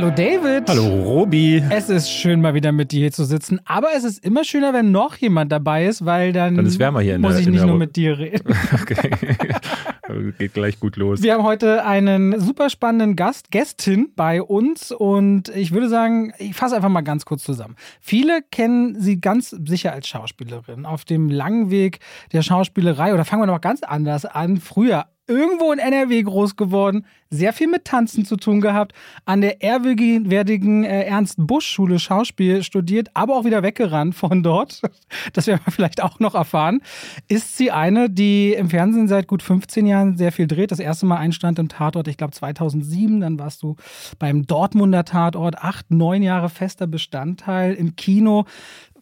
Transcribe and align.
Hallo 0.00 0.12
David. 0.16 0.66
Hallo 0.66 0.86
Robi. 1.02 1.62
Es 1.68 1.90
ist 1.90 2.10
schön, 2.10 2.40
mal 2.40 2.54
wieder 2.54 2.72
mit 2.72 2.90
dir 2.90 3.00
hier 3.00 3.12
zu 3.12 3.26
sitzen. 3.26 3.60
Aber 3.66 3.88
es 3.94 4.02
ist 4.02 4.24
immer 4.24 4.44
schöner, 4.44 4.72
wenn 4.72 4.90
noch 4.92 5.14
jemand 5.16 5.52
dabei 5.52 5.84
ist, 5.84 6.06
weil 6.06 6.32
dann, 6.32 6.54
dann 6.56 6.64
ist 6.64 6.78
wärmer 6.78 7.02
hier 7.02 7.16
in 7.16 7.20
muss 7.20 7.32
der, 7.32 7.40
ich 7.42 7.48
nicht 7.48 7.60
nur 7.66 7.74
Ru- 7.74 7.78
mit 7.78 7.96
dir 7.96 8.18
reden. 8.18 8.54
Okay. 8.80 9.10
Geht 10.38 10.54
gleich 10.54 10.80
gut 10.80 10.96
los. 10.96 11.22
Wir 11.22 11.34
haben 11.34 11.42
heute 11.44 11.84
einen 11.84 12.40
super 12.40 12.70
spannenden 12.70 13.14
Gast, 13.14 13.50
Gästin 13.50 14.08
bei 14.16 14.42
uns 14.42 14.90
und 14.90 15.50
ich 15.50 15.70
würde 15.72 15.88
sagen, 15.90 16.32
ich 16.38 16.54
fasse 16.54 16.74
einfach 16.76 16.88
mal 16.88 17.02
ganz 17.02 17.26
kurz 17.26 17.44
zusammen. 17.44 17.76
Viele 18.00 18.40
kennen 18.50 18.98
sie 19.00 19.20
ganz 19.20 19.50
sicher 19.50 19.92
als 19.92 20.08
Schauspielerin 20.08 20.86
auf 20.86 21.04
dem 21.04 21.28
langen 21.28 21.70
Weg 21.70 22.00
der 22.32 22.40
Schauspielerei 22.42 23.12
oder 23.14 23.24
fangen 23.26 23.42
wir 23.42 23.46
noch 23.46 23.60
ganz 23.60 23.82
anders 23.82 24.24
an. 24.24 24.56
Früher 24.56 25.04
irgendwo 25.30 25.72
in 25.72 25.78
NRW 25.78 26.22
groß 26.22 26.56
geworden, 26.56 27.06
sehr 27.30 27.52
viel 27.52 27.68
mit 27.68 27.84
Tanzen 27.84 28.24
zu 28.24 28.36
tun 28.36 28.60
gehabt, 28.60 28.92
an 29.24 29.40
der 29.40 29.62
ehrwürdigen 29.62 30.84
äh, 30.84 31.04
Ernst-Busch-Schule 31.04 32.00
Schauspiel 32.00 32.64
studiert, 32.64 33.08
aber 33.14 33.36
auch 33.36 33.44
wieder 33.44 33.62
weggerannt 33.62 34.14
von 34.14 34.42
dort. 34.42 34.82
Das 35.32 35.46
werden 35.46 35.60
wir 35.64 35.72
vielleicht 35.72 36.02
auch 36.02 36.18
noch 36.18 36.34
erfahren. 36.34 36.80
Ist 37.28 37.56
sie 37.56 37.70
eine, 37.70 38.08
die 38.10 38.52
im 38.54 38.70
Fernsehen 38.70 39.06
seit 39.06 39.26
gut 39.26 39.42
15 39.42 39.86
Jahren 39.86 40.16
sehr 40.16 40.32
viel 40.32 40.46
dreht. 40.46 40.72
Das 40.72 40.78
erste 40.78 41.06
Mal 41.06 41.18
einstand 41.18 41.58
im 41.58 41.68
Tatort, 41.68 42.08
ich 42.08 42.16
glaube 42.16 42.32
2007. 42.32 43.20
Dann 43.20 43.38
warst 43.38 43.62
du 43.62 43.76
beim 44.18 44.46
Dortmunder 44.46 45.04
Tatort 45.04 45.58
acht, 45.58 45.90
neun 45.90 46.22
Jahre 46.22 46.48
fester 46.48 46.86
Bestandteil 46.86 47.74
im 47.74 47.96
Kino. 47.96 48.44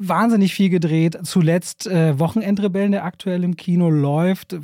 Wahnsinnig 0.01 0.55
viel 0.55 0.71
gedreht. 0.71 1.19
Zuletzt 1.25 1.89
äh, 1.89 2.17
Wochenendrebellen, 2.21 2.93
der 2.93 3.05
aktuell 3.05 3.43
im 3.43 3.57
Kino 3.57 3.91
läuft. 3.91 4.57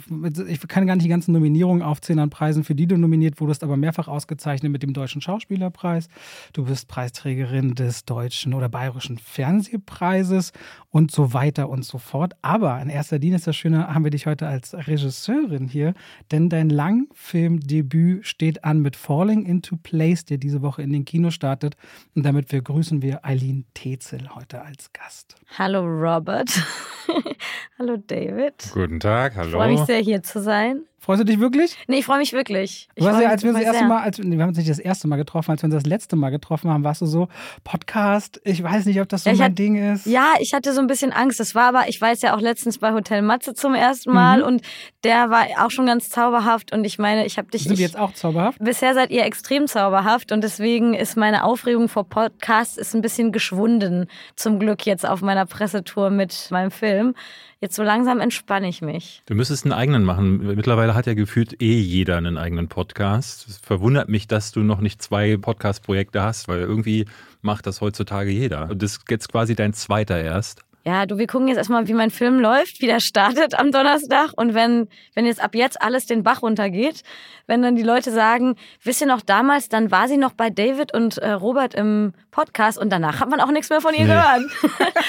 Ich 0.47 0.61
kann 0.69 0.87
gar 0.87 0.95
nicht 0.95 1.05
die 1.05 1.11
ganzen 1.11 1.33
Nominierungen 1.33 1.83
aufzählen 1.83 2.21
an 2.21 2.31
Preisen, 2.31 2.63
für 2.63 2.77
die 2.77 2.87
du 2.87 2.97
nominiert 2.97 3.41
wurdest, 3.41 3.65
aber 3.65 3.77
mehrfach 3.77 4.07
ausgezeichnet 4.07 4.71
mit 4.71 4.85
dem 4.85 4.93
Deutschen 4.93 5.21
Schauspielerpreis. 5.21 6.07
Du 6.53 6.67
bist 6.67 6.87
Preisträgerin 6.87 7.75
des 7.75 8.05
Deutschen 8.05 8.55
oder 8.55 8.69
Bayerischen 8.69 9.19
Fernsehpreises 9.19 10.53
und 10.91 11.11
so 11.11 11.33
weiter 11.33 11.69
und 11.69 11.85
so 11.85 11.99
fort. 11.99 12.35
Aber 12.43 12.81
in 12.81 12.89
erster 12.89 13.19
Linie 13.19 13.37
ist 13.37 13.49
das 13.49 13.57
Schöne, 13.57 13.93
haben 13.93 14.05
wir 14.05 14.13
dich 14.13 14.27
heute 14.27 14.47
als 14.47 14.73
Regisseurin 14.73 15.67
hier, 15.67 15.95
denn 16.31 16.49
dein 16.49 16.71
Langfilmdebüt 16.71 18.25
steht 18.25 18.63
an 18.63 18.83
mit 18.83 18.95
Falling 18.95 19.47
into 19.47 19.77
Place, 19.83 20.25
der 20.25 20.39
diese 20.39 20.63
Woche 20.63 20.83
in 20.83 20.93
den 20.93 21.05
Kino 21.05 21.31
startet. 21.31 21.77
Und 22.15 22.25
damit 22.25 22.49
begrüßen 22.49 23.03
wir 23.03 23.25
Eileen 23.25 23.65
Tetzel 23.75 24.33
heute 24.37 24.63
als 24.63 24.93
Gast. 24.93 25.24
Hallo 25.59 25.83
Robert. 25.85 26.51
Hallo 27.79 27.97
David. 27.97 28.71
Guten 28.73 29.01
Tag, 29.01 29.33
Ich 29.37 29.51
freue 29.51 29.69
mich 29.69 29.77
hallo. 29.79 29.87
sehr, 29.87 30.01
hier 30.01 30.23
zu 30.23 30.41
sein. 30.41 30.85
Freust 31.05 31.21
du 31.21 31.25
dich 31.25 31.39
wirklich? 31.39 31.77
Nee, 31.87 31.99
ich 31.99 32.07
freue 32.07 32.17
mich 32.19 32.33
wirklich. 32.33 32.89
Ich 32.95 33.05
Du 33.05 33.11
warst 33.11 33.21
ja, 33.21 33.29
als 33.29 33.43
wir 33.43 33.51
uns 33.51 33.59
das 33.59 33.67
erste 33.67 33.79
sehr. 33.81 33.89
Mal, 33.89 34.03
als, 34.03 34.19
nee, 34.19 34.37
wir 34.37 34.43
haben 34.43 34.49
uns 34.49 34.57
nicht 34.59 34.71
das 34.71 34.79
erste 34.79 35.07
Mal 35.07 35.17
getroffen, 35.17 35.51
als 35.51 35.61
wir 35.63 35.67
uns 35.67 35.75
das 35.75 35.85
letzte 35.87 36.17
Mal 36.17 36.31
getroffen 36.31 36.71
haben, 36.71 36.83
warst 36.83 37.03
du 37.03 37.07
so, 37.07 37.29
Podcast, 37.63 38.41
ich 38.45 38.63
weiß 38.63 38.87
nicht, 38.87 39.01
ob 39.01 39.09
das 39.09 39.25
so 39.25 39.31
Ja, 39.31 39.37
mein 39.37 39.45
hatte- 39.47 39.55
Ding 39.55 39.93
ist. 39.93 40.07
Ja, 40.07 40.35
ich 40.41 40.55
hatte 40.55 40.73
so 40.73 40.81
ein 40.81 40.87
bisschen 40.87 41.13
Angst. 41.13 41.41
Das 41.41 41.55
war 41.55 41.65
aber, 41.69 41.89
ich 41.89 42.01
weiß 42.01 42.23
ja 42.23 42.35
auch 42.37 42.41
letztens 42.41 42.79
bei 42.79 42.93
Hotel 42.93 43.21
Matze 43.23 43.53
zum 43.55 43.75
ersten 43.75 44.13
Mal 44.13 44.39
Mhm. 44.39 44.45
und 44.47 44.63
der 45.03 45.29
war 45.31 45.45
auch 45.65 45.71
schon 45.71 45.87
ganz 45.87 46.09
zauberhaft 46.09 46.73
und 46.73 46.85
ich 46.85 46.99
meine, 46.99 47.27
ich 47.27 47.37
habe 47.37 47.49
dich. 47.51 47.65
Sind 47.65 47.73
ich, 47.73 47.79
wir 47.79 47.87
jetzt 47.87 47.99
auch 47.99 48.13
zauberhaft? 48.15 48.59
Bisher 48.61 48.95
seid 48.95 49.11
ihr 49.11 49.25
extrem 49.25 49.67
zauberhaft 49.67 50.33
und 50.33 50.43
deswegen 50.43 50.95
ist 50.95 51.17
meine 51.17 51.45
Aufregung 51.45 51.89
vor 51.89 52.05
Podcasts 52.09 52.77
ist 52.79 52.95
ein 52.95 53.03
bisschen 53.03 53.33
geschwunden. 53.33 54.07
Zum 54.37 54.59
Glück 54.59 54.87
jetzt 54.87 55.07
auf 55.07 55.21
meiner 55.21 55.47
Pressetour 55.47 56.11
mit 56.11 56.49
meinem 56.51 56.71
Film. 56.71 57.15
Jetzt 57.61 57.77
so 57.77 57.83
langsam 57.83 58.21
entspanne 58.21 58.69
ich 58.69 58.83
mich. 58.83 59.23
Du 59.27 59.35
müsstest 59.35 59.65
einen 59.65 59.73
eigenen 59.73 60.05
machen. 60.05 60.55
Mittlerweile 60.55 60.95
hat 60.95 61.07
ja 61.07 61.15
gefühlt 61.15 61.63
eh 61.63 61.79
jeder 61.79 62.17
einen 62.17 62.37
eigenen 62.37 62.69
Podcast. 62.69 63.49
Es 63.49 63.59
verwundert 63.59 64.09
mich, 64.09 64.27
dass 64.27 64.53
du 64.53 64.61
noch 64.61 64.81
nicht 64.81 65.03
zwei 65.03 65.37
Podcast-Projekte 65.37 66.23
hast, 66.23 66.49
weil 66.49 66.61
irgendwie 66.61 67.07
macht 67.43 67.67
das 67.67 67.81
heutzutage 67.81 68.31
jeder. 68.31 68.71
Und 68.71 68.83
das 68.83 68.97
ist 68.97 69.11
jetzt 69.11 69.31
quasi 69.31 69.55
dein 69.55 69.73
zweiter 69.73 70.21
erst. 70.21 70.63
Ja, 70.87 71.07
du, 71.07 71.17
wir 71.17 71.27
gucken 71.27 71.49
jetzt 71.49 71.57
erstmal, 71.57 71.89
wie 71.89 71.95
mein 71.95 72.11
Film 72.11 72.39
läuft, 72.39 72.83
wie 72.83 72.87
der 72.87 73.01
startet 73.01 73.59
am 73.59 73.73
Donnerstag. 73.73 74.33
Und 74.37 74.53
wenn, 74.53 74.89
wenn 75.15 75.25
jetzt 75.25 75.43
ab 75.43 75.55
jetzt 75.55 75.81
alles 75.81 76.05
den 76.05 76.23
Bach 76.23 76.43
runtergeht, 76.43 77.03
wenn 77.47 77.63
dann 77.63 77.75
die 77.75 77.83
Leute 77.83 78.13
sagen, 78.13 78.57
wisst 78.83 79.01
ihr 79.01 79.07
noch 79.07 79.23
damals, 79.23 79.71
dann 79.71 79.91
war 79.91 80.09
sie 80.09 80.19
noch 80.19 80.35
bei 80.35 80.51
David 80.51 80.93
und 80.93 81.17
äh, 81.19 81.31
Robert 81.31 81.75
im 81.75 82.13
Podcast 82.35 82.79
und 82.79 82.91
danach 82.91 83.21
hat 83.21 83.31
man 83.31 83.41
auch 83.41 83.51
nichts 83.53 83.71
mehr 83.71 83.81
von 83.81 83.95
ihr 83.95 84.01
Nee. 84.07 84.07
gehört. 84.09 84.41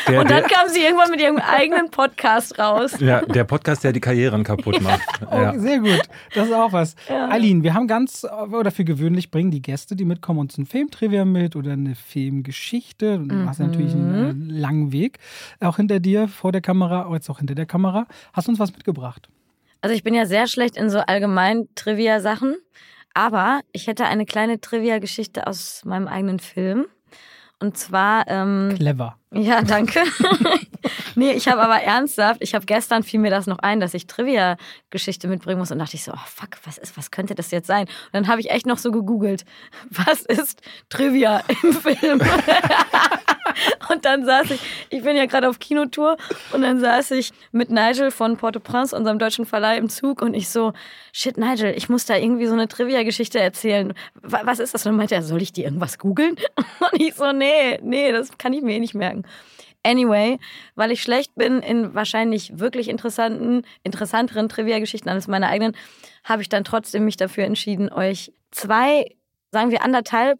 Der, 0.07 0.19
und 0.21 0.29
dann 0.29 0.41
der, 0.41 0.49
kam 0.49 0.69
sie 0.69 0.81
irgendwann 0.81 1.09
mit 1.09 1.19
ihrem 1.19 1.37
eigenen 1.37 1.89
Podcast 1.89 2.59
raus. 2.59 2.99
ja, 2.99 3.21
der 3.21 3.43
Podcast, 3.45 3.83
der 3.83 3.93
die 3.93 3.99
Karrieren 3.99 4.43
kaputt 4.43 4.79
macht. 4.81 5.01
Oh, 5.31 5.35
Ja. 5.35 5.57
Sehr 5.57 5.79
gut, 5.79 6.01
das 6.35 6.47
ist 6.47 6.53
auch 6.53 6.71
was. 6.71 6.95
Ja. 7.09 7.27
Aline, 7.29 7.63
wir 7.63 7.73
haben 7.73 7.87
ganz, 7.87 8.25
oder 8.51 8.69
für 8.71 8.83
gewöhnlich 8.85 9.31
bringen 9.31 9.49
die 9.49 9.61
Gäste, 9.61 9.95
die 9.95 10.05
mitkommen, 10.05 10.39
uns 10.39 10.57
ein 10.57 10.65
Filmtrivia 10.67 11.25
mit 11.25 11.55
oder 11.55 11.71
eine 11.73 11.95
Filmgeschichte. 11.95 13.17
Du 13.19 13.47
hast 13.47 13.59
ja 13.59 13.65
natürlich 13.67 13.93
einen 13.93 14.49
langen 14.49 14.91
Weg 14.91 15.17
auch 15.59 15.77
hinter 15.77 15.99
dir, 15.99 16.27
vor 16.27 16.51
der 16.51 16.61
Kamera, 16.61 17.09
jetzt 17.13 17.29
auch 17.29 17.39
hinter 17.39 17.55
der 17.55 17.65
Kamera. 17.65 18.05
Hast 18.33 18.47
du 18.47 18.51
uns 18.51 18.59
was 18.59 18.71
mitgebracht? 18.71 19.29
Also 19.81 19.95
ich 19.95 20.03
bin 20.03 20.13
ja 20.13 20.25
sehr 20.25 20.47
schlecht 20.47 20.77
in 20.77 20.89
so 20.89 20.99
allgemein 20.99 21.67
Trivia-Sachen, 21.75 22.55
aber 23.13 23.61
ich 23.71 23.87
hätte 23.87 24.05
eine 24.05 24.25
kleine 24.25 24.59
Trivia-Geschichte 24.61 25.47
aus 25.47 25.83
meinem 25.85 26.07
eigenen 26.07 26.39
Film. 26.39 26.85
Und 27.59 27.77
zwar 27.77 28.27
ähm, 28.27 28.73
Clever. 28.75 29.17
Ja, 29.31 29.61
danke. 29.61 30.01
nee, 31.15 31.31
ich 31.31 31.47
habe 31.47 31.61
aber 31.61 31.81
ernsthaft, 31.81 32.41
ich 32.41 32.53
habe 32.53 32.65
gestern 32.65 33.03
fiel 33.03 33.19
mir 33.19 33.29
das 33.29 33.47
noch 33.47 33.59
ein, 33.59 33.79
dass 33.79 33.93
ich 33.93 34.07
Trivia-Geschichte 34.07 35.27
mitbringen 35.27 35.59
muss 35.59 35.71
und 35.71 35.79
dachte 35.79 35.95
ich 35.95 36.03
so, 36.03 36.11
oh 36.13 36.25
fuck, 36.25 36.49
was 36.63 36.77
ist, 36.77 36.97
was 36.97 37.11
könnte 37.11 37.35
das 37.35 37.51
jetzt 37.51 37.67
sein? 37.67 37.87
Und 37.87 38.13
dann 38.13 38.27
habe 38.27 38.41
ich 38.41 38.51
echt 38.51 38.65
noch 38.65 38.77
so 38.77 38.91
gegoogelt, 38.91 39.45
was 39.89 40.21
ist 40.21 40.61
Trivia 40.89 41.43
im 41.63 41.73
Film? 41.73 42.21
und 43.89 44.05
dann 44.05 44.25
saß 44.25 44.51
ich, 44.51 44.59
ich 44.89 45.03
bin 45.03 45.15
ja 45.15 45.25
gerade 45.25 45.49
auf 45.49 45.59
Kinotour 45.59 46.17
und 46.53 46.61
dann 46.61 46.79
saß 46.79 47.11
ich 47.11 47.31
mit 47.51 47.69
Nigel 47.69 48.11
von 48.11 48.37
Port-au-Prince, 48.37 48.95
unserem 48.95 49.19
deutschen 49.19 49.45
Verleih, 49.45 49.77
im 49.77 49.89
Zug 49.89 50.21
und 50.21 50.33
ich 50.33 50.49
so, 50.49 50.73
shit, 51.11 51.37
Nigel, 51.37 51.73
ich 51.75 51.89
muss 51.89 52.05
da 52.05 52.15
irgendwie 52.15 52.47
so 52.47 52.53
eine 52.53 52.67
Trivia-Geschichte 52.67 53.39
erzählen. 53.39 53.93
Wa- 54.21 54.41
Was 54.45 54.59
ist 54.59 54.73
das? 54.73 54.85
Und 54.85 54.91
dann 54.91 54.97
meinte 54.97 55.15
er, 55.15 55.23
soll 55.23 55.41
ich 55.41 55.53
dir 55.53 55.65
irgendwas 55.65 55.97
googeln? 55.99 56.35
Und 56.91 57.01
ich 57.01 57.13
so, 57.15 57.31
nee, 57.31 57.79
nee, 57.81 58.11
das 58.11 58.37
kann 58.37 58.53
ich 58.53 58.61
mir 58.61 58.75
eh 58.75 58.79
nicht 58.79 58.95
merken. 58.95 59.23
Anyway, 59.83 60.39
weil 60.73 60.91
ich 60.91 61.03
schlecht 61.03 61.35
bin 61.35 61.59
in 61.59 61.93
wahrscheinlich 61.93 62.57
wirklich 62.57 62.87
interessanten, 62.89 63.61
interessanteren 63.83 64.49
Trivia-Geschichten 64.49 65.09
als 65.09 65.27
meine 65.27 65.47
eigenen, 65.47 65.75
habe 66.23 66.41
ich 66.41 66.49
dann 66.49 66.63
trotzdem 66.63 67.05
mich 67.05 67.17
dafür 67.17 67.43
entschieden, 67.43 67.91
euch 67.93 68.33
zwei, 68.49 69.05
sagen 69.51 69.69
wir 69.69 69.83
anderthalb 69.83 70.39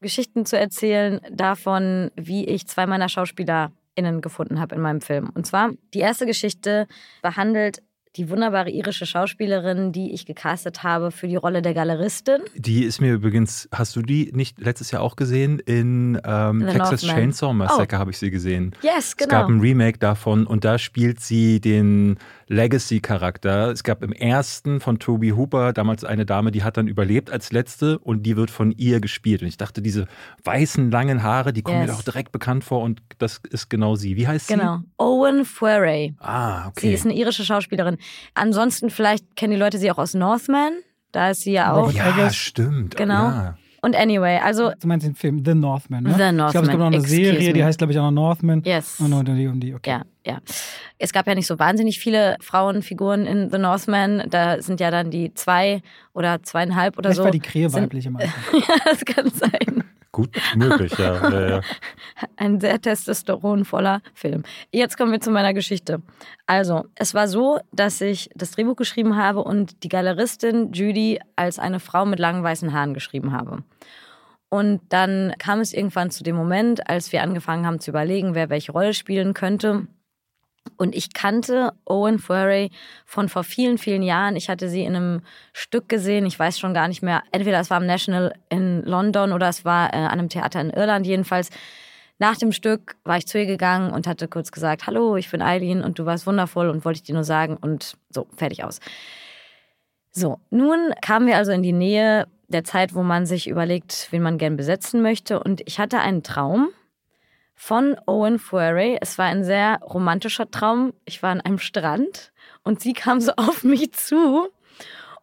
Geschichten 0.00 0.44
zu 0.46 0.58
erzählen 0.58 1.20
davon, 1.30 2.10
wie 2.16 2.46
ich 2.46 2.66
zwei 2.66 2.86
meiner 2.86 3.08
SchauspielerInnen 3.08 4.20
gefunden 4.20 4.60
habe 4.60 4.74
in 4.74 4.80
meinem 4.80 5.00
Film. 5.00 5.30
Und 5.34 5.46
zwar, 5.46 5.70
die 5.94 6.00
erste 6.00 6.26
Geschichte 6.26 6.86
behandelt 7.22 7.82
die 8.16 8.30
wunderbare 8.30 8.70
irische 8.70 9.06
Schauspielerin, 9.06 9.92
die 9.92 10.12
ich 10.12 10.24
gecastet 10.26 10.82
habe 10.82 11.10
für 11.10 11.28
die 11.28 11.36
Rolle 11.36 11.62
der 11.62 11.74
Galeristin. 11.74 12.40
Die 12.54 12.84
ist 12.84 13.00
mir 13.00 13.12
übrigens, 13.12 13.68
hast 13.72 13.94
du 13.94 14.02
die 14.02 14.32
nicht 14.32 14.58
letztes 14.58 14.90
Jahr 14.90 15.02
auch 15.02 15.16
gesehen? 15.16 15.58
In 15.58 16.20
ähm, 16.24 16.66
Texas 16.66 17.02
Northman. 17.02 17.16
Chainsaw 17.16 17.52
Massacre 17.52 17.98
habe 17.98 18.10
ich 18.10 18.18
sie 18.18 18.30
gesehen. 18.30 18.74
Yes, 18.82 19.08
Es 19.08 19.16
genau. 19.16 19.30
gab 19.30 19.48
ein 19.48 19.60
Remake 19.60 19.98
davon 19.98 20.46
und 20.46 20.64
da 20.64 20.78
spielt 20.78 21.20
sie 21.20 21.60
den 21.60 22.18
Legacy-Charakter. 22.48 23.70
Es 23.70 23.82
gab 23.82 24.02
im 24.02 24.12
ersten 24.12 24.80
von 24.80 24.98
Toby 24.98 25.30
Hooper 25.30 25.72
damals 25.72 26.04
eine 26.04 26.26
Dame, 26.26 26.50
die 26.52 26.62
hat 26.62 26.76
dann 26.76 26.88
überlebt 26.88 27.30
als 27.30 27.52
letzte 27.52 27.98
und 27.98 28.22
die 28.24 28.36
wird 28.36 28.50
von 28.50 28.72
ihr 28.72 29.00
gespielt. 29.00 29.42
Und 29.42 29.48
ich 29.48 29.56
dachte, 29.56 29.82
diese 29.82 30.06
weißen, 30.44 30.90
langen 30.90 31.22
Haare, 31.22 31.52
die 31.52 31.62
kommen 31.62 31.80
mir 31.80 31.86
Yes. 31.86 31.96
doch 31.96 32.04
direkt 32.04 32.32
bekannt 32.32 32.64
vor 32.64 32.82
und 32.82 33.02
das 33.18 33.40
ist 33.50 33.68
genau 33.68 33.96
sie. 33.96 34.16
Wie 34.16 34.26
heißt 34.28 34.48
sie? 34.48 34.54
Genau. 34.54 34.80
Owen 34.98 35.44
Furay. 35.44 36.14
Ah, 36.18 36.64
Sie 36.64 36.68
okay. 36.68 36.94
ist 36.94 37.04
eine 37.04 37.14
irische 37.14 37.44
Schauspielerin. 37.44 37.96
Ansonsten 38.34 38.90
vielleicht 38.90 39.36
kennen 39.36 39.52
die 39.52 39.58
Leute 39.58 39.78
sie 39.78 39.90
auch 39.90 39.98
aus 39.98 40.14
Northman. 40.14 40.72
Da 41.12 41.30
ist 41.30 41.42
sie 41.42 41.52
ja 41.52 41.72
auch. 41.72 41.92
Ja, 41.92 42.30
stimmt. 42.30 42.96
Genau. 42.96 43.28
Ja. 43.28 43.58
Und 43.86 43.94
anyway, 43.94 44.40
also 44.42 44.72
Du 44.80 44.88
meinst 44.88 45.06
den 45.06 45.14
Film 45.14 45.44
The 45.44 45.54
Northman, 45.54 46.02
ne? 46.02 46.10
The 46.10 46.14
Ich 46.14 46.18
glaube, 46.18 46.32
es 46.32 46.36
Northman, 46.36 46.64
gibt 46.70 46.78
noch 46.80 46.86
eine 46.86 46.96
excuse 46.96 47.16
Serie, 47.22 47.52
die 47.52 47.60
me. 47.60 47.64
heißt, 47.66 47.78
glaube 47.78 47.92
ich, 47.92 47.98
auch 48.00 48.10
noch 48.10 48.10
Northman. 48.10 48.62
yes. 48.64 48.98
Und, 48.98 49.12
und 49.12 49.26
die 49.28 49.46
und 49.46 49.60
die, 49.60 49.74
okay. 49.74 49.90
Ja, 49.90 50.02
ja. 50.26 50.38
Es 50.98 51.12
gab 51.12 51.28
ja 51.28 51.36
nicht 51.36 51.46
so 51.46 51.60
wahnsinnig 51.60 52.00
viele 52.00 52.34
Frauenfiguren 52.40 53.26
in 53.26 53.48
The 53.52 53.58
Northman. 53.58 54.24
Da 54.28 54.60
sind 54.60 54.80
ja 54.80 54.90
dann 54.90 55.12
die 55.12 55.32
zwei 55.34 55.82
oder 56.14 56.42
zweieinhalb 56.42 56.98
oder 56.98 57.10
Vielleicht 57.10 57.16
so. 57.18 57.24
war 57.24 57.30
die 57.30 57.38
Krähe 57.38 57.72
weiblich 57.72 58.06
ja, 58.52 58.76
das 58.84 59.04
kann 59.04 59.30
sein. 59.30 59.84
Gut 60.16 60.34
möglich, 60.56 60.96
ja. 60.96 61.28
ja, 61.28 61.48
ja. 61.48 61.60
Ein 62.36 62.58
sehr 62.58 62.80
testosteronvoller 62.80 64.00
Film. 64.14 64.44
Jetzt 64.72 64.96
kommen 64.96 65.12
wir 65.12 65.20
zu 65.20 65.30
meiner 65.30 65.52
Geschichte. 65.52 66.00
Also, 66.46 66.86
es 66.94 67.12
war 67.12 67.28
so, 67.28 67.58
dass 67.70 68.00
ich 68.00 68.30
das 68.34 68.52
Drehbuch 68.52 68.76
geschrieben 68.76 69.18
habe 69.18 69.44
und 69.44 69.84
die 69.84 69.90
Galeristin 69.90 70.72
Judy 70.72 71.20
als 71.36 71.58
eine 71.58 71.80
Frau 71.80 72.06
mit 72.06 72.18
langen 72.18 72.42
weißen 72.42 72.72
Haaren 72.72 72.94
geschrieben 72.94 73.32
habe. 73.32 73.62
Und 74.48 74.80
dann 74.88 75.34
kam 75.38 75.60
es 75.60 75.74
irgendwann 75.74 76.10
zu 76.10 76.24
dem 76.24 76.34
Moment, 76.34 76.88
als 76.88 77.12
wir 77.12 77.22
angefangen 77.22 77.66
haben 77.66 77.78
zu 77.78 77.90
überlegen, 77.90 78.34
wer 78.34 78.48
welche 78.48 78.72
Rolle 78.72 78.94
spielen 78.94 79.34
könnte. 79.34 79.86
Und 80.76 80.94
ich 80.94 81.12
kannte 81.12 81.72
Owen 81.84 82.18
Furry 82.18 82.70
von 83.04 83.28
vor 83.28 83.44
vielen, 83.44 83.78
vielen 83.78 84.02
Jahren. 84.02 84.36
Ich 84.36 84.48
hatte 84.48 84.68
sie 84.68 84.84
in 84.84 84.96
einem 84.96 85.22
Stück 85.52 85.88
gesehen. 85.88 86.26
Ich 86.26 86.38
weiß 86.38 86.58
schon 86.58 86.74
gar 86.74 86.88
nicht 86.88 87.02
mehr. 87.02 87.22
Entweder 87.32 87.60
es 87.60 87.70
war 87.70 87.78
am 87.78 87.86
National 87.86 88.34
in 88.48 88.82
London 88.82 89.32
oder 89.32 89.48
es 89.48 89.64
war 89.64 89.92
äh, 89.92 89.96
an 89.96 90.18
einem 90.18 90.28
Theater 90.28 90.60
in 90.60 90.70
Irland. 90.70 91.06
Jedenfalls 91.06 91.50
nach 92.18 92.36
dem 92.36 92.52
Stück 92.52 92.96
war 93.04 93.18
ich 93.18 93.26
zu 93.26 93.38
ihr 93.38 93.46
gegangen 93.46 93.92
und 93.92 94.06
hatte 94.06 94.28
kurz 94.28 94.50
gesagt, 94.50 94.86
hallo, 94.86 95.16
ich 95.16 95.30
bin 95.30 95.42
Eileen 95.42 95.82
und 95.82 95.98
du 95.98 96.06
warst 96.06 96.26
wundervoll 96.26 96.70
und 96.70 96.84
wollte 96.84 96.98
ich 96.98 97.02
dir 97.02 97.14
nur 97.14 97.24
sagen 97.24 97.56
und 97.60 97.96
so, 98.10 98.26
fertig 98.36 98.64
aus. 98.64 98.80
So, 100.12 100.40
nun 100.50 100.94
kamen 101.02 101.26
wir 101.26 101.36
also 101.36 101.52
in 101.52 101.62
die 101.62 101.72
Nähe 101.72 102.26
der 102.48 102.64
Zeit, 102.64 102.94
wo 102.94 103.02
man 103.02 103.26
sich 103.26 103.48
überlegt, 103.48 104.08
wen 104.12 104.22
man 104.22 104.38
gern 104.38 104.56
besetzen 104.56 105.02
möchte 105.02 105.42
und 105.42 105.60
ich 105.66 105.78
hatte 105.78 105.98
einen 105.98 106.22
Traum 106.22 106.68
von 107.56 107.96
Owen 108.06 108.38
Fury. 108.38 108.98
Es 109.00 109.18
war 109.18 109.24
ein 109.26 109.42
sehr 109.42 109.80
romantischer 109.82 110.48
Traum. 110.50 110.92
Ich 111.06 111.22
war 111.22 111.30
an 111.30 111.40
einem 111.40 111.58
Strand 111.58 112.30
und 112.62 112.80
sie 112.80 112.92
kam 112.92 113.20
so 113.20 113.32
auf 113.36 113.64
mich 113.64 113.92
zu 113.92 114.48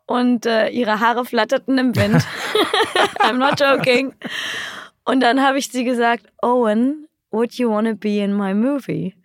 und 0.06 0.46
äh, 0.46 0.68
ihre 0.70 1.00
Haare 1.00 1.24
flatterten 1.24 1.78
im 1.78 1.96
Wind. 1.96 2.26
I'm 3.20 3.38
not 3.38 3.60
joking. 3.60 4.14
Und 5.06 5.22
dann 5.22 5.42
habe 5.42 5.60
ich 5.60 5.70
sie 5.70 5.84
gesagt, 5.84 6.26
Owen, 6.42 7.08
would 7.32 7.54
you 7.54 7.70
want 7.70 7.88
to 7.88 7.96
be 7.96 8.18
in 8.18 8.36
my 8.36 8.54
movie? 8.54 9.16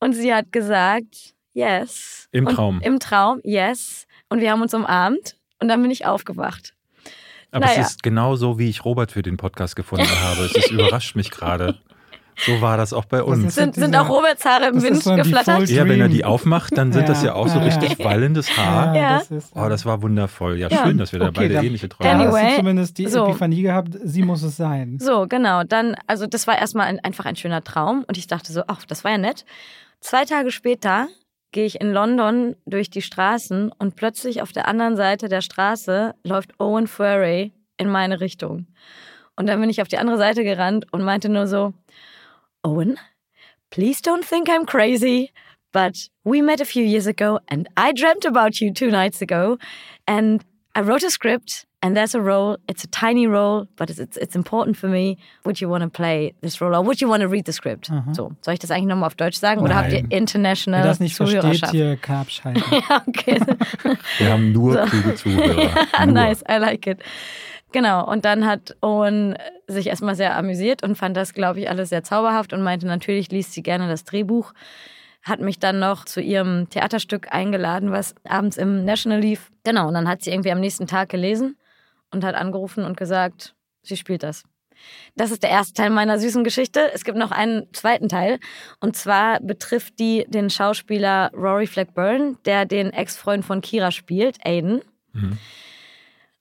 Und 0.00 0.14
sie 0.14 0.32
hat 0.34 0.50
gesagt, 0.50 1.34
yes. 1.52 2.28
Im 2.32 2.46
und 2.46 2.54
Traum. 2.54 2.80
Im 2.82 2.98
Traum, 3.00 3.40
yes. 3.44 4.06
Und 4.28 4.40
wir 4.40 4.50
haben 4.50 4.62
uns 4.62 4.74
umarmt 4.74 5.36
und 5.60 5.68
dann 5.68 5.82
bin 5.82 5.90
ich 5.90 6.06
aufgewacht. 6.06 6.74
Aber 7.52 7.66
Naja. 7.66 7.80
es 7.80 7.90
ist 7.92 8.02
genau 8.02 8.36
so, 8.36 8.58
wie 8.58 8.68
ich 8.68 8.84
Robert 8.84 9.12
für 9.12 9.22
den 9.22 9.36
Podcast 9.36 9.76
gefunden 9.76 10.08
habe. 10.08 10.50
Es 10.54 10.70
überrascht 10.70 11.16
mich 11.16 11.30
gerade. 11.30 11.78
So 12.38 12.60
war 12.60 12.76
das 12.76 12.92
auch 12.92 13.06
bei 13.06 13.22
uns. 13.22 13.54
Sind, 13.54 13.74
sind 13.76 13.96
auch 13.96 14.08
Roberts 14.10 14.44
Haare 14.44 14.66
im 14.66 14.82
Wind 14.82 15.02
geflattert? 15.02 15.68
Ja, 15.70 15.88
wenn 15.88 16.00
er 16.00 16.08
die 16.08 16.24
aufmacht, 16.24 16.76
dann 16.76 16.92
sind 16.92 17.08
das 17.08 17.22
ja 17.22 17.34
auch 17.34 17.48
so 17.48 17.58
Ja, 17.58 17.66
ja, 17.66 17.74
richtig 17.78 18.04
wallendes 18.04 18.56
Haar. 18.56 18.94
Ja. 18.94 19.18
das 19.18 19.30
ist, 19.30 19.52
Oh, 19.54 19.68
das 19.68 19.86
war 19.86 20.02
wundervoll. 20.02 20.58
Ja, 20.58 20.68
Ja. 20.68 20.82
schön, 20.84 20.98
dass 20.98 21.12
wir 21.12 21.18
da 21.20 21.26
Okay, 21.26 21.34
beide 21.36 21.54
dann- 21.54 21.64
ähnliche 21.64 21.88
Träume 21.88 22.10
Anyway, 22.10 22.50
du 22.50 22.56
zumindest 22.56 22.98
die 22.98 23.06
so. 23.06 23.24
Epiphanie 23.26 23.62
gehabt, 23.62 23.96
sie 24.04 24.22
muss 24.22 24.42
es 24.42 24.56
sein. 24.56 24.98
So, 25.00 25.26
genau. 25.28 25.64
Dann, 25.64 25.96
also 26.06 26.26
das 26.26 26.46
war 26.46 26.58
erstmal 26.58 26.86
ein, 26.86 27.00
einfach 27.00 27.24
ein 27.24 27.36
schöner 27.36 27.64
Traum 27.64 28.04
und 28.06 28.18
ich 28.18 28.26
dachte 28.26 28.52
so, 28.52 28.62
ach, 28.66 28.84
das 28.84 29.02
war 29.04 29.12
ja 29.12 29.18
nett. 29.18 29.44
Zwei 30.00 30.24
Tage 30.26 30.50
später 30.50 31.08
gehe 31.52 31.64
ich 31.64 31.80
in 31.80 31.90
London 31.90 32.54
durch 32.66 32.90
die 32.90 33.00
Straßen 33.02 33.72
und 33.78 33.96
plötzlich 33.96 34.42
auf 34.42 34.52
der 34.52 34.68
anderen 34.68 34.96
Seite 34.96 35.28
der 35.30 35.40
Straße 35.40 36.14
läuft 36.22 36.60
Owen 36.60 36.86
Furry 36.86 37.52
in 37.78 37.88
meine 37.88 38.20
Richtung. 38.20 38.66
Und 39.36 39.46
dann 39.48 39.60
bin 39.60 39.70
ich 39.70 39.80
auf 39.80 39.88
die 39.88 39.96
andere 39.98 40.18
Seite 40.18 40.44
gerannt 40.44 40.86
und 40.92 41.02
meinte 41.02 41.28
nur 41.30 41.46
so, 41.46 41.72
Owen, 42.66 42.96
please 43.70 44.00
don't 44.00 44.24
think 44.24 44.48
I'm 44.48 44.66
crazy, 44.66 45.30
but 45.72 46.08
we 46.24 46.42
met 46.42 46.60
a 46.60 46.64
few 46.64 46.84
years 46.84 47.06
ago 47.06 47.38
and 47.46 47.68
I 47.76 47.92
dreamt 47.92 48.24
about 48.24 48.60
you 48.60 48.72
two 48.72 48.90
nights 48.90 49.22
ago 49.22 49.58
and 50.08 50.44
I 50.74 50.80
wrote 50.80 51.04
a 51.04 51.10
script 51.10 51.64
and 51.80 51.96
there's 51.96 52.16
a 52.16 52.20
role. 52.20 52.56
It's 52.68 52.82
a 52.82 52.88
tiny 52.88 53.28
role, 53.28 53.68
but 53.76 53.88
it's, 53.88 54.00
it's, 54.00 54.16
it's 54.16 54.34
important 54.34 54.76
for 54.76 54.88
me. 54.88 55.16
Would 55.44 55.60
you 55.60 55.68
want 55.68 55.84
to 55.84 55.88
play 55.90 56.34
this 56.40 56.60
role 56.60 56.74
or 56.74 56.82
would 56.82 57.00
you 57.00 57.08
want 57.08 57.20
to 57.20 57.28
read 57.28 57.44
the 57.44 57.52
script? 57.52 57.88
Mhm. 57.88 58.14
So, 58.16 58.32
soll 58.42 58.54
ich 58.54 58.60
das 58.60 58.72
eigentlich 58.72 58.88
nochmal 58.88 59.06
auf 59.06 59.14
Deutsch 59.14 59.38
sagen 59.38 59.60
oder 59.60 59.76
habt 59.76 59.92
ihr 59.92 60.02
Nein. 60.02 60.10
international 60.10 60.80
Wer 60.82 60.88
das 60.90 60.98
nicht 60.98 61.14
versteht, 61.14 61.42
Zuhörerschaft? 61.42 61.72
hier 61.72 61.96
kann. 61.96 62.26
Ja, 62.72 63.02
okay. 63.06 63.40
Wir 64.18 64.32
haben 64.32 64.50
nur 64.50 64.74
kluge 64.86 65.14
Zuhörer. 65.14 65.70
Nur. 66.04 66.12
nice, 66.12 66.42
I 66.48 66.58
like 66.58 66.88
it. 66.88 66.98
Genau, 67.72 68.08
und 68.08 68.24
dann 68.24 68.46
hat 68.46 68.76
Owen 68.80 69.36
sich 69.66 69.88
erstmal 69.88 70.14
sehr 70.14 70.36
amüsiert 70.36 70.82
und 70.82 70.96
fand 70.96 71.16
das, 71.16 71.34
glaube 71.34 71.60
ich, 71.60 71.68
alles 71.68 71.88
sehr 71.88 72.04
zauberhaft 72.04 72.52
und 72.52 72.62
meinte, 72.62 72.86
natürlich 72.86 73.30
liest 73.30 73.52
sie 73.52 73.62
gerne 73.62 73.88
das 73.88 74.04
Drehbuch. 74.04 74.52
Hat 75.22 75.40
mich 75.40 75.58
dann 75.58 75.80
noch 75.80 76.04
zu 76.04 76.20
ihrem 76.20 76.68
Theaterstück 76.70 77.32
eingeladen, 77.32 77.90
was 77.90 78.14
abends 78.24 78.56
im 78.56 78.84
National 78.84 79.20
lief. 79.20 79.50
Genau, 79.64 79.88
und 79.88 79.94
dann 79.94 80.08
hat 80.08 80.22
sie 80.22 80.30
irgendwie 80.30 80.52
am 80.52 80.60
nächsten 80.60 80.86
Tag 80.86 81.08
gelesen 81.08 81.56
und 82.12 82.22
hat 82.22 82.36
angerufen 82.36 82.84
und 82.84 82.96
gesagt, 82.96 83.54
sie 83.82 83.96
spielt 83.96 84.22
das. 84.22 84.44
Das 85.16 85.30
ist 85.30 85.42
der 85.42 85.50
erste 85.50 85.74
Teil 85.74 85.90
meiner 85.90 86.18
süßen 86.18 86.44
Geschichte. 86.44 86.90
Es 86.92 87.04
gibt 87.04 87.18
noch 87.18 87.30
einen 87.30 87.66
zweiten 87.72 88.08
Teil. 88.08 88.38
Und 88.80 88.96
zwar 88.96 89.40
betrifft 89.40 89.98
die 89.98 90.26
den 90.28 90.50
Schauspieler 90.50 91.30
Rory 91.34 91.66
Blackburn, 91.66 92.38
der 92.44 92.66
den 92.66 92.92
Ex-Freund 92.92 93.44
von 93.44 93.60
Kira 93.60 93.90
spielt, 93.90 94.38
Aiden. 94.44 94.82
Mhm. 95.12 95.38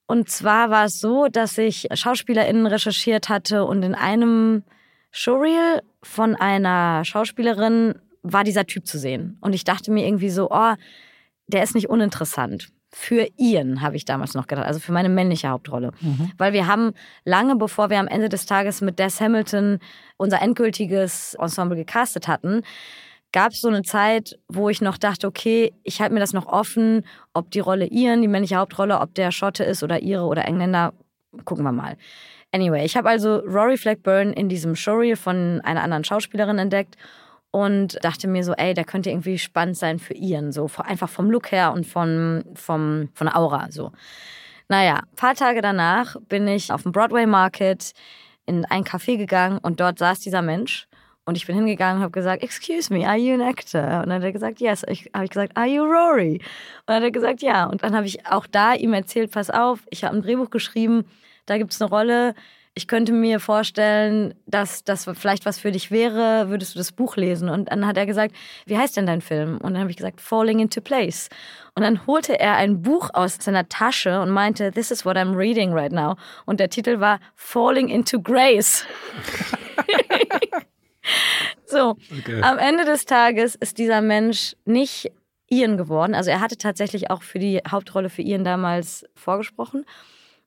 Und 0.08 0.30
zwar 0.30 0.70
war 0.70 0.86
es 0.86 1.00
so, 1.00 1.28
dass 1.28 1.58
ich 1.58 1.88
SchauspielerInnen 1.94 2.68
recherchiert 2.68 3.30
hatte 3.30 3.66
und 3.66 3.84
in 3.84 3.96
einem 3.96 4.64
Showreel 5.12 5.82
von 6.04 6.36
einer 6.36 7.04
Schauspielerin 7.06 7.96
war 8.22 8.44
dieser 8.44 8.66
Typ 8.66 8.86
zu 8.86 9.00
sehen. 9.00 9.38
Und 9.42 9.54
ich 9.54 9.64
dachte 9.64 9.92
mir 9.92 10.06
irgendwie 10.06 10.30
so, 10.30 10.50
oh, 10.52 10.74
der 11.48 11.64
ist 11.64 11.76
nicht 11.76 11.90
uninteressant. 11.90 12.70
Für 12.92 13.28
Ian 13.38 13.82
habe 13.82 13.96
ich 13.98 14.06
damals 14.06 14.36
noch 14.36 14.48
gedacht, 14.48 14.66
also 14.66 14.80
für 14.80 14.92
meine 14.92 15.10
männliche 15.10 15.50
Hauptrolle. 15.50 15.92
Weil 16.38 16.54
wir 16.54 16.68
haben 16.68 16.94
lange 17.24 17.56
bevor 17.56 17.90
wir 17.90 18.00
am 18.00 18.08
Ende 18.08 18.30
des 18.30 18.46
Tages 18.46 18.82
mit 18.82 19.00
Des 19.00 19.20
Hamilton 19.20 19.80
unser 20.18 20.42
endgültiges 20.42 21.36
Ensemble 21.40 21.76
gecastet 21.76 22.28
hatten, 22.28 22.62
gab 23.36 23.52
es 23.52 23.60
so 23.60 23.68
eine 23.68 23.84
Zeit, 23.84 24.40
wo 24.48 24.70
ich 24.70 24.80
noch 24.80 24.98
dachte, 24.98 25.28
okay, 25.28 25.74
ich 25.84 26.00
halte 26.00 26.14
mir 26.14 26.22
das 26.22 26.32
noch 26.32 26.46
offen, 26.46 27.06
ob 27.34 27.52
die 27.52 27.60
Rolle 27.60 27.86
Ian, 27.86 28.22
die 28.22 28.30
männliche 28.30 28.56
Hauptrolle, 28.56 29.02
ob 29.02 29.14
der 29.14 29.32
Schotte 29.32 29.66
ist 29.66 29.84
oder 29.84 30.00
Ihre 30.00 30.24
oder 30.24 30.46
Engländer, 30.46 30.94
gucken 31.44 31.66
wir 31.66 31.74
mal. 31.74 31.98
Anyway, 32.54 32.86
ich 32.86 32.96
habe 32.96 33.10
also 33.10 33.40
Rory 33.40 33.76
Blackburn 33.76 34.32
in 34.32 34.48
diesem 34.48 34.78
Showreel 34.78 35.18
von 35.18 35.60
einer 35.66 35.84
anderen 35.84 36.06
Schauspielerin 36.06 36.60
entdeckt 36.60 36.96
und 37.52 38.02
dachte 38.06 38.30
mir 38.30 38.46
so, 38.46 38.54
ey, 38.54 38.74
der 38.74 38.86
könnte 38.86 39.10
irgendwie 39.10 39.38
spannend 39.38 39.76
sein 39.76 40.00
für 40.00 40.14
Ian, 40.14 40.54
so 40.54 40.70
einfach 40.78 41.10
vom 41.10 41.30
Look 41.30 41.52
her 41.52 41.74
und 41.74 41.86
von, 41.86 42.46
vom, 42.54 43.10
von 43.14 43.28
der 43.28 43.38
Aura, 43.38 43.68
so. 43.70 43.92
Naja, 44.70 45.00
ein 45.00 45.16
paar 45.18 45.36
Tage 45.36 45.62
danach 45.62 46.16
bin 46.30 46.48
ich 46.48 46.72
auf 46.72 46.84
dem 46.84 46.94
Broadway 46.94 47.26
Market 47.26 47.92
in 48.46 48.64
ein 48.64 48.86
Café 48.86 49.18
gegangen 49.18 49.58
und 49.58 49.82
dort 49.82 50.00
saß 50.00 50.22
dieser 50.22 50.42
Mensch. 50.42 50.88
Und 51.26 51.38
ich 51.38 51.48
bin 51.48 51.56
hingegangen 51.56 51.98
und 51.98 52.04
habe 52.04 52.12
gesagt, 52.12 52.44
excuse 52.44 52.94
me, 52.94 53.08
are 53.08 53.18
you 53.18 53.34
an 53.34 53.42
actor? 53.42 53.82
Und 53.82 54.10
dann 54.10 54.14
hat 54.14 54.24
er 54.24 54.32
gesagt, 54.32 54.62
yes. 54.62 54.84
Ich 54.88 55.10
habe 55.12 55.26
ich 55.26 55.32
gesagt, 55.32 55.58
are 55.58 55.66
you 55.66 55.84
Rory? 55.84 56.36
Und 56.36 56.42
dann 56.86 56.98
hat 56.98 57.04
er 57.04 57.12
gesagt, 57.12 57.42
ja. 57.42 57.66
Und 57.66 57.82
dann 57.82 57.96
habe 57.96 58.06
ich 58.06 58.28
auch 58.28 58.46
da 58.46 58.74
ihm 58.74 58.94
erzählt, 58.94 59.32
pass 59.32 59.50
auf, 59.50 59.80
ich 59.90 60.04
habe 60.04 60.16
ein 60.16 60.22
Drehbuch 60.22 60.52
geschrieben, 60.52 61.06
da 61.48 61.58
gibt 61.58 61.74
es 61.74 61.82
eine 61.82 61.90
Rolle. 61.90 62.36
Ich 62.76 62.88
könnte 62.88 63.12
mir 63.12 63.40
vorstellen, 63.40 64.36
dass 64.46 64.84
das 64.84 65.06
vielleicht 65.16 65.46
was 65.46 65.58
für 65.58 65.72
dich 65.72 65.90
wäre, 65.90 66.50
würdest 66.50 66.76
du 66.76 66.78
das 66.78 66.92
Buch 66.92 67.16
lesen? 67.16 67.50
Und 67.50 67.72
dann 67.72 67.88
hat 67.88 67.98
er 67.98 68.06
gesagt, 68.06 68.36
wie 68.68 68.78
heißt 68.78 68.96
denn 68.96 69.08
dein 69.08 69.22
Film? 69.22 69.58
Und 69.58 69.74
dann 69.74 69.80
habe 69.80 69.90
ich 69.90 69.98
gesagt, 69.98 70.22
Falling 70.22 70.60
into 70.60 70.82
Place. 70.82 71.30
Und 71.74 71.84
dann 71.84 72.06
holte 72.06 72.40
er 72.40 72.56
ein 72.56 72.84
Buch 72.84 73.10
aus 73.14 73.38
seiner 73.40 73.68
Tasche 73.68 74.22
und 74.22 74.30
meinte, 74.30 74.72
this 74.72 74.92
is 74.92 75.06
what 75.06 75.18
I'm 75.18 75.36
reading 75.36 75.74
right 75.74 75.92
now. 75.92 76.18
Und 76.46 76.60
der 76.60 76.70
Titel 76.70 77.00
war 77.00 77.20
Falling 77.34 77.88
into 77.88 78.22
Grace. 78.22 78.86
so, 81.66 81.96
Okay. 82.20 82.42
am 82.42 82.58
Ende 82.58 82.86
des 82.86 83.06
Tages 83.06 83.56
ist 83.56 83.78
dieser 83.78 84.02
Mensch 84.02 84.56
nicht 84.66 85.12
Ian 85.50 85.78
geworden. 85.78 86.16
Also 86.16 86.32
er 86.32 86.42
hatte 86.42 86.58
tatsächlich 86.58 87.10
auch 87.12 87.22
für 87.22 87.40
die 87.40 87.62
Hauptrolle 87.70 88.10
für 88.10 88.22
Ian 88.22 88.44
damals 88.44 89.06
vorgesprochen. 89.16 89.86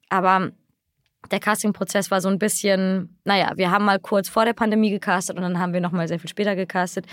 Aber 0.08 0.50
der 1.30 1.40
Castingprozess 1.40 2.10
war 2.10 2.20
so 2.20 2.28
ein 2.28 2.38
bisschen, 2.38 3.18
naja, 3.24 3.52
wir 3.56 3.70
haben 3.70 3.84
mal 3.84 3.98
kurz 3.98 4.28
vor 4.28 4.44
der 4.44 4.52
Pandemie 4.52 4.90
gecastet 4.90 5.36
und 5.36 5.42
dann 5.42 5.58
haben 5.58 5.72
wir 5.72 5.80
nochmal 5.80 6.08
sehr 6.08 6.18
viel 6.18 6.30
später 6.30 6.56
gecastet. 6.56 7.06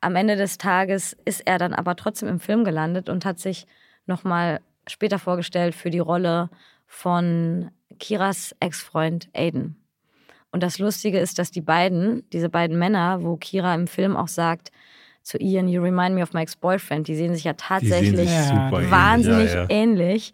Am 0.00 0.16
Ende 0.16 0.36
des 0.36 0.58
Tages 0.58 1.16
ist 1.24 1.46
er 1.46 1.58
dann 1.58 1.72
aber 1.74 1.94
trotzdem 1.96 2.28
im 2.28 2.40
Film 2.40 2.64
gelandet 2.64 3.08
und 3.08 3.24
hat 3.24 3.38
sich 3.38 3.66
nochmal 4.06 4.60
später 4.88 5.18
vorgestellt 5.18 5.74
für 5.74 5.90
die 5.90 6.00
Rolle 6.00 6.50
von 6.86 7.70
Kiras 7.98 8.54
Ex-Freund 8.58 9.28
Aiden. 9.32 9.81
Und 10.52 10.62
das 10.62 10.78
Lustige 10.78 11.18
ist, 11.18 11.38
dass 11.38 11.50
die 11.50 11.62
beiden, 11.62 12.28
diese 12.30 12.48
beiden 12.48 12.78
Männer, 12.78 13.22
wo 13.22 13.36
Kira 13.36 13.74
im 13.74 13.86
Film 13.86 14.16
auch 14.16 14.28
sagt 14.28 14.70
zu 15.22 15.38
Ian, 15.38 15.68
you 15.68 15.82
remind 15.82 16.14
me 16.14 16.22
of 16.22 16.32
my 16.32 16.42
ex-boyfriend, 16.42 17.08
die 17.08 17.16
sehen 17.16 17.34
sich 17.34 17.44
ja 17.44 17.54
tatsächlich 17.54 18.28
sich 18.28 18.46
super 18.46 18.76
ähnlich. 18.78 18.90
wahnsinnig 18.90 19.52
Ja, 19.52 19.62
ja. 19.62 19.66
ähnlich. 19.70 20.32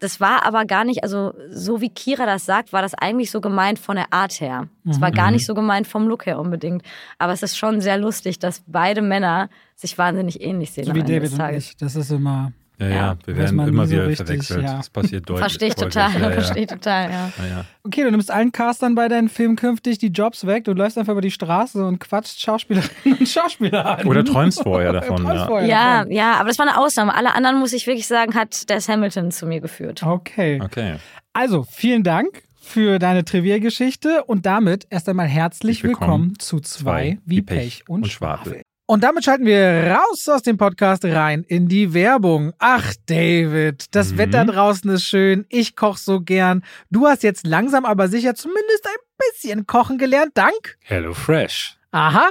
Das 0.00 0.20
war 0.20 0.46
aber 0.46 0.64
gar 0.64 0.84
nicht, 0.84 1.02
also 1.02 1.34
so 1.50 1.80
wie 1.80 1.90
Kira 1.90 2.24
das 2.24 2.46
sagt, 2.46 2.72
war 2.72 2.82
das 2.82 2.94
eigentlich 2.94 3.30
so 3.32 3.40
gemeint 3.40 3.80
von 3.80 3.96
der 3.96 4.12
Art 4.12 4.40
her. 4.40 4.68
Es 4.88 5.00
war 5.00 5.10
gar 5.10 5.32
nicht 5.32 5.44
so 5.44 5.54
gemeint 5.54 5.88
vom 5.88 6.06
Look 6.06 6.26
her 6.26 6.38
unbedingt. 6.38 6.82
Aber 7.18 7.32
es 7.32 7.42
ist 7.42 7.58
schon 7.58 7.80
sehr 7.80 7.98
lustig, 7.98 8.38
dass 8.38 8.62
beide 8.68 9.02
Männer 9.02 9.48
sich 9.74 9.98
wahnsinnig 9.98 10.40
ähnlich 10.40 10.70
sehen. 10.70 10.84
So 10.84 10.94
wie 10.94 11.02
David 11.02 11.32
und 11.32 11.50
ich. 11.50 11.76
Das 11.76 11.96
ist 11.96 12.12
immer. 12.12 12.52
Ja, 12.80 12.88
Ja. 12.88 13.16
wir 13.26 13.36
werden 13.36 13.58
immer 13.58 13.82
nie 13.82 13.86
so 13.86 13.92
wieder 13.92 14.06
richtig, 14.06 14.26
verwechselt. 14.26 14.62
ja. 14.64 14.76
Das 14.76 14.90
passiert 14.90 15.22
deutlich. 15.28 15.40
Verstehe 15.40 15.68
ich 15.68 15.74
total, 15.74 16.12
Ja, 16.12 16.20
ja. 16.20 16.30
verstehe 16.30 16.62
ich 16.62 16.68
total, 16.68 17.10
ja. 17.10 17.32
Ja, 17.38 17.46
ja. 17.48 17.64
Okay, 17.84 18.04
du 18.04 18.10
nimmst 18.10 18.30
allen 18.30 18.52
Castern 18.52 18.94
bei 18.94 19.08
deinen 19.08 19.28
Filmen 19.28 19.56
künftig 19.56 19.98
die 19.98 20.08
Jobs 20.08 20.46
weg. 20.46 20.64
Du 20.64 20.72
läufst 20.74 20.96
einfach 20.96 21.12
über 21.12 21.20
die 21.20 21.30
Straße 21.30 21.84
und 21.84 21.98
quatscht 21.98 22.40
Schauspielerinnen 22.40 23.18
und 23.18 23.28
Schauspieler 23.28 23.84
an. 23.98 24.06
Oder 24.06 24.24
träumst 24.24 24.62
vorher 24.62 24.92
davon. 24.92 25.16
Träumst 25.16 25.34
ja. 25.34 25.46
vorher 25.46 25.68
Ja, 25.68 25.98
davon. 25.98 26.12
ja, 26.12 26.32
aber 26.34 26.48
das 26.48 26.58
war 26.58 26.68
eine 26.68 26.78
Ausnahme. 26.78 27.14
Alle 27.14 27.34
anderen, 27.34 27.58
muss 27.58 27.72
ich 27.72 27.86
wirklich 27.86 28.06
sagen, 28.06 28.34
hat 28.34 28.68
Des 28.70 28.88
Hamilton 28.88 29.30
zu 29.32 29.46
mir 29.46 29.60
geführt. 29.60 30.02
Okay. 30.04 30.60
Okay. 30.62 30.96
Also, 31.32 31.64
vielen 31.70 32.02
Dank 32.04 32.42
für 32.60 32.98
deine 32.98 33.24
Trivia-Geschichte 33.24 34.24
und 34.24 34.44
damit 34.46 34.86
erst 34.90 35.08
einmal 35.08 35.26
herzlich 35.26 35.82
Willkommen 35.82 36.10
willkommen, 36.10 36.38
zu 36.38 36.60
zwei 36.60 37.18
wie 37.24 37.40
Pech 37.42 37.84
und, 37.88 38.06
Schwafel. 38.06 38.52
Schwafel. 38.52 38.62
Und 38.90 39.04
damit 39.04 39.22
schalten 39.22 39.44
wir 39.44 39.94
raus 39.98 40.26
aus 40.30 40.40
dem 40.42 40.56
Podcast 40.56 41.04
rein 41.04 41.44
in 41.46 41.68
die 41.68 41.92
Werbung. 41.92 42.54
Ach, 42.58 42.94
David, 43.04 43.94
das 43.94 44.12
Mhm. 44.12 44.18
Wetter 44.18 44.44
draußen 44.46 44.90
ist 44.90 45.04
schön. 45.04 45.44
Ich 45.50 45.76
koche 45.76 45.98
so 46.00 46.22
gern. 46.22 46.64
Du 46.90 47.06
hast 47.06 47.22
jetzt 47.22 47.46
langsam 47.46 47.84
aber 47.84 48.08
sicher 48.08 48.34
zumindest 48.34 48.86
ein 48.86 49.28
bisschen 49.30 49.66
kochen 49.66 49.98
gelernt. 49.98 50.30
Dank. 50.38 50.78
Hello 50.80 51.12
Fresh. 51.12 51.76
Aha. 51.90 52.30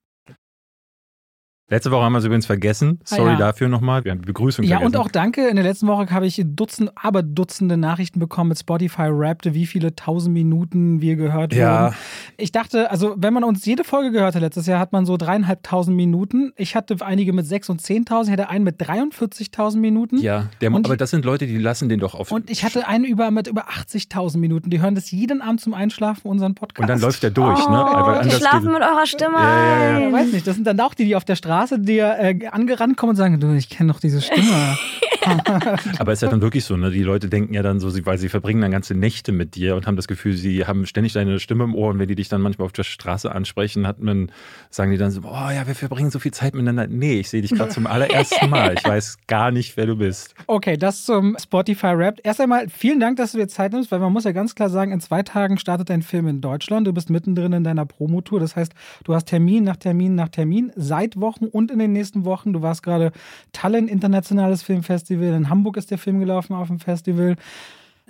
Letzte 1.71 1.89
Woche 1.89 2.03
haben 2.03 2.11
wir 2.11 2.19
es 2.19 2.25
übrigens 2.25 2.45
vergessen. 2.45 2.99
Sorry 3.05 3.29
Ah, 3.29 3.31
ja. 3.31 3.37
dafür 3.37 3.69
nochmal. 3.69 4.03
Wir 4.03 4.11
haben 4.11 4.19
die 4.21 4.25
Begrüßung 4.27 4.65
Ja, 4.65 4.77
vergessen. 4.79 4.95
und 4.95 5.01
auch 5.01 5.07
danke. 5.09 5.47
In 5.47 5.55
der 5.55 5.63
letzten 5.63 5.87
Woche 5.87 6.09
habe 6.11 6.27
ich 6.27 6.41
Dutzend, 6.45 6.91
aber 6.95 7.23
Dutzende 7.23 7.77
Nachrichten 7.77 8.19
bekommen 8.19 8.49
mit 8.49 8.59
Spotify 8.59 9.07
Rapped, 9.09 9.53
wie 9.53 9.65
viele 9.65 9.95
tausend 9.95 10.33
Minuten 10.33 10.99
wir 11.01 11.15
gehört 11.15 11.53
Ja. 11.53 11.85
wurden. 11.85 11.95
Ich 12.35 12.51
dachte, 12.51 12.91
also 12.91 13.15
wenn 13.17 13.33
man 13.33 13.45
uns 13.45 13.65
jede 13.65 13.85
Folge 13.85 14.11
gehört 14.11 14.35
hat 14.35 14.41
letztes 14.41 14.65
Jahr, 14.67 14.79
hat 14.79 14.91
man 14.91 15.05
so 15.05 15.15
dreieinhalbtausend 15.15 15.95
Minuten. 15.95 16.51
Ich 16.57 16.75
hatte 16.75 16.97
einige 16.99 17.31
mit 17.31 17.47
sechs 17.47 17.69
und 17.69 17.81
zehntausend, 17.81 18.35
ich 18.35 18.39
hatte 18.41 18.51
einen 18.51 18.65
mit 18.65 18.77
43.000 18.81 19.79
Minuten. 19.79 20.17
Ja, 20.17 20.47
der, 20.59 20.73
Und 20.73 20.85
aber 20.85 20.95
ich- 20.95 20.99
das 20.99 21.11
sind 21.11 21.23
Leute, 21.23 21.47
die 21.47 21.57
lassen 21.57 21.87
den 21.87 22.01
doch 22.01 22.15
auf. 22.15 22.33
Und 22.33 22.49
ich 22.49 22.65
hatte 22.65 22.85
einen 22.87 23.05
über, 23.05 23.31
mit 23.31 23.47
über 23.47 23.69
80.000 23.69 24.41
Minuten. 24.41 24.69
Die 24.71 24.81
hören 24.81 24.95
das 24.95 25.09
jeden 25.11 25.41
Abend 25.41 25.61
zum 25.61 25.73
Einschlafen, 25.73 26.27
unseren 26.27 26.53
Podcast. 26.53 26.81
Und 26.81 26.87
dann 26.89 26.99
läuft 26.99 27.23
der 27.23 27.31
durch, 27.31 27.59
ne? 27.69 27.85
Oh, 27.89 28.07
Weil 28.07 28.23
die 28.25 28.31
schlafen 28.31 28.63
geht- 28.63 28.73
mit 28.73 28.81
eurer 28.81 29.05
Stimme. 29.05 29.37
Ja, 29.37 29.63
ja, 29.93 29.99
ja. 29.99 30.07
Ich 30.07 30.13
weiß 30.13 30.33
nicht, 30.33 30.45
das 30.45 30.55
sind 30.55 30.67
dann 30.67 30.77
auch 30.81 30.93
die, 30.93 31.05
die 31.05 31.15
auf 31.15 31.23
der 31.23 31.35
Straße 31.37 31.60
dir 31.69 32.17
äh, 32.19 32.47
angerannt 32.47 32.97
kommen 32.97 33.11
und 33.11 33.15
sagen, 33.15 33.39
du, 33.39 33.53
ich 33.53 33.69
kenne 33.69 33.91
doch 33.91 33.99
diese 33.99 34.21
Stimme. 34.21 34.77
Aber 35.99 36.11
es 36.11 36.19
ist 36.19 36.23
ja 36.23 36.29
dann 36.29 36.41
wirklich 36.41 36.63
so, 36.65 36.77
ne? 36.77 36.91
Die 36.91 37.03
Leute 37.03 37.29
denken 37.29 37.53
ja 37.53 37.61
dann 37.61 37.79
so, 37.79 37.93
weil 38.05 38.17
sie 38.17 38.29
verbringen 38.29 38.61
dann 38.61 38.71
ganze 38.71 38.95
Nächte 38.95 39.31
mit 39.31 39.55
dir 39.55 39.75
und 39.75 39.87
haben 39.87 39.95
das 39.95 40.07
Gefühl, 40.07 40.33
sie 40.33 40.65
haben 40.65 40.85
ständig 40.85 41.13
deine 41.13 41.39
Stimme 41.39 41.63
im 41.63 41.75
Ohr 41.75 41.89
und 41.89 41.99
wenn 41.99 42.07
die 42.07 42.15
dich 42.15 42.29
dann 42.29 42.41
manchmal 42.41 42.65
auf 42.65 42.71
der 42.71 42.83
Straße 42.83 43.31
ansprechen, 43.31 43.87
hat 43.87 43.99
man, 43.99 44.31
sagen 44.69 44.91
die 44.91 44.97
dann 44.97 45.11
so, 45.11 45.21
oh 45.23 45.49
ja, 45.51 45.67
wir 45.67 45.75
verbringen 45.75 46.11
so 46.11 46.19
viel 46.19 46.31
Zeit 46.31 46.53
miteinander. 46.53 46.87
Nee, 46.87 47.19
ich 47.19 47.29
sehe 47.29 47.41
dich 47.41 47.51
gerade 47.51 47.71
zum 47.71 47.87
allerersten 47.87 48.49
Mal. 48.49 48.75
Ich 48.77 48.83
weiß 48.83 49.17
gar 49.27 49.51
nicht, 49.51 49.77
wer 49.77 49.85
du 49.85 49.95
bist. 49.95 50.35
Okay, 50.47 50.77
das 50.77 51.03
zum 51.03 51.37
Spotify 51.41 51.87
Rap. 51.87 52.19
Erst 52.23 52.41
einmal 52.41 52.69
vielen 52.69 52.99
Dank, 52.99 53.17
dass 53.17 53.33
du 53.33 53.37
dir 53.37 53.47
Zeit 53.47 53.73
nimmst, 53.73 53.91
weil 53.91 53.99
man 53.99 54.11
muss 54.11 54.23
ja 54.23 54.31
ganz 54.31 54.55
klar 54.55 54.69
sagen, 54.69 54.91
in 54.91 54.99
zwei 54.99 55.23
Tagen 55.23 55.57
startet 55.57 55.89
dein 55.89 56.01
Film 56.01 56.27
in 56.27 56.41
Deutschland. 56.41 56.87
Du 56.87 56.93
bist 56.93 57.09
mittendrin 57.09 57.53
in 57.53 57.63
deiner 57.63 57.85
Promotour. 57.85 58.39
Das 58.39 58.55
heißt, 58.55 58.73
du 59.03 59.13
hast 59.13 59.25
Termin 59.25 59.63
nach 59.63 59.77
Termin 59.77 60.15
nach 60.15 60.29
Termin 60.29 60.71
seit 60.75 61.19
Wochen 61.19 61.45
und 61.45 61.71
in 61.71 61.79
den 61.79 61.93
nächsten 61.93 62.25
Wochen. 62.25 62.53
Du 62.53 62.61
warst 62.61 62.83
gerade 62.83 63.11
Tallinn 63.53 63.87
Internationales 63.87 64.63
Filmfestival. 65.17 65.33
In 65.37 65.49
Hamburg 65.49 65.77
ist 65.77 65.91
der 65.91 65.97
Film 65.97 66.19
gelaufen 66.19 66.53
auf 66.53 66.67
dem 66.67 66.79
Festival. 66.79 67.35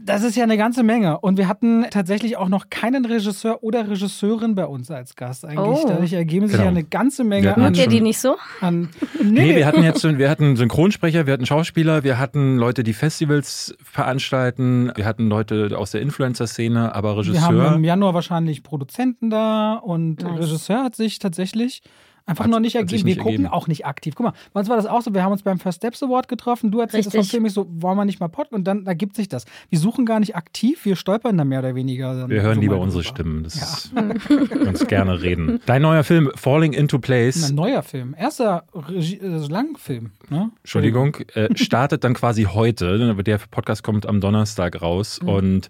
Das 0.03 0.24
ist 0.24 0.36
ja 0.36 0.43
eine 0.43 0.58
ganze 0.58 0.81
Menge. 0.81 1.20
Und 1.20 1.38
wir 1.38 1.48
hatten 1.48 1.86
tatsächlich 1.91 2.36
auch 2.36 2.48
noch 2.50 2.72
keinen 2.72 3.05
Regisseur 3.05 3.62
oder 3.62 3.88
Regisseurin 3.88 4.55
bei 4.55 4.65
uns 4.65 4.89
als 4.89 5.15
Gast 5.15 5.46
eigentlich. 5.46 5.60
Oh. 5.84 5.86
Dadurch 5.88 6.13
ergeben 6.13 6.48
sich 6.48 6.53
Genau. 6.53 6.63
ja 6.63 6.70
eine 6.72 6.84
ganze 6.84 7.24
Menge 7.24 7.53
an, 7.55 7.62
Mögt 7.62 7.77
ihr 7.77 7.88
die 7.88 8.01
nicht 8.01 8.20
so? 8.20 8.36
an. 8.62 8.89
Nee, 9.22 9.55
wir 9.55 9.67
hatten 9.67 9.84
jetzt, 9.84 10.03
wir 10.17 10.29
hatten 10.29 10.55
Synchronsprecher, 10.55 11.27
wir 11.27 11.34
hatten 11.34 11.46
Schauspieler, 11.46 12.03
wir 12.03 12.17
hatten 12.17 12.58
Leute, 12.58 12.81
die 12.81 12.93
Festivals 12.93 13.75
veranstalten, 13.84 14.91
wir 14.96 15.05
hatten 15.05 15.27
Leute 15.27 15.77
aus 15.77 15.91
der 15.91 16.01
Influencer-Szene, 16.01 16.96
aber 16.96 17.10
Wir 17.24 17.41
haben 17.41 17.55
Regisseur. 17.58 17.75
im 17.75 17.84
Januar 17.84 18.13
wahrscheinlich 18.15 18.63
Produzenten 18.63 19.29
da 19.29 19.75
und 19.75 20.24
Nice. 20.24 20.39
Regisseur 20.39 20.84
hat 20.84 20.96
sich 20.96 21.20
tatsächlich 21.20 21.84
einfach 22.25 22.46
Hat- 22.46 22.51
noch 22.51 22.60
nicht 22.60 22.75
ergeben. 22.75 23.00
Wir 23.00 23.06
nicht 23.06 23.18
gucken 23.20 23.32
ergeben. 23.46 23.48
auch 23.54 23.68
nicht 23.68 23.86
aktiv. 23.86 24.13
Guck 24.16 24.25
mal, 24.28 24.34
bei 24.54 24.60
uns 24.60 24.70
war 24.70 24.75
das 24.78 24.86
auch 24.86 25.01
so, 25.01 25.13
wir 25.13 25.24
haben 25.24 25.32
uns 25.32 25.44
beim 25.44 25.60
First 25.60 25.78
Steps 25.78 26.01
Award 26.04 26.28
getroffen, 26.28 26.72
du 26.72 26.80
erzählst 26.80 27.10
es 27.10 27.16
vom. 27.16 27.24
Film, 27.25 27.46
ich 27.46 27.54
so, 27.54 27.68
wollen 27.70 27.98
wir 27.98 28.06
nicht 28.06 28.20
mal 28.20 28.28
podden 28.30 28.56
und 28.56 28.63
dann 28.66 28.86
ergibt 28.86 29.16
sich 29.16 29.28
das. 29.30 29.46
Wir 29.70 29.80
suchen 29.80 30.06
gar 30.06 30.20
nicht 30.20 30.36
aktiv, 30.36 30.86
wir 30.86 30.96
stolpern 30.96 31.38
da 31.38 31.44
mehr 31.46 31.60
oder 31.60 31.75
weniger. 31.75 32.30
Wir 32.30 32.42
hören 32.42 32.56
so 32.56 32.62
lieber 32.62 32.80
unsere 32.80 33.04
drüber. 33.04 33.16
Stimmen. 33.16 33.44
Das 33.44 33.56
ist, 33.56 33.96
wir 33.96 34.68
uns 34.68 34.88
gerne 34.88 35.22
reden. 35.22 35.60
Dein 35.66 35.82
neuer 35.82 36.04
Film, 36.04 36.32
Falling 36.36 36.74
into 36.74 37.00
Place. 37.00 37.50
Ein 37.50 37.56
neuer 37.56 37.84
Film, 37.84 38.16
erster 38.18 38.63
Regie, 38.74 39.18
äh, 39.20 39.48
Langfilm. 39.48 40.12
Ne? 40.30 40.51
Entschuldigung, 40.60 41.18
äh, 41.34 41.50
startet 41.58 42.04
dann 42.04 42.13
quasi 42.13 42.44
heute. 42.44 43.16
Der 43.24 43.40
Podcast 43.50 43.84
kommt 43.84 44.06
am 44.06 44.22
Donnerstag 44.22 44.82
raus 44.82 45.20
Mhm. 45.22 45.28
und 45.30 45.70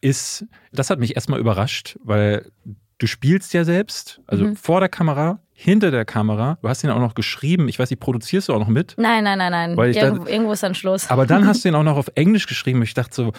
ist, 0.00 0.44
das 0.72 0.90
hat 0.90 0.98
mich 0.98 1.14
erstmal 1.16 1.40
überrascht, 1.40 1.98
weil 2.04 2.50
du 2.98 3.06
spielst 3.06 3.52
ja 3.54 3.64
selbst, 3.64 4.20
also 4.26 4.44
Mhm. 4.46 4.56
vor 4.56 4.80
der 4.80 4.88
Kamera, 4.88 5.38
hinter 5.58 5.90
der 5.90 6.04
Kamera. 6.04 6.58
Du 6.60 6.68
hast 6.68 6.84
ihn 6.84 6.90
auch 6.90 6.98
noch 7.00 7.14
geschrieben. 7.14 7.68
Ich 7.68 7.78
weiß 7.78 7.88
nicht, 7.88 7.98
produzierst 8.00 8.48
du 8.50 8.54
auch 8.54 8.58
noch 8.58 8.68
mit? 8.68 8.94
Nein, 8.98 9.24
nein, 9.24 9.38
nein, 9.38 9.50
nein. 9.50 9.76
Weil 9.76 9.90
ich 9.90 9.96
irgendwo, 9.96 10.26
irgendwo 10.26 10.52
ist 10.52 10.62
dann 10.62 10.74
Schluss. 10.74 11.08
Aber 11.08 11.24
dann 11.26 11.46
hast 11.46 11.64
du 11.64 11.68
ihn 11.68 11.74
auch 11.74 11.82
noch 11.82 11.96
auf 11.96 12.10
Englisch 12.14 12.46
geschrieben. 12.46 12.82
Ich 12.82 12.92
dachte 12.92 13.14
so, 13.14 13.32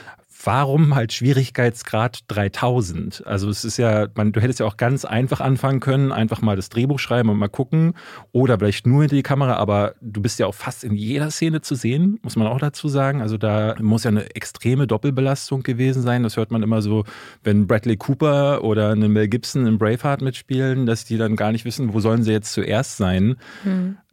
warum 0.48 0.96
halt 0.96 1.12
Schwierigkeitsgrad 1.12 2.22
3000? 2.30 3.28
Also 3.28 3.50
es 3.50 3.66
ist 3.66 3.76
ja, 3.76 4.08
man, 4.16 4.32
du 4.32 4.40
hättest 4.40 4.62
ja 4.62 4.66
auch 4.66 4.78
ganz 4.78 5.04
einfach 5.04 5.42
anfangen 5.42 5.82
können, 5.82 6.14
einfach 6.14 6.42
mal 6.42 6.56
das 6.56 6.70
Drehbuch 6.70 7.00
schreiben 7.00 7.28
und 7.28 7.38
mal 7.38 7.50
gucken 7.50 7.96
oder 8.32 8.58
vielleicht 8.58 8.88
nur 8.88 9.02
hinter 9.02 9.18
die 9.18 9.24
Kamera, 9.24 9.58
aber 9.58 9.96
du 10.00 10.22
bist 10.22 10.40
ja 10.40 10.46
auch 10.48 10.56
fast 10.56 10.86
in 10.86 10.96
jeder 10.96 11.32
Szene 11.32 11.60
zu 11.60 11.76
sehen, 11.76 12.18
muss 12.24 12.38
man 12.38 12.48
auch 12.48 12.60
dazu 12.60 12.88
sagen. 12.88 13.22
Also 13.22 13.38
da 13.38 13.76
muss 13.82 14.06
ja 14.06 14.10
eine 14.10 14.34
extreme 14.36 14.88
Doppelbelastung 14.88 15.64
gewesen 15.64 16.02
sein. 16.02 16.24
Das 16.24 16.38
hört 16.38 16.50
man 16.50 16.64
immer 16.64 16.82
so, 16.82 17.04
wenn 17.44 17.68
Bradley 17.68 17.98
Cooper 17.98 18.64
oder 18.64 18.92
eine 18.92 19.10
Mel 19.10 19.28
Gibson 19.28 19.68
in 19.68 19.78
Braveheart 19.78 20.22
mitspielen, 20.22 20.86
dass 20.86 21.04
die 21.04 21.18
dann 21.18 21.36
gar 21.36 21.52
nicht 21.52 21.66
wissen, 21.66 21.94
wo 21.94 22.00
sollen 22.00 22.24
sie 22.24 22.32
jetzt 22.32 22.54
zuerst 22.54 22.96
sein. 22.96 23.36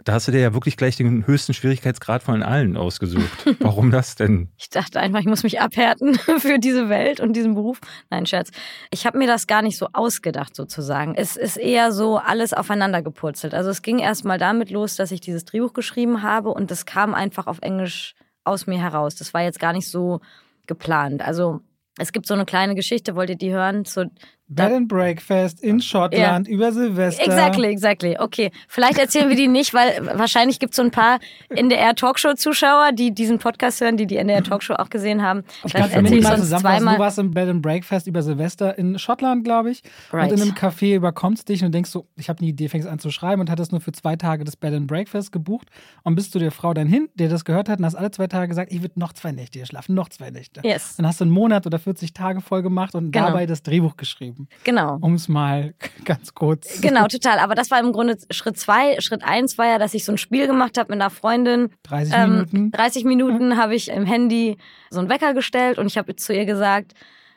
Da 0.04 0.12
hast 0.12 0.28
du 0.28 0.32
dir 0.32 0.40
ja 0.40 0.52
wirklich 0.52 0.76
gleich 0.76 0.96
den 0.96 1.26
höchsten 1.26 1.54
Schwierigkeitsgrad 1.54 2.22
von 2.22 2.42
allen 2.42 2.76
ausgesucht. 2.76 3.46
Warum 3.60 3.90
das 3.90 4.14
denn? 4.14 4.50
Ich 4.58 4.68
dachte 4.68 5.00
einfach, 5.00 5.20
ich 5.20 5.26
muss 5.26 5.42
mich 5.42 5.60
abhärten 5.60 6.14
für 6.38 6.58
diese 6.58 6.90
Welt 6.90 7.20
und 7.20 7.32
diesen 7.34 7.54
Beruf. 7.54 7.80
Nein, 8.10 8.26
Scherz. 8.26 8.50
Ich 8.90 9.06
habe 9.06 9.16
mir 9.16 9.26
das 9.26 9.46
gar 9.46 9.62
nicht 9.62 9.78
so 9.78 9.88
ausgedacht, 9.94 10.54
sozusagen. 10.54 11.14
Es 11.14 11.36
ist 11.36 11.56
eher 11.56 11.90
so 11.90 12.18
alles 12.18 12.52
aufeinander 12.52 13.00
gepurzelt. 13.00 13.54
Also 13.54 13.70
es 13.70 13.80
ging 13.80 13.98
erst 13.98 14.26
mal 14.26 14.38
damit 14.38 14.70
los, 14.70 14.96
dass 14.96 15.10
ich 15.10 15.22
dieses 15.22 15.46
Drehbuch 15.46 15.72
geschrieben 15.72 16.22
habe 16.22 16.50
und 16.50 16.70
das 16.70 16.84
kam 16.84 17.14
einfach 17.14 17.46
auf 17.46 17.60
Englisch 17.62 18.14
aus 18.44 18.66
mir 18.66 18.78
heraus. 18.78 19.14
Das 19.14 19.32
war 19.32 19.42
jetzt 19.42 19.58
gar 19.58 19.72
nicht 19.72 19.88
so 19.88 20.20
geplant. 20.66 21.22
Also 21.22 21.60
es 21.98 22.12
gibt 22.12 22.26
so 22.26 22.34
eine 22.34 22.44
kleine 22.44 22.74
Geschichte, 22.74 23.14
wollt 23.14 23.30
ihr 23.30 23.36
die 23.36 23.52
hören? 23.52 23.84
Zu, 23.84 24.10
Bed 24.46 24.72
and 24.72 24.88
Breakfast 24.88 25.62
in 25.62 25.80
Schottland 25.80 26.46
über 26.48 26.70
Silvester. 26.70 27.24
Exactly, 27.24 27.68
exactly. 27.68 28.16
Okay, 28.18 28.50
vielleicht 28.68 28.98
erzählen 28.98 29.30
wir 29.30 29.36
die 29.36 29.48
nicht, 29.48 29.72
weil 29.72 30.06
wahrscheinlich 30.18 30.58
gibt 30.58 30.74
es 30.74 30.76
so 30.76 30.82
ein 30.82 30.90
paar 30.90 31.18
NDR-Talkshow-Zuschauer, 31.48 32.92
die 32.92 33.12
diesen 33.12 33.38
Podcast 33.38 33.80
hören, 33.80 33.96
die 33.96 34.06
die 34.06 34.16
NDR-Talkshow 34.16 34.74
auch 34.74 34.90
gesehen 34.90 35.22
haben. 35.22 35.44
Ich 35.64 35.72
kann 35.72 35.90
es 35.90 36.22
mal 36.22 36.38
zusammenfassen. 36.38 36.86
Du 36.86 36.98
warst 36.98 37.18
im 37.18 37.30
Bed 37.30 37.48
and 37.48 37.62
Breakfast 37.62 38.06
über 38.06 38.22
Silvester 38.22 38.76
in 38.76 38.98
Schottland, 38.98 39.44
glaube 39.44 39.70
ich. 39.70 39.82
Right. 40.12 40.30
Und 40.30 40.38
in 40.38 40.42
einem 40.42 40.54
Café 40.54 40.94
überkommst 40.94 41.48
dich 41.48 41.64
und 41.64 41.72
denkst 41.72 41.90
so, 41.90 42.06
ich 42.16 42.28
habe 42.28 42.40
eine 42.40 42.48
Idee, 42.48 42.68
fängst 42.68 42.86
an 42.86 42.98
zu 42.98 43.10
schreiben 43.10 43.40
und 43.40 43.50
hattest 43.50 43.72
nur 43.72 43.80
für 43.80 43.92
zwei 43.92 44.16
Tage 44.16 44.44
das 44.44 44.56
Bed 44.56 44.74
and 44.74 44.86
Breakfast 44.86 45.32
gebucht 45.32 45.68
und 46.02 46.16
bist 46.16 46.34
du 46.34 46.38
der 46.38 46.50
Frau 46.50 46.74
dann 46.74 46.86
hin, 46.86 47.08
der 47.14 47.30
das 47.30 47.46
gehört 47.46 47.70
hat 47.70 47.78
und 47.78 47.86
hast 47.86 47.94
alle 47.94 48.10
zwei 48.10 48.26
Tage 48.26 48.48
gesagt, 48.48 48.72
ich 48.72 48.82
würde 48.82 49.00
noch 49.00 49.14
zwei 49.14 49.32
Nächte 49.32 49.58
hier 49.58 49.66
schlafen, 49.66 49.94
noch 49.94 50.10
zwei 50.10 50.30
Nächte. 50.30 50.60
Yes. 50.64 50.96
Dann 50.96 51.06
hast 51.06 51.20
du 51.20 51.24
einen 51.24 51.32
Monat 51.32 51.66
oder 51.66 51.78
40 51.78 52.12
Tage 52.12 52.42
voll 52.42 52.62
gemacht 52.62 52.94
und 52.94 53.10
genau. 53.10 53.28
dabei 53.28 53.46
das 53.46 53.62
Drehbuch 53.62 53.96
geschrieben. 53.96 54.33
Genau. 54.64 54.98
Um 55.00 55.14
es 55.14 55.28
mal 55.28 55.74
ganz 56.04 56.34
kurz. 56.34 56.80
Genau, 56.80 57.06
total. 57.06 57.38
Aber 57.38 57.54
das 57.54 57.70
war 57.70 57.80
im 57.80 57.92
Grunde 57.92 58.16
Schritt 58.30 58.58
zwei. 58.58 59.00
Schritt 59.00 59.24
eins 59.24 59.58
war 59.58 59.66
ja, 59.66 59.78
dass 59.78 59.94
ich 59.94 60.04
so 60.04 60.12
ein 60.12 60.18
Spiel 60.18 60.46
gemacht 60.46 60.78
habe 60.78 60.92
mit 60.92 61.00
einer 61.00 61.10
Freundin. 61.10 61.70
30 61.84 62.14
ähm, 62.14 62.30
Minuten. 62.30 62.70
30 62.72 63.04
Minuten 63.04 63.56
habe 63.56 63.74
ich 63.74 63.88
im 63.88 64.06
Handy 64.06 64.58
so 64.90 65.00
einen 65.00 65.08
Wecker 65.08 65.34
gestellt 65.34 65.78
und 65.78 65.86
ich 65.86 65.98
habe 65.98 66.16
zu 66.16 66.32
ihr 66.32 66.44
gesagt, 66.44 66.94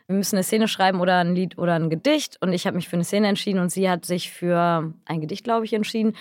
wir 0.08 0.16
müssen 0.16 0.38
eine 0.38 0.44
Szene 0.44 0.68
schreiben 0.68 1.02
oder 1.02 1.18
ein 1.18 1.36
Lied 1.36 1.58
oder 1.58 1.76
ein 1.76 1.90
Gedicht. 1.90 2.38
Und 2.42 2.54
ich 2.54 2.66
habe 2.66 2.78
mich 2.78 2.88
für 2.88 2.96
eine 2.96 3.04
Szene 3.04 3.28
entschieden 3.28 3.60
und 3.60 3.72
sie 3.72 3.90
hat 3.90 4.06
sich 4.06 4.32
für 4.32 4.94
ein 5.06 5.22
Gedicht, 5.22 5.44
glaube 5.44 5.66
ich, 5.66 5.74
entschieden. 5.74 6.14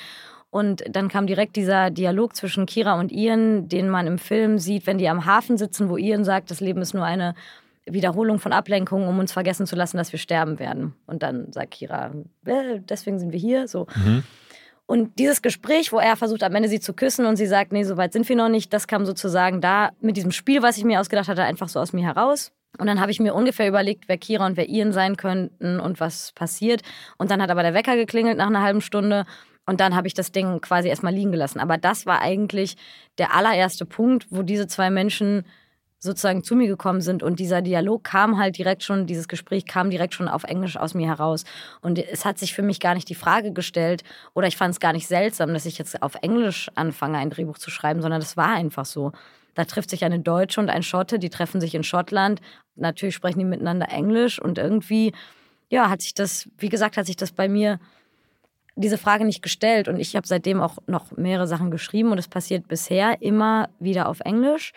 Und 0.51 0.85
dann 0.89 1.09
kam 1.09 1.27
direkt 1.27 1.57
dieser 1.57 1.91
Dialog 1.91 2.35
zwischen 2.35 2.67
Kira 2.67 2.99
und 2.99 3.13
Ian, 3.13 3.69
den 3.69 3.89
man 3.89 4.07
im 4.07 4.19
Film 4.19 4.59
sieht, 4.59 4.87
wenn 4.87 4.99
die 4.99 5.09
am 5.09 5.27
Hafen 5.27 5.57
sitzen, 5.57 5.89
wo 5.89 5.97
Ian 5.97 6.25
sagt, 6.25 6.51
das 6.51 6.61
Leben 6.61 6.81
ist 6.81 6.95
nur 6.95 7.05
eine 7.05 7.35
Wiederholung 7.87 8.39
von 8.39 8.53
Ablenkungen, 8.53 9.09
um 9.09 9.19
uns 9.19 9.33
vergessen 9.33 9.67
zu 9.67 9.77
lassen, 9.77 9.97
dass 9.97 10.13
wir 10.13 10.19
sterben 10.19 10.59
werden. 10.59 10.95
Und 11.07 11.23
dann 11.23 11.53
sagt 11.53 11.73
Kira, 11.73 12.13
äh, 12.45 12.81
deswegen 12.81 13.19
sind 13.19 13.33
wir 13.33 13.39
hier. 13.39 13.69
So. 13.69 13.87
Mhm. 13.95 14.25
Und 14.87 15.19
dieses 15.19 15.43
Gespräch, 15.43 15.93
wo 15.93 15.99
er 15.99 16.17
versucht, 16.17 16.43
am 16.43 16.55
Ende 16.55 16.69
sie 16.69 16.81
zu 16.81 16.95
küssen 16.95 17.27
und 17.27 17.37
sie 17.37 17.47
sagt, 17.47 17.73
nee, 17.73 17.83
so 17.85 17.97
weit 17.97 18.13
sind 18.13 18.29
wir 18.29 18.37
noch 18.37 18.49
nicht, 18.49 18.73
das 18.73 18.87
kam 18.87 19.05
sozusagen 19.05 19.61
da 19.61 19.91
mit 20.01 20.17
diesem 20.17 20.31
Spiel, 20.31 20.63
was 20.63 20.79
ich 20.79 20.85
mir 20.85 21.01
ausgedacht 21.01 21.29
hatte, 21.29 21.43
einfach 21.43 21.69
so 21.69 21.81
aus 21.81 21.93
mir 21.93 22.05
heraus. 22.05 22.53
Und 22.79 22.87
dann 22.87 23.01
habe 23.01 23.11
ich 23.11 23.21
mir 23.21 23.35
ungefähr 23.35 23.69
überlegt, 23.69 24.09
wer 24.09 24.19
Kira 24.19 24.47
und 24.47 24.57
wer 24.57 24.69
Ian 24.69 24.93
sein 24.93 25.17
könnten 25.17 25.81
und 25.81 25.99
was 25.99 26.33
passiert. 26.33 26.83
Und 27.17 27.31
dann 27.31 27.43
hat 27.43 27.51
aber 27.51 27.63
der 27.63 27.75
Wecker 27.75 27.97
geklingelt 27.97 28.37
nach 28.37 28.49
einer 28.49 28.63
halben 28.63 28.81
Stunde. 28.81 29.25
Und 29.65 29.81
dann 29.81 29.97
habe 29.97 30.07
ich 30.07 30.15
das 30.15 30.31
Ding 30.31 30.61
quasi 30.61 30.89
erstmal 30.89 31.15
liegen 31.15 31.33
gelassen. 31.33 31.59
Aber 31.59 31.79
das 31.79 32.07
war 32.07 32.21
eigentlich 32.21 32.77
der 33.19 33.35
allererste 33.35 33.87
Punkt, 33.87 34.27
wo 34.31 34.43
diese 34.43 34.67
zwei 34.69 34.91
Menschen 34.91 35.45
sozusagen 35.99 36.45
zu 36.45 36.55
mir 36.55 36.67
gekommen 36.67 37.01
sind 37.01 37.23
und 37.23 37.41
dieser 37.41 37.63
Dialog 37.63 38.05
kam 38.05 38.39
halt 38.39 38.59
direkt 38.59 38.83
schon, 38.83 39.07
dieses 39.07 39.29
Gespräch 39.29 39.67
kam 39.67 39.91
direkt 39.91 40.15
schon 40.15 40.29
auf 40.29 40.45
Englisch 40.45 40.77
aus 40.77 40.95
mir 40.95 41.07
heraus. 41.07 41.45
Und 41.81 41.99
es 41.99 42.25
hat 42.25 42.39
sich 42.39 42.55
für 42.55 42.63
mich 42.63 42.81
gar 42.81 42.95
nicht 42.95 43.09
die 43.09 43.15
Frage 43.15 43.53
gestellt 43.53 44.05
oder 44.35 44.47
ich 44.47 44.57
fand 44.57 44.73
es 44.73 44.81
gar 44.81 44.93
nicht 44.93 45.07
seltsam, 45.07 45.53
dass 45.55 45.67
ich 45.67 45.79
jetzt 45.79 46.03
auf 46.03 46.17
Englisch 46.23 46.71
anfange, 46.75 47.19
ein 47.19 47.31
Drehbuch 47.31 47.59
zu 47.59 47.71
schreiben, 47.71 48.03
sondern 48.03 48.21
das 48.21 48.37
war 48.37 48.51
einfach 48.51 48.85
so. 48.85 49.13
Da 49.55 49.65
trifft 49.65 49.89
sich 49.89 50.05
eine 50.05 50.21
Deutsche 50.21 50.61
und 50.61 50.69
ein 50.69 50.83
Schotte, 50.83 51.19
die 51.19 51.31
treffen 51.31 51.63
sich 51.63 51.75
in 51.75 51.83
Schottland. 51.83 52.41
Natürlich 52.75 53.15
sprechen 53.15 53.39
die 53.39 53.47
miteinander 53.47 53.89
Englisch 53.89 54.39
und 54.39 54.59
irgendwie, 54.59 55.13
ja, 55.71 55.89
hat 55.89 56.03
sich 56.03 56.13
das, 56.13 56.47
wie 56.59 56.69
gesagt, 56.69 56.99
hat 56.99 57.07
sich 57.07 57.17
das 57.17 57.33
bei 57.33 57.49
mir 57.49 57.81
diese 58.77 58.99
Frage 58.99 59.25
nicht 59.25 59.43
gestellt 59.43 59.89
und 59.89 59.99
ich 59.99 60.15
habe 60.15 60.27
seitdem 60.27 60.61
auch 60.61 60.77
noch 60.87 61.13
mehrere 61.13 61.47
Sachen 61.47 61.71
geschrieben 61.71 62.13
und 62.13 62.19
es 62.19 62.29
passiert 62.29 62.69
bisher 62.69 63.23
immer 63.23 63.71
wieder 63.81 64.09
auf 64.09 64.21
Englisch 64.21 64.75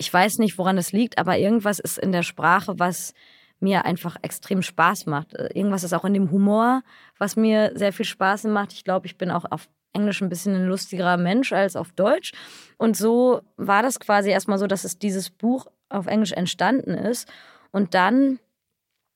ich 0.00 0.10
weiß 0.12 0.38
nicht, 0.38 0.56
woran 0.56 0.78
es 0.78 0.92
liegt, 0.92 1.18
aber 1.18 1.36
irgendwas 1.36 1.78
ist 1.78 1.98
in 1.98 2.10
der 2.10 2.22
Sprache, 2.22 2.78
was 2.78 3.12
mir 3.60 3.84
einfach 3.84 4.16
extrem 4.22 4.62
Spaß 4.62 5.04
macht. 5.04 5.34
Irgendwas 5.34 5.84
ist 5.84 5.92
auch 5.92 6.06
in 6.06 6.14
dem 6.14 6.30
Humor, 6.30 6.82
was 7.18 7.36
mir 7.36 7.72
sehr 7.74 7.92
viel 7.92 8.06
Spaß 8.06 8.44
macht. 8.44 8.72
Ich 8.72 8.82
glaube, 8.82 9.06
ich 9.06 9.18
bin 9.18 9.30
auch 9.30 9.44
auf 9.50 9.68
Englisch 9.92 10.22
ein 10.22 10.30
bisschen 10.30 10.54
ein 10.54 10.66
lustigerer 10.66 11.18
Mensch 11.18 11.52
als 11.52 11.76
auf 11.76 11.92
Deutsch. 11.92 12.32
Und 12.78 12.96
so 12.96 13.42
war 13.58 13.82
das 13.82 14.00
quasi 14.00 14.30
erstmal 14.30 14.56
so, 14.56 14.66
dass 14.66 14.84
es 14.84 14.98
dieses 14.98 15.28
Buch 15.28 15.66
auf 15.90 16.06
Englisch 16.06 16.32
entstanden 16.32 16.94
ist. 16.94 17.30
Und 17.70 17.92
dann 17.92 18.38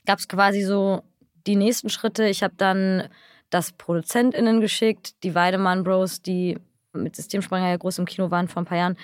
gab 0.04 0.18
es 0.18 0.28
quasi 0.28 0.61
so 0.64 1.02
die 1.46 1.56
nächsten 1.56 1.88
Schritte. 1.88 2.28
Ich 2.28 2.42
habe 2.42 2.54
dann 2.59 3.09
das 3.48 3.72
ProduzentInnen 3.72 4.61
geschickt, 4.61 5.14
die 5.22 5.35
Weidemann 5.35 5.82
Bros, 5.82 6.20
die 6.20 6.59
mit 6.92 7.16
Systemsprenger 7.16 7.70
ja 7.70 7.76
groß 7.78 8.00
im 8.00 8.04
Kino 8.04 8.30
waren 8.30 8.48
vor 8.48 8.61
ein 8.61 8.66
paar 8.66 8.78
Jahren 8.78 8.98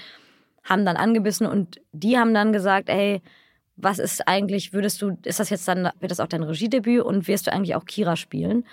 haben 0.64 0.84
dann 0.84 0.96
angebissen 0.96 1.46
und 1.46 1.80
die 1.92 2.18
haben 2.18 2.34
dann 2.34 2.52
gesagt, 2.52 2.88
ey, 2.88 3.22
was 3.76 3.98
ist 3.98 4.28
eigentlich, 4.28 4.72
würdest 4.72 5.00
du, 5.00 5.16
ist 5.24 5.40
das 5.40 5.50
jetzt 5.50 5.66
dann, 5.66 5.90
wird 6.00 6.10
das 6.10 6.20
auch 6.20 6.26
dein 6.26 6.42
Regiedebüt 6.42 7.02
und 7.02 7.28
wirst 7.28 7.46
du 7.46 7.52
eigentlich 7.52 7.74
auch 7.74 7.86
Kira 7.86 8.16
spielen? 8.16 8.64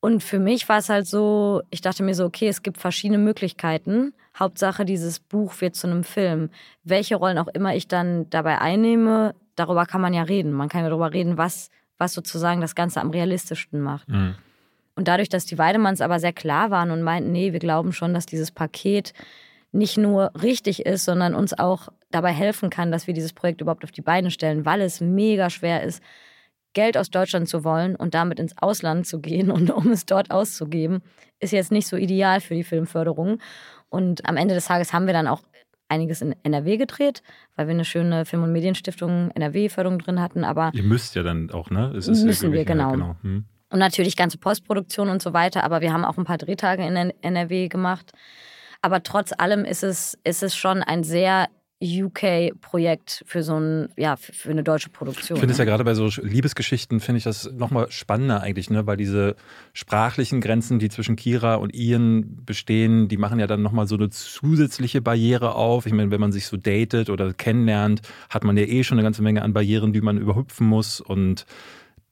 Und 0.00 0.22
für 0.22 0.38
mich 0.38 0.68
war 0.68 0.78
es 0.78 0.88
halt 0.88 1.06
so, 1.06 1.62
ich 1.70 1.80
dachte 1.80 2.04
mir 2.04 2.14
so, 2.14 2.24
okay, 2.24 2.46
es 2.46 2.62
gibt 2.62 2.78
verschiedene 2.78 3.18
Möglichkeiten. 3.18 4.12
Hauptsache, 4.38 4.84
dieses 4.84 5.18
Buch 5.18 5.60
wird 5.60 5.74
zu 5.74 5.88
einem 5.88 6.04
Film. 6.04 6.50
Welche 6.84 7.16
Rollen 7.16 7.38
auch 7.38 7.48
immer 7.48 7.74
ich 7.74 7.88
dann 7.88 8.30
dabei 8.30 8.60
einnehme, 8.60 9.34
darüber 9.56 9.86
kann 9.86 10.00
man 10.00 10.14
ja 10.14 10.22
reden. 10.22 10.52
Man 10.52 10.68
kann 10.68 10.84
ja 10.84 10.88
darüber 10.88 11.12
reden, 11.12 11.36
was, 11.36 11.70
was 11.98 12.12
sozusagen 12.14 12.60
das 12.60 12.76
Ganze 12.76 13.00
am 13.00 13.10
realistischsten 13.10 13.80
macht. 13.80 14.08
Mhm. 14.08 14.36
Und 14.94 15.08
dadurch, 15.08 15.28
dass 15.28 15.46
die 15.46 15.58
Weidemanns 15.58 16.00
aber 16.00 16.20
sehr 16.20 16.32
klar 16.32 16.70
waren 16.70 16.92
und 16.92 17.02
meinten, 17.02 17.32
nee, 17.32 17.52
wir 17.52 17.60
glauben 17.60 17.92
schon, 17.92 18.14
dass 18.14 18.26
dieses 18.26 18.52
Paket 18.52 19.12
nicht 19.72 19.98
nur 19.98 20.32
richtig 20.40 20.86
ist, 20.86 21.04
sondern 21.04 21.34
uns 21.34 21.58
auch 21.58 21.88
dabei 22.10 22.32
helfen 22.32 22.70
kann, 22.70 22.90
dass 22.90 23.06
wir 23.06 23.14
dieses 23.14 23.32
Projekt 23.32 23.60
überhaupt 23.60 23.84
auf 23.84 23.92
die 23.92 24.02
Beine 24.02 24.30
stellen, 24.30 24.64
weil 24.64 24.80
es 24.80 25.00
mega 25.00 25.50
schwer 25.50 25.82
ist, 25.82 26.02
Geld 26.74 26.96
aus 26.96 27.10
Deutschland 27.10 27.48
zu 27.48 27.64
wollen 27.64 27.96
und 27.96 28.14
damit 28.14 28.38
ins 28.38 28.56
Ausland 28.58 29.06
zu 29.06 29.20
gehen 29.20 29.50
und 29.50 29.70
um 29.70 29.90
es 29.90 30.06
dort 30.06 30.30
auszugeben, 30.30 31.02
ist 31.40 31.52
jetzt 31.52 31.72
nicht 31.72 31.86
so 31.86 31.96
ideal 31.96 32.40
für 32.40 32.54
die 32.54 32.64
Filmförderung. 32.64 33.38
Und 33.88 34.28
am 34.28 34.36
Ende 34.36 34.54
des 34.54 34.66
Tages 34.66 34.92
haben 34.92 35.06
wir 35.06 35.14
dann 35.14 35.26
auch 35.26 35.42
einiges 35.88 36.20
in 36.20 36.34
NRW 36.42 36.76
gedreht, 36.76 37.22
weil 37.56 37.66
wir 37.66 37.74
eine 37.74 37.84
schöne 37.84 38.26
Film- 38.26 38.42
und 38.42 38.52
Medienstiftung 38.52 39.30
NRW-Förderung 39.30 39.98
drin 39.98 40.20
hatten. 40.20 40.44
Aber 40.44 40.70
ihr 40.74 40.82
müsst 40.82 41.14
ja 41.14 41.22
dann 41.22 41.50
auch, 41.50 41.70
ne? 41.70 41.92
Es 41.96 42.08
ist 42.08 42.24
müssen 42.24 42.52
wir 42.52 42.64
genau. 42.64 42.90
Ja, 42.90 42.94
genau. 42.94 43.16
Hm. 43.22 43.44
Und 43.70 43.78
natürlich 43.78 44.16
ganze 44.16 44.38
Postproduktion 44.38 45.08
und 45.08 45.22
so 45.22 45.32
weiter. 45.32 45.64
Aber 45.64 45.80
wir 45.80 45.92
haben 45.92 46.04
auch 46.04 46.18
ein 46.18 46.24
paar 46.24 46.38
Drehtage 46.38 46.86
in 46.86 47.12
NRW 47.22 47.68
gemacht. 47.68 48.12
Aber 48.82 49.02
trotz 49.02 49.32
allem 49.36 49.64
ist 49.64 49.82
es, 49.82 50.18
ist 50.24 50.42
es 50.42 50.56
schon 50.56 50.82
ein 50.82 51.04
sehr 51.04 51.48
UK-Projekt 51.80 53.22
für 53.26 53.44
so 53.44 53.58
ein, 53.58 53.88
ja, 53.96 54.16
für 54.16 54.50
eine 54.50 54.64
deutsche 54.64 54.90
Produktion. 54.90 55.36
Ich 55.36 55.40
finde 55.40 55.52
es 55.52 55.58
ja 55.58 55.64
gerade 55.64 55.84
bei 55.84 55.94
so 55.94 56.08
Liebesgeschichten, 56.20 56.98
finde 56.98 57.18
ich 57.18 57.24
das 57.24 57.50
nochmal 57.52 57.88
spannender 57.90 58.40
eigentlich, 58.40 58.68
ne? 58.68 58.86
weil 58.86 58.96
diese 58.96 59.36
sprachlichen 59.74 60.40
Grenzen, 60.40 60.80
die 60.80 60.88
zwischen 60.88 61.14
Kira 61.14 61.54
und 61.54 61.74
Ian 61.74 62.44
bestehen, 62.44 63.06
die 63.06 63.16
machen 63.16 63.38
ja 63.38 63.46
dann 63.46 63.62
nochmal 63.62 63.86
so 63.86 63.94
eine 63.94 64.10
zusätzliche 64.10 65.00
Barriere 65.00 65.54
auf. 65.54 65.86
Ich 65.86 65.92
meine, 65.92 66.10
wenn 66.10 66.20
man 66.20 66.32
sich 66.32 66.46
so 66.46 66.56
datet 66.56 67.10
oder 67.10 67.32
kennenlernt, 67.32 68.02
hat 68.28 68.42
man 68.42 68.56
ja 68.56 68.64
eh 68.64 68.82
schon 68.82 68.98
eine 68.98 69.04
ganze 69.04 69.22
Menge 69.22 69.42
an 69.42 69.52
Barrieren, 69.52 69.92
die 69.92 70.00
man 70.00 70.18
überhüpfen 70.18 70.66
muss 70.66 71.00
und 71.00 71.46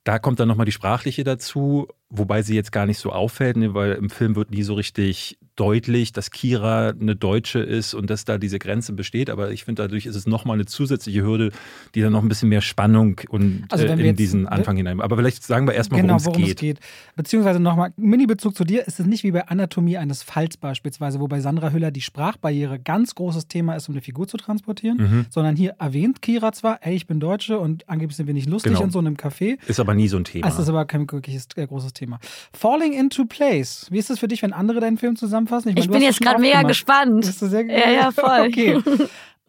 da 0.05 0.21
kommt 0.21 0.39
dann 0.39 0.47
nochmal 0.47 0.67
die 0.67 0.73
sprachliche 0.73 1.25
dazu, 1.25 1.89
wobei 2.09 2.43
sie 2.43 2.55
jetzt 2.55 2.73
gar 2.73 2.87
nicht 2.87 2.99
so 2.99 3.11
auffällt, 3.13 3.57
ne, 3.57 3.75
weil 3.75 3.93
im 3.93 4.11
Film 4.11 4.37
wird 4.37 4.51
nie 4.51 4.63
so 4.63 4.75
richtig 4.75 5.39
deutlich, 5.57 6.13
dass 6.13 6.31
Kira 6.31 6.91
eine 6.91 7.17
Deutsche 7.17 7.61
ist 7.61 7.95
und 7.95 8.11
dass 8.11 8.25
da 8.25 8.39
diese 8.39 8.59
Grenze 8.59 8.93
besteht. 8.93 9.31
Aber 9.31 9.51
ich 9.51 9.65
finde, 9.65 9.83
dadurch 9.83 10.07
ist 10.07 10.15
es 10.15 10.27
nochmal 10.27 10.55
eine 10.55 10.67
zusätzliche 10.67 11.23
Hürde, 11.23 11.51
die 11.95 12.03
dann 12.03 12.13
noch 12.13 12.23
ein 12.23 12.29
bisschen 12.29 12.51
mehr 12.51 12.61
Spannung 12.61 13.21
und 13.31 13.65
also 13.71 13.87
äh, 13.87 13.93
in 13.93 13.99
jetzt, 14.01 14.19
diesen 14.19 14.47
Anfang 14.47 14.77
hinein. 14.77 15.01
Aber 15.01 15.17
vielleicht 15.17 15.43
sagen 15.43 15.67
wir 15.67 15.75
erstmal, 15.75 16.03
genau, 16.03 16.19
worum, 16.25 16.43
es 16.43 16.49
geht. 16.51 16.59
geht. 16.59 16.81
Beziehungsweise 17.17 17.59
nochmal, 17.59 17.93
Mini-Bezug 17.97 18.55
zu 18.55 18.65
dir, 18.65 18.87
ist 18.87 19.01
es 19.01 19.07
nicht 19.07 19.25
wie 19.25 19.31
bei 19.31 19.49
Anatomie 19.49 19.97
eines 19.97 20.23
Falls 20.23 20.59
beispielsweise, 20.59 21.21
wo 21.21 21.27
bei 21.27 21.41
Sandra 21.41 21.73
Hüller 21.73 21.91
die 21.91 22.03
Sprachbarriere 22.03 22.79
ganz 22.79 23.15
großes 23.15 23.49
Thema 23.49 23.75
ist, 23.75 23.89
um 23.89 23.95
eine 23.95 24.03
Figur 24.03 24.29
zu 24.29 24.37
transportieren, 24.37 24.99
mhm. 24.99 25.27
sondern 25.31 25.57
hier 25.57 25.77
erwähnt 25.79 26.21
Kira 26.21 26.53
zwar, 26.53 26.81
ey, 26.83 26.95
ich 26.95 27.07
bin 27.07 27.19
Deutsche 27.19 27.59
und 27.59 27.89
angeblich 27.89 28.17
sind 28.17 28.27
wir 28.27 28.35
nicht 28.35 28.49
lustig 28.49 28.73
genau. 28.73 28.85
und 28.85 28.93
so 28.93 29.01
in 29.01 29.07
einem 29.07 29.17
Café. 29.17 29.59
Ist 29.67 29.81
aber 29.81 29.95
nie 29.95 30.09
so 30.09 30.19
ein 30.19 30.25
Thema. 30.25 30.47
Es 30.47 30.59
ist 30.59 30.69
aber 30.69 30.85
kein 30.85 31.11
wirkliches 31.11 31.49
äh, 31.57 31.67
großes 31.67 31.95
Thema. 31.97 32.19
Falling 32.53 32.93
into 32.93 33.25
Place. 33.25 33.87
Wie 33.91 33.99
ist 33.99 34.11
es 34.11 34.19
für 34.19 34.29
dich, 34.29 34.43
wenn 34.43 34.53
andere 34.53 34.81
deinen 34.81 34.99
Film 34.99 35.17
zusammenfassen? 35.17 35.71
Ich, 35.71 35.75
mein, 35.75 35.85
ich 35.85 35.91
bin 35.91 36.03
jetzt 36.03 36.21
gerade 36.21 36.41
mega 36.41 36.63
gespannt. 36.63 37.23
Bist 37.23 37.43
du 37.43 37.47
sehr 37.47 37.67
ja, 37.67 37.91
ja, 37.91 38.11
voll. 38.13 38.49
Okay. 38.49 38.81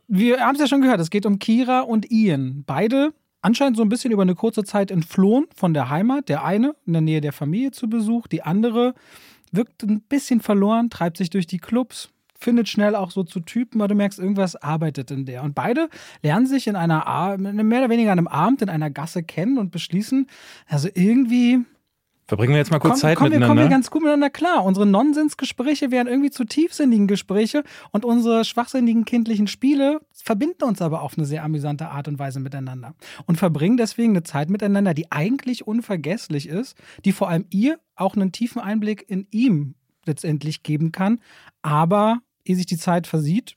Wir 0.07 0.39
haben 0.39 0.55
es 0.55 0.61
ja 0.61 0.67
schon 0.67 0.81
gehört, 0.81 0.99
es 0.99 1.09
geht 1.09 1.25
um 1.25 1.37
Kira 1.39 1.81
und 1.81 2.09
Ian. 2.11 2.63
Beide 2.65 3.13
anscheinend 3.41 3.77
so 3.77 3.83
ein 3.83 3.89
bisschen 3.89 4.11
über 4.11 4.21
eine 4.21 4.35
kurze 4.35 4.63
Zeit 4.63 4.91
entflohen 4.91 5.47
von 5.55 5.73
der 5.73 5.89
Heimat. 5.89 6.29
Der 6.29 6.43
eine 6.43 6.75
in 6.85 6.93
der 6.93 7.01
Nähe 7.01 7.21
der 7.21 7.33
Familie 7.33 7.71
zu 7.71 7.89
Besuch, 7.89 8.27
die 8.27 8.43
andere 8.43 8.93
wirkt 9.51 9.83
ein 9.83 10.01
bisschen 10.01 10.41
verloren, 10.41 10.89
treibt 10.89 11.17
sich 11.17 11.29
durch 11.29 11.47
die 11.47 11.59
Clubs, 11.59 12.09
findet 12.39 12.69
schnell 12.69 12.95
auch 12.95 13.11
so 13.11 13.23
zu 13.23 13.39
Typen, 13.39 13.81
aber 13.81 13.89
du 13.89 13.95
merkst, 13.95 14.19
irgendwas 14.19 14.55
arbeitet 14.55 15.11
in 15.11 15.25
der. 15.25 15.43
Und 15.43 15.55
beide 15.55 15.89
lernen 16.21 16.45
sich 16.45 16.67
in 16.67 16.75
einer, 16.75 17.37
mehr 17.37 17.79
oder 17.79 17.89
weniger 17.89 18.11
an 18.11 18.19
einem 18.19 18.27
Abend 18.27 18.61
in 18.61 18.69
einer 18.69 18.89
Gasse 18.89 19.23
kennen 19.23 19.57
und 19.57 19.71
beschließen, 19.71 20.27
also 20.67 20.89
irgendwie 20.93 21.59
Verbringen 22.27 22.51
wir 22.51 22.57
jetzt 22.57 22.71
mal 22.71 22.79
kurz 22.79 22.95
Komm, 22.95 23.01
Zeit 23.01 23.17
komm, 23.17 23.25
wir 23.25 23.29
miteinander. 23.31 23.47
kommen 23.47 23.69
wir 23.69 23.73
ganz 23.73 23.89
gut 23.89 24.01
miteinander 24.01 24.29
klar. 24.29 24.65
Unsere 24.65 24.85
Nonsensgespräche 24.85 25.91
wären 25.91 26.07
irgendwie 26.07 26.29
zu 26.29 26.43
tiefsinnigen 26.43 27.07
Gespräche 27.07 27.63
und 27.91 28.03
unsere 28.03 28.43
schwachsinnigen 28.43 29.05
kindlichen 29.05 29.47
Spiele 29.47 30.01
verbinden 30.11 30.65
uns 30.65 30.81
aber 30.81 31.03
auf 31.03 31.17
eine 31.17 31.25
sehr 31.25 31.43
amüsante 31.45 31.87
Art 31.87 32.09
und 32.09 32.19
Weise 32.19 32.41
miteinander 32.41 32.95
und 33.27 33.37
verbringen 33.37 33.77
deswegen 33.77 34.11
eine 34.11 34.23
Zeit 34.23 34.49
miteinander, 34.49 34.93
die 34.93 35.09
eigentlich 35.09 35.65
unvergesslich 35.65 36.49
ist, 36.49 36.75
die 37.05 37.13
vor 37.13 37.29
allem 37.29 37.45
ihr 37.49 37.79
auch 37.95 38.15
einen 38.15 38.33
tiefen 38.33 38.61
Einblick 38.61 39.09
in 39.09 39.27
ihm 39.31 39.75
letztendlich 40.05 40.63
geben 40.63 40.91
kann. 40.91 41.21
Aber 41.61 42.19
ehe 42.43 42.57
sich 42.57 42.65
die 42.65 42.77
Zeit 42.77 43.07
versieht, 43.07 43.55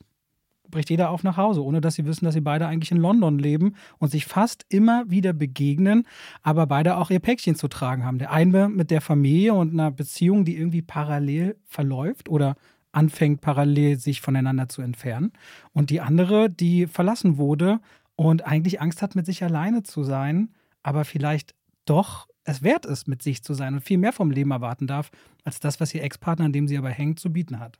bricht 0.70 0.90
jeder 0.90 1.10
auf 1.10 1.22
nach 1.22 1.36
Hause, 1.36 1.64
ohne 1.64 1.80
dass 1.80 1.94
sie 1.94 2.04
wissen, 2.04 2.24
dass 2.24 2.34
sie 2.34 2.40
beide 2.40 2.66
eigentlich 2.66 2.90
in 2.90 2.98
London 2.98 3.38
leben 3.38 3.74
und 3.98 4.10
sich 4.10 4.26
fast 4.26 4.64
immer 4.68 5.10
wieder 5.10 5.32
begegnen, 5.32 6.06
aber 6.42 6.66
beide 6.66 6.96
auch 6.96 7.10
ihr 7.10 7.20
Päckchen 7.20 7.54
zu 7.54 7.68
tragen 7.68 8.04
haben. 8.04 8.18
Der 8.18 8.30
eine 8.30 8.68
mit 8.68 8.90
der 8.90 9.00
Familie 9.00 9.54
und 9.54 9.72
einer 9.72 9.90
Beziehung, 9.90 10.44
die 10.44 10.56
irgendwie 10.56 10.82
parallel 10.82 11.56
verläuft 11.66 12.28
oder 12.28 12.56
anfängt 12.92 13.40
parallel 13.40 13.98
sich 13.98 14.20
voneinander 14.20 14.68
zu 14.68 14.82
entfernen. 14.82 15.32
Und 15.72 15.90
die 15.90 16.00
andere, 16.00 16.48
die 16.50 16.86
verlassen 16.86 17.36
wurde 17.36 17.80
und 18.16 18.46
eigentlich 18.46 18.80
Angst 18.80 19.02
hat, 19.02 19.14
mit 19.14 19.26
sich 19.26 19.44
alleine 19.44 19.82
zu 19.82 20.02
sein, 20.02 20.50
aber 20.82 21.04
vielleicht 21.04 21.54
doch 21.84 22.26
es 22.44 22.62
wert 22.62 22.86
ist, 22.86 23.06
mit 23.06 23.22
sich 23.22 23.42
zu 23.42 23.54
sein 23.54 23.74
und 23.74 23.80
viel 23.80 23.98
mehr 23.98 24.12
vom 24.12 24.30
Leben 24.30 24.50
erwarten 24.50 24.86
darf, 24.86 25.10
als 25.44 25.60
das, 25.60 25.80
was 25.80 25.94
ihr 25.94 26.02
Ex-Partner, 26.02 26.46
an 26.46 26.52
dem 26.52 26.66
sie 26.66 26.78
aber 26.78 26.90
hängt, 26.90 27.20
zu 27.20 27.32
bieten 27.32 27.60
hat. 27.60 27.78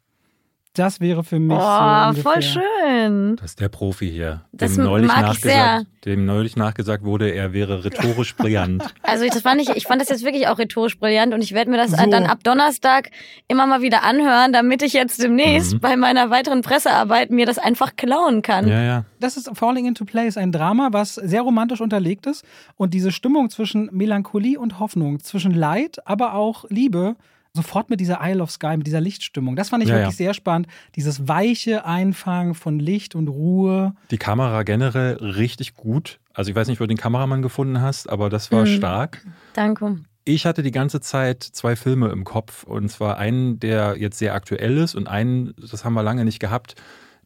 Das 0.74 1.00
wäre 1.00 1.24
für 1.24 1.40
mich 1.40 1.58
so 1.58 1.64
Oh, 1.64 2.06
ungefähr. 2.10 2.22
voll 2.22 2.42
schön. 2.42 3.36
Das 3.36 3.46
ist 3.50 3.60
der 3.60 3.68
Profi 3.68 4.08
hier. 4.08 4.42
Das 4.52 4.74
dem 4.76 4.84
neulich, 4.84 5.08
mag 5.08 5.32
ich 5.32 5.40
sehr. 5.40 5.56
nachgesagt, 5.56 6.04
dem 6.04 6.24
neulich 6.26 6.56
nachgesagt 6.56 7.04
wurde, 7.04 7.28
er 7.30 7.52
wäre 7.52 7.84
rhetorisch 7.84 8.36
brillant. 8.36 8.84
Also 9.02 9.24
ich, 9.24 9.32
das 9.32 9.42
fand 9.42 9.60
ich, 9.60 9.68
ich 9.70 9.86
fand 9.88 10.00
das 10.00 10.08
jetzt 10.10 10.24
wirklich 10.24 10.46
auch 10.46 10.58
rhetorisch 10.58 10.96
brillant 10.96 11.34
und 11.34 11.42
ich 11.42 11.52
werde 11.54 11.72
mir 11.72 11.76
das 11.76 11.90
So. 11.90 11.96
dann 12.08 12.24
ab 12.26 12.44
Donnerstag 12.44 13.10
immer 13.48 13.66
mal 13.66 13.82
wieder 13.82 14.04
anhören, 14.04 14.52
damit 14.52 14.82
ich 14.82 14.92
jetzt 14.92 15.20
demnächst 15.20 15.74
Mhm. 15.74 15.80
bei 15.80 15.96
meiner 15.96 16.30
weiteren 16.30 16.62
Pressearbeit 16.62 17.30
mir 17.32 17.46
das 17.46 17.58
einfach 17.58 17.96
klauen 17.96 18.42
kann. 18.42 18.68
ja, 18.68 18.80
ja. 18.80 19.04
Das 19.18 19.36
ist 19.36 19.50
Falling 19.54 19.86
into 19.86 20.04
Place, 20.04 20.36
ein 20.36 20.52
Drama, 20.52 20.90
was 20.92 21.16
sehr 21.16 21.42
romantisch 21.42 21.80
unterlegt 21.80 22.26
ist. 22.26 22.44
Und 22.76 22.94
diese 22.94 23.10
Stimmung 23.10 23.50
zwischen 23.50 23.88
Melancholie 23.92 24.56
und 24.58 24.78
Hoffnung, 24.78 25.18
zwischen 25.18 25.52
Leid, 25.52 25.98
aber 26.06 26.34
auch 26.34 26.64
Liebe, 26.68 27.16
sofort 27.54 27.90
mit 27.90 28.00
dieser 28.00 28.20
Isle 28.22 28.42
of 28.42 28.50
Sky, 28.50 28.76
mit 28.76 28.86
dieser 28.86 29.00
Lichtstimmung. 29.00 29.56
Das 29.56 29.70
fand 29.70 29.82
ich 29.82 29.88
Ja, 29.88 29.96
wirklich 29.96 30.12
ja. 30.18 30.24
sehr 30.26 30.34
spannend. 30.34 30.68
Dieses 30.96 31.26
weiche 31.28 31.84
Einfangen 31.84 32.54
von 32.54 32.78
Licht 32.78 33.14
und 33.14 33.28
Ruhe. 33.28 33.94
Die 34.10 34.18
Kamera 34.18 34.62
generell 34.62 35.14
richtig 35.16 35.74
gut. 35.74 36.20
Also 36.32 36.50
ich 36.50 36.56
weiß 36.56 36.68
nicht, 36.68 36.80
wo 36.80 36.84
du 36.84 36.88
den 36.88 36.96
Kameramann 36.96 37.42
gefunden 37.42 37.80
hast, 37.80 38.08
aber 38.08 38.30
das 38.30 38.52
war 38.52 38.62
Mhm. 38.62 38.66
stark. 38.76 39.26
Danke. 39.54 39.96
Ich 40.24 40.46
hatte 40.46 40.62
die 40.62 40.70
ganze 40.70 41.00
Zeit 41.00 41.42
zwei 41.42 41.74
Filme 41.76 42.08
im 42.10 42.24
Kopf. 42.24 42.62
Und 42.62 42.88
zwar 42.90 43.16
einen, 43.18 43.58
der 43.58 43.96
jetzt 43.98 44.18
sehr 44.18 44.34
aktuell 44.34 44.76
ist 44.78 44.94
und 44.94 45.08
einen, 45.08 45.52
das 45.58 45.84
haben 45.84 45.94
wir 45.94 46.02
lange 46.04 46.24
nicht 46.24 46.38
gehabt, 46.38 46.76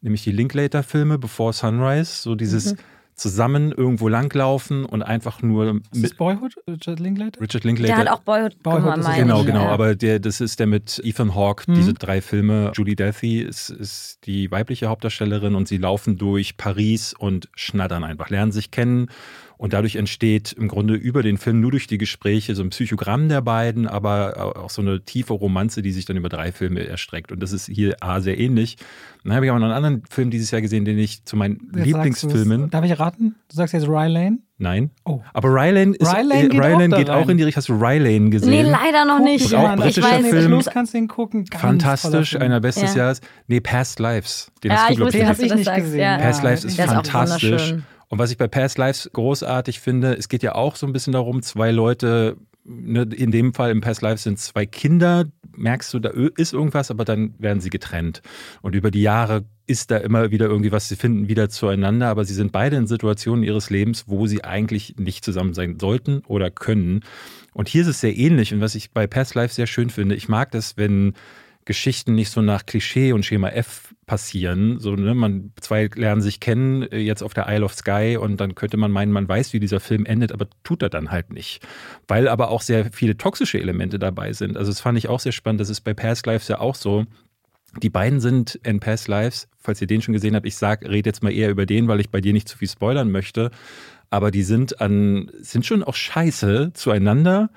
nämlich 0.01 0.23
die 0.23 0.31
Linklater-Filme 0.31 1.19
Before 1.19 1.53
Sunrise. 1.53 2.21
So 2.23 2.33
dieses 2.35 2.73
Mhm. 2.73 2.77
Zusammen 3.15 3.71
irgendwo 3.71 4.07
langlaufen 4.07 4.85
und 4.85 5.01
einfach 5.01 5.41
nur 5.41 5.75
Ist 5.75 5.81
das 5.91 6.01
mit 6.01 6.17
Boyhood? 6.17 6.55
Richard 6.69 6.99
Linklater? 6.99 7.39
Richard 7.41 7.63
Linklater. 7.63 7.87
Der 7.93 7.97
hat 7.97 8.07
auch 8.09 8.19
Boyhood, 8.21 8.61
Boyhood 8.61 8.95
gemacht, 8.95 9.15
Genau, 9.17 9.43
genau. 9.43 9.63
Ja. 9.63 9.69
Aber 9.69 9.95
der, 9.95 10.19
das 10.19 10.41
ist 10.41 10.59
der 10.59 10.67
mit 10.67 10.99
Ethan 11.03 11.33
Hawke, 11.33 11.71
Mhm. 11.71 11.75
diese 11.75 11.93
drei 11.93 12.21
Filme. 12.21 12.71
Julie 12.75 12.95
Delphi 12.95 13.39
ist, 13.41 13.69
ist 13.69 14.19
die 14.25 14.51
weibliche 14.51 14.87
Hauptdarstellerin 14.87 15.55
und 15.55 15.67
sie 15.67 15.77
laufen 15.77 16.17
durch 16.17 16.57
Paris 16.57 17.13
und 17.17 17.49
schnattern 17.55 18.03
einfach, 18.03 18.29
lernen 18.29 18.51
sich 18.51 18.69
kennen. 18.71 19.07
Und 19.57 19.73
dadurch 19.73 19.95
entsteht 19.95 20.51
im 20.53 20.67
Grunde 20.67 20.95
über 20.95 21.23
den 21.23 21.37
Film 21.37 21.61
nur 21.61 21.71
durch 21.71 21.87
die 21.87 21.97
Gespräche 21.97 22.55
so 22.55 22.63
ein 22.63 22.69
Psychogramm 22.71 23.29
der 23.29 23.41
beiden, 23.41 23.87
aber 23.87 24.55
auch 24.57 24.69
so 24.69 24.81
eine 24.81 25.01
tiefe 25.01 25.33
Romanze, 25.33 25.81
die 25.81 25.91
sich 25.91 26.05
dann 26.05 26.17
über 26.17 26.29
drei 26.29 26.51
Filme 26.51 26.85
erstreckt. 26.85 27.31
Und 27.31 27.41
das 27.41 27.51
ist 27.51 27.67
hier 27.67 27.95
A 28.01 28.19
sehr 28.21 28.37
ähnlich. 28.39 28.77
Dann 29.23 29.33
habe 29.33 29.45
ich 29.45 29.51
aber 29.51 29.59
noch 29.59 29.67
einen 29.67 29.75
anderen 29.75 30.03
Film 30.09 30.29
dieses 30.29 30.51
Jahr 30.51 30.61
gesehen, 30.61 30.85
den 30.85 30.99
ich 30.99 31.23
zu 31.25 31.35
meinen 31.35 31.71
Jetzt 31.75 31.85
Lieblingsfilmen. 31.85 32.69
Darf 32.69 32.85
ich 32.85 32.99
raten? 32.99 33.35
Du 33.49 33.55
sagst 33.55 33.73
jetzt 33.73 33.87
Rylane? 33.87 34.39
Nein. 34.57 34.91
Oh. 35.03 35.21
Aber 35.33 35.49
Rylane, 35.49 35.95
ist, 35.95 36.13
Rylane 36.13 36.49
geht 36.49 36.61
Rylane 36.61 36.95
auch 36.95 36.97
geht 36.99 37.09
auch 37.09 37.27
in 37.29 37.37
die 37.37 37.43
Richtung. 37.43 37.61
Hast 37.61 37.69
du 37.69 37.73
Rylane 37.73 38.29
gesehen? 38.29 38.49
Nee, 38.49 38.61
leider 38.61 39.03
noch 39.05 39.17
Guck 39.17 39.25
nicht. 39.25 39.53
Auch 39.53 39.75
britischer 39.75 40.01
ich 40.01 40.23
weiß, 40.23 40.29
Film. 40.29 40.51
Lust 40.51 40.71
kannst 40.71 40.93
du 40.93 40.97
ihn 40.97 41.07
gucken. 41.07 41.45
Ganz 41.45 41.61
Fantastisch, 41.61 42.35
einer 42.39 42.61
Best 42.61 42.81
des 42.81 42.93
Ja. 42.93 43.03
Jahres. 43.03 43.21
Nee, 43.47 43.59
Past 43.59 43.99
Lives. 43.99 44.51
Den 44.63 44.71
Ja, 44.71 44.77
hast 44.77 44.91
du, 44.91 44.95
glaube 44.95 45.11
ich, 45.17 45.53
nicht 45.53 45.65
sagst. 45.65 45.85
gesehen. 45.85 45.99
Ja. 45.99 46.17
Past 46.17 46.43
Lives 46.43 46.63
ist 46.65 46.79
ist 46.79 46.87
auch 46.87 46.93
fantastisch. 46.93 47.75
Und 48.09 48.19
was 48.19 48.31
ich 48.31 48.37
bei 48.37 48.47
Past 48.47 48.77
Lives 48.77 49.09
großartig 49.11 49.79
finde, 49.79 50.15
es 50.15 50.29
geht 50.29 50.43
ja 50.43 50.55
auch 50.55 50.75
so 50.75 50.85
ein 50.85 50.93
bisschen 50.93 51.13
darum, 51.13 51.41
zwei 51.41 51.71
Leute, 51.71 52.37
ne, 52.63 53.03
in 53.03 53.31
dem 53.31 53.53
Fall 53.53 53.71
im 53.71 53.81
Past 53.81 54.01
Lives 54.01 54.23
sind 54.23 54.39
zwei 54.39 54.65
Kinder, 54.65 55.25
merkst 55.55 55.93
du, 55.93 55.99
da 55.99 56.09
ist 56.09 56.53
irgendwas, 56.53 56.91
aber 56.91 57.05
dann 57.05 57.33
werden 57.39 57.61
sie 57.61 57.69
getrennt. 57.69 58.21
Und 58.61 58.75
über 58.75 58.91
die 58.91 59.01
Jahre 59.01 59.45
ist 59.67 59.91
da 59.91 59.97
immer 59.97 60.31
wieder 60.31 60.47
irgendwie 60.47 60.71
was, 60.71 60.87
sie 60.87 60.95
finden 60.95 61.27
wieder 61.27 61.49
zueinander, 61.49 62.07
aber 62.07 62.25
sie 62.25 62.33
sind 62.33 62.51
beide 62.51 62.75
in 62.75 62.87
Situationen 62.87 63.43
ihres 63.43 63.69
Lebens, 63.69 64.05
wo 64.07 64.27
sie 64.27 64.43
eigentlich 64.43 64.95
nicht 64.97 65.25
zusammen 65.25 65.53
sein 65.53 65.79
sollten 65.79 66.19
oder 66.27 66.51
können. 66.51 67.01
Und 67.53 67.69
hier 67.69 67.81
ist 67.81 67.87
es 67.87 68.01
sehr 68.01 68.15
ähnlich. 68.15 68.53
Und 68.53 68.61
was 68.61 68.75
ich 68.75 68.91
bei 68.91 69.07
Past 69.07 69.33
Lives 69.33 69.55
sehr 69.55 69.67
schön 69.67 69.89
finde, 69.89 70.15
ich 70.15 70.29
mag 70.29 70.51
das, 70.51 70.77
wenn 70.77 71.13
Geschichten 71.63 72.13
nicht 72.13 72.29
so 72.29 72.41
nach 72.41 72.65
Klischee 72.65 73.13
und 73.13 73.25
Schema 73.25 73.49
F 73.49 73.94
passieren. 74.05 74.79
So, 74.79 74.95
ne, 74.95 75.13
man, 75.15 75.51
zwei 75.59 75.89
lernen 75.93 76.21
sich 76.21 76.39
kennen, 76.39 76.83
äh, 76.83 76.99
jetzt 76.99 77.23
auf 77.23 77.33
der 77.33 77.47
Isle 77.47 77.65
of 77.65 77.73
Sky 77.73 78.17
und 78.19 78.39
dann 78.39 78.55
könnte 78.55 78.77
man 78.77 78.91
meinen, 78.91 79.11
man 79.11 79.27
weiß, 79.27 79.53
wie 79.53 79.59
dieser 79.59 79.79
Film 79.79 80.05
endet, 80.05 80.31
aber 80.31 80.47
tut 80.63 80.83
er 80.83 80.89
dann 80.89 81.11
halt 81.11 81.33
nicht. 81.33 81.65
Weil 82.07 82.27
aber 82.27 82.49
auch 82.49 82.61
sehr 82.61 82.91
viele 82.91 83.17
toxische 83.17 83.59
Elemente 83.59 83.99
dabei 83.99 84.33
sind. 84.33 84.57
Also 84.57 84.71
das 84.71 84.81
fand 84.81 84.97
ich 84.97 85.07
auch 85.07 85.19
sehr 85.19 85.31
spannend. 85.31 85.61
Das 85.61 85.69
ist 85.69 85.81
bei 85.81 85.93
Past 85.93 86.25
Lives 86.25 86.47
ja 86.47 86.59
auch 86.59 86.75
so. 86.75 87.05
Die 87.81 87.89
beiden 87.89 88.21
sind 88.21 88.55
in 88.63 88.79
Past 88.79 89.07
Lives, 89.07 89.49
falls 89.57 89.81
ihr 89.81 89.87
den 89.87 90.01
schon 90.01 90.13
gesehen 90.13 90.35
habt, 90.35 90.45
ich 90.45 90.55
sag, 90.55 90.83
rede 90.83 91.09
jetzt 91.09 91.23
mal 91.23 91.33
eher 91.33 91.49
über 91.49 91.65
den, 91.65 91.87
weil 91.87 91.99
ich 91.99 92.09
bei 92.09 92.21
dir 92.21 92.31
nicht 92.31 92.47
zu 92.47 92.57
viel 92.57 92.69
spoilern 92.69 93.11
möchte. 93.11 93.51
Aber 94.15 94.31
die 94.31 94.43
sind 94.43 94.79
an, 94.79 95.29
sind 95.41 95.65
schon 95.65 95.83
auch 95.83 95.93
scheiße 95.93 96.71
zueinander. 96.73 97.49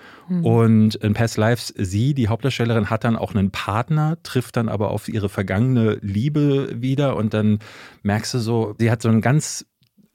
Und 0.42 0.96
in 0.96 1.14
Past 1.14 1.36
Lives, 1.36 1.72
sie, 1.76 2.14
die 2.14 2.26
Hauptdarstellerin, 2.26 2.90
hat 2.90 3.04
dann 3.04 3.14
auch 3.14 3.32
einen 3.32 3.52
Partner, 3.52 4.18
trifft 4.24 4.56
dann 4.56 4.68
aber 4.68 4.90
auf 4.90 5.08
ihre 5.08 5.28
vergangene 5.28 5.98
Liebe 6.02 6.82
wieder. 6.82 7.14
Und 7.14 7.32
dann 7.32 7.60
merkst 8.02 8.34
du 8.34 8.38
so, 8.40 8.74
sie 8.76 8.90
hat 8.90 9.02
so 9.02 9.08
einen 9.08 9.20
ganz 9.20 9.66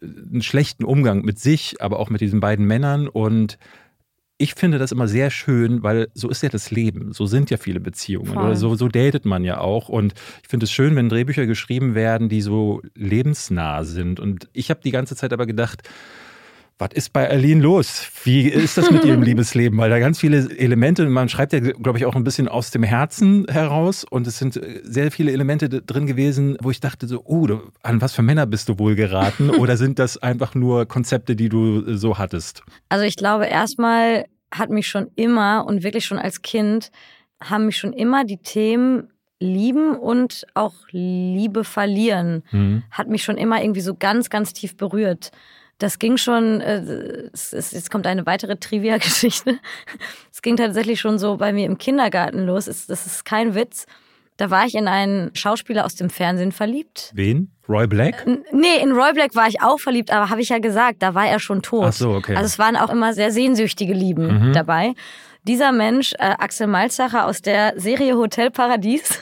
äh, 0.02 0.06
einen 0.06 0.42
schlechten 0.42 0.84
Umgang 0.84 1.22
mit 1.22 1.40
sich, 1.40 1.82
aber 1.82 1.98
auch 1.98 2.10
mit 2.10 2.20
diesen 2.20 2.42
beiden 2.42 2.66
Männern. 2.66 3.08
Und 3.08 3.58
ich 4.38 4.56
finde 4.56 4.80
das 4.80 4.92
immer 4.92 5.08
sehr 5.08 5.32
schön, 5.32 5.82
weil 5.82 6.10
so 6.14 6.28
ist 6.28 6.44
ja 6.44 6.50
das 6.50 6.72
Leben. 6.72 7.14
So 7.14 7.26
sind 7.26 7.52
ja 7.52 7.56
viele 7.56 7.80
Beziehungen. 7.80 8.34
Voll. 8.34 8.44
Oder 8.44 8.58
so, 8.58 8.76
so 8.76 8.90
datet 8.90 9.24
man 9.24 9.46
ja 9.46 9.60
auch. 9.60 9.88
Und 9.88 10.14
ich 10.42 10.50
finde 10.50 10.66
es 10.66 10.74
schön, 10.74 10.98
wenn 10.98 11.08
Drehbücher 11.08 11.46
geschrieben 11.46 11.96
werden, 11.96 12.28
die 12.28 12.42
so 12.42 12.82
lebensnah 12.96 13.86
sind. 13.86 14.20
Und 14.20 14.50
ich 14.52 14.70
habe 14.70 14.82
die 14.84 14.92
ganze 14.92 15.16
Zeit 15.16 15.32
aber 15.32 15.46
gedacht, 15.46 15.88
was 16.84 16.91
ist 16.93 17.13
bei 17.13 17.30
Aline 17.30 17.62
los? 17.62 18.10
Wie 18.26 18.50
ist 18.50 18.78
das 18.78 18.91
mit 18.91 19.06
ihrem 19.06 19.22
Liebesleben? 19.30 19.78
Weil 19.78 19.89
da 19.89 20.00
ganz 20.00 20.19
viele 20.19 20.50
Elemente, 20.58 21.06
man 21.08 21.30
schreibt 21.30 21.54
ja, 21.54 21.60
glaube 21.60 21.98
ich, 21.98 22.06
auch 22.06 22.15
ein 22.15 22.26
bisschen 22.26 22.50
aus 22.50 22.72
dem 22.72 22.84
Herzen 22.84 23.46
heraus 23.50 24.04
und 24.04 24.28
es 24.28 24.38
sind 24.38 24.58
äh, 24.58 24.82
sehr 24.84 25.10
viele 25.10 25.32
Elemente 25.32 25.69
drin 25.69 26.08
gewesen, 26.08 26.58
wo 26.62 26.72
ich 26.72 26.82
dachte 26.82 27.08
so, 27.08 27.22
oh, 27.24 27.48
du, 27.48 27.62
an 27.84 28.02
was 28.02 28.13
für 28.13 28.22
Männer 28.22 28.46
bist 28.46 28.67
du 28.67 28.80
wohl 28.80 28.96
geraten? 28.96 29.50
Oder 29.62 29.78
sind 29.78 29.98
das 29.98 30.17
einfach 30.17 30.56
nur 30.56 30.86
Konzepte, 30.86 31.38
die 31.38 31.48
du 31.48 31.86
äh, 31.86 31.96
so 31.96 32.17
hattest? 32.17 32.63
Also 32.89 33.06
ich 33.06 33.15
glaube, 33.15 33.46
erstmal 33.46 34.26
hat 34.54 34.69
mich 34.69 34.88
schon 34.88 35.08
immer 35.15 35.65
und 35.65 35.84
wirklich 35.84 36.04
schon 36.06 36.19
als 36.19 36.41
Kind 36.41 36.91
haben 37.41 37.67
mich 37.67 37.78
schon 37.78 37.93
immer 37.93 38.26
die 38.26 38.38
Themen 38.38 39.08
lieben 39.39 39.96
und 39.96 40.46
auch 40.54 40.74
Liebe 40.91 41.63
verlieren 41.63 42.43
Hm. 42.50 42.84
hat 42.91 43.08
mich 43.10 43.24
schon 43.24 43.38
immer 43.38 43.62
irgendwie 43.62 43.82
so 43.82 43.96
ganz, 43.96 44.30
ganz 44.30 44.54
tief 44.54 44.78
berührt. 44.78 45.32
Das 45.80 46.00
ging 46.00 46.18
schon, 46.18 46.62
äh, 46.62 47.30
es 47.34 47.52
ist, 47.52 47.74
jetzt 47.74 47.92
kommt 47.92 48.08
eine 48.08 48.26
weitere 48.26 48.56
Trivia-Geschichte. 48.56 49.58
Es 50.32 50.42
ging 50.42 50.56
tatsächlich 50.56 51.00
schon 51.02 51.20
so 51.20 51.38
bei 51.38 51.52
mir 51.54 51.66
im 51.66 51.78
Kindergarten 51.78 52.46
los. 52.46 52.68
Es, 52.68 52.86
das 52.88 53.06
ist 53.06 53.26
kein 53.26 53.56
Witz. 53.56 53.86
Da 54.38 54.50
war 54.50 54.66
ich 54.66 54.74
in 54.76 54.88
einen 54.88 55.30
Schauspieler 55.36 55.86
aus 55.86 55.96
dem 55.96 56.10
Fernsehen 56.10 56.52
verliebt. 56.52 57.12
Wen? 57.14 57.52
Roy 57.70 57.86
Black? 57.88 58.26
N- 58.26 58.44
Nee, 58.52 58.82
in 58.82 58.92
Roy 58.92 59.14
Black 59.14 59.36
war 59.36 59.48
ich 59.48 59.62
auch 59.62 59.80
verliebt, 59.80 60.12
aber 60.12 60.30
habe 60.30 60.42
ich 60.42 60.50
ja 60.50 60.58
gesagt, 60.60 61.02
da 61.04 61.14
war 61.14 61.28
er 61.28 61.40
schon 61.40 61.62
tot. 61.62 61.86
Ach 61.88 61.94
so, 61.94 62.12
okay. 62.14 62.36
Also 62.36 62.46
es 62.48 62.58
waren 62.60 62.76
auch 62.76 62.90
immer 62.90 63.14
sehr 63.14 63.32
sehnsüchtige 63.32 63.94
Lieben 63.94 64.50
Mhm. 64.50 64.54
dabei. 64.54 64.94
Dieser 65.44 65.72
Mensch, 65.72 66.14
äh, 66.14 66.34
Axel 66.40 66.68
Malzacher 66.68 67.26
aus 67.28 67.42
der 67.42 67.74
Serie 67.80 68.16
Hotel 68.16 68.50
Paradies. 68.50 69.20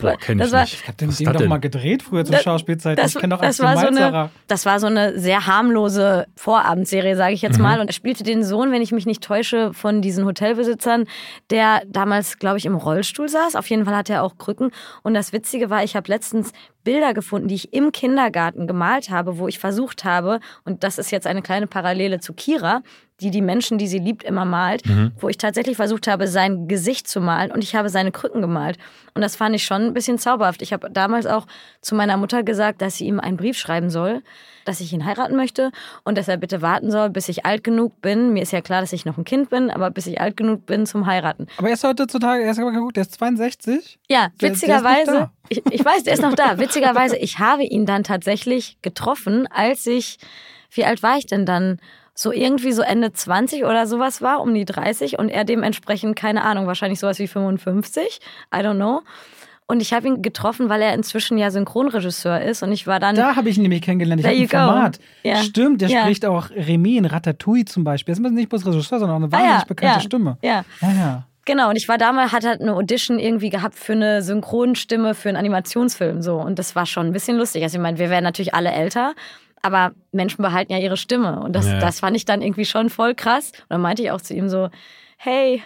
Boah, 0.00 0.16
kenn 0.16 0.38
das 0.38 0.48
ich 0.48 0.52
war, 0.52 0.60
nicht. 0.62 0.74
Ich 0.74 0.82
habe 0.86 0.96
den 0.96 1.08
das 1.08 1.18
doch 1.18 1.32
denn? 1.32 1.48
mal 1.48 1.58
gedreht 1.58 2.04
früher 2.04 2.24
zur 2.24 2.36
Das- 2.36 2.44
Schauspielzeit. 2.44 2.98
Das, 2.98 3.14
ich 3.14 3.20
kenne 3.20 3.34
doch 3.34 3.40
das, 3.40 3.58
war 3.58 3.76
so 3.76 3.86
eine, 3.88 4.30
das 4.46 4.64
war 4.64 4.78
so 4.78 4.86
eine 4.86 5.18
sehr 5.18 5.46
harmlose 5.46 6.26
Vorabendserie, 6.36 7.16
sage 7.16 7.34
ich 7.34 7.42
Mhm. 7.42 7.48
jetzt 7.48 7.58
mal. 7.58 7.80
Und 7.80 7.88
er 7.88 7.92
spielte 7.92 8.22
den 8.22 8.44
Sohn, 8.44 8.70
wenn 8.70 8.80
ich 8.80 8.92
mich 8.92 9.06
nicht 9.06 9.22
täusche, 9.24 9.72
von 9.74 10.00
diesen 10.00 10.24
Hotelbesitzern, 10.24 11.06
der 11.50 11.82
damals, 11.86 12.38
glaube 12.38 12.58
ich, 12.58 12.66
im 12.66 12.76
Rollstuhl 12.76 13.28
saß. 13.28 13.56
Auf 13.56 13.68
jeden 13.70 13.84
Fall 13.84 13.96
hatte 13.96 14.12
er 14.12 14.22
auch 14.22 14.38
Krücken. 14.38 14.70
Und 15.02 15.14
das 15.14 15.32
Witzige 15.32 15.68
war, 15.68 15.82
ich 15.82 15.96
habe 15.96 16.08
letztens 16.08 16.52
Bilder 16.84 17.12
gefunden, 17.12 17.48
die 17.48 17.56
ich 17.56 17.72
im 17.74 17.90
Kindergarten 17.92 18.66
gemalt 18.66 19.10
habe, 19.10 19.38
wo 19.38 19.48
ich 19.48 19.58
versucht 19.58 20.04
habe, 20.04 20.38
und 20.64 20.84
das 20.84 20.98
ist 20.98 21.10
jetzt 21.10 21.26
eine 21.26 21.42
kleine 21.42 21.66
Parallele 21.66 22.20
zu 22.20 22.32
Kira, 22.32 22.82
die 23.20 23.30
die 23.30 23.42
Menschen, 23.42 23.78
die 23.78 23.88
sie 23.88 23.98
liebt, 23.98 24.22
immer 24.22 24.44
malt, 24.44 24.86
mhm. 24.86 25.12
wo 25.18 25.28
ich 25.28 25.38
tatsächlich 25.38 25.76
versucht 25.76 26.06
habe, 26.06 26.28
sein 26.28 26.68
Gesicht 26.68 27.08
zu 27.08 27.20
malen 27.20 27.50
und 27.50 27.64
ich 27.64 27.74
habe 27.74 27.88
seine 27.88 28.12
Krücken 28.12 28.40
gemalt. 28.40 28.78
Und 29.14 29.22
das 29.22 29.34
fand 29.34 29.56
ich 29.56 29.64
schon 29.64 29.82
ein 29.82 29.94
bisschen 29.94 30.18
zauberhaft. 30.18 30.62
Ich 30.62 30.72
habe 30.72 30.90
damals 30.90 31.26
auch 31.26 31.46
zu 31.80 31.96
meiner 31.96 32.16
Mutter 32.16 32.44
gesagt, 32.44 32.80
dass 32.80 32.96
sie 32.96 33.06
ihm 33.06 33.18
einen 33.18 33.36
Brief 33.36 33.58
schreiben 33.58 33.90
soll, 33.90 34.22
dass 34.64 34.80
ich 34.80 34.92
ihn 34.92 35.04
heiraten 35.04 35.34
möchte 35.34 35.72
und 36.04 36.16
dass 36.16 36.28
er 36.28 36.36
bitte 36.36 36.62
warten 36.62 36.92
soll, 36.92 37.10
bis 37.10 37.28
ich 37.28 37.44
alt 37.44 37.64
genug 37.64 38.00
bin. 38.00 38.32
Mir 38.32 38.42
ist 38.42 38.52
ja 38.52 38.60
klar, 38.60 38.80
dass 38.80 38.92
ich 38.92 39.04
noch 39.04 39.18
ein 39.18 39.24
Kind 39.24 39.50
bin, 39.50 39.70
aber 39.70 39.90
bis 39.90 40.06
ich 40.06 40.20
alt 40.20 40.36
genug 40.36 40.66
bin 40.66 40.86
zum 40.86 41.06
Heiraten. 41.06 41.46
Aber 41.56 41.68
er 41.68 41.74
ist 41.74 41.82
heutzutage, 41.82 42.44
er 42.44 42.52
ist 42.52 42.60
aber 42.60 42.70
geguckt, 42.70 42.96
der 42.96 43.02
ist 43.02 43.14
62. 43.14 43.98
Ja, 44.08 44.28
witzigerweise, 44.38 45.30
ich, 45.48 45.62
ich 45.70 45.84
weiß, 45.84 46.04
der 46.04 46.14
ist 46.14 46.22
noch 46.22 46.34
da. 46.34 46.58
Witzigerweise, 46.58 47.16
ich 47.16 47.38
habe 47.38 47.64
ihn 47.64 47.86
dann 47.86 48.04
tatsächlich 48.04 48.78
getroffen, 48.82 49.48
als 49.50 49.86
ich, 49.86 50.18
wie 50.70 50.84
alt 50.84 51.02
war 51.02 51.16
ich 51.16 51.26
denn 51.26 51.46
dann? 51.46 51.80
So 52.20 52.32
irgendwie 52.32 52.72
so 52.72 52.82
Ende 52.82 53.12
20 53.12 53.64
oder 53.64 53.86
sowas 53.86 54.20
war, 54.20 54.40
um 54.40 54.52
die 54.52 54.64
30 54.64 55.20
und 55.20 55.28
er 55.28 55.44
dementsprechend, 55.44 56.16
keine 56.16 56.42
Ahnung, 56.42 56.66
wahrscheinlich 56.66 56.98
sowas 56.98 57.20
wie 57.20 57.28
55, 57.28 58.18
I 58.52 58.58
don't 58.58 58.74
know. 58.74 59.02
Und 59.68 59.80
ich 59.80 59.92
habe 59.92 60.08
ihn 60.08 60.20
getroffen, 60.20 60.68
weil 60.68 60.82
er 60.82 60.94
inzwischen 60.94 61.38
ja 61.38 61.52
Synchronregisseur 61.52 62.40
ist 62.40 62.64
und 62.64 62.72
ich 62.72 62.88
war 62.88 62.98
dann. 62.98 63.14
Da 63.14 63.36
habe 63.36 63.50
ich 63.50 63.56
ihn 63.56 63.62
nämlich 63.62 63.82
kennengelernt. 63.82 64.20
Ich 64.20 64.26
habe 64.26 64.36
ein 64.36 64.48
Format. 64.48 64.98
Ja. 65.22 65.36
Stimmt, 65.44 65.80
der 65.80 65.90
ja. 65.90 66.00
spricht 66.00 66.26
auch 66.26 66.50
Remy 66.50 66.96
in 66.96 67.04
Ratatouille 67.04 67.66
zum 67.66 67.84
Beispiel. 67.84 68.12
Das 68.16 68.18
ist 68.18 68.32
nicht 68.32 68.48
bloß 68.48 68.66
Regisseur, 68.66 68.98
sondern 68.98 69.10
auch 69.10 69.22
eine 69.22 69.30
wahnsinnig 69.30 69.54
ah, 69.54 69.60
ja. 69.60 69.64
bekannte 69.68 70.00
Stimme. 70.00 70.38
Ja. 70.42 70.64
ja, 70.80 70.90
ja. 70.90 71.26
Genau, 71.44 71.70
und 71.70 71.76
ich 71.76 71.88
war 71.88 71.98
damals, 71.98 72.32
hatte 72.32 72.48
halt 72.48 72.60
eine 72.60 72.74
Audition 72.74 73.20
irgendwie 73.20 73.48
gehabt 73.48 73.76
für 73.76 73.92
eine 73.92 74.22
Synchronstimme 74.22 75.14
für 75.14 75.28
einen 75.28 75.38
Animationsfilm 75.38 76.20
so. 76.20 76.34
Und 76.34 76.58
das 76.58 76.74
war 76.74 76.84
schon 76.84 77.06
ein 77.06 77.12
bisschen 77.12 77.36
lustig. 77.36 77.62
Also 77.62 77.78
ich 77.78 77.82
meine, 77.82 77.98
wir 77.98 78.10
werden 78.10 78.24
natürlich 78.24 78.54
alle 78.54 78.72
älter 78.72 79.14
aber 79.62 79.92
Menschen 80.12 80.42
behalten 80.42 80.72
ja 80.72 80.78
ihre 80.78 80.96
Stimme. 80.96 81.40
Und 81.40 81.54
das, 81.54 81.66
ja. 81.66 81.78
das 81.78 82.00
fand 82.00 82.16
ich 82.16 82.24
dann 82.24 82.42
irgendwie 82.42 82.64
schon 82.64 82.90
voll 82.90 83.14
krass. 83.14 83.52
Und 83.62 83.70
dann 83.70 83.80
meinte 83.80 84.02
ich 84.02 84.10
auch 84.10 84.20
zu 84.20 84.34
ihm 84.34 84.48
so, 84.48 84.68
hey, 85.16 85.62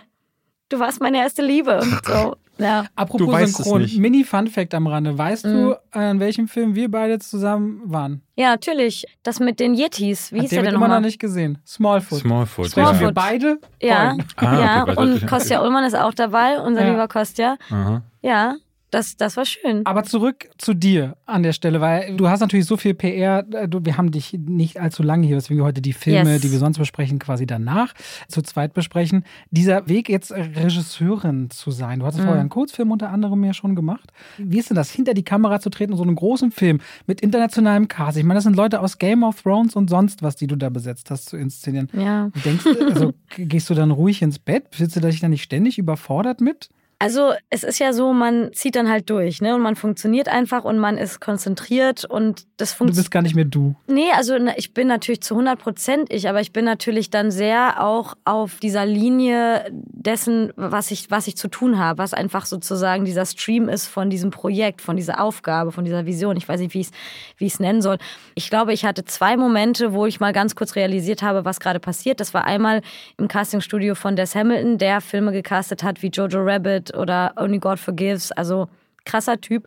du 0.68 0.78
warst 0.78 1.00
meine 1.00 1.18
erste 1.18 1.42
Liebe. 1.42 1.82
So, 2.04 2.36
ja. 2.58 2.86
Apropos 2.96 3.52
Synchron, 3.52 3.88
Mini-Fun-Fact 3.96 4.74
am 4.74 4.86
Rande. 4.86 5.16
Weißt 5.16 5.44
mhm. 5.46 5.52
du, 5.52 5.80
an 5.90 6.20
welchem 6.20 6.48
Film 6.48 6.74
wir 6.74 6.90
beide 6.90 7.18
zusammen 7.18 7.82
waren? 7.84 8.22
Ja, 8.36 8.50
natürlich. 8.50 9.04
Das 9.22 9.40
mit 9.40 9.60
den 9.60 9.74
Yetis. 9.74 10.32
Wie 10.32 10.36
Hat 10.36 10.42
hieß 10.42 10.50
der 10.50 10.62
denn 10.62 10.74
nochmal? 10.74 10.88
immer 10.88 10.96
noch 10.96 11.06
nicht 11.06 11.18
gesehen. 11.18 11.58
Smallfoot. 11.66 12.20
Smallfoot. 12.20 12.70
Smallfoot. 12.70 13.00
Ja. 13.00 13.06
Wir 13.06 13.12
beide? 13.12 13.58
Ja. 13.80 14.16
Ah, 14.36 14.60
ja. 14.60 14.82
Okay, 14.82 14.96
und 14.96 15.26
Kostja 15.26 15.62
Ullmann 15.62 15.84
ist 15.84 15.96
auch 15.96 16.14
dabei, 16.14 16.60
unser 16.60 16.84
ja. 16.84 16.90
lieber 16.90 17.08
Kostja. 17.08 17.56
Aha. 17.70 18.02
Ja. 18.22 18.56
Das, 18.92 19.16
das 19.16 19.38
war 19.38 19.46
schön. 19.46 19.86
Aber 19.86 20.04
zurück 20.04 20.50
zu 20.58 20.74
dir 20.74 21.16
an 21.24 21.42
der 21.42 21.54
Stelle, 21.54 21.80
weil 21.80 22.14
du 22.14 22.28
hast 22.28 22.40
natürlich 22.40 22.66
so 22.66 22.76
viel 22.76 22.92
PR. 22.92 23.42
Äh, 23.50 23.66
du, 23.66 23.82
wir 23.82 23.96
haben 23.96 24.10
dich 24.10 24.34
nicht 24.34 24.78
allzu 24.78 25.02
lange 25.02 25.26
hier, 25.26 25.36
deswegen 25.36 25.60
wir 25.60 25.64
heute 25.64 25.80
die 25.80 25.94
Filme, 25.94 26.34
yes. 26.34 26.42
die 26.42 26.52
wir 26.52 26.58
sonst 26.58 26.76
besprechen, 26.76 27.18
quasi 27.18 27.46
danach 27.46 27.94
zu 28.28 28.42
zweit 28.42 28.74
besprechen. 28.74 29.24
Dieser 29.50 29.88
Weg 29.88 30.10
jetzt 30.10 30.30
Regisseurin 30.30 31.48
zu 31.48 31.70
sein. 31.70 32.00
Du 32.00 32.04
hast 32.04 32.18
mhm. 32.18 32.24
vorher 32.24 32.40
einen 32.40 32.50
Kurzfilm 32.50 32.90
unter 32.90 33.08
anderem 33.08 33.42
ja 33.44 33.54
schon 33.54 33.74
gemacht. 33.74 34.12
Wie 34.36 34.58
ist 34.58 34.68
denn 34.68 34.76
das, 34.76 34.90
hinter 34.90 35.14
die 35.14 35.24
Kamera 35.24 35.58
zu 35.58 35.70
treten 35.70 35.92
und 35.92 35.98
so 35.98 36.04
einen 36.04 36.14
großen 36.14 36.50
Film 36.50 36.78
mit 37.06 37.22
internationalem 37.22 37.88
Cast? 37.88 38.18
Ich 38.18 38.24
meine, 38.24 38.36
das 38.36 38.44
sind 38.44 38.56
Leute 38.56 38.80
aus 38.80 38.98
Game 38.98 39.22
of 39.22 39.40
Thrones 39.40 39.74
und 39.74 39.88
sonst 39.88 40.22
was, 40.22 40.36
die 40.36 40.46
du 40.46 40.56
da 40.56 40.68
besetzt 40.68 41.10
hast 41.10 41.30
zu 41.30 41.38
inszenieren. 41.38 41.88
Ja. 41.94 42.30
Denkst 42.44 42.64
du, 42.64 42.86
also 42.90 43.14
gehst 43.38 43.70
du 43.70 43.74
dann 43.74 43.90
ruhig 43.90 44.20
ins 44.20 44.38
Bett? 44.38 44.66
Fühlst 44.72 44.96
du 44.96 45.00
dich 45.00 45.20
da 45.20 45.30
nicht 45.30 45.44
ständig 45.44 45.78
überfordert 45.78 46.42
mit? 46.42 46.68
Also 47.02 47.32
es 47.50 47.64
ist 47.64 47.80
ja 47.80 47.92
so, 47.92 48.12
man 48.12 48.52
zieht 48.52 48.76
dann 48.76 48.88
halt 48.88 49.10
durch, 49.10 49.42
ne? 49.42 49.56
Und 49.56 49.60
man 49.60 49.74
funktioniert 49.74 50.28
einfach 50.28 50.62
und 50.62 50.78
man 50.78 50.96
ist 50.96 51.18
konzentriert 51.18 52.04
und 52.04 52.46
das 52.58 52.72
funktioniert. 52.72 52.96
Du 52.96 53.00
bist 53.00 53.10
gar 53.10 53.22
nicht 53.22 53.34
mehr 53.34 53.44
du. 53.44 53.74
Nee, 53.88 54.12
also 54.14 54.36
ich 54.56 54.72
bin 54.72 54.86
natürlich 54.86 55.20
zu 55.20 55.34
100 55.34 55.58
Prozent 55.58 56.12
ich, 56.12 56.28
aber 56.28 56.40
ich 56.40 56.52
bin 56.52 56.64
natürlich 56.64 57.10
dann 57.10 57.32
sehr 57.32 57.82
auch 57.82 58.14
auf 58.24 58.60
dieser 58.60 58.86
Linie 58.86 59.66
dessen, 59.72 60.52
was 60.54 60.92
ich, 60.92 61.10
was 61.10 61.26
ich 61.26 61.36
zu 61.36 61.48
tun 61.48 61.76
habe, 61.76 61.98
was 61.98 62.14
einfach 62.14 62.46
sozusagen 62.46 63.04
dieser 63.04 63.26
Stream 63.26 63.68
ist 63.68 63.88
von 63.88 64.08
diesem 64.08 64.30
Projekt, 64.30 64.80
von 64.80 64.96
dieser 64.96 65.20
Aufgabe, 65.20 65.72
von 65.72 65.84
dieser 65.84 66.06
Vision. 66.06 66.36
Ich 66.36 66.48
weiß 66.48 66.60
nicht, 66.60 66.72
wie 66.72 66.82
ich 66.82 66.86
es 66.86 66.92
wie 67.36 67.46
ich's 67.46 67.58
nennen 67.58 67.82
soll. 67.82 67.98
Ich 68.36 68.48
glaube, 68.48 68.72
ich 68.72 68.84
hatte 68.84 69.04
zwei 69.04 69.36
Momente, 69.36 69.92
wo 69.92 70.06
ich 70.06 70.20
mal 70.20 70.32
ganz 70.32 70.54
kurz 70.54 70.76
realisiert 70.76 71.22
habe, 71.22 71.44
was 71.44 71.58
gerade 71.58 71.80
passiert. 71.80 72.20
Das 72.20 72.32
war 72.32 72.44
einmal 72.44 72.80
im 73.18 73.26
Castingstudio 73.26 73.96
von 73.96 74.14
Des 74.14 74.36
Hamilton, 74.36 74.78
der 74.78 75.00
Filme 75.00 75.32
gecastet 75.32 75.82
hat 75.82 76.00
wie 76.00 76.08
Jojo 76.08 76.44
Rabbit 76.44 76.91
oder 76.96 77.34
Only 77.36 77.58
God 77.58 77.78
Forgives. 77.78 78.32
Also 78.32 78.68
krasser 79.04 79.40
Typ. 79.40 79.66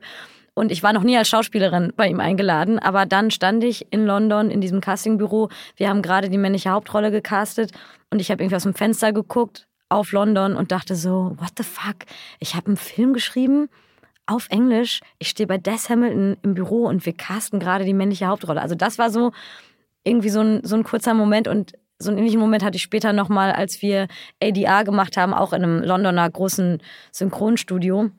Und 0.53 0.71
ich 0.71 0.83
war 0.83 0.93
noch 0.93 1.03
nie 1.03 1.17
als 1.17 1.27
Schauspielerin 1.27 1.91
bei 1.97 2.07
ihm 2.07 2.21
eingeladen, 2.21 2.79
aber 2.79 3.05
dann 3.05 3.29
stand 3.29 3.63
ich 3.63 3.91
in 3.91 4.05
London 4.05 4.49
in 4.49 4.61
diesem 4.61 4.79
Castingbüro. 4.79 5.49
Wir 5.75 5.89
haben 5.89 6.01
gerade 6.01 6.29
die 6.29 6.37
männliche 6.37 6.69
Hauptrolle 6.69 7.11
gecastet 7.11 7.71
und 8.09 8.21
ich 8.21 8.31
habe 8.31 8.41
irgendwie 8.41 8.55
aus 8.55 8.63
dem 8.63 8.73
Fenster 8.73 9.11
geguckt 9.11 9.67
auf 9.89 10.13
London 10.13 10.55
und 10.55 10.71
dachte 10.71 10.95
so, 10.95 11.35
what 11.37 11.51
the 11.57 11.63
fuck? 11.63 11.97
Ich 12.39 12.55
habe 12.55 12.67
einen 12.67 12.77
Film 12.77 13.13
geschrieben 13.13 13.67
auf 14.25 14.47
Englisch. 14.49 15.01
Ich 15.19 15.27
stehe 15.27 15.45
bei 15.45 15.57
Des 15.57 15.89
Hamilton 15.89 16.37
im 16.41 16.53
Büro 16.53 16.85
und 16.85 17.05
wir 17.05 17.13
casten 17.13 17.59
gerade 17.59 17.83
die 17.83 17.93
männliche 17.93 18.27
Hauptrolle. 18.27 18.61
Also 18.61 18.75
das 18.75 18.97
war 18.97 19.09
so 19.09 19.33
irgendwie 20.05 20.29
so 20.29 20.39
ein, 20.39 20.63
so 20.63 20.75
ein 20.75 20.83
kurzer 20.83 21.13
Moment 21.13 21.49
und 21.49 21.73
so 21.99 22.09
einen 22.09 22.19
ähnlichen 22.19 22.39
Moment 22.39 22.63
hatte 22.63 22.75
ich 22.75 22.83
später 22.83 23.13
nochmal, 23.13 23.51
als 23.51 23.81
wir 23.81 24.07
ADR 24.41 24.83
gemacht 24.83 25.17
haben, 25.17 25.33
auch 25.33 25.53
in 25.53 25.63
einem 25.63 25.83
Londoner 25.83 26.29
großen 26.29 26.81
Synchronstudio. 27.11 28.11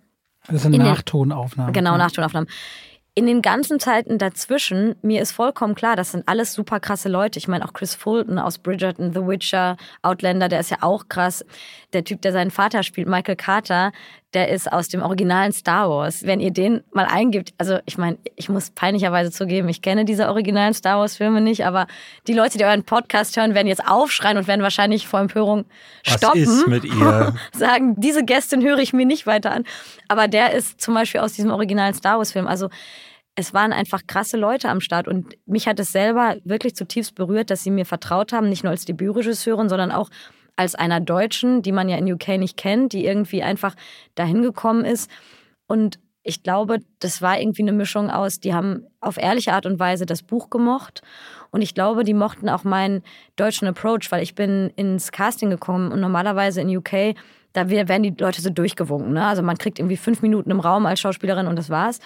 Das 0.48 0.62
sind 0.62 0.76
Nachtonaufnahmen. 0.78 1.72
Genau, 1.72 1.92
ja. 1.92 1.98
Nachtonaufnahmen 1.98 2.48
in 3.18 3.26
den 3.26 3.40
ganzen 3.40 3.80
Zeiten 3.80 4.18
dazwischen, 4.18 4.94
mir 5.00 5.22
ist 5.22 5.32
vollkommen 5.32 5.74
klar, 5.74 5.96
das 5.96 6.12
sind 6.12 6.28
alles 6.28 6.52
super 6.52 6.80
krasse 6.80 7.08
Leute. 7.08 7.38
Ich 7.38 7.48
meine, 7.48 7.64
auch 7.64 7.72
Chris 7.72 7.94
Fulton 7.94 8.38
aus 8.38 8.58
Bridgerton, 8.58 9.14
The 9.14 9.26
Witcher, 9.26 9.78
Outlander, 10.02 10.48
der 10.48 10.60
ist 10.60 10.70
ja 10.70 10.76
auch 10.82 11.08
krass. 11.08 11.42
Der 11.96 12.04
Typ, 12.04 12.20
der 12.20 12.32
seinen 12.32 12.50
Vater 12.50 12.82
spielt, 12.82 13.08
Michael 13.08 13.36
Carter, 13.36 13.90
der 14.34 14.50
ist 14.50 14.70
aus 14.70 14.88
dem 14.88 15.00
originalen 15.00 15.52
Star 15.52 15.88
Wars. 15.88 16.26
Wenn 16.26 16.40
ihr 16.40 16.50
den 16.50 16.82
mal 16.92 17.06
eingibt, 17.06 17.54
also 17.56 17.78
ich 17.86 17.96
meine, 17.96 18.18
ich 18.34 18.50
muss 18.50 18.68
peinlicherweise 18.68 19.30
zugeben, 19.30 19.66
ich 19.70 19.80
kenne 19.80 20.04
diese 20.04 20.28
originalen 20.28 20.74
Star 20.74 20.98
Wars 20.98 21.16
Filme 21.16 21.40
nicht, 21.40 21.64
aber 21.64 21.86
die 22.26 22.34
Leute, 22.34 22.58
die 22.58 22.66
euren 22.66 22.84
Podcast 22.84 23.38
hören, 23.38 23.54
werden 23.54 23.66
jetzt 23.66 23.88
aufschreien 23.88 24.36
und 24.36 24.46
werden 24.46 24.60
wahrscheinlich 24.60 25.08
vor 25.08 25.20
Empörung 25.20 25.64
stoppen. 26.02 26.42
Was 26.42 26.52
ist 26.52 26.66
mit 26.66 26.84
ihr? 26.84 27.34
sagen, 27.54 27.94
diese 27.96 28.26
Gästin 28.26 28.62
höre 28.62 28.78
ich 28.78 28.92
mir 28.92 29.06
nicht 29.06 29.26
weiter 29.26 29.52
an. 29.52 29.64
Aber 30.06 30.28
der 30.28 30.52
ist 30.52 30.82
zum 30.82 30.92
Beispiel 30.92 31.22
aus 31.22 31.32
diesem 31.32 31.50
originalen 31.50 31.94
Star 31.94 32.18
Wars 32.18 32.32
Film. 32.32 32.46
Also 32.46 32.68
es 33.36 33.54
waren 33.54 33.72
einfach 33.72 34.02
krasse 34.06 34.36
Leute 34.36 34.68
am 34.68 34.82
Start 34.82 35.08
und 35.08 35.36
mich 35.46 35.66
hat 35.66 35.80
es 35.80 35.92
selber 35.92 36.36
wirklich 36.44 36.76
zutiefst 36.76 37.14
berührt, 37.14 37.50
dass 37.50 37.62
sie 37.62 37.70
mir 37.70 37.86
vertraut 37.86 38.34
haben, 38.34 38.50
nicht 38.50 38.64
nur 38.64 38.70
als 38.70 38.84
Debütregisseurin, 38.84 39.70
sondern 39.70 39.92
auch 39.92 40.10
als 40.56 40.74
einer 40.74 41.00
Deutschen, 41.00 41.62
die 41.62 41.72
man 41.72 41.88
ja 41.88 41.96
in 41.96 42.10
UK 42.10 42.38
nicht 42.38 42.56
kennt, 42.56 42.92
die 42.92 43.04
irgendwie 43.04 43.42
einfach 43.42 43.74
dahin 44.14 44.42
gekommen 44.42 44.84
ist. 44.84 45.10
Und 45.66 45.98
ich 46.22 46.42
glaube, 46.42 46.80
das 46.98 47.22
war 47.22 47.38
irgendwie 47.38 47.62
eine 47.62 47.72
Mischung 47.72 48.10
aus, 48.10 48.40
die 48.40 48.52
haben 48.52 48.86
auf 49.00 49.16
ehrliche 49.16 49.52
Art 49.52 49.64
und 49.64 49.78
Weise 49.78 50.06
das 50.06 50.22
Buch 50.22 50.50
gemocht. 50.50 51.02
Und 51.50 51.62
ich 51.62 51.74
glaube, 51.74 52.02
die 52.02 52.14
mochten 52.14 52.48
auch 52.48 52.64
meinen 52.64 53.02
deutschen 53.36 53.68
Approach, 53.68 54.10
weil 54.10 54.22
ich 54.22 54.34
bin 54.34 54.72
ins 54.74 55.12
Casting 55.12 55.50
gekommen 55.50 55.92
und 55.92 56.00
normalerweise 56.00 56.60
in 56.60 56.76
UK, 56.76 57.14
da 57.52 57.70
werden 57.70 58.02
die 58.02 58.14
Leute 58.18 58.42
so 58.42 58.50
durchgewunken. 58.50 59.12
Ne? 59.12 59.24
Also 59.24 59.42
man 59.42 59.56
kriegt 59.56 59.78
irgendwie 59.78 59.96
fünf 59.96 60.20
Minuten 60.20 60.50
im 60.50 60.60
Raum 60.60 60.84
als 60.84 61.00
Schauspielerin 61.00 61.46
und 61.46 61.56
das 61.56 61.70
war's. 61.70 62.00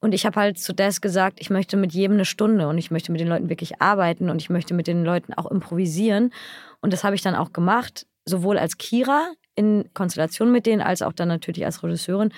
Und 0.00 0.14
ich 0.14 0.24
habe 0.24 0.40
halt 0.40 0.58
zu 0.58 0.72
Des 0.72 1.00
gesagt, 1.00 1.38
ich 1.40 1.50
möchte 1.50 1.76
mit 1.76 1.92
jedem 1.92 2.14
eine 2.14 2.24
Stunde 2.24 2.68
und 2.68 2.78
ich 2.78 2.90
möchte 2.90 3.12
mit 3.12 3.20
den 3.20 3.28
Leuten 3.28 3.50
wirklich 3.50 3.82
arbeiten 3.82 4.30
und 4.30 4.40
ich 4.40 4.48
möchte 4.48 4.74
mit 4.74 4.86
den 4.86 5.04
Leuten 5.04 5.34
auch 5.34 5.50
improvisieren. 5.50 6.32
Und 6.80 6.92
das 6.92 7.04
habe 7.04 7.14
ich 7.14 7.22
dann 7.22 7.34
auch 7.34 7.52
gemacht, 7.52 8.06
sowohl 8.24 8.58
als 8.58 8.78
Kira 8.78 9.32
in 9.54 9.90
Konstellation 9.92 10.50
mit 10.50 10.64
denen, 10.64 10.80
als 10.80 11.02
auch 11.02 11.12
dann 11.12 11.28
natürlich 11.28 11.64
als 11.66 11.82
Regisseurin. 11.82 12.32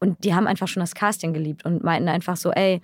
Und 0.00 0.24
die 0.24 0.34
haben 0.34 0.48
einfach 0.48 0.66
schon 0.66 0.80
das 0.80 0.94
Casting 0.94 1.32
geliebt 1.32 1.64
und 1.64 1.84
meinten 1.84 2.08
einfach 2.08 2.36
so, 2.36 2.50
ey, 2.50 2.80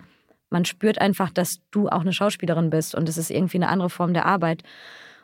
man 0.49 0.63
spürt 0.63 1.01
einfach, 1.01 1.29
dass 1.29 1.59
du 1.71 1.89
auch 1.89 2.01
eine 2.01 2.13
Schauspielerin 2.13 2.69
bist 2.69 2.95
und 2.95 3.09
es 3.09 3.17
ist 3.17 3.29
irgendwie 3.29 3.57
eine 3.57 3.67
andere 3.67 3.89
Form 3.89 4.13
der 4.13 4.25
Arbeit. 4.25 4.63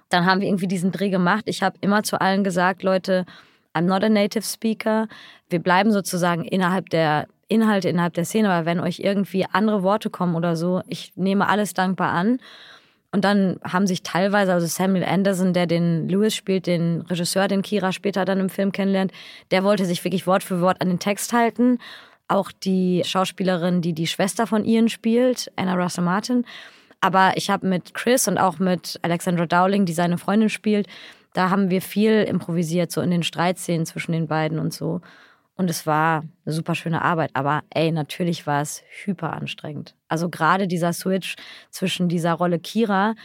Dann 0.10 0.26
haben 0.26 0.41
wir 0.41 0.48
irgendwie 0.48 0.67
diesen 0.67 0.91
Dreh 0.91 1.10
gemacht. 1.10 1.43
Ich 1.48 1.63
habe 1.63 1.78
immer 1.80 2.04
zu 2.04 2.19
allen 2.19 2.43
gesagt, 2.43 2.84
Leute, 2.84 3.26
I'm 3.74 3.84
not 3.84 4.04
a 4.04 4.10
native 4.10 4.43
speaker. 4.43 5.08
Wir 5.50 5.60
bleiben 5.60 5.91
sozusagen 5.91 6.43
innerhalb 6.43 6.89
der 6.89 7.28
Inhalte 7.47 7.89
innerhalb 7.89 8.13
der 8.13 8.25
Szene, 8.25 8.49
aber 8.49 8.65
wenn 8.65 8.79
euch 8.79 8.99
irgendwie 8.99 9.45
andere 9.51 9.84
Worte 9.84 10.10
kommen 10.10 10.36
oder 10.36 10.56
so, 10.56 10.82
ich 10.88 11.13
nehme 11.15 11.47
alles 11.47 11.73
dankbar 11.73 12.12
an. 12.12 12.39
Und 13.12 13.23
dann 13.23 13.60
haben 13.63 13.86
sich 13.86 14.01
teilweise, 14.01 14.53
also 14.53 14.65
Samuel 14.65 15.03
Anderson, 15.03 15.53
der 15.53 15.67
den 15.67 16.10
Lewis 16.10 16.34
spielt, 16.34 16.65
den 16.65 17.01
Regisseur, 17.01 17.47
den 17.47 17.62
Kira 17.62 17.91
später 17.91 18.25
dann 18.25 18.39
im 18.39 18.49
Film 18.49 18.71
kennenlernt, 18.71 19.12
der 19.51 19.63
wollte 19.63 19.86
sich 19.86 20.03
wirklich 20.03 20.25
Wort 20.25 20.41
für 20.41 20.62
Wort 20.62 20.82
an 20.82 20.89
den 20.89 20.97
Text 20.97 21.32
halten. 21.32 21.77
Auch 22.27 22.51
die 22.51 23.03
Schauspielerin, 23.06 23.82
die 23.82 23.93
die 23.93 24.08
Schwester 24.08 24.47
von 24.47 24.65
Ian 24.65 24.89
spielt, 24.89 25.51
Anna 25.56 25.75
Russell 25.75 26.03
Martin. 26.03 26.43
Aber 27.01 27.34
ich 27.36 27.51
habe 27.51 27.67
mit 27.67 27.93
Chris 27.93 28.27
und 28.27 28.39
auch 28.39 28.58
mit 28.58 28.97
Alexandra 29.03 29.45
Dowling, 29.45 29.86
die 29.86 29.93
seine 29.93 30.17
Freundin 30.17 30.49
spielt, 30.49 30.88
da 31.34 31.49
haben 31.49 31.69
wir 31.69 31.82
viel 31.82 32.23
improvisiert, 32.23 32.91
so 32.91 33.01
in 33.01 33.12
den 33.12 33.23
Streitszenen 33.23 33.86
zwischen 33.86 34.13
den 34.13 34.27
beiden 34.27 34.58
und 34.58 34.73
so. 34.73 35.01
Und 35.55 35.69
es 35.69 35.85
war 35.85 36.23
eine 36.45 36.53
super 36.53 36.75
schöne 36.75 37.01
Arbeit. 37.01 37.31
Aber 37.33 37.63
ey, 37.69 37.91
natürlich 37.91 38.47
war 38.47 38.61
es 38.61 38.83
hyper 39.03 39.33
anstrengend. 39.33 39.95
Also 40.07 40.29
gerade 40.29 40.67
dieser 40.67 40.93
Switch 40.93 41.35
zwischen 41.69 42.09
dieser 42.09 42.33
Rolle 42.33 42.59
Kira, 42.59 43.15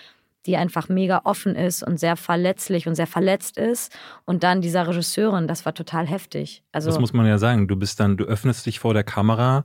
die 0.47 0.57
einfach 0.57 0.89
mega 0.89 1.23
offen 1.25 1.55
ist 1.55 1.83
und 1.83 1.99
sehr 1.99 2.17
verletzlich 2.17 2.87
und 2.87 2.95
sehr 2.95 3.07
verletzt 3.07 3.59
ist. 3.59 3.97
Und 4.25 4.43
dann 4.43 4.61
dieser 4.61 4.87
Regisseurin, 4.87 5.47
das 5.47 5.67
war 5.67 5.75
total 5.75 6.07
heftig. 6.07 6.63
Also, 6.73 6.91
das 6.91 6.99
muss 6.99 7.13
man 7.13 7.27
ja 7.27 7.39
sagen. 7.39 7.69
Du 7.69 7.77
bist 7.77 8.01
dann, 8.01 8.17
du 8.17 8.25
öffnest 8.25 8.67
dich 8.67 8.79
vor 8.79 8.95
der 8.95 9.05
Kamera, 9.05 9.65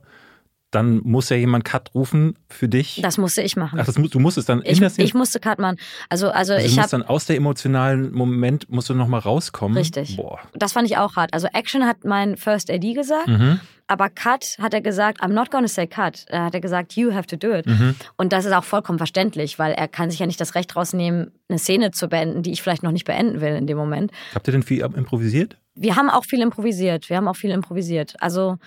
dann 0.74 1.00
muss 1.04 1.28
ja 1.28 1.36
jemand 1.36 1.64
Cut 1.64 1.94
rufen 1.94 2.36
für 2.48 2.68
dich. 2.68 3.00
Das 3.02 3.18
musste 3.18 3.42
ich 3.42 3.56
machen. 3.56 3.78
Ach, 3.80 3.86
das, 3.86 3.94
du 3.94 4.18
musstest 4.18 4.48
dann 4.48 4.62
in 4.62 4.72
ich, 4.72 4.80
das 4.80 4.98
ich 4.98 5.14
musste 5.14 5.40
Cut 5.40 5.58
machen. 5.58 5.76
Also, 6.08 6.30
also, 6.30 6.54
also 6.54 6.66
ich 6.66 6.78
habe 6.78 6.88
dann 6.90 7.02
aus 7.02 7.26
der 7.26 7.36
emotionalen 7.36 8.12
Moment 8.12 8.70
musst 8.70 8.88
du 8.88 8.94
nochmal 8.94 9.20
rauskommen. 9.20 9.76
Richtig. 9.76 10.16
Boah. 10.16 10.40
Das 10.54 10.72
fand 10.72 10.88
ich 10.88 10.96
auch 10.96 11.16
hart. 11.16 11.32
Also 11.32 11.46
Action 11.52 11.86
hat 11.86 12.04
mein 12.04 12.36
First 12.36 12.70
AD 12.70 12.92
gesagt, 12.94 13.28
Mhm. 13.28 13.60
aber 13.86 14.08
Cut 14.10 14.56
hat 14.60 14.74
er 14.74 14.80
gesagt, 14.80 15.22
I'm 15.22 15.28
not 15.32 15.50
gonna 15.50 15.68
say 15.68 15.86
Cut. 15.86 16.26
Da 16.28 16.44
hat 16.46 16.54
er 16.54 16.60
gesagt, 16.60 16.94
you 16.96 17.12
have 17.12 17.26
to 17.26 17.36
do 17.36 17.52
it. 17.54 17.66
Mhm. 17.66 17.94
Und 18.16 18.32
das 18.32 18.44
ist 18.44 18.52
auch 18.52 18.64
vollkommen 18.64 18.98
verständlich, 18.98 19.58
weil 19.58 19.72
er 19.72 19.88
kann 19.88 20.10
sich 20.10 20.18
ja 20.20 20.26
nicht 20.26 20.40
das 20.40 20.54
Recht 20.54 20.74
rausnehmen, 20.74 21.32
eine 21.48 21.58
Szene 21.58 21.90
zu 21.90 22.08
beenden, 22.08 22.42
die 22.42 22.52
ich 22.52 22.62
vielleicht 22.62 22.82
noch 22.82 22.92
nicht 22.92 23.04
beenden 23.04 23.40
will 23.40 23.54
in 23.54 23.66
dem 23.66 23.76
Moment. 23.76 24.10
Habt 24.34 24.48
ihr 24.48 24.52
denn 24.52 24.62
viel 24.62 24.80
improvisiert? 24.80 25.56
Wir 25.76 25.96
haben 25.96 26.08
auch 26.08 26.24
viel 26.24 26.40
improvisiert. 26.40 27.10
Wir 27.10 27.16
haben 27.16 27.26
auch 27.28 27.36
viel 27.36 27.50
improvisiert. 27.50 28.14
Also 28.20 28.58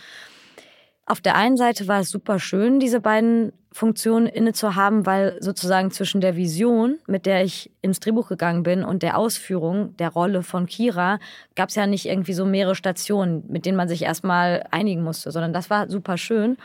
auf 1.08 1.22
der 1.22 1.36
einen 1.36 1.56
Seite 1.56 1.88
war 1.88 2.02
es 2.02 2.10
super 2.10 2.38
schön, 2.38 2.82
diese 2.82 3.00
beiden 3.00 3.54
Funktionen 3.72 4.28
inne 4.28 4.52
zu 4.52 4.76
haben, 4.76 5.06
weil 5.06 5.38
sozusagen 5.42 5.90
zwischen 5.90 6.20
der 6.20 6.36
Vision, 6.36 7.00
mit 7.08 7.26
der 7.26 7.44
ich 7.46 7.72
ins 7.82 8.02
Drehbuch 8.02 8.28
gegangen 8.28 8.64
bin, 8.64 8.84
und 8.84 9.04
der 9.04 9.18
Ausführung 9.18 9.96
der 9.98 10.10
Rolle 10.10 10.44
von 10.44 10.66
Kira 10.66 11.20
gab 11.56 11.70
es 11.70 11.76
ja 11.76 11.88
nicht 11.88 12.08
irgendwie 12.08 12.34
so 12.34 12.46
mehrere 12.46 12.76
Stationen, 12.76 13.46
mit 13.48 13.66
denen 13.66 13.78
man 13.78 13.88
sich 13.88 14.02
erstmal 14.02 14.66
einigen 14.72 15.02
musste, 15.02 15.32
sondern 15.32 15.54
das 15.54 15.70
war 15.70 15.90
super 15.90 16.18
schön. 16.18 16.58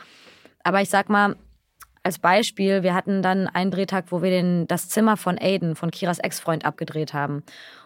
Aber 0.65 0.83
ich 0.83 0.91
sag 0.91 1.09
mal, 1.09 1.37
als 2.03 2.19
Beispiel, 2.19 2.83
wir 2.83 2.95
hatten 2.95 3.23
dann 3.23 3.47
einen 3.47 3.71
Drehtag, 3.71 4.07
wo 4.09 4.23
wir 4.23 4.31
den, 4.31 4.67
das 4.67 4.89
Zimmer 4.89 5.17
von 5.17 5.39
Aiden, 5.39 5.77
von 5.77 5.93
Kiras 5.93 6.19
Ex-Freund, 6.19 6.65
abgedreht 6.65 7.15
haben. 7.15 7.45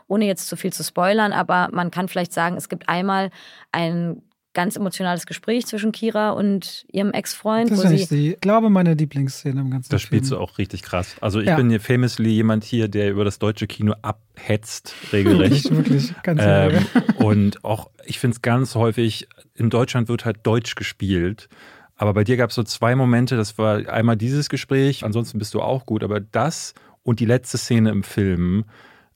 Ohne 0.08 0.24
jetzt 0.24 0.48
zu 0.48 0.56
viel 0.56 0.72
zu 0.72 0.82
spoilern, 0.82 1.34
aber 1.34 1.68
man 1.72 1.90
kann 1.90 2.08
vielleicht 2.08 2.32
sagen, 2.32 2.56
es 2.56 2.70
gibt 2.70 2.88
einmal 2.88 3.30
ein 3.72 4.22
ganz 4.56 4.74
emotionales 4.74 5.26
Gespräch 5.26 5.66
zwischen 5.66 5.92
Kira 5.92 6.30
und 6.30 6.86
ihrem 6.90 7.12
Ex-Freund. 7.12 7.70
Das 7.70 7.78
wo 7.84 7.88
ist 7.88 8.10
die, 8.10 8.32
ich 8.32 8.40
glaube, 8.40 8.70
meine 8.70 8.94
Lieblingsszene 8.94 9.60
im 9.60 9.70
ganzen 9.70 9.90
Das 9.90 10.00
Film. 10.02 10.06
spielst 10.08 10.32
du 10.32 10.38
auch 10.38 10.56
richtig 10.58 10.82
krass. 10.82 11.14
Also 11.20 11.40
ich 11.40 11.46
Ja. 11.46 11.56
bin 11.56 11.68
hier 11.70 11.78
famously 11.80 12.30
jemand 12.30 12.64
hier, 12.64 12.88
der 12.88 13.10
über 13.10 13.24
das 13.24 13.38
deutsche 13.38 13.66
Kino 13.66 13.94
abhetzt, 14.02 14.94
regelrecht. 15.12 15.70
Wirklich, 15.70 16.14
ganz 16.22 16.40
ähm, 16.42 16.84
und 17.16 17.64
auch, 17.64 17.90
ich 18.06 18.18
finde 18.18 18.34
es 18.36 18.42
ganz 18.42 18.74
häufig, 18.74 19.28
in 19.54 19.68
Deutschland 19.70 20.08
wird 20.08 20.24
halt 20.24 20.38
Deutsch 20.42 20.74
gespielt. 20.74 21.48
Aber 21.96 22.14
bei 22.14 22.24
dir 22.24 22.36
gab 22.36 22.50
es 22.50 22.56
so 22.56 22.62
zwei 22.62 22.94
Momente, 22.96 23.36
das 23.36 23.58
war 23.58 23.88
einmal 23.88 24.16
dieses 24.16 24.48
Gespräch, 24.48 25.04
ansonsten 25.04 25.38
bist 25.38 25.54
du 25.54 25.60
auch 25.60 25.86
gut, 25.86 26.02
aber 26.02 26.18
das 26.20 26.74
und 27.02 27.20
die 27.20 27.26
letzte 27.26 27.58
Szene 27.58 27.90
im 27.90 28.02
Film, 28.02 28.64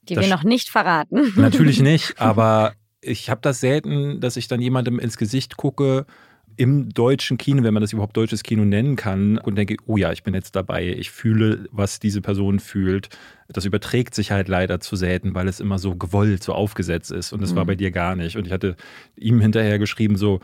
die 0.03 0.15
das 0.15 0.25
wir 0.25 0.31
noch 0.33 0.43
nicht 0.43 0.69
verraten. 0.69 1.33
Natürlich 1.35 1.81
nicht, 1.81 2.19
aber 2.19 2.73
ich 3.01 3.29
habe 3.29 3.41
das 3.41 3.59
selten, 3.59 4.19
dass 4.19 4.37
ich 4.37 4.47
dann 4.47 4.61
jemandem 4.61 4.99
ins 4.99 5.17
Gesicht 5.17 5.57
gucke 5.57 6.05
im 6.57 6.89
deutschen 6.89 7.37
Kino, 7.37 7.63
wenn 7.63 7.73
man 7.73 7.81
das 7.81 7.93
überhaupt 7.93 8.15
deutsches 8.17 8.43
Kino 8.43 8.65
nennen 8.65 8.95
kann, 8.95 9.37
und 9.37 9.55
denke, 9.55 9.77
oh 9.87 9.97
ja, 9.97 10.11
ich 10.11 10.23
bin 10.23 10.33
jetzt 10.33 10.55
dabei, 10.55 10.87
ich 10.87 11.09
fühle, 11.09 11.67
was 11.71 11.99
diese 11.99 12.21
Person 12.21 12.59
fühlt. 12.59 13.09
Das 13.47 13.65
überträgt 13.65 14.13
sich 14.15 14.31
halt 14.31 14.47
leider 14.47 14.79
zu 14.79 14.95
selten, 14.95 15.33
weil 15.33 15.47
es 15.47 15.59
immer 15.59 15.79
so 15.79 15.95
gewollt, 15.95 16.43
so 16.43 16.53
aufgesetzt 16.53 17.11
ist. 17.11 17.33
Und 17.33 17.41
das 17.41 17.55
war 17.55 17.65
bei 17.65 17.75
dir 17.75 17.91
gar 17.91 18.15
nicht. 18.15 18.37
Und 18.37 18.47
ich 18.47 18.53
hatte 18.53 18.75
ihm 19.15 19.39
hinterher 19.39 19.79
geschrieben, 19.79 20.17
so, 20.17 20.39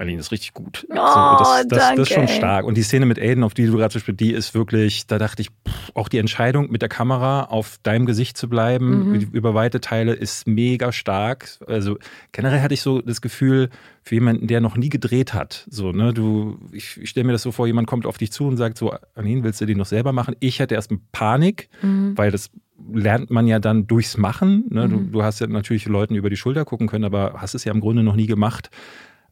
Aline, 0.00 0.16
das 0.16 0.26
ist 0.26 0.32
richtig 0.32 0.54
gut. 0.54 0.86
Oh, 0.90 0.94
so, 0.96 1.36
das, 1.38 1.68
das, 1.68 1.78
das 1.90 1.98
ist 1.98 2.08
schon 2.08 2.16
danke, 2.26 2.32
stark. 2.32 2.64
Und 2.64 2.76
die 2.76 2.82
Szene 2.82 3.04
mit 3.06 3.18
Aiden, 3.18 3.44
auf 3.44 3.52
die 3.54 3.66
du 3.66 3.76
gerade 3.76 3.98
sprichst, 4.00 4.18
die 4.20 4.32
ist 4.32 4.54
wirklich, 4.54 5.06
da 5.06 5.18
dachte 5.18 5.42
ich, 5.42 5.48
pff, 5.50 5.90
auch 5.94 6.08
die 6.08 6.18
Entscheidung 6.18 6.70
mit 6.70 6.80
der 6.82 6.88
Kamera 6.88 7.44
auf 7.44 7.78
deinem 7.82 8.06
Gesicht 8.06 8.36
zu 8.36 8.48
bleiben, 8.48 9.10
Mhm. 9.10 9.28
über 9.32 9.54
weite 9.54 9.80
Teile, 9.80 10.12
ist 10.14 10.46
mega 10.46 10.90
stark. 10.92 11.48
Also 11.66 11.98
generell 12.32 12.60
hatte 12.62 12.74
ich 12.74 12.80
so 12.82 13.00
das 13.02 13.20
Gefühl, 13.20 13.68
für 14.02 14.14
jemanden, 14.14 14.46
der 14.46 14.60
noch 14.62 14.76
nie 14.78 14.88
gedreht 14.88 15.34
hat, 15.34 15.66
so, 15.70 15.92
ne, 15.92 16.14
du, 16.14 16.58
ich, 16.72 16.98
ich 17.02 17.10
stelle 17.10 17.26
mir 17.26 17.32
das 17.32 17.42
so 17.42 17.52
vor, 17.52 17.66
jemand 17.66 17.86
kommt 17.86 18.06
auf 18.06 18.16
dich 18.16 18.32
zu 18.32 18.46
und 18.46 18.56
sagt 18.56 18.78
so, 18.78 18.94
Aline, 19.14 19.44
willst 19.44 19.60
du 19.60 19.66
den 19.66 19.76
noch 19.76 19.84
selber 19.86 20.12
machen? 20.12 20.34
Ich 20.40 20.60
hatte 20.62 20.74
erst 20.74 20.90
Panik, 21.12 21.68
Mhm. 21.82 22.16
weil 22.16 22.30
das 22.30 22.50
lernt 22.90 23.30
man 23.30 23.46
ja 23.46 23.58
dann 23.58 23.86
durchs 23.86 24.16
Machen. 24.16 24.64
Ne? 24.70 24.88
Du, 24.88 24.96
Mhm. 24.96 25.12
du 25.12 25.22
hast 25.22 25.40
ja 25.40 25.46
natürlich 25.46 25.84
Leuten 25.84 26.14
über 26.14 26.30
die 26.30 26.36
Schulter 26.38 26.64
gucken 26.64 26.86
können, 26.88 27.04
aber 27.04 27.34
hast 27.36 27.54
es 27.54 27.64
ja 27.64 27.72
im 27.74 27.80
Grunde 27.80 28.02
noch 28.02 28.16
nie 28.16 28.26
gemacht. 28.26 28.70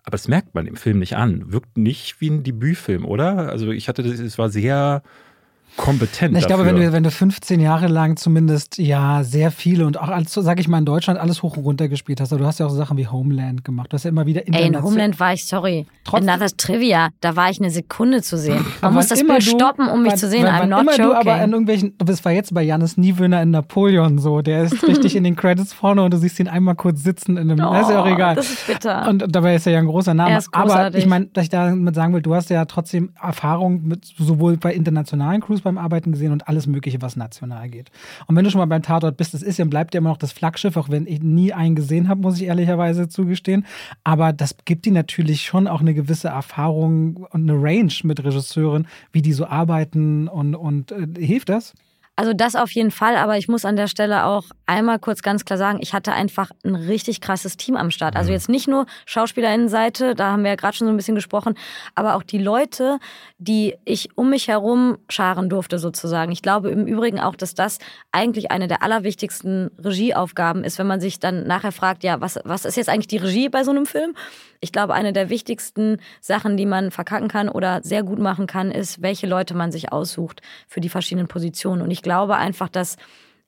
Aber 0.04 0.12
das 0.12 0.28
merkt 0.28 0.54
man 0.54 0.66
im 0.66 0.76
Film 0.76 0.98
nicht 0.98 1.16
an. 1.16 1.52
Wirkt 1.52 1.76
nicht 1.76 2.20
wie 2.20 2.30
ein 2.30 2.42
Debütfilm, 2.42 3.04
oder? 3.04 3.50
Also 3.50 3.70
ich 3.70 3.88
hatte 3.88 4.02
das, 4.02 4.18
es 4.18 4.38
war 4.38 4.48
sehr 4.50 5.02
kompetent. 5.78 6.36
Ich 6.36 6.46
glaube, 6.46 6.64
dafür. 6.64 6.78
wenn 6.78 6.86
du, 6.86 6.92
wenn 6.92 7.02
du 7.04 7.10
15 7.10 7.60
Jahre 7.60 7.86
lang 7.86 8.16
zumindest 8.16 8.76
ja 8.76 9.24
sehr 9.24 9.50
viele 9.50 9.86
und 9.86 9.98
auch 9.98 10.08
alles, 10.08 10.34
sag 10.34 10.60
ich 10.60 10.68
mal, 10.68 10.78
in 10.78 10.84
Deutschland 10.84 11.18
alles 11.18 11.42
hoch 11.42 11.56
und 11.56 11.62
runter 11.64 11.88
gespielt 11.88 12.20
hast, 12.20 12.32
aber 12.32 12.40
du 12.42 12.46
hast 12.46 12.58
ja 12.60 12.66
auch 12.66 12.70
so 12.70 12.76
Sachen 12.76 12.96
wie 12.98 13.06
Homeland 13.06 13.64
gemacht. 13.64 13.90
Du 13.92 13.94
hast 13.94 14.04
ja 14.04 14.10
immer 14.10 14.26
wieder 14.26 14.42
Ey, 14.46 14.66
in 14.66 14.82
Homeland 14.82 15.18
war 15.18 15.32
ich, 15.32 15.46
sorry, 15.46 15.86
Trotzdem- 16.04 16.28
Another 16.28 16.48
Trivia, 16.56 17.08
da 17.20 17.36
war 17.36 17.48
ich 17.50 17.60
eine 17.60 17.70
Sekunde 17.70 18.20
zu 18.22 18.36
sehen. 18.36 18.64
Man 18.82 18.92
muss 18.94 19.06
das 19.08 19.20
Bild 19.24 19.38
du- 19.46 19.50
stoppen, 19.50 19.88
um 19.88 20.02
mich 20.02 20.12
wann- 20.12 20.18
zu 20.18 20.28
sehen. 20.28 20.44
wann- 20.44 20.54
I'm 20.54 20.60
wann 20.60 20.68
not 20.70 20.80
immer 20.82 20.96
du 20.96 21.14
aber 21.14 21.32
an 21.32 21.38
joking. 21.40 21.52
irgendwelchen, 21.52 21.94
das 21.98 22.24
war 22.24 22.32
jetzt 22.32 22.52
bei 22.52 22.62
Janis 22.62 22.96
Niewöhner 22.96 23.40
in 23.42 23.50
Napoleon 23.52 24.18
so, 24.18 24.42
der 24.42 24.64
ist 24.64 24.86
richtig 24.86 25.16
in 25.16 25.24
den 25.24 25.36
Credits 25.36 25.72
vorne 25.72 26.02
und 26.02 26.12
du 26.12 26.18
siehst 26.18 26.38
ihn 26.40 26.48
einmal 26.48 26.74
kurz 26.74 27.02
sitzen 27.02 27.36
in 27.36 27.50
einem, 27.50 27.58
das 27.58 27.82
ist 27.86 27.90
ja 27.90 28.02
auch 28.02 28.06
Oh, 28.06 28.08
egal. 28.14 28.34
Das 28.36 28.50
ist 28.50 28.66
bitter. 28.66 29.08
Und 29.08 29.24
dabei 29.34 29.54
ist 29.54 29.66
er 29.66 29.74
ja 29.74 29.78
ein 29.78 29.86
großer 29.86 30.14
Name. 30.14 30.30
Er 30.32 30.38
ist 30.38 30.48
Aber 30.52 30.94
ich 30.94 31.06
meine, 31.06 31.26
dass 31.26 31.44
ich 31.44 31.50
damit 31.50 31.94
sagen 31.94 32.12
will, 32.14 32.22
du 32.22 32.34
hast 32.34 32.50
ja 32.50 32.64
trotzdem 32.64 33.10
Erfahrung 33.20 33.82
mit 33.86 34.04
sowohl 34.18 34.56
bei 34.56 34.72
internationalen 34.74 35.40
Crews 35.40 35.62
beim 35.68 35.78
Arbeiten 35.78 36.12
gesehen 36.12 36.32
und 36.32 36.48
alles 36.48 36.66
Mögliche, 36.66 37.00
was 37.02 37.16
national 37.16 37.68
geht. 37.68 37.90
Und 38.26 38.36
wenn 38.36 38.44
du 38.44 38.50
schon 38.50 38.58
mal 38.58 38.66
beim 38.66 38.82
Tatort 38.82 39.16
bist, 39.16 39.34
das 39.34 39.42
ist 39.42 39.58
ja 39.58 39.64
bleibt 39.64 39.94
ja 39.94 39.98
immer 39.98 40.10
noch 40.10 40.16
das 40.16 40.32
Flaggschiff, 40.32 40.76
auch 40.76 40.88
wenn 40.88 41.06
ich 41.06 41.22
nie 41.22 41.52
einen 41.52 41.76
gesehen 41.76 42.08
habe, 42.08 42.20
muss 42.20 42.40
ich 42.40 42.46
ehrlicherweise 42.46 43.08
zugestehen. 43.08 43.66
Aber 44.04 44.32
das 44.32 44.56
gibt 44.64 44.86
dir 44.86 44.92
natürlich 44.92 45.42
schon 45.42 45.66
auch 45.66 45.80
eine 45.80 45.94
gewisse 45.94 46.28
Erfahrung 46.28 47.16
und 47.30 47.48
eine 47.48 47.60
Range 47.60 47.92
mit 48.02 48.24
Regisseuren, 48.24 48.86
wie 49.12 49.22
die 49.22 49.32
so 49.32 49.46
arbeiten 49.46 50.28
und, 50.28 50.54
und 50.54 50.92
äh, 50.92 51.06
hilft 51.18 51.48
das? 51.48 51.74
Also 52.18 52.32
das 52.32 52.56
auf 52.56 52.72
jeden 52.72 52.90
Fall, 52.90 53.14
aber 53.14 53.38
ich 53.38 53.46
muss 53.46 53.64
an 53.64 53.76
der 53.76 53.86
Stelle 53.86 54.24
auch 54.24 54.46
einmal 54.66 54.98
kurz 54.98 55.22
ganz 55.22 55.44
klar 55.44 55.56
sagen, 55.56 55.78
ich 55.80 55.94
hatte 55.94 56.12
einfach 56.12 56.50
ein 56.64 56.74
richtig 56.74 57.20
krasses 57.20 57.56
Team 57.56 57.76
am 57.76 57.92
Start. 57.92 58.16
Also 58.16 58.32
jetzt 58.32 58.48
nicht 58.48 58.66
nur 58.66 58.86
Schauspielerinnenseite, 59.06 60.16
da 60.16 60.32
haben 60.32 60.42
wir 60.42 60.50
ja 60.50 60.56
gerade 60.56 60.76
schon 60.76 60.88
so 60.88 60.92
ein 60.92 60.96
bisschen 60.96 61.14
gesprochen, 61.14 61.54
aber 61.94 62.16
auch 62.16 62.24
die 62.24 62.38
Leute, 62.38 62.98
die 63.38 63.76
ich 63.84 64.18
um 64.18 64.30
mich 64.30 64.48
herum 64.48 64.98
scharen 65.08 65.48
durfte 65.48 65.78
sozusagen. 65.78 66.32
Ich 66.32 66.42
glaube 66.42 66.70
im 66.70 66.88
Übrigen 66.88 67.20
auch, 67.20 67.36
dass 67.36 67.54
das 67.54 67.78
eigentlich 68.10 68.50
eine 68.50 68.66
der 68.66 68.82
allerwichtigsten 68.82 69.70
Regieaufgaben 69.78 70.64
ist, 70.64 70.80
wenn 70.80 70.88
man 70.88 71.00
sich 71.00 71.20
dann 71.20 71.46
nachher 71.46 71.70
fragt, 71.70 72.02
ja, 72.02 72.20
was, 72.20 72.40
was 72.42 72.64
ist 72.64 72.74
jetzt 72.74 72.88
eigentlich 72.88 73.06
die 73.06 73.18
Regie 73.18 73.48
bei 73.48 73.62
so 73.62 73.70
einem 73.70 73.86
Film? 73.86 74.16
Ich 74.60 74.72
glaube, 74.72 74.94
eine 74.94 75.12
der 75.12 75.30
wichtigsten 75.30 75.98
Sachen, 76.20 76.56
die 76.56 76.66
man 76.66 76.90
verkacken 76.90 77.28
kann 77.28 77.48
oder 77.48 77.80
sehr 77.84 78.02
gut 78.02 78.18
machen 78.18 78.48
kann, 78.48 78.72
ist, 78.72 79.02
welche 79.02 79.28
Leute 79.28 79.54
man 79.54 79.70
sich 79.70 79.92
aussucht 79.92 80.42
für 80.66 80.80
die 80.80 80.88
verschiedenen 80.88 81.28
Positionen. 81.28 81.80
Und 81.80 81.92
ich 81.92 82.02
glaube 82.08 82.36
einfach, 82.36 82.70
dass 82.70 82.96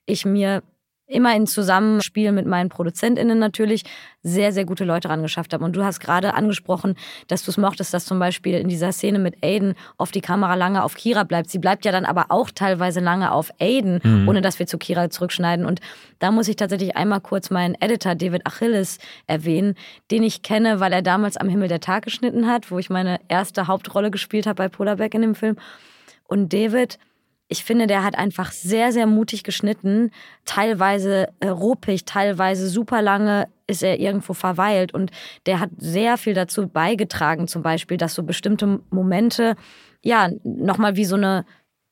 ich 0.05 0.27
mir 0.27 0.63
immer 1.07 1.35
in 1.35 1.47
Zusammenspiel 1.47 2.31
mit 2.31 2.47
meinen 2.47 2.69
ProduzentInnen 2.69 3.39
natürlich 3.39 3.85
sehr, 4.23 4.53
sehr 4.53 4.67
gute 4.67 4.85
Leute 4.85 5.09
rangeschafft 5.09 5.55
habe. 5.55 5.65
Und 5.65 5.75
du 5.75 5.83
hast 5.83 5.99
gerade 5.99 6.35
angesprochen, 6.35 6.95
dass 7.27 7.43
du 7.43 7.51
es 7.51 7.57
mochtest, 7.57 7.95
dass 7.95 8.05
zum 8.05 8.19
Beispiel 8.19 8.55
in 8.59 8.69
dieser 8.69 8.93
Szene 8.93 9.19
mit 9.19 9.43
Aiden 9.43 9.77
oft 9.97 10.15
die 10.15 10.21
Kamera 10.21 10.57
lange 10.57 10.85
auf 10.85 10.95
Kira 10.95 11.25
bleibt. 11.25 11.49
Sie 11.49 11.59
bleibt 11.59 11.87
ja 11.87 11.91
dann 11.91 12.05
aber 12.05 12.27
auch 12.29 12.51
teilweise 12.51 13.01
lange 13.01 13.33
auf 13.33 13.51
Aiden, 13.59 14.27
ohne 14.29 14.43
dass 14.43 14.59
wir 14.59 14.67
zu 14.67 14.77
Kira 14.77 15.09
zurückschneiden. 15.09 15.65
Und 15.65 15.81
da 16.19 16.31
muss 16.31 16.49
ich 16.49 16.57
tatsächlich 16.57 16.97
einmal 16.97 17.23
kurz 17.23 17.49
meinen 17.49 17.77
Editor 17.81 18.15
David 18.15 18.47
Achilles 18.47 18.99
erwähnen, 19.27 19.75
den 20.11 20.23
ich 20.23 20.43
kenne, 20.43 20.81
weil 20.81 20.93
er 20.93 21.03
damals 21.03 21.39
am 21.39 21.49
Himmel 21.49 21.69
der 21.69 21.81
Tag 21.81 22.05
geschnitten 22.05 22.47
hat, 22.47 22.71
wo 22.71 22.79
ich 22.79 22.91
meine 22.91 23.21
erste 23.29 23.69
Hauptrolle 23.69 24.11
gespielt 24.11 24.47
habe 24.47 24.57
bei 24.57 24.69
Polarback 24.69 25.15
in 25.15 25.23
dem 25.23 25.35
Film. 25.35 25.57
Und 26.29 26.53
David, 26.53 26.99
ich 27.53 27.65
finde, 27.65 27.89
der 27.89 28.05
hat 28.05 28.17
einfach 28.17 28.53
sehr, 28.53 28.93
sehr 28.93 29.07
mutig 29.07 29.43
geschnitten. 29.43 30.13
Teilweise 30.45 31.29
äh, 31.41 31.49
ruppig, 31.49 32.05
teilweise 32.05 32.69
super 32.69 33.03
lange 33.03 33.49
ist 33.67 33.83
er 33.83 33.99
irgendwo 33.99 34.35
verweilt. 34.35 34.95
Und 34.95 35.11
der 35.47 35.59
hat 35.59 35.71
sehr 35.77 36.17
viel 36.17 36.33
dazu 36.33 36.69
beigetragen, 36.69 37.49
zum 37.49 37.63
Beispiel, 37.63 37.97
dass 37.97 38.15
so 38.15 38.23
bestimmte 38.23 38.79
Momente, 38.91 39.57
ja, 40.01 40.31
nochmal 40.45 40.95
wie 40.95 41.05
so 41.05 41.17
eine 41.17 41.45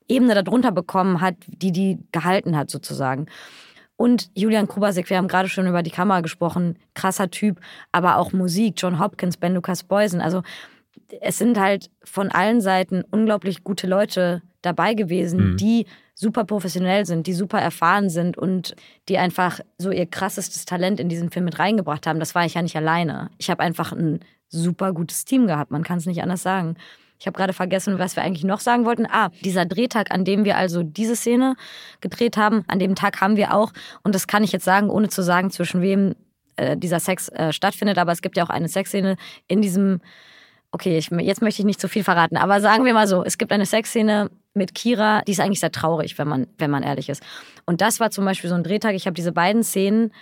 Ebene 0.07 0.41
darunter 0.41 0.71
bekommen 0.71 1.21
hat, 1.21 1.35
die 1.49 1.73
die 1.73 1.99
gehalten 2.13 2.57
hat, 2.57 2.71
sozusagen. 2.71 3.27
Und 3.97 4.31
Julian 4.35 4.69
Krubasek, 4.69 5.11
wir 5.11 5.17
haben 5.17 5.27
gerade 5.27 5.49
schon 5.49 5.67
über 5.67 5.83
die 5.83 5.91
Kamera 5.91 6.21
gesprochen, 6.21 6.79
krasser 6.95 7.33
Typ, 7.33 7.61
aber 7.91 8.19
auch 8.19 8.33
Musik, 8.33 8.75
John 8.77 9.01
Hopkins, 9.01 9.37
Ben 9.37 9.55
Lucas 9.55 9.83
Boysen. 9.83 10.21
Also 10.21 10.43
es 11.21 11.37
sind 11.37 11.59
halt 11.59 11.91
von 12.05 12.31
allen 12.31 12.61
Seiten 12.61 13.03
unglaublich 13.11 13.65
gute 13.65 13.89
Leute 13.89 14.43
dabei 14.63 14.95
gewesen, 14.95 15.53
Mhm. 15.53 15.57
die 15.57 15.87
super 16.15 16.45
professionell 16.45 17.07
sind, 17.07 17.27
die 17.27 17.33
super 17.33 17.61
erfahren 17.61 18.11
sind 18.11 18.37
und 18.37 18.75
die 19.09 19.19
einfach 19.19 19.61
so 19.79 19.91
ihr 19.91 20.07
krassestes 20.07 20.65
Talent 20.65 20.99
in 20.99 21.09
diesen 21.09 21.31
Film 21.31 21.45
mit 21.45 21.59
reingebracht 21.59 22.07
haben. 22.07 22.19
Das 22.19 22.35
war 22.35 22.45
ich 22.45 22.55
ja 22.55 22.63
nicht 22.63 22.77
alleine. 22.77 23.31
Ich 23.39 23.51
habe 23.51 23.63
einfach 23.63 23.93
ein 23.93 24.21
super 24.49 24.93
gutes 24.93 25.25
Team 25.25 25.47
gehabt, 25.47 25.71
man 25.71 25.85
kann 25.85 25.99
es 25.99 26.07
nicht 26.07 26.23
anders 26.23 26.43
sagen. 26.43 26.77
Ich 27.21 27.27
habe 27.27 27.37
gerade 27.37 27.53
vergessen, 27.53 27.99
was 27.99 28.15
wir 28.17 28.23
eigentlich 28.23 28.45
noch 28.45 28.61
sagen 28.61 28.85
wollten. 28.85 29.07
Ah, 29.11 29.31
dieser 29.43 29.65
Drehtag, 29.67 30.13
an 30.13 30.25
dem 30.25 30.45
wir 30.45 30.57
also 30.57 30.83
diese 30.85 31.17
Szene 31.17 31.57
gedreht 32.01 32.37
haben, 32.37 32.65
an 32.69 32.79
dem 32.79 32.95
Tag 32.95 33.21
haben 33.21 33.37
wir 33.37 33.55
auch, 33.55 33.73
und 34.05 34.15
das 34.15 34.27
kann 34.29 34.45
ich 34.45 34.53
jetzt 34.53 34.65
sagen, 34.65 34.89
ohne 34.89 35.09
zu 35.09 35.23
sagen, 35.23 35.51
zwischen 35.51 35.83
wem 35.83 36.15
äh, 36.57 36.77
dieser 36.77 37.01
Sex 37.01 37.29
äh, 37.31 37.53
stattfindet, 37.53 37.99
aber 37.99 38.13
es 38.13 38.23
gibt 38.23 38.37
ja 38.37 38.45
auch 38.45 38.51
eine 38.51 38.69
Sexszene 38.69 39.17
in 39.49 39.63
diesem, 39.63 40.01
okay, 40.71 40.97
ich, 40.97 41.11
jetzt 41.11 41.43
möchte 41.43 41.63
ich 41.63 41.67
nicht 41.67 41.81
zu 41.81 41.89
viel 41.89 42.05
verraten, 42.05 42.37
aber 42.37 42.61
sagen 42.61 42.85
wir 42.85 42.95
mal 42.95 43.09
so, 43.09 43.25
es 43.25 43.37
gibt 43.37 43.51
eine 43.53 43.67
Sexszene 43.67 44.31
mit 44.59 44.75
Kira, 44.75 45.23
die 45.23 45.33
ist 45.33 45.41
eigentlich 45.41 45.61
sehr 45.61 45.73
traurig, 45.73 46.19
wenn 46.19 46.29
man, 46.29 46.47
wenn 46.59 46.71
man 46.71 46.83
ehrlich 46.83 47.09
ist. 47.09 47.23
Und 47.65 47.81
das 47.81 48.01
war 48.01 48.11
zum 48.11 48.25
Beispiel 48.25 48.51
so 48.51 48.57
ein 48.57 48.65
Drehtag, 48.65 48.95
ich 48.95 49.07
habe 49.07 49.15
diese 49.15 49.33
beiden 49.33 49.63
Szenen 49.63 50.13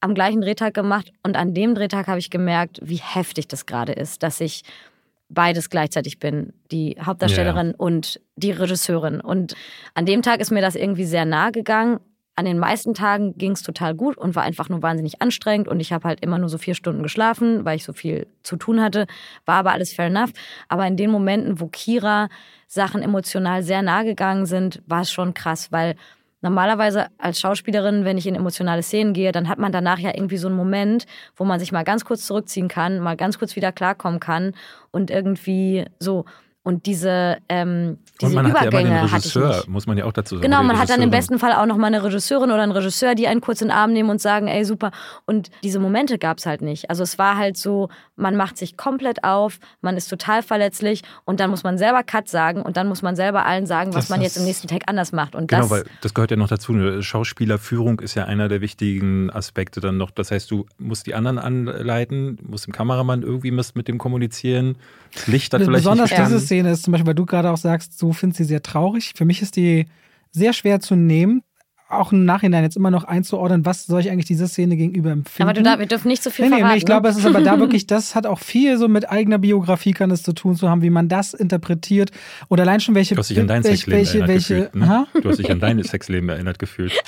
am 0.00 0.14
gleichen 0.14 0.40
Drehtag 0.40 0.74
gemacht 0.74 1.12
und 1.22 1.36
an 1.36 1.54
dem 1.54 1.74
Drehtag 1.74 2.06
habe 2.06 2.18
ich 2.18 2.30
gemerkt, 2.30 2.80
wie 2.82 2.96
heftig 2.96 3.48
das 3.48 3.66
gerade 3.66 3.92
ist, 3.92 4.22
dass 4.22 4.40
ich 4.40 4.62
beides 5.28 5.70
gleichzeitig 5.70 6.18
bin, 6.18 6.52
die 6.70 6.96
Hauptdarstellerin 7.00 7.68
ja. 7.68 7.74
und 7.76 8.20
die 8.36 8.50
Regisseurin. 8.50 9.20
Und 9.20 9.54
an 9.94 10.06
dem 10.06 10.22
Tag 10.22 10.40
ist 10.40 10.50
mir 10.50 10.62
das 10.62 10.74
irgendwie 10.74 11.04
sehr 11.04 11.24
nahe 11.24 11.52
gegangen. 11.52 12.00
An 12.38 12.44
den 12.44 12.60
meisten 12.60 12.94
Tagen 12.94 13.36
ging 13.36 13.50
es 13.50 13.64
total 13.64 13.96
gut 13.96 14.16
und 14.16 14.36
war 14.36 14.44
einfach 14.44 14.68
nur 14.68 14.80
wahnsinnig 14.80 15.20
anstrengend 15.20 15.66
und 15.66 15.80
ich 15.80 15.92
habe 15.92 16.06
halt 16.06 16.20
immer 16.20 16.38
nur 16.38 16.48
so 16.48 16.56
vier 16.56 16.76
Stunden 16.76 17.02
geschlafen, 17.02 17.64
weil 17.64 17.74
ich 17.74 17.82
so 17.82 17.92
viel 17.92 18.28
zu 18.44 18.54
tun 18.54 18.80
hatte. 18.80 19.08
War 19.44 19.56
aber 19.56 19.72
alles 19.72 19.92
fair 19.92 20.06
enough. 20.06 20.30
Aber 20.68 20.86
in 20.86 20.96
den 20.96 21.10
Momenten, 21.10 21.58
wo 21.58 21.66
Kira 21.66 22.28
Sachen 22.68 23.02
emotional 23.02 23.64
sehr 23.64 23.82
nahe 23.82 24.04
gegangen 24.04 24.46
sind, 24.46 24.80
war 24.86 25.00
es 25.00 25.10
schon 25.10 25.34
krass, 25.34 25.72
weil 25.72 25.96
Normalerweise 26.40 27.08
als 27.18 27.40
Schauspielerin, 27.40 28.04
wenn 28.04 28.16
ich 28.16 28.28
in 28.28 28.36
emotionale 28.36 28.84
Szenen 28.84 29.12
gehe, 29.12 29.32
dann 29.32 29.48
hat 29.48 29.58
man 29.58 29.72
danach 29.72 29.98
ja 29.98 30.14
irgendwie 30.14 30.36
so 30.36 30.46
einen 30.46 30.56
Moment, 30.56 31.06
wo 31.34 31.44
man 31.44 31.58
sich 31.58 31.72
mal 31.72 31.82
ganz 31.82 32.04
kurz 32.04 32.24
zurückziehen 32.24 32.68
kann, 32.68 33.00
mal 33.00 33.16
ganz 33.16 33.40
kurz 33.40 33.56
wieder 33.56 33.72
klarkommen 33.72 34.20
kann 34.20 34.54
und 34.92 35.10
irgendwie 35.10 35.86
so. 35.98 36.26
Und 36.68 36.84
diese, 36.84 37.38
ähm, 37.48 37.96
diese 38.20 38.26
und 38.26 38.34
man 38.34 38.50
Übergänge 38.50 38.66
hat 38.66 38.72
ja 38.74 38.80
immer 38.80 39.06
den 39.06 39.14
Regisseur, 39.14 39.64
muss 39.68 39.86
man 39.86 39.96
ja 39.96 40.04
auch 40.04 40.12
dazu 40.12 40.34
sagen. 40.34 40.42
Genau, 40.42 40.62
man 40.62 40.78
hat 40.78 40.90
dann 40.90 41.00
im 41.00 41.10
besten 41.10 41.38
Fall 41.38 41.54
auch 41.54 41.64
noch 41.64 41.78
mal 41.78 41.86
eine 41.86 42.04
Regisseurin 42.04 42.50
oder 42.50 42.60
einen 42.60 42.72
Regisseur, 42.72 43.14
die 43.14 43.26
einen 43.26 43.40
kurz 43.40 43.62
in 43.62 43.68
den 43.68 43.74
Arm 43.74 43.94
nehmen 43.94 44.10
und 44.10 44.20
sagen, 44.20 44.48
ey, 44.48 44.66
super. 44.66 44.90
Und 45.24 45.48
diese 45.62 45.78
Momente 45.78 46.18
gab 46.18 46.36
es 46.36 46.44
halt 46.44 46.60
nicht. 46.60 46.90
Also 46.90 47.04
es 47.04 47.16
war 47.16 47.38
halt 47.38 47.56
so, 47.56 47.88
man 48.16 48.36
macht 48.36 48.58
sich 48.58 48.76
komplett 48.76 49.24
auf, 49.24 49.60
man 49.80 49.96
ist 49.96 50.08
total 50.08 50.42
verletzlich 50.42 51.04
und 51.24 51.40
dann 51.40 51.48
muss 51.48 51.64
man 51.64 51.78
selber 51.78 52.02
Cut 52.02 52.28
sagen 52.28 52.60
und 52.60 52.76
dann 52.76 52.86
muss 52.86 53.00
man 53.00 53.16
selber 53.16 53.46
allen 53.46 53.64
sagen, 53.64 53.94
was 53.94 54.08
das 54.08 54.10
man 54.10 54.20
jetzt 54.20 54.36
im 54.36 54.44
nächsten 54.44 54.68
Tag 54.68 54.82
anders 54.88 55.12
macht. 55.12 55.34
Und 55.34 55.48
genau, 55.48 55.62
das, 55.62 55.70
weil 55.70 55.84
das 56.02 56.12
gehört 56.12 56.30
ja 56.30 56.36
noch 56.36 56.48
dazu. 56.48 57.00
Schauspielerführung 57.00 58.00
ist 58.00 58.14
ja 58.14 58.26
einer 58.26 58.48
der 58.48 58.60
wichtigen 58.60 59.30
Aspekte 59.30 59.80
dann 59.80 59.96
noch. 59.96 60.10
Das 60.10 60.30
heißt, 60.30 60.50
du 60.50 60.66
musst 60.76 61.06
die 61.06 61.14
anderen 61.14 61.38
anleiten, 61.38 62.36
musst 62.46 62.66
dem 62.66 62.74
Kameramann 62.74 63.22
irgendwie 63.22 63.52
mit 63.52 63.88
dem 63.88 63.96
kommunizieren. 63.96 64.76
Das 65.14 65.26
Licht 65.28 65.54
hat 65.54 65.62
vielleicht 65.62 65.84
Besonders 65.84 66.10
nicht 66.10 66.20
diese 66.20 66.40
Szene 66.58 66.72
ist 66.72 66.82
zum 66.82 66.92
Beispiel, 66.92 67.06
weil 67.06 67.14
du 67.14 67.26
gerade 67.26 67.50
auch 67.50 67.56
sagst, 67.56 68.00
du 68.02 68.12
findest 68.12 68.38
sie 68.38 68.44
sehr 68.44 68.62
traurig. 68.62 69.12
Für 69.14 69.24
mich 69.24 69.42
ist 69.42 69.56
die 69.56 69.86
sehr 70.32 70.52
schwer 70.52 70.80
zu 70.80 70.96
nehmen. 70.96 71.42
Auch 71.88 72.12
im 72.12 72.26
Nachhinein 72.26 72.64
jetzt 72.64 72.76
immer 72.76 72.90
noch 72.90 73.04
einzuordnen, 73.04 73.64
was 73.64 73.86
soll 73.86 74.00
ich 74.00 74.10
eigentlich 74.10 74.26
dieser 74.26 74.46
Szene 74.46 74.76
gegenüber 74.76 75.10
empfinden. 75.10 75.48
Aber 75.48 75.54
du 75.54 75.62
da, 75.62 75.78
wir 75.78 75.86
dürfen 75.86 76.08
nicht 76.08 76.22
so 76.22 76.28
viel 76.28 76.46
nee, 76.46 76.56
verraten. 76.56 76.72
Nee, 76.72 76.78
ich 76.78 76.84
glaube, 76.84 77.08
es 77.08 77.16
ist 77.16 77.24
aber 77.24 77.40
da 77.40 77.58
wirklich, 77.60 77.86
das 77.86 78.14
hat 78.14 78.26
auch 78.26 78.40
viel 78.40 78.76
so 78.76 78.88
mit 78.88 79.08
eigener 79.08 79.38
Biografie 79.38 79.92
kann 79.92 80.10
es 80.10 80.22
zu 80.22 80.34
tun 80.34 80.54
zu 80.54 80.68
haben, 80.68 80.82
wie 80.82 80.90
man 80.90 81.08
das 81.08 81.32
interpretiert 81.32 82.10
oder 82.48 82.64
allein 82.64 82.80
schon 82.80 82.94
welche 82.94 83.14
Du 83.14 83.20
hast 83.20 83.30
dich 83.30 83.40
an 83.40 83.46
dein 83.46 83.64
welche, 83.64 83.76
Sexleben 83.78 83.98
welche, 83.98 84.18
erinnert 84.18 84.28
welche, 84.28 84.54
gefühlt. 84.54 84.74
Ne? 84.74 85.06
Du 85.22 85.28
hast 85.30 85.38
dich 85.38 85.50
an 85.50 85.60
dein 85.60 85.82
Sexleben 85.82 86.28
erinnert 86.28 86.58
gefühlt. 86.58 86.92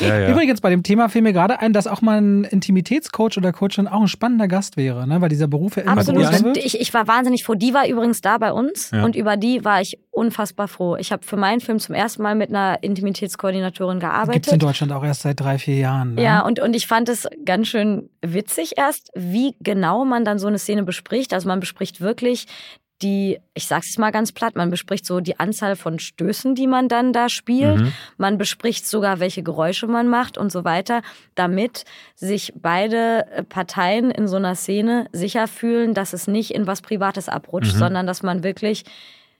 Ja, 0.00 0.18
ja. 0.18 0.30
Übrigens, 0.30 0.60
bei 0.60 0.70
dem 0.70 0.82
Thema 0.82 1.08
fiel 1.08 1.22
mir 1.22 1.32
gerade 1.32 1.60
ein, 1.60 1.72
dass 1.72 1.86
auch 1.86 2.00
mal 2.02 2.20
ein 2.20 2.44
Intimitätscoach 2.44 3.36
oder 3.36 3.52
Coachin 3.52 3.86
auch 3.88 4.00
ein 4.00 4.08
spannender 4.08 4.48
Gast 4.48 4.76
wäre, 4.76 5.06
ne? 5.06 5.20
weil 5.20 5.28
dieser 5.28 5.48
Beruf 5.48 5.76
ja 5.76 5.82
immer 5.82 5.98
Absolut. 5.98 6.44
wird. 6.44 6.56
Ich, 6.56 6.80
ich 6.80 6.92
war 6.94 7.06
wahnsinnig 7.08 7.44
froh. 7.44 7.54
Die 7.54 7.74
war 7.74 7.86
übrigens 7.86 8.20
da 8.20 8.38
bei 8.38 8.52
uns 8.52 8.90
Ja. 8.90 9.04
und 9.04 9.16
über 9.16 9.36
die 9.36 9.64
war 9.64 9.80
ich 9.80 9.98
unfassbar 10.10 10.68
froh. 10.68 10.96
Ich 10.96 11.12
habe 11.12 11.24
für 11.24 11.36
meinen 11.36 11.60
Film 11.60 11.78
zum 11.78 11.94
ersten 11.94 12.22
Mal 12.22 12.34
mit 12.34 12.50
einer 12.50 12.82
Intimitätskoordinatorin 12.82 13.98
Gibt 13.98 14.04
es 14.04 14.08
in 14.08 14.26
gearbeitet. 14.26 14.62
Deutschland 14.62 14.92
auch 14.92 15.04
erst 15.04 15.22
seit 15.22 15.40
drei, 15.40 15.58
vier 15.58 15.76
Jahren. 15.76 16.14
Ne? 16.14 16.22
Ja, 16.22 16.40
und, 16.40 16.60
und 16.60 16.74
ich 16.74 16.86
fand 16.86 17.08
es 17.08 17.28
ganz 17.44 17.68
schön 17.68 18.08
witzig 18.20 18.72
erst, 18.76 19.10
wie 19.14 19.54
genau 19.60 20.04
man 20.04 20.24
dann 20.24 20.38
so 20.38 20.46
eine 20.48 20.58
Szene 20.58 20.82
bespricht. 20.82 21.32
Also 21.32 21.48
man 21.48 21.60
bespricht 21.60 22.00
wirklich 22.00 22.46
die, 23.02 23.38
ich 23.54 23.66
sag's 23.66 23.88
jetzt 23.88 23.98
mal 23.98 24.12
ganz 24.12 24.32
platt, 24.32 24.56
man 24.56 24.70
bespricht 24.70 25.04
so 25.04 25.20
die 25.20 25.38
Anzahl 25.40 25.76
von 25.76 25.98
Stößen, 25.98 26.54
die 26.54 26.66
man 26.66 26.88
dann 26.88 27.12
da 27.12 27.28
spielt. 27.28 27.80
Mhm. 27.80 27.92
Man 28.16 28.38
bespricht 28.38 28.86
sogar, 28.86 29.20
welche 29.20 29.42
Geräusche 29.42 29.86
man 29.86 30.08
macht 30.08 30.38
und 30.38 30.52
so 30.52 30.64
weiter, 30.64 31.02
damit 31.34 31.84
sich 32.14 32.52
beide 32.56 33.26
äh, 33.30 33.42
Parteien 33.42 34.10
in 34.10 34.28
so 34.28 34.36
einer 34.36 34.54
Szene 34.54 35.06
sicher 35.12 35.48
fühlen, 35.48 35.94
dass 35.94 36.12
es 36.12 36.28
nicht 36.28 36.52
in 36.52 36.66
was 36.66 36.82
Privates 36.82 37.28
abrutscht, 37.28 37.74
Mhm. 37.74 37.78
sondern 37.78 38.06
dass 38.06 38.22
man 38.22 38.42
wirklich 38.42 38.84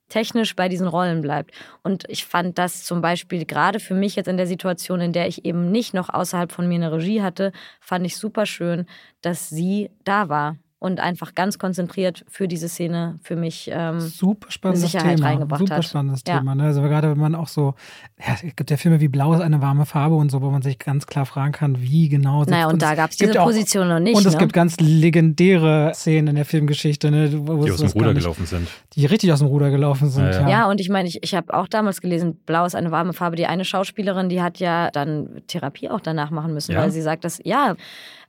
technisch 0.09 0.55
bei 0.57 0.69
diesen 0.69 0.87
Rollen 0.89 1.23
bleibt. 1.23 1.53
Und 1.83 2.05
ich 2.09 2.27
fand 2.27 2.59
das 2.59 2.85
zum 2.85 3.01
Beispiel 3.01 3.47
gerade 3.47 3.81
für 3.81 3.95
mich 3.95 4.15
jetzt 4.15 4.27
in 4.27 4.37
der 4.37 4.47
Situation, 4.47 5.01
in 5.01 5.13
der 5.15 5.27
ich 5.27 5.47
eben 5.47 5.71
nicht 5.71 5.95
noch 5.95 6.11
außerhalb 6.11 6.53
von 6.53 6.69
mir 6.69 6.75
eine 6.75 6.93
Regie 6.93 7.23
hatte, 7.23 7.51
fand 7.81 8.05
ich 8.05 8.19
super 8.19 8.45
schön, 8.45 8.85
dass 9.23 9.49
sie 9.49 9.91
da 10.05 10.29
war 10.29 10.57
und 10.83 10.99
einfach 10.99 11.37
ganz 11.37 11.59
konzentriert 11.61 12.25
für 12.29 12.49
diese 12.49 12.69
Szene 12.69 13.21
für 13.23 13.37
mich. 13.37 13.71
Ähm, 13.73 14.01
Super 14.01 14.51
spannendes 14.51 14.91
Sicherheit 14.91 15.17
Thema. 15.19 15.29
reingebracht 15.29 15.61
Super 15.61 15.77
hat. 15.77 15.85
spannendes 15.85 16.23
Ja. 16.27 16.39
Thema. 16.39 16.57
Ne? 16.57 16.65
Also 16.65 16.83
gerade 16.83 17.09
wenn 17.11 17.19
man 17.19 17.37
auch 17.37 17.47
so, 17.47 17.75
ja, 18.19 18.35
es 18.35 18.57
gibt 18.57 18.69
ja 18.69 18.77
Filme 18.77 18.99
wie 19.01 19.07
Blau 19.07 19.33
ist 19.33 19.41
eine 19.43 19.63
warme 19.63 19.87
Farbe 19.87 20.17
und 20.17 20.31
so, 20.33 20.43
wo 20.43 20.51
man 20.51 20.61
sich 20.63 20.81
ganz 20.81 21.07
klar 21.07 21.25
fragen 21.25 21.53
kann, 21.53 21.81
wie 21.81 22.09
genau. 22.09 22.43
naja, 22.45 22.67
und 22.67 22.75
es 22.83 22.89
da 22.89 22.97
gab 22.97 23.11
es 23.11 23.17
gibt 23.19 23.31
diese 23.31 23.41
auch- 23.43 23.47
Position 23.47 23.87
noch 23.89 24.01
nicht. 24.01 24.17
Und 24.17 24.27
es 24.27 24.33
ne? 24.33 24.39
gibt 24.41 24.53
ganz 24.53 24.77
legendäre 24.81 25.93
Szenen 25.95 26.29
in 26.29 26.35
der 26.35 26.45
Filmgeschichte, 26.45 27.11
ne, 27.11 27.31
wo 27.47 27.65
Die 27.65 27.71
aus 27.71 27.79
dem 27.81 27.91
Ruder 27.91 28.15
gelaufen 28.15 28.47
sind. 28.47 28.69
Die 28.95 29.07
richtig 29.07 29.33
aus 29.33 29.39
dem 29.39 29.49
Ruder 29.49 29.71
gelaufen 29.71 30.09
sind. 30.11 30.25
Ja, 30.25 30.31
Ja, 30.33 30.41
ja. 30.41 30.49
Ja, 30.49 30.69
und 30.71 30.81
ich 30.81 30.89
meine, 30.89 31.09
ich, 31.09 31.23
ich 31.23 31.35
habe 31.35 31.55
auch 31.55 31.69
damals 31.69 32.01
gelesen, 32.01 32.37
Blau 32.45 32.65
ist 32.65 32.75
eine 32.75 32.91
warme 32.91 33.13
Farbe. 33.13 33.37
Die 33.37 33.47
eine 33.47 33.65
Schauspielerin, 33.65 34.29
die 34.29 34.43
hat 34.43 34.59
ja 34.59 34.91
dann 34.91 35.43
Therapie 35.47 35.89
auch 35.89 36.01
danach 36.01 36.31
machen 36.31 36.53
müssen, 36.55 36.73
Ja? 36.73 36.81
weil 36.81 36.91
sie 36.91 37.03
sagt, 37.03 37.25
dass, 37.25 37.41
ja, 37.45 37.77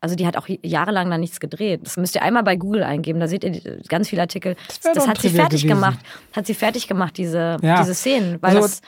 also 0.04 0.16
die 0.16 0.28
hat 0.28 0.36
auch 0.38 0.47
jahrelang 0.62 1.10
da 1.10 1.18
nichts 1.18 1.39
gedreht. 1.39 1.80
Das 1.84 1.95
müsst 1.97 2.14
ihr 2.16 2.22
einmal 2.22 2.43
bei 2.43 2.58
Google 2.58 2.84
eingeben, 2.84 3.20
da 3.22 3.28
seht 3.30 3.43
ihr 3.45 3.80
ganz 3.88 4.10
viele 4.10 4.22
Artikel. 4.22 4.56
Das 4.68 4.80
Das, 4.82 5.08
hat 5.08 5.18
sie 5.22 5.30
fertig 5.30 5.62
gewesen. 5.64 5.68
gemacht, 5.80 5.99
hat 6.34 6.45
sie 6.45 6.54
fertig 6.54 6.88
gemacht, 6.89 7.18
diese, 7.18 7.58
Ja. 7.62 7.80
diese 7.82 7.95
Szenen, 7.95 8.38
weil, 8.41 8.58
Also, 8.58 8.68
das, 8.68 8.82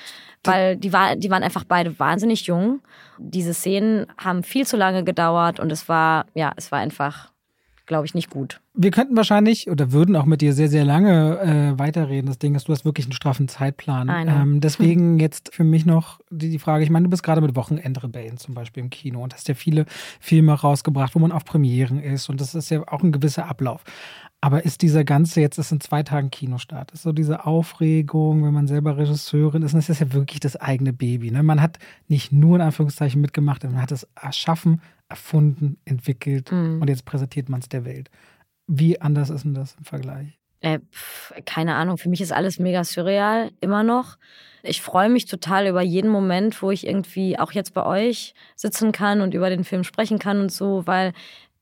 weil 0.43 0.76
die, 0.76 0.91
war, 0.93 1.16
die 1.16 1.30
waren 1.32 1.41
einfach 1.41 1.63
beide 1.63 1.97
wahnsinnig 1.99 2.45
jung. 2.47 2.82
Diese 3.18 3.53
Szenen 3.53 4.07
haben 4.18 4.43
viel 4.43 4.68
zu 4.68 4.76
lange 4.78 5.03
gedauert 5.05 5.59
und 5.61 5.72
es 5.72 5.88
war, 5.88 6.26
ja, 6.34 6.51
es 6.57 6.72
war 6.74 6.80
einfach, 6.80 7.32
glaube 7.86 8.05
ich, 8.05 8.13
nicht 8.13 8.29
gut. 8.29 8.61
Wir 8.73 8.91
könnten 8.91 9.15
wahrscheinlich 9.15 9.69
oder 9.69 9.91
würden 9.91 10.15
auch 10.15 10.25
mit 10.25 10.41
dir 10.41 10.53
sehr, 10.53 10.69
sehr 10.69 10.83
lange 10.83 11.39
äh, 11.39 11.79
weiterreden. 11.79 12.27
Das 12.27 12.39
Ding 12.39 12.55
ist, 12.55 12.67
du 12.67 12.73
hast 12.73 12.86
wirklich 12.86 13.05
einen 13.05 13.13
straffen 13.13 13.47
Zeitplan. 13.47 14.09
Ähm, 14.27 14.59
deswegen 14.61 15.19
jetzt 15.19 15.53
für 15.53 15.63
mich 15.63 15.86
noch 15.86 16.19
die, 16.29 16.49
die 16.49 16.59
Frage, 16.59 16.83
ich 16.83 16.89
meine, 16.89 17.03
du 17.03 17.09
bist 17.09 17.23
gerade 17.23 17.41
mit 17.41 17.55
Wochenendrebellen 17.55 18.38
zum 18.38 18.53
Beispiel 18.53 18.83
im 18.83 18.89
Kino 18.89 19.23
und 19.23 19.33
hast 19.33 19.47
ja 19.47 19.53
viele 19.53 19.86
Filme 20.19 20.53
rausgebracht, 20.53 21.15
wo 21.15 21.19
man 21.19 21.31
auf 21.31 21.45
Premieren 21.45 21.99
ist 22.01 22.29
und 22.29 22.41
das 22.41 22.55
ist 22.55 22.69
ja 22.69 22.81
auch 22.88 23.03
ein 23.03 23.11
gewisser 23.11 23.47
Ablauf. 23.47 23.83
Aber 24.41 24.63
ist 24.63 24.83
dieser 24.83 25.03
ganze, 25.03 25.41
jetzt 25.41 25.57
ist 25.57 25.71
in 25.71 25.79
zwei 25.79 26.03
Tagen 26.03 26.29
Kinostart, 26.29 26.91
ist 26.91 27.01
so 27.01 27.13
diese 27.13 27.47
Aufregung, 27.47 28.43
wenn 28.43 28.53
man 28.53 28.67
selber 28.67 28.95
Regisseurin 28.95 29.63
ist, 29.63 29.73
und 29.73 29.79
das 29.79 29.89
ist 29.89 30.01
ja 30.01 30.13
wirklich 30.13 30.39
das 30.39 30.55
eigene 30.55 30.93
Baby. 30.93 31.31
Ne? 31.31 31.41
Man 31.41 31.61
hat 31.61 31.79
nicht 32.07 32.31
nur 32.31 32.57
in 32.57 32.61
Anführungszeichen 32.61 33.19
mitgemacht, 33.19 33.63
man 33.63 33.81
hat 33.81 33.91
es 33.91 34.07
erschaffen, 34.13 34.81
erfunden, 35.10 35.78
entwickelt 35.86 36.51
Mhm. 36.51 36.82
und 36.82 36.89
jetzt 36.89 37.06
präsentiert 37.06 37.49
man 37.49 37.60
es 37.60 37.70
der 37.70 37.86
Welt. 37.86 38.10
Wie 38.68 38.99
anders 39.01 39.30
ist 39.30 39.43
denn 39.43 39.53
das 39.53 39.76
im 39.78 39.86
Vergleich? 39.86 40.39
Äh, 40.62 40.80
pf, 40.91 41.34
keine 41.45 41.76
Ahnung, 41.76 41.97
für 41.97 42.10
mich 42.10 42.22
ist 42.22 42.32
alles 42.32 42.58
mega 42.58 42.84
surreal, 42.84 43.51
immer 43.62 43.84
noch. 43.84 44.18
Ich 44.64 44.82
freue 44.82 45.10
mich 45.10 45.26
total 45.26 45.68
über 45.68 45.82
jeden 45.84 46.10
Moment, 46.10 46.60
wo 46.64 46.72
ich 46.72 46.88
irgendwie 46.88 47.38
auch 47.38 47.51
jetzt 47.51 47.74
bei 47.76 47.86
euch 47.86 48.34
sitzen 48.56 48.91
kann 48.91 49.22
und 49.22 49.36
über 49.36 49.49
den 49.51 49.64
Film 49.64 49.84
sprechen 49.84 50.18
kann 50.18 50.39
und 50.39 50.51
so, 50.51 50.88
weil 50.88 51.14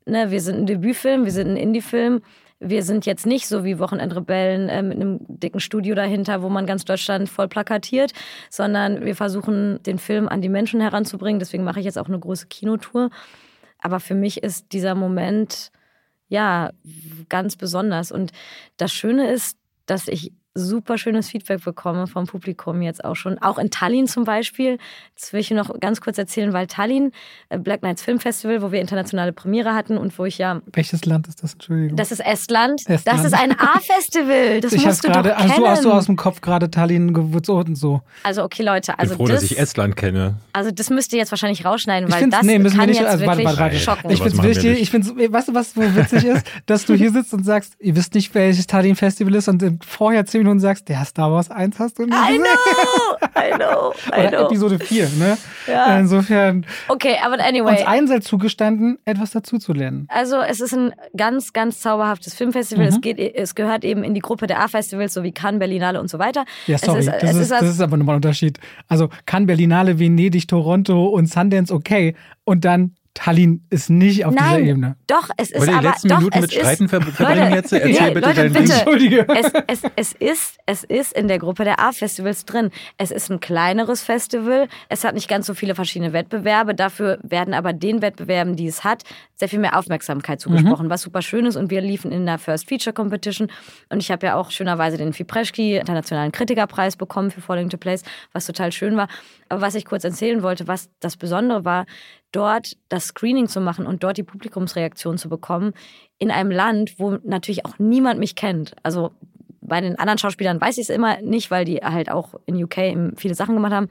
ne, 0.06 0.32
wir 0.32 0.39
sind 0.39 0.60
ein 0.60 0.66
Debütfilm, 0.66 1.26
wir 1.26 1.32
sind 1.34 1.50
ein 1.50 1.58
Indie-Film. 1.58 2.22
Wir 2.66 2.84
sind 2.84 3.05
jetzt 3.05 3.26
nicht 3.26 3.47
so 3.47 3.64
wie 3.66 3.80
Wochenendrebellen 3.80 4.70
äh, 4.70 4.82
mit 4.82 4.95
einem 4.95 5.20
dicken 5.28 5.59
Studio 5.59 5.95
dahinter, 5.95 6.41
wo 6.41 6.49
man 6.49 6.66
ganz 6.66 6.86
Deutschland 6.86 7.30
voll 7.30 7.47
plakatiert, 7.47 8.14
sondern 8.49 9.03
wir 9.03 9.16
versuchen, 9.16 9.82
den 9.84 9.97
Film 9.99 10.30
an 10.30 10.41
die 10.41 10.49
Menschen 10.49 10.80
heranzubringen. 10.80 11.39
Deswegen 11.39 11.64
mache 11.64 11.80
ich 11.80 11.86
jetzt 11.86 11.97
auch 11.97 12.07
eine 12.07 12.20
große 12.20 12.47
Kinotour. 12.47 13.09
Aber 13.80 13.99
für 13.99 14.16
mich 14.16 14.41
ist 14.43 14.72
dieser 14.72 14.95
Moment, 14.95 15.72
ja, 16.30 16.72
ganz 17.28 17.57
besonders. 17.57 18.11
Und 18.11 18.32
das 18.78 18.93
Schöne 18.93 19.30
ist, 19.30 19.57
dass 19.86 20.07
ich 20.07 20.32
super 20.56 20.97
schönes 20.97 21.30
Feedback 21.30 21.64
bekomme 21.64 22.06
vom 22.08 22.28
Publikum 22.28 22.82
jetzt 22.82 23.04
auch 23.04 23.16
schon. 23.16 23.38
Auch 23.39 23.58
in 23.58 23.72
Tallinn 23.72 24.08
zum 24.08 24.24
Beispiel. 24.24 24.78
Das 25.20 25.34
will 25.34 25.39
ich 25.39 25.49
noch 25.51 25.80
ganz 25.80 25.99
kurz 25.99 26.18
erzählen, 26.18 26.54
weil 26.54 26.68
Tallinn, 26.68 27.12
äh, 27.49 27.58
Black 27.58 27.80
Knights 27.82 28.04
Film 28.04 28.20
Festival, 28.20 28.62
wo 28.62 28.72
wir 28.72 28.80
internationale 28.80 29.34
Premiere 29.34 29.74
hatten 29.74 29.97
und 29.97 30.18
wo 30.20 30.26
ich 30.26 30.38
ja. 30.38 30.62
Welches 30.72 31.06
Land 31.06 31.28
ist 31.28 31.41
das? 31.41 31.54
Entschuldigung. 31.54 31.97
Das 31.97 32.12
ist 32.12 32.20
Estland. 32.20 32.82
Estland. 32.88 33.01
Das 33.06 33.26
ist 33.26 33.34
ein 33.34 33.51
A-Festival. 33.60 34.62
Das 34.62 34.74
ich 34.74 34.86
musst 34.86 35.04
du 35.04 35.08
grade, 35.08 35.30
doch 35.30 35.38
hast, 35.38 35.45
kennen. 35.54 35.64
du, 35.64 35.68
hast 35.68 35.86
du 35.86 35.91
aus 35.91 36.06
dem 36.06 36.16
Kopf 36.18 36.41
gerade 36.41 36.70
Tallinn 36.70 37.14
gewürzt 37.14 37.49
und 37.49 37.76
so. 37.76 38.01
Also 38.24 38.43
okay, 38.43 38.64
Leute. 38.64 38.91
Ich 38.91 38.97
bin 38.97 38.99
Also 39.10 39.16
froh, 39.16 39.26
das, 39.28 39.41
dass 39.41 39.51
ich 39.51 39.58
Estland 39.60 39.95
kenne. 39.95 40.36
also 40.54 40.70
das 40.72 40.89
müsst 40.89 41.14
ihr 41.14 41.20
jetzt 41.20 41.32
wahrscheinlich 41.32 41.66
rausschneiden, 41.66 42.08
Ich 42.08 42.14
weil 42.14 42.22
finde 42.22 42.38
das 42.38 42.45
nee, 42.45 42.60
müssen 42.60 42.76
wir 42.76 42.80
kann 42.80 42.89
nicht. 42.89 42.99
jetzt 42.99 43.10
Also, 43.10 43.26
wirklich 43.26 43.45
warte, 43.45 43.60
warte. 43.60 43.80
schocken. 43.80 44.10
Ich 44.12 44.22
finde 44.22 44.43
wichtig. 44.43 44.82
Ich 44.82 44.89
finde, 44.91 45.32
weißt 45.34 45.47
du, 45.47 45.54
was 45.56 45.76
wo 45.76 45.82
witzig 45.82 46.26
ist, 46.26 46.45
dass 46.68 46.86
du 46.86 46.93
hier 46.93 47.12
sitzt 47.12 47.34
und 47.34 47.43
sagst, 47.43 47.74
ihr 47.80 47.95
wisst 47.95 48.14
nicht, 48.14 48.34
welches 48.36 48.68
Tallinn 48.68 48.95
Festival 48.95 49.34
ist 49.36 49.47
und 49.47 49.64
vorher 49.86 50.26
zehn 50.26 50.43
Minuten 50.44 50.60
sagst, 50.60 50.89
der 50.89 51.04
Star 51.06 51.32
Wars 51.32 51.50
1 51.52 51.80
hast 51.80 52.00
du 52.00 52.06
nicht 52.06 52.14
I 52.14 52.38
gesehen. 52.38 52.44
know, 52.44 53.28
I 53.38 53.52
know, 53.56 53.94
I 54.16 54.20
Oder 54.28 54.30
know. 54.30 54.46
Episode 54.48 54.80
4, 54.80 55.10
ne? 55.18 55.38
Ja. 55.68 56.00
Insofern 56.00 56.66
Okay, 56.88 57.16
aber 57.24 57.36
uns 57.36 57.44
anyway. 57.44 57.84
allen 57.86 58.08
sei 58.08 58.20
zugestanden, 58.20 59.00
etwas 59.06 59.32
dazu 59.32 59.58
zu 59.58 59.74
lernen. 59.74 60.08
Also 60.10 60.38
es 60.41 60.60
ist 60.62 60.74
ein 60.74 60.94
ganz, 61.16 61.54
ganz 61.54 61.80
zauberhaftes 61.82 62.34
Filmfestival. 62.36 62.86
Mhm. 62.86 62.89
Es, 62.91 63.02
geht, 63.02 63.20
es 63.20 63.56
gehört 63.56 63.84
eben 63.84 64.04
in 64.04 64.14
die 64.14 64.22
Gruppe 64.22 64.48
der 64.48 64.62
A-Festivals, 64.62 65.14
so 65.14 65.24
wie 65.24 65.32
Cannes, 65.32 65.60
Berlinale 65.60 66.00
und 66.00 66.10
so 66.10 66.20
weiter. 66.20 66.46
Ja, 66.68 66.78
sorry, 66.78 67.00
ist, 67.00 67.08
das, 67.10 67.24
ist, 67.32 67.38
ist, 67.39 67.52
das 67.52 67.64
ist 67.70 67.82
aber 67.82 67.98
nochmal 67.98 68.16
ein 68.16 68.18
Unterschied. 68.18 68.60
Also 68.88 69.10
kann 69.26 69.46
Berlinale, 69.46 70.00
Venedig, 70.00 70.48
Toronto 70.48 71.08
und 71.08 71.28
Sundance 71.30 71.74
okay 71.74 72.16
und 72.44 72.66
dann 72.66 72.96
Tallinn 73.14 73.64
ist 73.70 73.91
nicht 73.91 74.26
auf 74.26 74.34
dieser 74.34 74.49
Nein, 74.49 74.66
Ebene. 74.66 74.95
doch, 75.05 75.30
es 75.38 75.51
ist 75.51 75.59
Wollt 75.59 75.70
ihr 75.70 75.74
die 75.74 75.78
aber 75.78 75.89
letzten 75.89 76.07
doch, 76.09 76.18
Minuten 76.18 76.38
es 76.38 76.41
mit 76.41 76.53
ist, 76.53 76.59
Streiten 76.59 76.89
ver 76.89 77.01
verbringen 77.01 77.39
Leute, 77.43 77.55
jetzt? 77.55 77.74
Erzähl 77.74 78.07
nee, 78.07 78.14
bitte 78.14 78.28
Leute, 78.28 78.41
dein 78.41 78.53
bitte. 78.53 78.74
Entschuldige. 78.74 79.28
es, 79.30 79.51
es, 79.68 79.82
es, 79.95 80.14
ist, 80.14 80.57
es 80.66 80.84
ist 80.84 81.14
in 81.14 81.28
der 81.28 81.38
Gruppe 81.38 81.64
der 81.64 81.80
A-Festivals 81.80 82.45
drin. 82.45 82.72
Es 82.97 83.11
ist 83.11 83.30
ein 83.30 83.39
kleineres 83.39 84.01
Festival. 84.01 84.68
Es 84.89 85.03
hat 85.03 85.14
nicht 85.14 85.28
ganz 85.28 85.45
so 85.45 85.53
viele 85.53 85.76
verschiedene 85.76 86.11
Wettbewerbe. 86.11 86.74
Dafür 86.74 87.20
werden 87.22 87.53
aber 87.53 87.72
den 87.72 88.01
Wettbewerben, 88.01 88.55
die 88.55 88.66
es 88.66 88.84
hat, 88.84 89.03
sehr 89.36 89.47
viel 89.47 89.59
mehr 89.59 89.78
Aufmerksamkeit 89.78 90.39
zugesprochen, 90.41 90.89
was 90.89 91.03
super 91.03 91.22
schön 91.22 91.45
ist. 91.45 91.55
Und 91.55 91.70
wir 91.70 91.82
liefen 91.82 92.11
in 92.11 92.26
der 92.26 92.39
First 92.39 92.68
Feature 92.68 92.93
Competition. 92.93 93.49
Und 93.89 93.99
ich 93.99 94.09
habe 94.09 94.26
ja 94.26 94.36
auch 94.36 94.49
schönerweise 94.49 94.97
den 94.97 95.14
Fipreschki 95.14 95.78
Internationalen 95.78 96.32
Kritikerpreis 96.32 96.95
bekommen 96.95 97.30
für 97.30 97.41
Falling 97.41 97.70
to 97.70 97.78
Place, 97.78 98.01
was 98.32 98.47
total 98.47 98.72
schön 98.72 98.97
war. 98.97 99.07
Aber 99.49 99.61
was 99.61 99.76
ich 99.76 99.86
kurz 99.86 100.03
erzählen 100.03 100.41
wollte, 100.41 100.68
was 100.68 100.89
das 100.99 101.16
Besondere 101.16 101.64
war, 101.64 101.86
dort 102.34 102.75
das 102.89 103.05
Screening 103.05 103.47
zu 103.47 103.61
machen 103.61 103.86
und 103.86 104.03
dort 104.03 104.17
die 104.17 104.23
Publikumsreaktion 104.23 105.17
zu 105.17 105.29
bekommen, 105.29 105.73
in 106.17 106.31
einem 106.31 106.51
Land, 106.51 106.99
wo 106.99 107.17
natürlich 107.23 107.65
auch 107.65 107.79
niemand 107.79 108.19
mich 108.19 108.36
kennt. 108.36 108.75
Also 108.84 109.11
bei 109.61 109.79
den 109.79 109.97
anderen 109.97 110.17
Schauspielern 110.17 110.59
weiß 110.59 110.77
ich 110.77 110.84
es 110.84 110.89
immer 110.89 111.21
nicht, 111.21 111.49
weil 111.49 111.63
die 111.63 111.77
halt 111.77 112.11
auch 112.11 112.36
in 112.45 112.61
UK 112.61 113.15
viele 113.15 113.36
Sachen 113.36 113.55
gemacht 113.55 113.73
haben. 113.73 113.88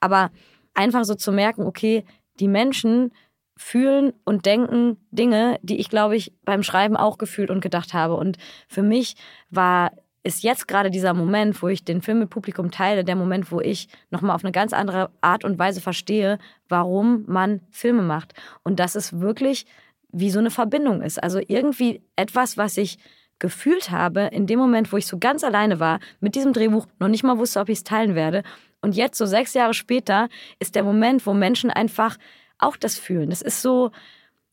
Aber 0.00 0.30
einfach 0.74 1.04
so 1.04 1.14
zu 1.14 1.30
merken, 1.32 1.62
okay, 1.62 2.04
die 2.40 2.48
Menschen 2.48 3.12
fühlen 3.56 4.12
und 4.24 4.46
denken 4.46 4.96
Dinge, 5.10 5.58
die 5.62 5.78
ich, 5.78 5.88
glaube 5.88 6.16
ich, 6.16 6.32
beim 6.44 6.62
Schreiben 6.62 6.96
auch 6.96 7.18
gefühlt 7.18 7.50
und 7.50 7.60
gedacht 7.60 7.94
habe. 7.94 8.14
Und 8.14 8.38
für 8.66 8.82
mich 8.82 9.14
war 9.50 9.92
ist 10.24 10.42
jetzt 10.42 10.68
gerade 10.68 10.90
dieser 10.90 11.14
Moment, 11.14 11.62
wo 11.62 11.68
ich 11.68 11.84
den 11.84 12.00
Film 12.00 12.20
mit 12.20 12.30
Publikum 12.30 12.70
teile, 12.70 13.04
der 13.04 13.16
Moment, 13.16 13.50
wo 13.50 13.60
ich 13.60 13.88
nochmal 14.10 14.36
auf 14.36 14.44
eine 14.44 14.52
ganz 14.52 14.72
andere 14.72 15.10
Art 15.20 15.44
und 15.44 15.58
Weise 15.58 15.80
verstehe, 15.80 16.38
warum 16.68 17.24
man 17.26 17.60
Filme 17.70 18.02
macht. 18.02 18.34
Und 18.62 18.78
dass 18.78 18.94
es 18.94 19.20
wirklich 19.20 19.66
wie 20.12 20.30
so 20.30 20.38
eine 20.38 20.50
Verbindung 20.50 21.02
ist. 21.02 21.22
Also 21.22 21.40
irgendwie 21.46 22.02
etwas, 22.16 22.56
was 22.56 22.76
ich 22.76 22.98
gefühlt 23.38 23.90
habe 23.90 24.28
in 24.30 24.46
dem 24.46 24.58
Moment, 24.58 24.92
wo 24.92 24.96
ich 24.96 25.06
so 25.06 25.18
ganz 25.18 25.42
alleine 25.42 25.80
war 25.80 25.98
mit 26.20 26.36
diesem 26.36 26.52
Drehbuch, 26.52 26.86
noch 27.00 27.08
nicht 27.08 27.24
mal 27.24 27.38
wusste, 27.38 27.58
ob 27.58 27.68
ich 27.68 27.78
es 27.78 27.84
teilen 27.84 28.14
werde. 28.14 28.44
Und 28.80 28.94
jetzt, 28.94 29.18
so 29.18 29.26
sechs 29.26 29.54
Jahre 29.54 29.74
später, 29.74 30.28
ist 30.60 30.76
der 30.76 30.84
Moment, 30.84 31.26
wo 31.26 31.34
Menschen 31.34 31.70
einfach 31.70 32.18
auch 32.58 32.76
das 32.76 32.98
fühlen. 32.98 33.30
Das 33.30 33.42
ist 33.42 33.60
so, 33.60 33.90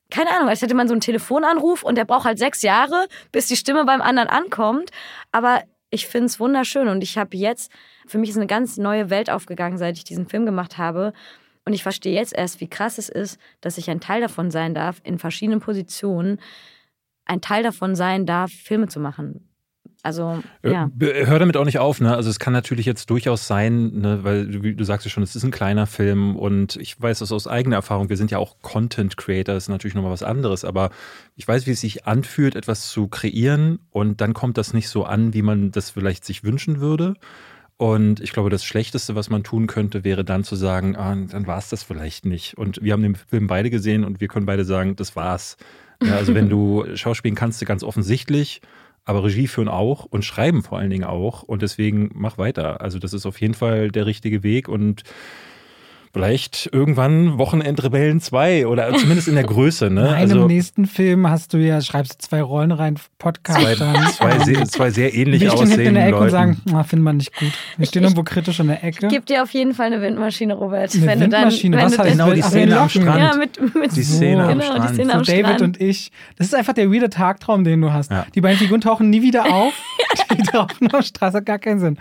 keine 0.10 0.32
Ahnung, 0.32 0.50
als 0.50 0.62
hätte 0.62 0.76
man 0.76 0.88
so 0.88 0.94
einen 0.94 1.02
Telefonanruf 1.02 1.84
und 1.84 1.96
der 1.96 2.06
braucht 2.06 2.26
halt 2.26 2.40
sechs 2.40 2.62
Jahre, 2.62 3.08
bis 3.32 3.48
die 3.48 3.56
Stimme 3.56 3.86
beim 3.86 4.02
anderen 4.02 4.30
ankommt. 4.30 4.90
Aber 5.32 5.64
ich 5.92 6.08
finde 6.08 6.28
es 6.28 6.40
wunderschön 6.40 6.88
und 6.88 7.04
ich 7.04 7.18
habe 7.18 7.36
jetzt, 7.38 7.72
für 8.08 8.18
mich 8.18 8.30
ist 8.30 8.38
eine 8.38 8.48
ganz 8.48 8.78
neue 8.78 9.10
Welt 9.10 9.30
aufgegangen, 9.30 9.78
seit 9.78 9.98
ich 9.98 10.04
diesen 10.04 10.28
Film 10.28 10.46
gemacht 10.46 10.78
habe. 10.78 11.14
Und 11.66 11.74
ich 11.74 11.84
verstehe 11.84 12.16
jetzt 12.16 12.34
erst, 12.36 12.62
wie 12.62 12.70
krass 12.70 12.98
es 12.98 13.10
ist, 13.10 13.40
dass 13.62 13.78
ich 13.78 13.90
ein 13.90 14.00
Teil 14.00 14.22
davon 14.22 14.50
sein 14.50 14.74
darf, 14.74 15.02
in 15.04 15.20
verschiedenen 15.20 15.60
Positionen, 15.60 16.40
ein 17.26 17.42
Teil 17.42 17.62
davon 17.62 17.96
sein 17.96 18.26
darf, 18.26 18.52
Filme 18.52 18.88
zu 18.88 19.00
machen. 19.00 19.49
Also, 20.02 20.42
ja. 20.64 20.90
Hör 20.98 21.40
damit 21.40 21.58
auch 21.58 21.66
nicht 21.66 21.80
auf, 21.80 22.00
ne? 22.00 22.16
Also 22.16 22.30
es 22.30 22.40
kann 22.40 22.54
natürlich 22.54 22.86
jetzt 22.86 23.10
durchaus 23.10 23.48
sein, 23.48 24.00
ne, 24.00 24.24
weil 24.24 24.48
du, 24.48 24.74
du 24.74 24.84
sagst 24.86 25.06
ja 25.06 25.12
schon, 25.12 25.24
es 25.24 25.36
ist 25.36 25.44
ein 25.44 25.52
kleiner 25.52 25.88
Film 25.88 26.38
und 26.38 26.78
ich 26.78 27.00
weiß 27.02 27.20
das 27.20 27.34
aus 27.34 27.48
eigener 27.48 27.76
Erfahrung, 27.76 28.08
wir 28.08 28.16
sind 28.16 28.32
ja 28.32 28.38
auch 28.38 28.56
Content 28.62 29.18
Creator, 29.18 29.56
das 29.56 29.66
ist 29.66 29.70
natürlich 29.70 29.96
nochmal 29.96 30.14
was 30.14 30.24
anderes, 30.24 30.64
aber 30.64 30.92
ich 31.36 31.46
weiß, 31.46 31.68
wie 31.68 31.72
es 31.72 31.82
sich 31.82 32.06
anfühlt, 32.06 32.56
etwas 32.56 32.88
zu 32.88 33.08
kreieren 33.10 33.80
und 33.92 34.22
dann 34.22 34.34
kommt 34.34 34.58
das 34.58 34.74
nicht 34.74 34.88
so 34.88 35.04
an, 35.04 35.34
wie 35.34 35.42
man 35.42 35.72
das 35.72 35.90
vielleicht 35.90 36.24
sich 36.24 36.46
wünschen 36.46 36.80
würde. 36.80 37.16
Und 37.76 38.20
ich 38.20 38.34
glaube, 38.34 38.50
das 38.50 38.66
Schlechteste, 38.66 39.16
was 39.16 39.30
man 39.30 39.44
tun 39.44 39.68
könnte, 39.68 40.04
wäre 40.04 40.26
dann 40.26 40.44
zu 40.44 40.58
sagen, 40.58 40.98
ah, 40.98 41.16
dann 41.16 41.48
war 41.48 41.58
es 41.58 41.70
das 41.70 41.82
vielleicht 41.82 42.26
nicht. 42.26 42.58
Und 42.58 42.84
wir 42.84 42.92
haben 42.92 43.04
den 43.04 43.16
Film 43.16 43.48
beide 43.48 43.70
gesehen 43.70 44.04
und 44.04 44.20
wir 44.20 44.28
können 44.28 44.46
beide 44.46 44.66
sagen, 44.66 44.98
das 44.98 45.16
war's. 45.16 45.56
Ja, 46.04 46.18
also 46.18 46.36
wenn 46.36 46.50
du 46.50 46.86
Schauspielen 46.96 47.36
kannst, 47.36 47.62
du 47.62 47.66
ganz 47.66 47.84
offensichtlich, 47.84 48.60
aber 49.10 49.24
Regie 49.24 49.48
führen 49.48 49.70
auch 49.70 50.06
und 50.06 50.24
schreiben 50.24 50.62
vor 50.62 50.78
allen 50.78 50.92
Dingen 50.92 51.04
auch. 51.04 51.42
Und 51.42 51.64
deswegen 51.64 52.12
mach 52.14 52.38
weiter. 52.38 52.80
Also 52.82 53.00
das 53.00 53.12
ist 53.12 53.26
auf 53.26 53.42
jeden 53.42 53.56
Fall 53.56 53.90
der 53.90 54.06
richtige 54.06 54.44
Weg 54.44 54.70
und 54.70 55.02
vielleicht 56.12 56.70
irgendwann 56.72 57.38
Wochenendrebellen 57.38 58.20
2 58.20 58.68
oder 58.68 58.94
zumindest 58.96 59.28
in 59.28 59.36
der 59.36 59.44
Größe. 59.44 59.90
Ne? 59.90 60.02
In 60.02 60.08
einem 60.08 60.16
Also 60.18 60.48
nächsten 60.48 60.86
Film 60.88 61.30
hast 61.30 61.54
du 61.54 61.58
ja, 61.58 61.82
schreibst 61.82 62.14
du 62.14 62.28
zwei 62.28 62.42
Rollen 62.42 62.72
rein, 62.72 62.96
Podcast. 63.20 63.60
zwei, 63.62 63.76
dann. 63.76 63.96
zwei, 64.14 64.40
sehr, 64.40 64.66
zwei 64.68 64.90
sehr 64.90 65.14
ähnlich 65.14 65.42
wir 65.42 65.52
stehen 65.52 65.68
hinten 65.70 65.86
in 65.88 65.94
der 65.96 66.08
Ecke 66.08 66.16
und 66.16 66.22
Leuten. 66.22 66.32
sagen, 66.32 66.62
ah, 66.74 66.84
finden 66.84 67.04
wir 67.06 67.14
nicht 67.14 67.34
gut. 67.38 67.52
Wir 67.78 67.86
stehen 67.86 68.02
ich- 68.04 68.10
irgendwo 68.10 68.24
kritisch 68.24 68.60
in 68.60 68.68
der 68.68 68.84
Ecke. 68.84 69.08
Gib 69.08 69.26
dir 69.28 69.44
auf 69.44 69.52
jeden 69.52 69.74
Fall 69.74 69.88
eine 69.88 70.02
Windmaschine, 70.02 70.54
Robert. 70.56 70.94
Eine 70.96 71.06
wenn 71.06 71.20
Windmaschine, 71.22 71.78
du 71.78 71.82
dann, 71.84 71.92
was 71.92 72.00
heißt 72.00 72.10
du 72.20 72.24
Genau, 72.24 72.34
die 72.34 72.42
Szene 72.42 72.80
am. 72.80 72.90
Strand. 72.90 73.20
Ja, 73.20 73.36
mit, 73.38 73.76
mit 73.76 73.96
Die 73.96 74.04
Szene 74.04 74.44
am 74.44 74.50
genau, 74.50 74.60
die 74.62 74.66
Strand. 74.66 74.94
Szene 74.96 75.12
so 75.12 75.18
am 75.18 75.24
David 75.24 75.46
Strand. 75.46 75.62
und 75.62 75.82
ich. 75.82 76.12
Das 76.38 76.48
ist 76.48 76.56
einfach 76.56 76.74
der 76.74 76.92
weirde 76.92 77.10
Tagtraum, 77.10 77.64
den 77.64 77.82
du 77.82 77.94
hast. 77.94 78.12
Ja. 78.12 78.26
Die 78.34 78.42
beiden 78.42 78.58
Figuren 78.58 78.82
tauchen 78.82 79.10
nie 79.10 79.22
wieder 79.22 79.46
auf. 79.54 79.74
die 80.38 80.42
tauchen 80.44 80.88
auf 80.88 80.92
der 80.92 81.02
Straße, 81.04 81.44
gar 81.44 81.60
keinen 81.60 81.80
Sinn. 81.80 81.98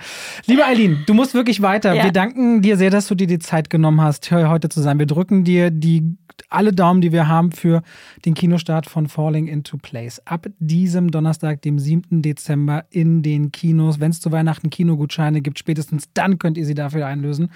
Liebe 0.47 0.65
Eileen, 0.65 1.05
du 1.07 1.15
musst 1.15 1.35
wirklich 1.35 1.61
weiter. 1.63 1.93
Ja. 1.95 2.05
Wir 2.05 2.13
danken 2.13 2.63
dir 2.63 2.77
sehr, 2.77 2.91
dass 2.91 3.07
du 3.07 3.15
dir 3.15 3.27
die 3.27 3.39
Zeit 3.39 3.69
genommen 3.71 3.98
hast, 4.01 4.27
hier 4.29 4.49
heute 4.49 4.69
zu 4.69 4.81
sein. 4.81 4.99
Wir 4.99 5.07
drücken 5.07 5.45
dir 5.45 5.71
die 5.71 6.17
alle 6.51 6.73
Daumen, 6.73 7.01
die 7.01 7.11
wir 7.13 7.27
haben 7.27 7.51
für 7.51 7.83
den 8.25 8.35
Kinostart 8.35 8.87
von 8.87 9.09
Falling 9.09 9.49
into 9.49 9.77
Place. 9.77 10.23
Ab 10.25 10.47
diesem 10.61 11.11
Donnerstag, 11.11 11.63
dem 11.63 11.79
7. 11.81 12.23
Dezember 12.23 12.85
in 12.91 13.23
den 13.23 13.51
Kinos. 13.51 13.99
Wenn 13.99 14.13
es 14.13 14.21
zu 14.21 14.31
Weihnachten 14.31 14.71
Kinogutscheine 14.71 15.41
gibt, 15.41 15.59
spätestens 15.59 16.05
dann 16.15 16.39
könnt 16.39 16.57
ihr 16.57 16.65
sie 16.65 16.75
dafür 16.75 17.07
einlösen. 17.07 17.51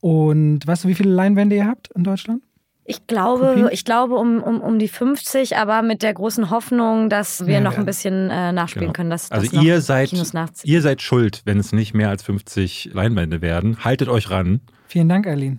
Und 0.00 0.66
weißt 0.66 0.84
du, 0.84 0.88
wie 0.88 0.94
viele 0.94 1.10
Leinwände 1.10 1.56
ihr 1.56 1.66
habt 1.66 1.88
in 1.92 2.04
Deutschland? 2.04 2.42
Ich 2.88 3.06
glaube, 3.08 3.46
Kopien? 3.48 3.68
ich 3.72 3.84
glaube 3.84 4.14
um, 4.14 4.40
um, 4.40 4.60
um 4.60 4.78
die 4.78 4.86
50, 4.86 5.56
aber 5.56 5.82
mit 5.82 6.02
der 6.04 6.14
großen 6.14 6.50
Hoffnung, 6.50 7.08
dass 7.10 7.44
wir 7.46 7.54
Ja, 7.54 7.60
noch 7.60 7.72
ja. 7.72 7.78
ein 7.80 7.84
bisschen 7.86 8.30
äh, 8.30 8.52
nachspielen 8.52 8.84
Genau. 8.88 8.92
können. 8.92 9.10
Dass, 9.10 9.32
Also 9.32 9.46
dass 9.46 9.54
noch 9.54 9.62
ihr 9.64 9.80
seid, 9.80 10.12
ihr 10.62 10.82
seid 10.82 11.02
schuld, 11.02 11.42
wenn 11.46 11.58
es 11.58 11.72
nicht 11.72 11.94
mehr 11.94 12.10
als 12.10 12.22
50 12.22 12.90
Leinwände 12.92 13.40
werden. 13.40 13.82
Haltet 13.82 14.08
euch 14.08 14.30
ran. 14.30 14.60
Vielen 14.86 15.08
Dank, 15.08 15.26
Eileen. 15.26 15.58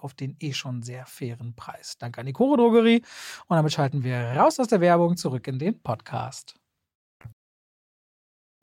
auf 0.00 0.14
den 0.14 0.36
eh 0.40 0.52
schon 0.52 0.82
sehr 0.82 1.06
fairen 1.06 1.54
Preis. 1.54 1.96
Danke 1.98 2.20
an 2.20 2.26
die 2.26 2.32
Koro 2.32 2.56
Drogerie. 2.56 3.02
Und 3.46 3.56
damit 3.56 3.72
schalten 3.72 4.02
wir 4.04 4.16
raus 4.36 4.58
aus 4.58 4.68
der 4.68 4.80
Werbung 4.80 5.16
zurück 5.16 5.46
in 5.48 5.58
den 5.58 5.80
Podcast. 5.80 6.54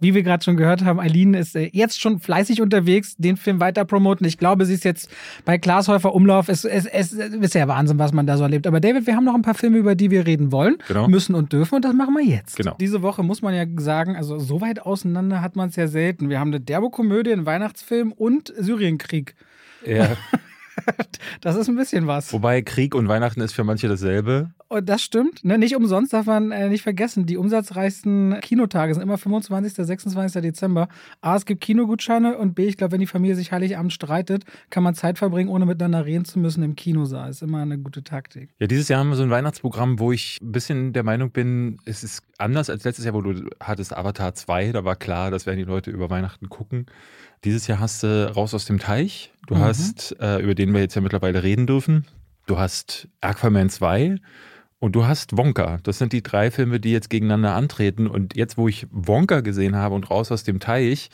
Wie 0.04 0.16
wir 0.16 0.24
gerade 0.24 0.44
schon 0.44 0.58
gehört 0.58 0.84
haben, 0.84 1.00
Eileen 1.00 1.36
ist 1.36 1.56
äh, 1.56 1.70
jetzt 1.74 2.02
schon 2.02 2.20
fleißig 2.20 2.60
unterwegs, 2.60 3.16
den 3.18 3.38
Film 3.38 3.60
weiter 3.60 3.86
promoten. 3.86 4.26
Ich 4.26 4.39
glaube, 4.39 4.66
sie 4.66 4.74
ist 4.74 4.84
jetzt 4.84 5.12
bei 5.46 5.60
Glashäufer 5.60 6.16
Umlauf. 6.16 6.50
Es, 6.50 6.66
es, 6.66 6.88
es 6.88 7.14
ist 7.14 7.54
ja 7.54 7.68
Wahnsinn, 7.68 8.00
was 8.00 8.12
man 8.12 8.26
da 8.26 8.36
so 8.36 8.42
erlebt. 8.44 8.66
Aber 8.66 8.80
David, 8.80 9.06
wir 9.06 9.16
haben 9.16 9.26
noch 9.26 9.36
ein 9.36 9.44
paar 9.44 9.54
Filme, 9.54 9.78
über 9.78 9.94
die 9.94 10.10
wir 10.10 10.26
reden 10.26 10.52
wollen, 10.52 10.78
Genau. 10.88 11.08
müssen 11.08 11.36
und 11.36 11.54
dürfen. 11.54 11.76
Und 11.76 11.86
das 11.86 11.94
machen 11.94 12.16
wir 12.16 12.26
jetzt. 12.26 12.56
Genau. 12.58 12.76
Diese 12.80 13.04
Woche 13.04 13.22
muss 13.22 13.44
man 13.44 13.54
ja 13.54 13.64
sagen, 13.78 14.16
also 14.16 14.39
so 14.39 14.60
weit 14.60 14.82
auseinander 14.82 15.39
hat 15.39 15.56
man 15.56 15.70
es 15.70 15.76
ja 15.76 15.86
selten. 15.88 16.30
Wir 16.30 16.39
haben 16.39 16.50
eine 16.50 16.62
Derbo-Komödie, 16.62 17.32
einen 17.34 17.46
Weihnachtsfilm 17.46 18.12
und 18.12 18.52
Syrienkrieg. 18.58 19.36
Ja. 19.86 20.18
Das 21.42 21.56
ist 21.56 21.70
ein 21.70 21.76
bisschen 21.76 22.08
was. 22.08 22.32
Wobei 22.34 22.62
Krieg 22.62 22.94
und 22.94 23.08
Weihnachten 23.08 23.42
ist 23.42 23.54
für 23.54 23.64
manche 23.64 23.88
dasselbe. 23.88 24.52
Und 24.68 24.88
das 24.88 25.02
stimmt. 25.02 25.44
Ne? 25.44 25.58
Nicht 25.58 25.76
umsonst 25.76 26.14
darf 26.14 26.26
man 26.26 26.52
äh, 26.52 26.70
nicht 26.70 26.84
vergessen, 26.84 27.26
die 27.26 27.38
umsatzreichsten 27.38 28.40
Kinotage 28.42 28.94
sind 28.94 29.04
immer 29.04 29.18
25., 29.18 29.74
26. 29.86 30.42
Dezember. 30.42 30.88
A, 31.22 31.36
es 31.36 31.46
gibt 31.46 31.62
Kinogutscheine 31.62 32.38
und 32.38 32.54
B, 32.54 32.68
ich 32.68 32.78
glaube, 32.78 32.94
wenn 32.94 33.00
die 33.00 33.08
Familie 33.08 33.36
sich 33.36 33.52
Heiligabend 33.52 33.92
streitet, 33.92 34.46
kann 34.70 34.84
man 34.84 34.96
Zeit 34.96 35.18
verbringen, 35.18 35.50
ohne 35.50 35.66
miteinander 35.66 36.06
reden 36.06 36.26
zu 36.26 36.40
müssen 36.40 36.64
im 36.64 36.76
Kinosaal. 36.76 37.30
Ist 37.30 37.42
immer 37.42 37.62
eine 37.62 37.78
gute 37.78 38.04
Taktik. 38.04 38.50
Ja, 38.60 38.68
dieses 38.68 38.88
Jahr 38.88 39.00
haben 39.00 39.10
wir 39.10 39.16
so 39.16 39.24
ein 39.24 39.30
Weihnachtsprogramm, 39.30 40.00
wo 40.00 40.12
ich 40.12 40.38
ein 40.42 40.52
bisschen 40.52 40.94
der 40.94 41.04
Meinung 41.04 41.32
bin, 41.32 41.78
es 41.86 42.04
ist 42.04 42.24
anders 42.38 42.70
als 42.70 42.84
letztes 42.84 43.06
Jahr, 43.06 43.14
wo 43.14 43.22
du 43.22 43.50
hattest 43.60 43.96
Avatar 43.96 44.34
2. 44.34 44.72
Da 44.72 44.84
war 44.84 44.96
klar, 44.96 45.32
das 45.32 45.46
werden 45.46 45.58
die 45.58 45.64
Leute 45.64 45.92
über 45.92 46.10
Weihnachten 46.10 46.50
gucken. 46.50 46.86
Dieses 47.44 47.68
Jahr 47.68 47.80
hast 47.80 48.04
du 48.04 48.32
Raus 48.36 48.54
aus 48.54 48.66
dem 48.66 48.80
Teich. 48.80 49.32
Du 49.48 49.56
Mhm. 49.56 49.60
hast, 49.60 50.16
äh, 50.20 50.39
über 50.39 50.54
den 50.56 50.74
wir 50.74 50.82
jetzt 50.82 50.96
ja 50.96 51.02
mittlerweile 51.02 51.42
reden 51.44 51.66
dürfen. 51.68 52.06
Du 52.46 52.60
hast 52.60 53.08
Aquaman 53.22 53.70
2 53.70 54.18
und 54.80 54.96
du 54.96 55.06
hast 55.06 55.36
Wonka. 55.38 55.80
Das 55.84 55.98
sind 55.98 56.14
die 56.14 56.22
drei 56.22 56.52
Filme, 56.52 56.80
die 56.80 56.92
jetzt 56.92 57.10
gegeneinander 57.10 57.56
antreten. 57.56 58.08
Und 58.08 58.36
jetzt, 58.36 58.58
wo 58.58 58.68
ich 58.68 58.86
Wonka 58.92 59.42
gesehen 59.42 59.76
habe 59.76 59.96
und 59.96 60.10
Raus 60.12 60.32
aus 60.32 60.44
dem 60.44 60.60
Teich, 60.60 61.10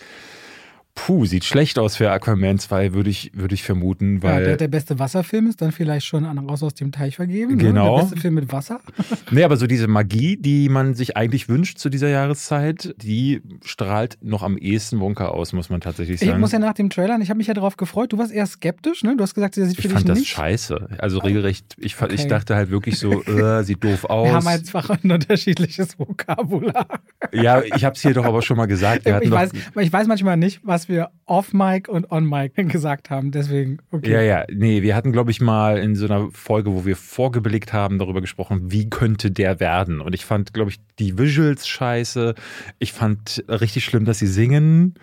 puh, 0.99 1.25
sieht 1.25 1.45
schlecht 1.45 1.77
aus 1.77 1.95
für 1.95 2.09
Aquaman 2.11 2.57
2, 2.59 2.93
würde 2.93 3.09
ich, 3.11 3.31
würde 3.35 3.53
ich 3.53 3.61
vermuten, 3.63 4.15
Ja, 4.17 4.23
weil. 4.23 4.43
der, 4.43 4.57
der 4.57 4.67
beste 4.67 4.97
Wasserfilm 4.99 5.47
ist 5.47 5.61
dann 5.61 5.71
vielleicht 5.71 6.07
schon 6.07 6.25
an 6.25 6.37
Raus 6.39 6.63
aus 6.63 6.73
dem 6.73 6.91
Teich 6.91 7.15
vergeben. 7.15 7.57
Genau. 7.59 7.91
Ne? 7.91 7.95
Der 7.97 8.03
beste 8.09 8.19
Film 8.19 8.33
mit 8.33 8.51
Wasser. 8.51 8.79
Nee, 9.29 9.43
aber 9.43 9.57
so 9.57 9.67
diese 9.67 9.87
Magie, 9.87 10.37
die 10.37 10.69
man 10.69 10.93
sich 10.95 11.15
eigentlich 11.17 11.49
wünscht 11.49 11.77
zu 11.79 11.89
dieser 11.89 12.07
Jahreszeit, 12.07 12.95
die 13.01 13.41
strahlt 13.63 14.17
noch 14.21 14.41
am 14.41 14.57
ehesten 14.57 14.99
Wonka 14.99 15.27
aus, 15.27 15.53
muss 15.53 15.69
man 15.69 15.81
tatsächlich 15.81 16.21
Ich 16.21 16.27
sagen. 16.27 16.39
muss 16.39 16.51
ja 16.53 16.59
nach 16.59 16.73
dem 16.73 16.89
Trailer, 16.89 17.19
ich 17.21 17.29
habe 17.29 17.37
mich 17.37 17.47
ja 17.47 17.53
darauf 17.53 17.75
gefreut. 17.77 18.13
Du 18.13 18.17
warst 18.17 18.31
eher 18.31 18.45
skeptisch, 18.47 19.03
ne? 19.03 19.15
Du 19.17 19.23
hast 19.23 19.35
gesagt, 19.35 19.57
der 19.57 19.65
sieht 19.65 19.75
für 19.75 19.81
ich 19.81 19.87
dich 19.87 19.93
fand 19.93 20.09
das 20.09 20.19
nicht. 20.19 20.29
scheiße. 20.29 20.87
Also 20.97 21.19
regelrecht, 21.19 21.75
ich, 21.77 21.95
fand, 21.95 22.13
ich 22.13 22.21
Okay. 22.21 22.29
dachte 22.29 22.55
halt 22.55 22.69
wirklich 22.71 22.97
so, 22.97 23.21
äh, 23.25 23.63
sieht 23.63 23.83
doof 23.83 24.05
aus. 24.05 24.27
Wir 24.27 24.33
haben 24.33 24.47
einfach 24.47 24.89
ein 24.89 25.11
unterschiedliches 25.11 25.99
Vokabular. 25.99 26.87
ja, 27.33 27.61
ich 27.63 27.83
habe 27.85 27.95
es 27.95 28.01
hier 28.01 28.13
doch 28.13 28.25
aber 28.25 28.41
schon 28.41 28.57
mal 28.57 28.65
gesagt. 28.65 29.05
Ich 29.05 29.13
doch, 29.29 29.31
weiß, 29.31 29.51
ich 29.79 29.93
weiß 29.93 30.07
manchmal 30.07 30.37
nicht, 30.37 30.61
was 30.63 30.86
wir 30.89 31.09
off-Mic 31.25 31.89
und 31.89 32.11
on-Mic 32.11 32.53
gesagt 32.69 33.09
haben. 33.09 33.31
Deswegen, 33.31 33.79
okay. 33.91 34.11
Ja, 34.11 34.21
ja, 34.21 34.45
nee, 34.51 34.81
wir 34.81 34.95
hatten, 34.95 35.11
glaube 35.11 35.31
ich, 35.31 35.41
mal 35.41 35.77
in 35.77 35.95
so 35.95 36.05
einer 36.05 36.29
Folge, 36.31 36.71
wo 36.73 36.85
wir 36.85 36.95
vorgeblickt 36.95 37.73
haben, 37.73 37.99
darüber 37.99 38.21
gesprochen, 38.21 38.71
wie 38.71 38.89
könnte 38.89 39.31
der 39.31 39.59
werden. 39.59 40.01
Und 40.01 40.13
ich 40.13 40.25
fand, 40.25 40.53
glaube 40.53 40.71
ich, 40.71 40.77
die 40.99 41.17
Visuals 41.17 41.67
scheiße. 41.67 42.35
Ich 42.79 42.93
fand 42.93 43.43
richtig 43.47 43.85
schlimm, 43.85 44.05
dass 44.05 44.19
sie 44.19 44.27
singen. 44.27 44.95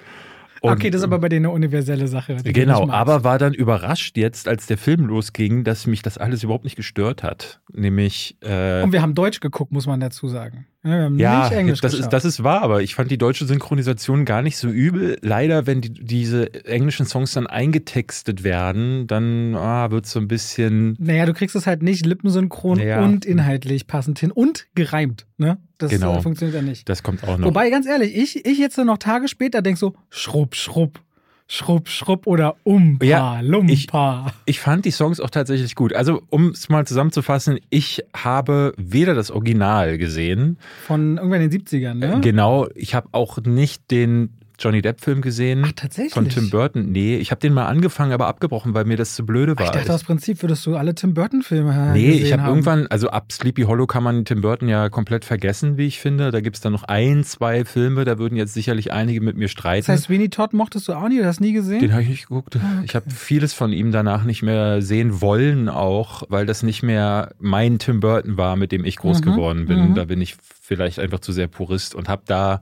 Und- 0.60 0.72
okay, 0.72 0.88
das 0.88 1.00
ist 1.02 1.04
aber 1.04 1.18
bei 1.18 1.28
denen 1.28 1.44
eine 1.44 1.54
universelle 1.54 2.08
Sache. 2.08 2.36
Genau, 2.42 2.88
aber 2.88 3.22
war 3.22 3.38
dann 3.38 3.52
überrascht 3.52 4.16
jetzt, 4.16 4.48
als 4.48 4.64
der 4.66 4.78
Film 4.78 5.04
losging, 5.04 5.62
dass 5.62 5.86
mich 5.86 6.00
das 6.00 6.16
alles 6.16 6.42
überhaupt 6.42 6.64
nicht 6.64 6.76
gestört 6.76 7.22
hat. 7.22 7.60
Nämlich, 7.72 8.38
äh, 8.40 8.82
Und 8.82 8.92
wir 8.92 9.02
haben 9.02 9.14
Deutsch 9.14 9.40
geguckt, 9.40 9.72
muss 9.72 9.86
man 9.86 10.00
dazu 10.00 10.26
sagen. 10.28 10.66
Ja, 10.84 11.48
das 11.48 11.94
ist, 11.94 12.08
das 12.10 12.24
ist 12.26 12.44
wahr, 12.44 12.60
aber 12.62 12.82
ich 12.82 12.94
fand 12.94 13.10
die 13.10 13.16
deutsche 13.16 13.46
Synchronisation 13.46 14.26
gar 14.26 14.42
nicht 14.42 14.58
so 14.58 14.68
übel. 14.68 15.16
Leider, 15.22 15.66
wenn 15.66 15.80
die, 15.80 15.90
diese 15.92 16.52
englischen 16.66 17.06
Songs 17.06 17.32
dann 17.32 17.46
eingetextet 17.46 18.44
werden, 18.44 19.06
dann 19.06 19.54
ah, 19.54 19.90
wird 19.90 20.04
es 20.04 20.12
so 20.12 20.20
ein 20.20 20.28
bisschen. 20.28 20.96
Naja, 20.98 21.24
du 21.24 21.32
kriegst 21.32 21.56
es 21.56 21.66
halt 21.66 21.82
nicht 21.82 22.04
lippensynchron 22.04 22.80
Ja. 22.80 23.02
und 23.02 23.24
inhaltlich 23.24 23.86
passend 23.86 24.18
hin 24.18 24.30
und 24.30 24.66
gereimt. 24.74 25.26
Ne? 25.38 25.56
Das 25.78 25.90
Genau. 25.90 26.18
äh, 26.18 26.20
funktioniert 26.22 26.54
ja 26.56 26.62
nicht. 26.62 26.88
Das 26.88 27.02
kommt 27.02 27.24
auch 27.24 27.38
noch. 27.38 27.46
Wobei, 27.46 27.70
ganz 27.70 27.86
ehrlich, 27.86 28.14
ich, 28.14 28.44
ich 28.44 28.58
jetzt 28.58 28.76
noch 28.76 28.98
Tage 28.98 29.28
später 29.28 29.62
denk 29.62 29.78
so, 29.78 29.94
schrupp, 30.10 30.54
schrupp, 30.54 31.00
schrupp, 31.46 31.88
schrupp 31.88 32.26
oder 32.26 32.56
umpa, 32.64 33.04
Ja, 33.04 33.40
lumpa. 33.40 34.32
Ich 34.46 34.60
fand 34.60 34.84
die 34.84 34.90
Songs 34.90 35.20
auch 35.20 35.30
tatsächlich 35.30 35.74
gut. 35.74 35.92
Also, 35.92 36.22
um 36.30 36.48
es 36.48 36.68
mal 36.68 36.86
zusammenzufassen, 36.86 37.58
ich 37.70 38.02
habe 38.16 38.72
weder 38.76 39.14
das 39.14 39.30
Original 39.30 39.98
gesehen, 39.98 40.58
Von 40.86 41.16
irgendwann 41.18 41.42
in 41.42 41.50
den 41.50 41.60
70ern, 41.60 41.94
ne? 41.94 42.20
genau, 42.22 42.68
ich 42.74 42.94
habe 42.94 43.08
auch 43.12 43.38
nicht 43.38 43.90
den 43.90 44.30
Johnny 44.58 44.82
Depp-Film 44.82 45.20
gesehen. 45.20 45.62
Ach, 45.66 45.72
tatsächlich? 45.72 46.12
Von 46.14 46.28
Tim 46.28 46.48
Burton. 46.50 46.92
Nee, 46.92 47.16
ich 47.16 47.30
habe 47.30 47.40
den 47.40 47.52
mal 47.52 47.66
angefangen, 47.66 48.12
aber 48.12 48.26
abgebrochen, 48.28 48.72
weil 48.74 48.84
mir 48.84 48.96
das 48.96 49.14
zu 49.14 49.26
blöde 49.26 49.58
war. 49.58 49.64
ich 49.64 49.70
dachte, 49.72 49.92
aus 49.92 50.04
Prinzip 50.04 50.40
würdest 50.42 50.64
du 50.66 50.76
alle 50.76 50.94
Tim 50.94 51.12
Burton-Filme 51.14 51.90
nee, 51.92 52.12
ich 52.12 52.32
habe 52.32 52.42
haben. 52.42 52.48
irgendwann, 52.50 52.86
also 52.86 53.08
ab 53.10 53.32
Sleepy 53.32 53.62
Hollow 53.62 53.86
kann 53.86 54.02
man 54.04 54.24
Tim 54.24 54.40
Burton 54.42 54.68
ja 54.68 54.88
komplett 54.88 55.24
vergessen, 55.24 55.76
wie 55.76 55.86
ich 55.86 55.98
finde. 55.98 56.30
Da 56.30 56.40
gibt 56.40 56.56
es 56.56 56.62
dann 56.62 56.72
noch 56.72 56.84
ein, 56.84 57.24
zwei 57.24 57.64
Filme, 57.64 58.04
da 58.04 58.18
würden 58.18 58.36
jetzt 58.36 58.54
sicherlich 58.54 58.92
einige 58.92 59.20
mit 59.20 59.36
mir 59.36 59.48
streiten. 59.48 59.86
Das 59.86 59.88
heißt, 60.02 60.08
Winnie 60.10 60.28
Todd 60.30 60.52
mochtest 60.52 60.86
du 60.88 60.92
auch 60.92 61.08
nie, 61.08 61.18
du 61.18 61.26
hast 61.26 61.40
nie 61.40 61.52
gesehen? 61.52 61.80
Den 61.80 61.92
habe 61.92 62.02
ich 62.02 62.08
nicht 62.08 62.28
geguckt. 62.28 62.56
Ah, 62.56 62.82
Ich 62.84 62.94
habe 62.94 63.10
vieles 63.10 63.54
von 63.54 63.72
ihm 63.72 63.90
danach 63.92 64.24
nicht 64.24 64.42
mehr 64.42 64.82
sehen 64.82 65.20
wollen, 65.20 65.68
auch 65.68 66.22
weil 66.28 66.46
das 66.46 66.62
nicht 66.62 66.82
mehr 66.82 67.30
mein 67.40 67.78
Tim 67.78 68.00
Burton 68.00 68.36
war, 68.36 68.56
mit 68.56 68.70
dem 68.72 68.84
ich 68.84 68.96
groß 68.98 69.20
Mhm, 69.20 69.24
geworden 69.24 69.66
bin. 69.66 69.90
mhm. 69.90 69.94
Da 69.94 70.04
bin 70.04 70.20
ich 70.20 70.36
vielleicht 70.62 70.98
einfach 70.98 71.18
zu 71.20 71.32
sehr 71.32 71.48
Purist 71.48 71.94
und 71.94 72.08
habe 72.08 72.22
da. 72.26 72.60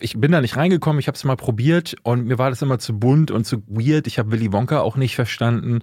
Ich 0.00 0.18
bin 0.18 0.32
da 0.32 0.40
nicht 0.40 0.56
reingekommen, 0.56 0.98
ich 0.98 1.06
habe 1.06 1.16
es 1.16 1.24
mal 1.24 1.36
probiert 1.36 1.96
und 2.02 2.26
mir 2.26 2.38
war 2.38 2.50
das 2.50 2.62
immer 2.62 2.78
zu 2.78 2.98
bunt 2.98 3.30
und 3.30 3.44
zu 3.44 3.62
weird. 3.66 4.06
Ich 4.06 4.18
habe 4.18 4.32
Willy 4.32 4.52
Wonka 4.52 4.80
auch 4.80 4.96
nicht 4.96 5.14
verstanden 5.14 5.82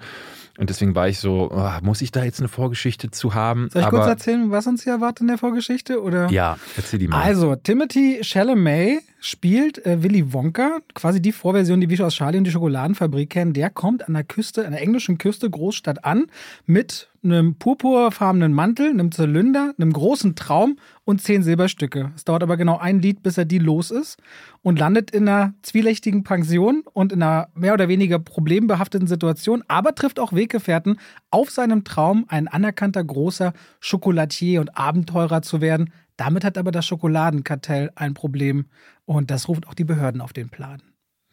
und 0.57 0.71
deswegen 0.71 0.95
war 0.95 1.07
ich 1.07 1.19
so, 1.19 1.51
ah, 1.51 1.79
muss 1.83 2.01
ich 2.01 2.11
da 2.11 2.23
jetzt 2.23 2.39
eine 2.39 2.47
Vorgeschichte 2.47 3.11
zu 3.11 3.35
haben? 3.35 3.69
Soll 3.69 3.81
ich 3.81 3.87
Aber 3.87 3.97
kurz 3.97 4.09
erzählen, 4.09 4.49
was 4.49 4.65
uns 4.65 4.83
hier 4.83 4.93
erwartet 4.93 5.21
in 5.21 5.27
der 5.27 5.37
Vorgeschichte? 5.37 6.01
Oder? 6.01 6.29
ja, 6.31 6.57
erzähl 6.75 6.97
die 6.97 7.07
mal. 7.07 7.21
Also, 7.21 7.55
Timothy 7.55 8.19
Chalamet 8.23 9.01
spielt 9.19 9.85
äh, 9.85 10.01
Willy 10.01 10.33
Wonka, 10.33 10.79
quasi 10.95 11.21
die 11.21 11.31
Vorversion, 11.31 11.79
die 11.79 11.89
wir 11.89 11.97
schon 11.97 12.07
aus 12.07 12.15
Charlie 12.15 12.39
und 12.39 12.43
die 12.43 12.51
Schokoladenfabrik 12.51 13.29
kennen. 13.29 13.53
Der 13.53 13.69
kommt 13.69 14.07
an 14.07 14.15
der 14.15 14.23
Küste, 14.23 14.65
an 14.65 14.71
der 14.71 14.81
englischen 14.81 15.19
Küste, 15.19 15.47
Großstadt 15.47 16.03
an, 16.03 16.25
mit 16.65 17.09
einem 17.31 17.55
purpurfarbenen 17.55 18.53
Mantel, 18.53 18.89
einem 18.89 19.11
Zylinder, 19.11 19.73
einem 19.77 19.93
großen 19.93 20.35
Traum 20.35 20.77
und 21.05 21.21
zehn 21.21 21.43
Silberstücke. 21.43 22.11
Es 22.15 22.25
dauert 22.25 22.43
aber 22.43 22.57
genau 22.57 22.77
ein 22.77 22.99
Lied, 22.99 23.23
bis 23.23 23.37
er 23.37 23.45
die 23.45 23.59
los 23.59 23.91
ist 23.91 24.17
und 24.61 24.79
landet 24.79 25.11
in 25.11 25.27
einer 25.27 25.53
zwielichtigen 25.61 26.23
Pension 26.23 26.83
und 26.93 27.13
in 27.13 27.21
einer 27.21 27.49
mehr 27.53 27.73
oder 27.73 27.87
weniger 27.87 28.19
problembehafteten 28.19 29.07
Situation, 29.07 29.63
aber 29.67 29.95
trifft 29.95 30.19
auch 30.19 30.33
Weggefährten 30.33 30.99
auf 31.29 31.49
seinem 31.49 31.83
Traum, 31.83 32.25
ein 32.27 32.47
anerkannter 32.47 33.03
großer 33.03 33.53
Schokolatier 33.79 34.61
und 34.61 34.77
Abenteurer 34.77 35.41
zu 35.41 35.61
werden. 35.61 35.91
Damit 36.17 36.43
hat 36.43 36.57
aber 36.57 36.71
das 36.71 36.85
Schokoladenkartell 36.85 37.91
ein 37.95 38.13
Problem 38.13 38.65
und 39.05 39.31
das 39.31 39.47
ruft 39.47 39.67
auch 39.67 39.73
die 39.73 39.85
Behörden 39.85 40.21
auf 40.21 40.33
den 40.33 40.49
Plan. 40.49 40.81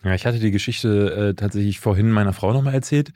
Ja, 0.05 0.14
ich 0.14 0.26
hatte 0.26 0.38
die 0.38 0.50
Geschichte 0.50 1.30
äh, 1.30 1.34
tatsächlich 1.34 1.80
vorhin 1.80 2.11
meiner 2.11 2.34
Frau 2.34 2.52
nochmal 2.52 2.74
erzählt. 2.74 3.12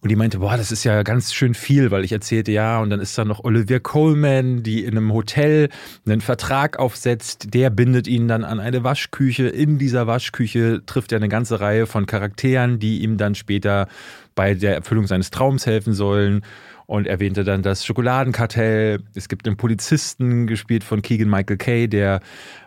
Und 0.00 0.10
die 0.10 0.16
meinte, 0.16 0.40
boah, 0.40 0.58
das 0.58 0.70
ist 0.70 0.84
ja 0.84 1.02
ganz 1.02 1.32
schön 1.32 1.54
viel, 1.54 1.90
weil 1.90 2.04
ich 2.04 2.12
erzählte, 2.12 2.52
ja, 2.52 2.78
und 2.80 2.90
dann 2.90 3.00
ist 3.00 3.16
da 3.16 3.24
noch 3.24 3.42
Olivia 3.42 3.78
Coleman, 3.78 4.62
die 4.62 4.84
in 4.84 4.98
einem 4.98 5.10
Hotel 5.14 5.70
einen 6.04 6.20
Vertrag 6.20 6.78
aufsetzt, 6.78 7.54
der 7.54 7.70
bindet 7.70 8.06
ihn 8.06 8.28
dann 8.28 8.44
an 8.44 8.60
eine 8.60 8.84
Waschküche. 8.84 9.48
In 9.48 9.78
dieser 9.78 10.06
Waschküche 10.06 10.82
trifft 10.84 11.12
er 11.12 11.16
eine 11.16 11.30
ganze 11.30 11.60
Reihe 11.60 11.86
von 11.86 12.04
Charakteren, 12.04 12.78
die 12.78 13.02
ihm 13.02 13.16
dann 13.16 13.34
später 13.34 13.88
bei 14.34 14.52
der 14.52 14.74
Erfüllung 14.74 15.06
seines 15.06 15.30
Traums 15.30 15.64
helfen 15.64 15.94
sollen. 15.94 16.42
Und 16.86 17.06
erwähnte 17.06 17.44
dann 17.44 17.62
das 17.62 17.86
Schokoladenkartell. 17.86 19.00
Es 19.14 19.30
gibt 19.30 19.46
einen 19.46 19.56
Polizisten, 19.56 20.46
gespielt 20.46 20.84
von 20.84 21.00
Keegan 21.00 21.30
Michael 21.30 21.56
Kay, 21.56 21.88
der 21.88 22.20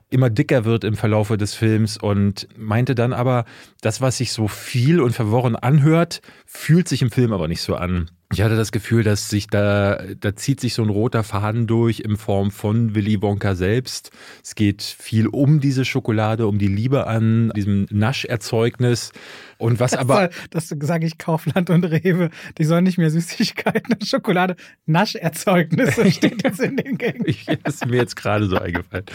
immer 0.09 0.29
dicker 0.29 0.65
wird 0.65 0.83
im 0.83 0.95
Verlaufe 0.95 1.37
des 1.37 1.53
Films 1.53 1.97
und 1.97 2.47
meinte 2.57 2.95
dann 2.95 3.13
aber, 3.13 3.45
das, 3.81 4.01
was 4.01 4.17
sich 4.17 4.31
so 4.31 4.47
viel 4.47 5.01
und 5.01 5.13
verworren 5.13 5.55
anhört, 5.55 6.21
fühlt 6.45 6.87
sich 6.87 7.01
im 7.01 7.11
Film 7.11 7.33
aber 7.33 7.47
nicht 7.47 7.61
so 7.61 7.75
an. 7.75 8.09
Ich 8.33 8.41
hatte 8.41 8.57
das 8.57 8.73
Gefühl, 8.73 9.03
dass 9.03 9.29
sich 9.29 9.47
da, 9.47 10.01
da 10.19 10.35
zieht 10.35 10.59
sich 10.59 10.73
so 10.73 10.83
ein 10.83 10.89
roter 10.89 11.23
Faden 11.23 11.65
durch 11.65 12.01
in 12.01 12.17
Form 12.17 12.51
von 12.51 12.93
Willy 12.93 13.21
Wonka 13.21 13.55
selbst. 13.55 14.11
Es 14.43 14.55
geht 14.55 14.81
viel 14.81 15.27
um 15.27 15.61
diese 15.61 15.85
Schokolade, 15.85 16.45
um 16.45 16.59
die 16.59 16.67
Liebe 16.67 17.07
an 17.07 17.53
diesem 17.55 17.87
Nascherzeugnis. 17.89 19.13
Und 19.57 19.79
was 19.79 19.91
das 19.91 20.01
aber. 20.01 20.15
Soll, 20.15 20.29
das 20.49 20.67
sage 20.67 21.05
ich 21.07 21.17
Kaufland 21.17 21.69
und 21.69 21.85
Rewe. 21.85 22.29
Die 22.57 22.65
sollen 22.65 22.83
nicht 22.83 22.97
mehr 22.97 23.11
Süßigkeiten 23.11 23.93
und 23.93 24.05
Schokolade. 24.05 24.57
Nascherzeugnisse 24.85 26.11
steht 26.11 26.43
jetzt 26.43 26.59
in 26.59 26.75
den 26.75 26.97
Gängen. 26.97 27.23
das 27.63 27.75
ist 27.75 27.85
mir 27.85 27.95
jetzt 27.95 28.17
gerade 28.17 28.47
so 28.47 28.57
eingefallen. 28.57 29.05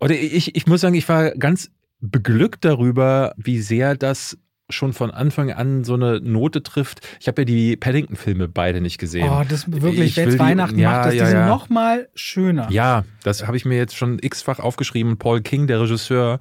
Oder 0.00 0.14
ich, 0.14 0.54
ich 0.54 0.66
muss 0.66 0.80
sagen, 0.80 0.94
ich 0.94 1.08
war 1.08 1.30
ganz 1.32 1.70
beglückt 2.00 2.64
darüber, 2.64 3.34
wie 3.36 3.60
sehr 3.60 3.96
das 3.96 4.38
schon 4.70 4.92
von 4.92 5.10
Anfang 5.10 5.50
an 5.50 5.84
so 5.84 5.94
eine 5.94 6.20
Note 6.20 6.62
trifft. 6.62 7.00
Ich 7.20 7.28
habe 7.28 7.42
ja 7.42 7.44
die 7.46 7.76
Paddington-Filme 7.76 8.48
beide 8.48 8.80
nicht 8.80 8.98
gesehen. 8.98 9.28
Oh, 9.30 9.42
das 9.48 9.70
wirklich, 9.70 10.16
jetzt 10.16 10.38
Weihnachten 10.38 10.78
ja, 10.78 10.90
macht 10.90 11.06
das, 11.06 11.14
ja, 11.14 11.24
die 11.24 11.30
sind 11.30 11.38
ja. 11.40 11.48
noch 11.48 11.68
mal 11.68 12.08
schöner. 12.14 12.70
Ja, 12.70 13.04
das 13.22 13.46
habe 13.46 13.56
ich 13.56 13.64
mir 13.64 13.76
jetzt 13.76 13.96
schon 13.96 14.18
x-fach 14.20 14.58
aufgeschrieben. 14.58 15.16
Paul 15.16 15.40
King, 15.40 15.66
der 15.66 15.80
Regisseur, 15.80 16.38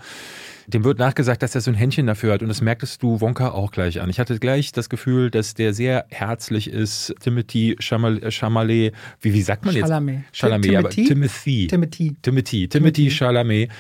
dem 0.68 0.84
wird 0.84 1.00
nachgesagt, 1.00 1.42
dass 1.42 1.56
er 1.56 1.62
so 1.62 1.72
ein 1.72 1.76
Händchen 1.76 2.08
dafür 2.08 2.34
hat. 2.34 2.42
Und 2.42 2.50
das 2.50 2.62
merktest 2.62 3.02
du 3.02 3.22
Wonka 3.22 3.52
auch 3.52 3.72
gleich 3.72 4.02
an. 4.02 4.10
Ich 4.10 4.20
hatte 4.20 4.38
gleich 4.40 4.74
das 4.74 4.90
Gefühl, 4.90 5.32
dass 5.32 5.54
der 5.54 5.74
sehr 5.74 6.06
herzlich 6.10 6.70
ist. 6.70 7.16
Timothy 7.22 7.78
Chalamet, 7.80 8.94
wie, 9.22 9.34
wie 9.34 9.42
sagt 9.42 9.66
man 9.66 9.74
jetzt? 9.74 9.86
Chalamet. 9.86 10.24
Chalamet, 10.34 10.76
aber 10.76 10.90
Timothy. 10.90 11.68
Timothy. 11.68 12.18
Timothy. 12.22 12.68
Timothy 12.68 13.10
Chalamet 13.10 13.72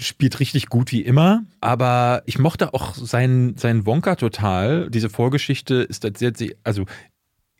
spielt 0.00 0.40
richtig 0.40 0.66
gut 0.66 0.92
wie 0.92 1.02
immer, 1.02 1.44
aber 1.60 2.22
ich 2.26 2.38
mochte 2.38 2.74
auch 2.74 2.94
seinen, 2.94 3.56
seinen 3.56 3.86
Wonka 3.86 4.16
total. 4.16 4.90
Diese 4.90 5.10
Vorgeschichte 5.10 5.76
ist 5.76 6.00
tatsächlich, 6.00 6.56
also 6.64 6.84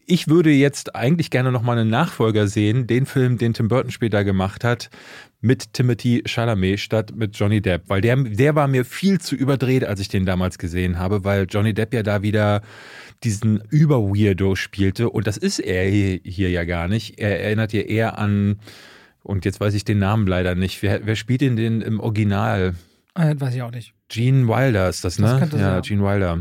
ich 0.07 0.27
würde 0.27 0.51
jetzt 0.51 0.97
eigentlich 0.97 1.31
gerne 1.31 1.53
nochmal 1.53 1.79
einen 1.79 1.91
Nachfolger 1.91 2.49
sehen, 2.49 2.87
den 2.89 3.07
Film, 3.07 3.39
den 3.39 3.55
Tim 3.55 3.69
Burton 3.69 3.93
später 3.93 4.25
gemacht 4.25 4.65
hat, 4.65 4.91
mit 5.41 5.73
Timothy 5.73 6.23
Chalamet 6.27 6.81
statt 6.81 7.13
mit 7.15 7.37
Johnny 7.37 7.63
Depp, 7.63 7.85
weil 7.87 8.01
der, 8.01 8.17
der 8.17 8.55
war 8.55 8.67
mir 8.67 8.85
viel 8.85 9.21
zu 9.21 9.37
überdreht, 9.37 9.85
als 9.85 10.01
ich 10.01 10.09
den 10.09 10.27
damals 10.27 10.59
gesehen 10.59 10.99
habe, 10.99 11.25
weil 11.25 11.47
Johnny 11.49 11.75
Depp 11.75 11.95
ja 11.95 12.03
da 12.03 12.23
wieder 12.23 12.63
diesen 13.23 13.63
Über-Weirdo 13.71 14.57
spielte 14.57 15.11
und 15.11 15.27
das 15.27 15.37
ist 15.37 15.61
er 15.61 15.89
hier, 15.89 16.51
ja 16.51 16.65
gar 16.65 16.89
nicht. 16.89 17.19
Er 17.21 17.41
erinnert 17.41 17.73
ja 17.73 17.83
eher 17.83 18.19
an 18.19 18.59
und 19.23 19.45
jetzt 19.45 19.61
weiß 19.61 19.75
ich 19.75 19.85
den 19.85 19.99
Namen 19.99 20.27
leider 20.27 20.55
nicht. 20.55 20.83
Wer, 20.83 21.07
wer 21.07 21.17
spielt 21.17 21.43
ihn 21.43 21.57
denn 21.57 21.81
im 21.81 22.01
Original? 22.01 22.75
Äh, 23.15 23.35
weiß 23.39 23.55
ich 23.55 23.63
auch 23.63 23.71
nicht. 23.71 23.95
Gene 24.09 24.49
Wilder 24.49 24.89
ist 24.89 25.05
das, 25.05 25.19
ne? 25.19 25.47
Das 25.51 25.61
ja, 25.61 25.81
Gene 25.81 26.03
Wilder. 26.03 26.41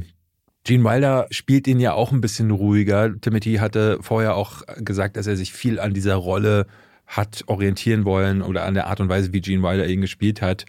Gene 0.63 0.83
Wilder 0.83 1.27
spielt 1.31 1.67
ihn 1.67 1.79
ja 1.79 1.93
auch 1.93 2.11
ein 2.11 2.21
bisschen 2.21 2.51
ruhiger. 2.51 3.19
Timothy 3.19 3.55
hatte 3.55 3.99
vorher 4.01 4.35
auch 4.35 4.61
gesagt, 4.77 5.17
dass 5.17 5.27
er 5.27 5.35
sich 5.35 5.53
viel 5.53 5.79
an 5.79 5.93
dieser 5.93 6.15
Rolle 6.15 6.67
hat 7.07 7.43
orientieren 7.47 8.05
wollen 8.05 8.41
oder 8.41 8.65
an 8.65 8.75
der 8.75 8.87
Art 8.87 8.99
und 8.99 9.09
Weise, 9.09 9.33
wie 9.33 9.41
Gene 9.41 9.63
Wilder 9.63 9.87
ihn 9.87 10.01
gespielt 10.01 10.41
hat. 10.41 10.65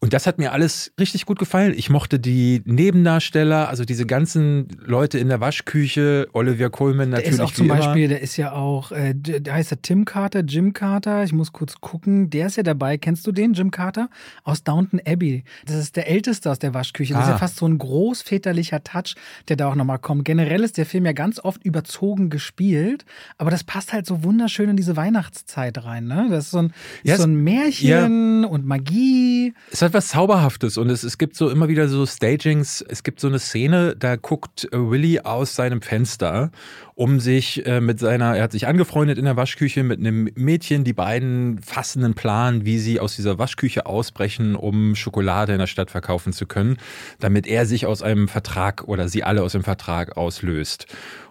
Und 0.00 0.12
das 0.12 0.28
hat 0.28 0.38
mir 0.38 0.52
alles 0.52 0.92
richtig 1.00 1.26
gut 1.26 1.40
gefallen. 1.40 1.74
Ich 1.76 1.90
mochte 1.90 2.20
die 2.20 2.62
Nebendarsteller, 2.64 3.68
also 3.68 3.84
diese 3.84 4.06
ganzen 4.06 4.68
Leute 4.84 5.18
in 5.18 5.28
der 5.28 5.40
Waschküche, 5.40 6.28
Olivia 6.32 6.68
Colman 6.68 7.10
natürlich. 7.10 7.36
Der 7.36 7.44
ist 7.44 7.50
auch 7.50 7.52
zum 7.52 7.66
Beispiel, 7.66 8.06
der 8.06 8.20
ist 8.20 8.36
ja 8.36 8.52
auch, 8.52 8.92
äh, 8.92 9.12
der 9.14 9.52
heißt 9.52 9.72
der 9.72 9.82
Tim 9.82 10.04
Carter, 10.04 10.44
Jim 10.44 10.72
Carter. 10.72 11.24
Ich 11.24 11.32
muss 11.32 11.52
kurz 11.52 11.80
gucken. 11.80 12.30
Der 12.30 12.46
ist 12.46 12.56
ja 12.56 12.62
dabei. 12.62 12.96
Kennst 12.96 13.26
du 13.26 13.32
den, 13.32 13.54
Jim 13.54 13.72
Carter? 13.72 14.08
Aus 14.44 14.62
Downton 14.62 15.00
Abbey. 15.04 15.42
Das 15.66 15.74
ist 15.74 15.96
der 15.96 16.08
älteste 16.08 16.48
aus 16.48 16.60
der 16.60 16.74
Waschküche. 16.74 17.14
Das 17.14 17.22
ah. 17.22 17.24
ist 17.24 17.30
ja 17.30 17.34
ah. 17.34 17.38
fast 17.38 17.56
so 17.56 17.66
ein 17.66 17.78
großväterlicher 17.78 18.84
Touch, 18.84 19.16
der 19.48 19.56
da 19.56 19.68
auch 19.68 19.74
nochmal 19.74 19.98
kommt. 19.98 20.24
Generell 20.24 20.62
ist 20.62 20.76
der 20.76 20.86
Film 20.86 21.06
ja 21.06 21.12
ganz 21.12 21.40
oft 21.40 21.64
überzogen 21.64 22.30
gespielt, 22.30 23.04
aber 23.36 23.50
das 23.50 23.64
passt 23.64 23.92
halt 23.92 24.06
so 24.06 24.22
wunderschön 24.22 24.68
in 24.68 24.76
diese 24.76 24.96
Weihnachtszeit 24.96 25.84
rein. 25.84 26.04
Ne? 26.04 26.28
Das 26.30 26.44
ist 26.44 26.50
so 26.52 26.58
ein, 26.58 26.72
ja, 27.02 27.16
so 27.16 27.24
ein 27.24 27.34
Märchen 27.34 28.42
ja. 28.44 28.48
und 28.48 28.64
Magie. 28.64 29.54
Es 29.72 29.87
hat 29.88 29.94
was 29.94 30.08
Zauberhaftes 30.08 30.76
und 30.76 30.90
es, 30.90 31.02
es 31.02 31.16
gibt 31.16 31.34
so 31.34 31.48
immer 31.48 31.68
wieder 31.68 31.88
so 31.88 32.04
Stagings. 32.04 32.84
Es 32.86 33.02
gibt 33.02 33.20
so 33.20 33.28
eine 33.28 33.38
Szene, 33.38 33.96
da 33.96 34.16
guckt 34.16 34.68
äh, 34.70 34.76
Willy 34.78 35.20
aus 35.20 35.54
seinem 35.54 35.80
Fenster, 35.80 36.50
um 36.94 37.20
sich 37.20 37.64
äh, 37.64 37.80
mit 37.80 37.98
seiner, 37.98 38.36
er 38.36 38.42
hat 38.42 38.52
sich 38.52 38.66
angefreundet 38.66 39.16
in 39.16 39.24
der 39.24 39.36
Waschküche 39.36 39.82
mit 39.84 39.98
einem 39.98 40.30
Mädchen. 40.34 40.84
Die 40.84 40.92
beiden 40.92 41.58
fassen 41.62 42.04
einen 42.04 42.14
Plan, 42.14 42.66
wie 42.66 42.78
sie 42.78 43.00
aus 43.00 43.16
dieser 43.16 43.38
Waschküche 43.38 43.86
ausbrechen, 43.86 44.56
um 44.56 44.94
Schokolade 44.94 45.52
in 45.52 45.58
der 45.58 45.66
Stadt 45.66 45.90
verkaufen 45.90 46.34
zu 46.34 46.46
können, 46.46 46.76
damit 47.18 47.46
er 47.46 47.64
sich 47.64 47.86
aus 47.86 48.02
einem 48.02 48.28
Vertrag 48.28 48.84
oder 48.86 49.08
sie 49.08 49.24
alle 49.24 49.42
aus 49.42 49.52
dem 49.52 49.64
Vertrag 49.64 50.18
auslöst. 50.18 50.86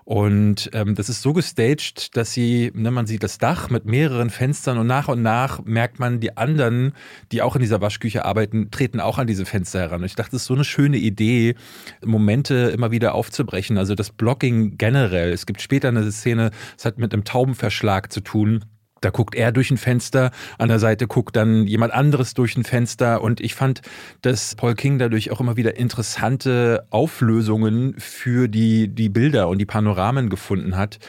Und 0.08 0.70
ähm, 0.72 0.96
das 0.96 1.10
ist 1.10 1.22
so 1.22 1.34
gestaged, 1.34 2.16
dass 2.16 2.32
sie, 2.32 2.72
ne, 2.74 2.92
man 2.92 3.08
sieht 3.08 3.24
das 3.24 3.40
Dach 3.40 3.70
mit 3.70 3.84
mehreren 3.84 4.30
Fenstern 4.30 4.78
und 4.78 4.88
nach 4.88 5.10
und 5.10 5.22
nach 5.22 5.66
merkt 5.66 6.00
man, 6.00 6.22
die 6.22 6.38
anderen, 6.38 6.94
die 7.34 7.42
auch 7.42 7.58
in 7.58 7.62
dieser 7.62 7.82
Waschküche 7.82 8.24
arbeiten, 8.24 8.72
treten 8.72 9.02
auch 9.02 9.18
an 9.18 9.28
diese 9.28 9.46
Fenster 9.46 9.80
heran. 9.82 10.00
Und 10.00 10.06
ich 10.06 10.16
dachte, 10.16 10.32
das 10.32 10.44
ist 10.44 10.48
so 10.48 10.54
eine 10.54 10.64
schöne 10.64 10.96
Idee, 10.96 11.56
Momente 12.06 12.72
immer 12.74 12.90
wieder 12.90 13.16
aufzubrechen. 13.16 13.78
Also 13.78 13.96
das 13.96 14.12
Blocking 14.12 14.78
generell. 14.78 15.34
Es 15.34 15.46
gibt 15.46 15.62
später 15.62 15.90
eine 15.90 16.10
Szene, 16.10 16.52
es 16.78 16.86
hat 16.86 17.00
mit 17.00 17.12
einem 17.12 17.26
Taubenverschlag 17.26 18.10
zu 18.10 18.22
tun 18.22 18.64
da 19.02 19.10
guckt 19.10 19.36
er 19.36 19.52
durch 19.52 19.72
ein 19.72 19.78
Fenster, 19.78 20.32
an 20.58 20.70
der 20.70 20.80
Seite 20.80 21.08
guckt 21.08 21.36
dann 21.36 21.68
jemand 21.68 21.94
anderes 21.94 22.34
durch 22.34 22.56
ein 22.58 22.64
Fenster. 22.64 23.22
Und 23.22 23.42
ich 23.42 23.56
fand, 23.56 23.82
dass 24.22 24.56
Paul 24.56 24.76
King 24.76 25.00
dadurch 25.00 25.32
auch 25.32 25.40
immer 25.40 25.58
wieder 25.58 25.78
interessante 25.78 26.86
Auflösungen 26.90 27.96
für 27.98 28.48
die, 28.48 28.88
die 28.88 29.10
Bilder 29.10 29.48
und 29.48 29.60
die 29.60 29.66
Panoramen 29.66 30.30
gefunden 30.30 30.78
hat. 30.78 31.00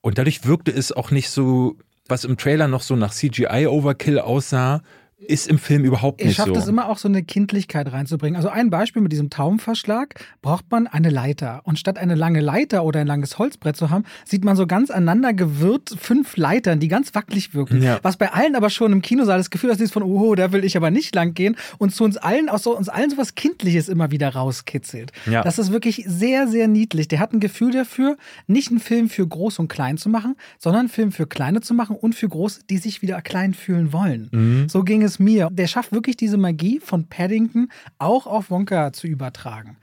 Und 0.00 0.18
dadurch 0.18 0.46
wirkte 0.46 0.72
es 0.72 0.92
auch 0.92 1.10
nicht 1.10 1.30
so, 1.30 1.76
was 2.08 2.24
im 2.24 2.36
Trailer 2.36 2.68
noch 2.68 2.82
so 2.82 2.96
nach 2.96 3.12
CGI-Overkill 3.12 4.18
aussah, 4.18 4.82
ist 5.26 5.48
im 5.48 5.58
Film 5.58 5.84
überhaupt 5.84 6.22
nicht 6.22 6.36
so. 6.36 6.42
Er 6.42 6.46
schafft 6.46 6.56
es 6.56 6.68
immer 6.68 6.88
auch 6.88 6.98
so 6.98 7.08
eine 7.08 7.22
Kindlichkeit 7.22 7.92
reinzubringen. 7.92 8.36
Also 8.36 8.48
ein 8.48 8.70
Beispiel 8.70 9.02
mit 9.02 9.12
diesem 9.12 9.30
Taubenverschlag 9.30 10.14
braucht 10.42 10.70
man 10.70 10.86
eine 10.86 11.10
Leiter. 11.10 11.62
Und 11.64 11.78
statt 11.78 11.98
eine 11.98 12.14
lange 12.14 12.40
Leiter 12.40 12.84
oder 12.84 13.00
ein 13.00 13.06
langes 13.06 13.38
Holzbrett 13.38 13.76
zu 13.76 13.90
haben, 13.90 14.04
sieht 14.24 14.44
man 14.44 14.56
so 14.56 14.66
ganz 14.66 14.90
aneinander 14.90 15.32
gewirrt 15.32 15.94
fünf 15.98 16.36
Leitern, 16.36 16.80
die 16.80 16.88
ganz 16.88 17.14
wackelig 17.14 17.54
wirken. 17.54 17.82
Ja. 17.82 17.98
Was 18.02 18.16
bei 18.16 18.32
allen 18.32 18.56
aber 18.56 18.70
schon 18.70 18.92
im 18.92 19.02
Kinosaal 19.02 19.38
das 19.38 19.50
Gefühl 19.50 19.70
ist 19.70 19.92
von, 19.92 20.02
oh, 20.02 20.34
da 20.34 20.52
will 20.52 20.64
ich 20.64 20.76
aber 20.76 20.90
nicht 20.90 21.14
lang 21.14 21.34
gehen. 21.34 21.56
Und 21.78 21.94
zu 21.94 22.04
uns 22.04 22.16
allen 22.16 22.48
auch 22.48 22.58
so, 22.58 22.76
uns 22.76 22.88
allen 22.88 23.10
so 23.10 23.16
was 23.16 23.34
Kindliches 23.34 23.88
immer 23.88 24.10
wieder 24.10 24.30
rauskitzelt. 24.30 25.12
Ja. 25.26 25.42
Das 25.42 25.58
ist 25.58 25.72
wirklich 25.72 26.04
sehr, 26.06 26.48
sehr 26.48 26.68
niedlich. 26.68 27.08
Der 27.08 27.20
hat 27.20 27.32
ein 27.32 27.40
Gefühl 27.40 27.72
dafür, 27.72 28.16
nicht 28.46 28.70
einen 28.70 28.80
Film 28.80 29.08
für 29.08 29.26
groß 29.26 29.58
und 29.58 29.68
klein 29.68 29.98
zu 29.98 30.08
machen, 30.08 30.36
sondern 30.58 30.80
einen 30.80 30.88
Film 30.88 31.12
für 31.12 31.26
kleine 31.26 31.60
zu 31.60 31.74
machen 31.74 31.96
und 31.96 32.14
für 32.14 32.28
große, 32.28 32.62
die 32.68 32.78
sich 32.78 33.02
wieder 33.02 33.20
klein 33.22 33.54
fühlen 33.54 33.92
wollen. 33.92 34.28
Mhm. 34.32 34.68
So 34.68 34.82
ging 34.82 35.02
es 35.02 35.11
es 35.12 35.18
mir. 35.18 35.48
Der 35.52 35.66
schafft 35.66 35.92
wirklich 35.92 36.16
diese 36.16 36.36
Magie 36.36 36.80
von 36.80 37.08
Paddington 37.08 37.68
auch 37.98 38.26
auf 38.26 38.50
Wonka 38.50 38.92
zu 38.92 39.06
übertragen 39.06 39.76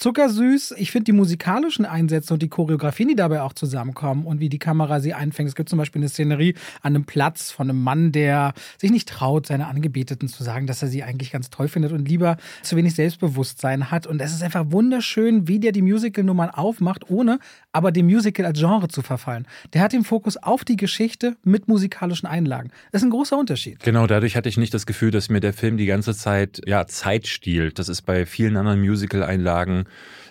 zuckersüß. 0.00 0.74
Ich 0.78 0.90
finde 0.90 1.04
die 1.04 1.12
musikalischen 1.12 1.84
Einsätze 1.84 2.32
und 2.32 2.42
die 2.42 2.48
Choreografien, 2.48 3.08
die 3.08 3.14
dabei 3.14 3.42
auch 3.42 3.52
zusammenkommen 3.52 4.24
und 4.24 4.40
wie 4.40 4.48
die 4.48 4.58
Kamera 4.58 4.98
sie 5.00 5.12
einfängt. 5.12 5.48
Es 5.48 5.54
gibt 5.54 5.68
zum 5.68 5.78
Beispiel 5.78 6.00
eine 6.00 6.08
Szenerie 6.08 6.54
an 6.80 6.94
einem 6.94 7.04
Platz 7.04 7.50
von 7.50 7.68
einem 7.68 7.82
Mann, 7.82 8.10
der 8.10 8.54
sich 8.78 8.90
nicht 8.90 9.08
traut, 9.08 9.46
seiner 9.46 9.68
Angebeteten 9.68 10.28
zu 10.28 10.42
sagen, 10.42 10.66
dass 10.66 10.80
er 10.82 10.88
sie 10.88 11.02
eigentlich 11.02 11.30
ganz 11.30 11.50
toll 11.50 11.68
findet 11.68 11.92
und 11.92 12.08
lieber 12.08 12.38
zu 12.62 12.76
wenig 12.76 12.94
Selbstbewusstsein 12.94 13.90
hat. 13.90 14.06
Und 14.06 14.22
es 14.22 14.32
ist 14.32 14.42
einfach 14.42 14.70
wunderschön, 14.70 15.46
wie 15.46 15.60
der 15.60 15.72
die 15.72 15.82
Musical-Nummern 15.82 16.48
aufmacht, 16.48 17.10
ohne 17.10 17.38
aber 17.72 17.92
dem 17.92 18.06
Musical 18.06 18.46
als 18.46 18.58
Genre 18.58 18.88
zu 18.88 19.02
verfallen. 19.02 19.46
Der 19.74 19.82
hat 19.82 19.92
den 19.92 20.04
Fokus 20.04 20.38
auf 20.38 20.64
die 20.64 20.76
Geschichte 20.76 21.36
mit 21.44 21.68
musikalischen 21.68 22.26
Einlagen. 22.26 22.70
Das 22.90 23.02
ist 23.02 23.06
ein 23.06 23.10
großer 23.10 23.36
Unterschied. 23.36 23.80
Genau, 23.80 24.06
dadurch 24.06 24.34
hatte 24.34 24.48
ich 24.48 24.56
nicht 24.56 24.72
das 24.72 24.86
Gefühl, 24.86 25.10
dass 25.10 25.28
mir 25.28 25.40
der 25.40 25.52
Film 25.52 25.76
die 25.76 25.86
ganze 25.86 26.14
Zeit 26.14 26.62
ja, 26.66 26.86
Zeit 26.86 27.26
stiehlt. 27.26 27.78
Das 27.78 27.90
ist 27.90 28.02
bei 28.02 28.24
vielen 28.24 28.56
anderen 28.56 28.80
Musical-Einlagen 28.80 29.84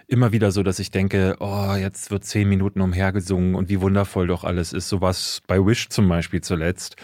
immer 0.07 0.31
wieder 0.31 0.51
so, 0.51 0.63
dass 0.63 0.79
ich 0.79 0.91
denke, 0.91 1.35
oh, 1.39 1.75
jetzt 1.75 2.11
wird 2.11 2.25
zehn 2.25 2.49
Minuten 2.49 2.81
umhergesungen 2.81 3.55
und 3.55 3.69
wie 3.69 3.79
wundervoll 3.79 4.27
doch 4.27 4.43
alles 4.43 4.73
ist. 4.73 4.89
Sowas 4.89 5.41
bei 5.47 5.63
Wish 5.63 5.89
zum 5.89 6.09
Beispiel 6.09 6.41
zuletzt. 6.41 6.95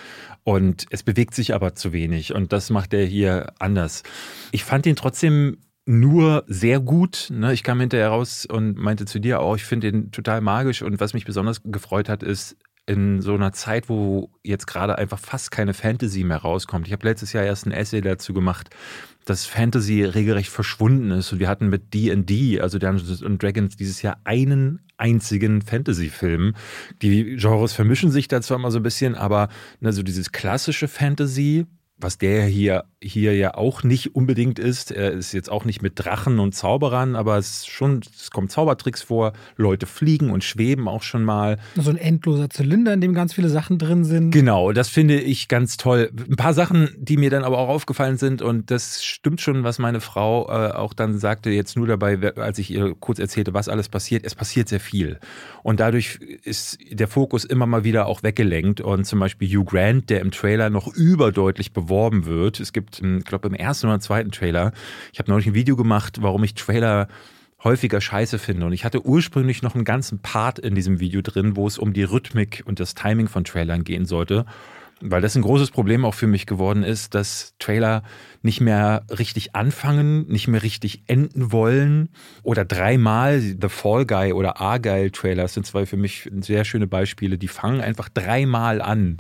Und 0.44 0.86
es 0.90 1.04
bewegt 1.04 1.36
sich 1.36 1.54
aber 1.54 1.76
zu 1.76 1.94
wenig 1.94 2.34
und 2.34 2.52
das 2.52 2.70
macht 2.70 2.94
er 2.94 3.06
hier 3.06 3.54
anders. 3.60 4.04
Ich 4.52 4.64
fand 4.64 4.86
ihn 4.86 4.96
trotzdem 4.96 5.58
nur 5.86 6.44
sehr 6.48 6.80
gut. 6.80 7.30
Ne? 7.32 7.54
Ich 7.54 7.64
kam 7.64 7.80
hinterher 7.80 8.10
raus 8.10 8.46
und 8.46 8.78
meinte 8.78 9.06
zu 9.06 9.20
dir 9.20 9.40
auch, 9.40 9.56
ich 9.56 9.66
finde 9.66 9.88
ihn 9.88 10.12
total 10.12 10.42
magisch 10.42 10.82
und 10.82 11.00
was 11.00 11.14
mich 11.14 11.26
besonders 11.26 11.62
gefreut 11.64 12.10
hat, 12.10 12.24
ist, 12.24 12.58
in 12.88 13.22
so 13.22 13.34
einer 13.34 13.52
Zeit, 13.52 13.90
wo 13.90 14.30
jetzt 14.44 14.68
gerade 14.68 14.98
einfach 14.98 15.20
fast 15.20 15.50
keine 15.52 15.74
Fantasy 15.74 16.24
mehr 16.24 16.38
rauskommt. 16.38 16.88
Ich 16.88 16.94
habe 16.94 17.08
letztes 17.08 17.34
Jahr 17.34 17.44
erst 17.44 17.66
ein 17.66 17.72
Essay 17.72 18.02
dazu 18.02 18.34
gemacht, 18.34 18.70
dass 19.26 19.46
Fantasy 19.46 20.04
regelrecht 20.04 20.50
verschwunden 20.50 21.12
ist. 21.12 21.34
Und 21.34 21.40
wir 21.40 21.50
hatten 21.50 21.68
mit 21.68 21.94
D&D, 21.94 22.62
also 22.62 22.78
Dungeons 22.78 23.24
and 23.24 23.42
Dragons, 23.42 23.76
dieses 23.76 24.02
Jahr 24.02 24.20
einen 24.24 24.80
einzigen 24.98 25.62
Fantasy-Film. 25.62 26.54
Die 27.02 27.36
Genres 27.36 27.74
vermischen 27.74 28.12
sich 28.12 28.28
da 28.28 28.42
zwar 28.42 28.60
mal 28.60 28.72
so 28.72 28.80
ein 28.80 28.84
bisschen, 28.84 29.16
aber 29.16 29.50
ne, 29.82 29.92
so 29.92 30.04
dieses 30.04 30.32
klassische 30.32 30.88
Fantasy, 30.88 31.66
was 31.98 32.18
der 32.18 32.44
hier, 32.46 32.84
hier 33.02 33.36
ja 33.38 33.56
auch 33.56 33.84
nicht 33.84 34.16
unbedingt 34.16 34.60
ist. 34.60 34.92
Er 34.92 35.12
ist 35.12 35.32
jetzt 35.32 35.50
auch 35.50 35.64
nicht 35.64 35.82
mit 35.82 35.94
Drachen 35.96 36.40
und 36.40 36.54
Zauberern, 36.54 37.16
aber 37.16 37.38
es, 37.38 37.66
schon, 37.66 38.02
es 38.14 38.32
kommen 38.32 38.50
Zaubertricks 38.50 39.02
vor. 39.02 39.32
Leute 39.56 39.86
fliegen 39.86 40.30
und 40.30 40.44
schweben 40.44 40.90
auch 40.90 41.04
schon 41.04 41.24
mal. 41.24 41.58
So 41.76 41.90
ein 41.90 41.98
endloser 41.98 42.50
Zylinder, 42.50 42.94
in 42.94 43.00
dem 43.00 43.14
ganz 43.14 43.34
viele 43.34 43.48
Sachen 43.48 43.78
drin 43.78 44.04
sind. 44.04 44.32
Genau, 44.32 44.74
das 44.74 44.90
finde 44.90 45.22
ich 45.22 45.48
ganz 45.48 45.78
toll. 45.78 46.12
Ein 46.30 46.36
paar 46.36 46.54
Sachen, 46.54 46.90
die 46.98 47.16
mir 47.16 47.30
dann 47.30 47.46
aber 47.46 47.60
auch 47.60 47.70
aufgefallen 47.70 48.18
sind 48.18 48.42
und 48.42 48.72
das 48.72 49.04
stimmt 49.04 49.40
schon, 49.40 49.64
was 49.64 49.80
meine 49.80 50.02
Frau 50.02 50.50
äh, 50.50 50.72
auch 50.74 50.94
dann 50.94 51.18
sagte, 51.18 51.50
jetzt 51.50 51.78
nur 51.78 51.88
dabei, 51.88 52.34
als 52.36 52.60
ich 52.60 52.72
ihr 52.72 52.94
kurz 53.00 53.20
erzählte, 53.20 53.54
was 53.54 53.70
alles 53.70 53.88
passiert. 53.88 54.26
Es 54.26 54.36
passiert 54.36 54.68
sehr 54.68 54.82
viel. 54.82 55.20
Und 55.64 55.80
dadurch 55.80 56.20
ist 56.44 56.78
der 56.92 57.08
Fokus 57.08 57.46
immer 57.46 57.66
mal 57.66 57.86
wieder 57.86 58.08
auch 58.08 58.22
weggelenkt 58.22 58.82
und 58.82 59.06
zum 59.06 59.20
Beispiel 59.20 59.48
Hugh 59.48 59.64
Grant, 59.64 60.10
der 60.10 60.20
im 60.20 60.32
Trailer 60.32 60.70
noch 60.70 60.94
überdeutlich 60.94 61.72
bewusst 61.72 61.85
beworben 61.86 62.26
wird. 62.26 62.60
Es 62.60 62.74
gibt, 62.74 63.02
ich 63.02 63.26
glaube, 63.26 63.48
im 63.48 63.54
ersten 63.54 63.88
oder 63.88 64.00
zweiten 64.00 64.32
Trailer. 64.32 64.72
Ich 65.14 65.20
habe 65.20 65.32
neulich 65.32 65.48
ein 65.48 65.54
Video 65.54 65.76
gemacht, 65.76 66.18
warum 66.22 66.44
ich 66.44 66.54
Trailer 66.54 67.08
häufiger 67.64 68.00
scheiße 68.00 68.38
finde. 68.38 68.66
Und 68.68 68.74
ich 68.74 68.86
hatte 68.86 69.06
ursprünglich 69.06 69.62
noch 69.62 69.76
einen 69.76 69.86
ganzen 69.86 70.20
Part 70.20 70.60
in 70.60 70.76
diesem 70.76 71.00
Video 71.00 71.22
drin, 71.22 71.56
wo 71.56 71.68
es 71.68 71.78
um 71.78 71.94
die 71.94 72.04
Rhythmik 72.04 72.64
und 72.66 72.80
das 72.80 72.94
Timing 72.94 73.28
von 73.28 73.44
Trailern 73.44 73.84
gehen 73.84 74.06
sollte. 74.06 74.46
Weil 75.02 75.22
das 75.22 75.36
ein 75.36 75.42
großes 75.42 75.72
Problem 75.72 76.06
auch 76.06 76.14
für 76.14 76.28
mich 76.28 76.46
geworden 76.46 76.84
ist, 76.84 77.16
dass 77.16 77.54
Trailer 77.60 78.02
nicht 78.46 78.62
mehr 78.62 79.04
richtig 79.10 79.56
anfangen, 79.56 80.28
nicht 80.28 80.48
mehr 80.48 80.64
richtig 80.64 81.02
enden 81.08 81.52
wollen. 81.52 82.10
Oder 82.44 82.64
dreimal 82.64 83.42
The 83.42 83.68
Fall 83.68 84.06
Guy 84.06 84.32
oder 84.32 84.62
Argyle 84.62 85.12
Trailer 85.12 85.48
sind 85.48 85.66
zwei 85.66 85.86
für 85.86 85.98
mich 85.98 86.30
sehr 86.42 86.64
schöne 86.64 86.88
Beispiele. 86.88 87.38
Die 87.38 87.48
fangen 87.48 87.82
einfach 87.82 88.08
dreimal 88.08 88.82
an, 88.82 89.18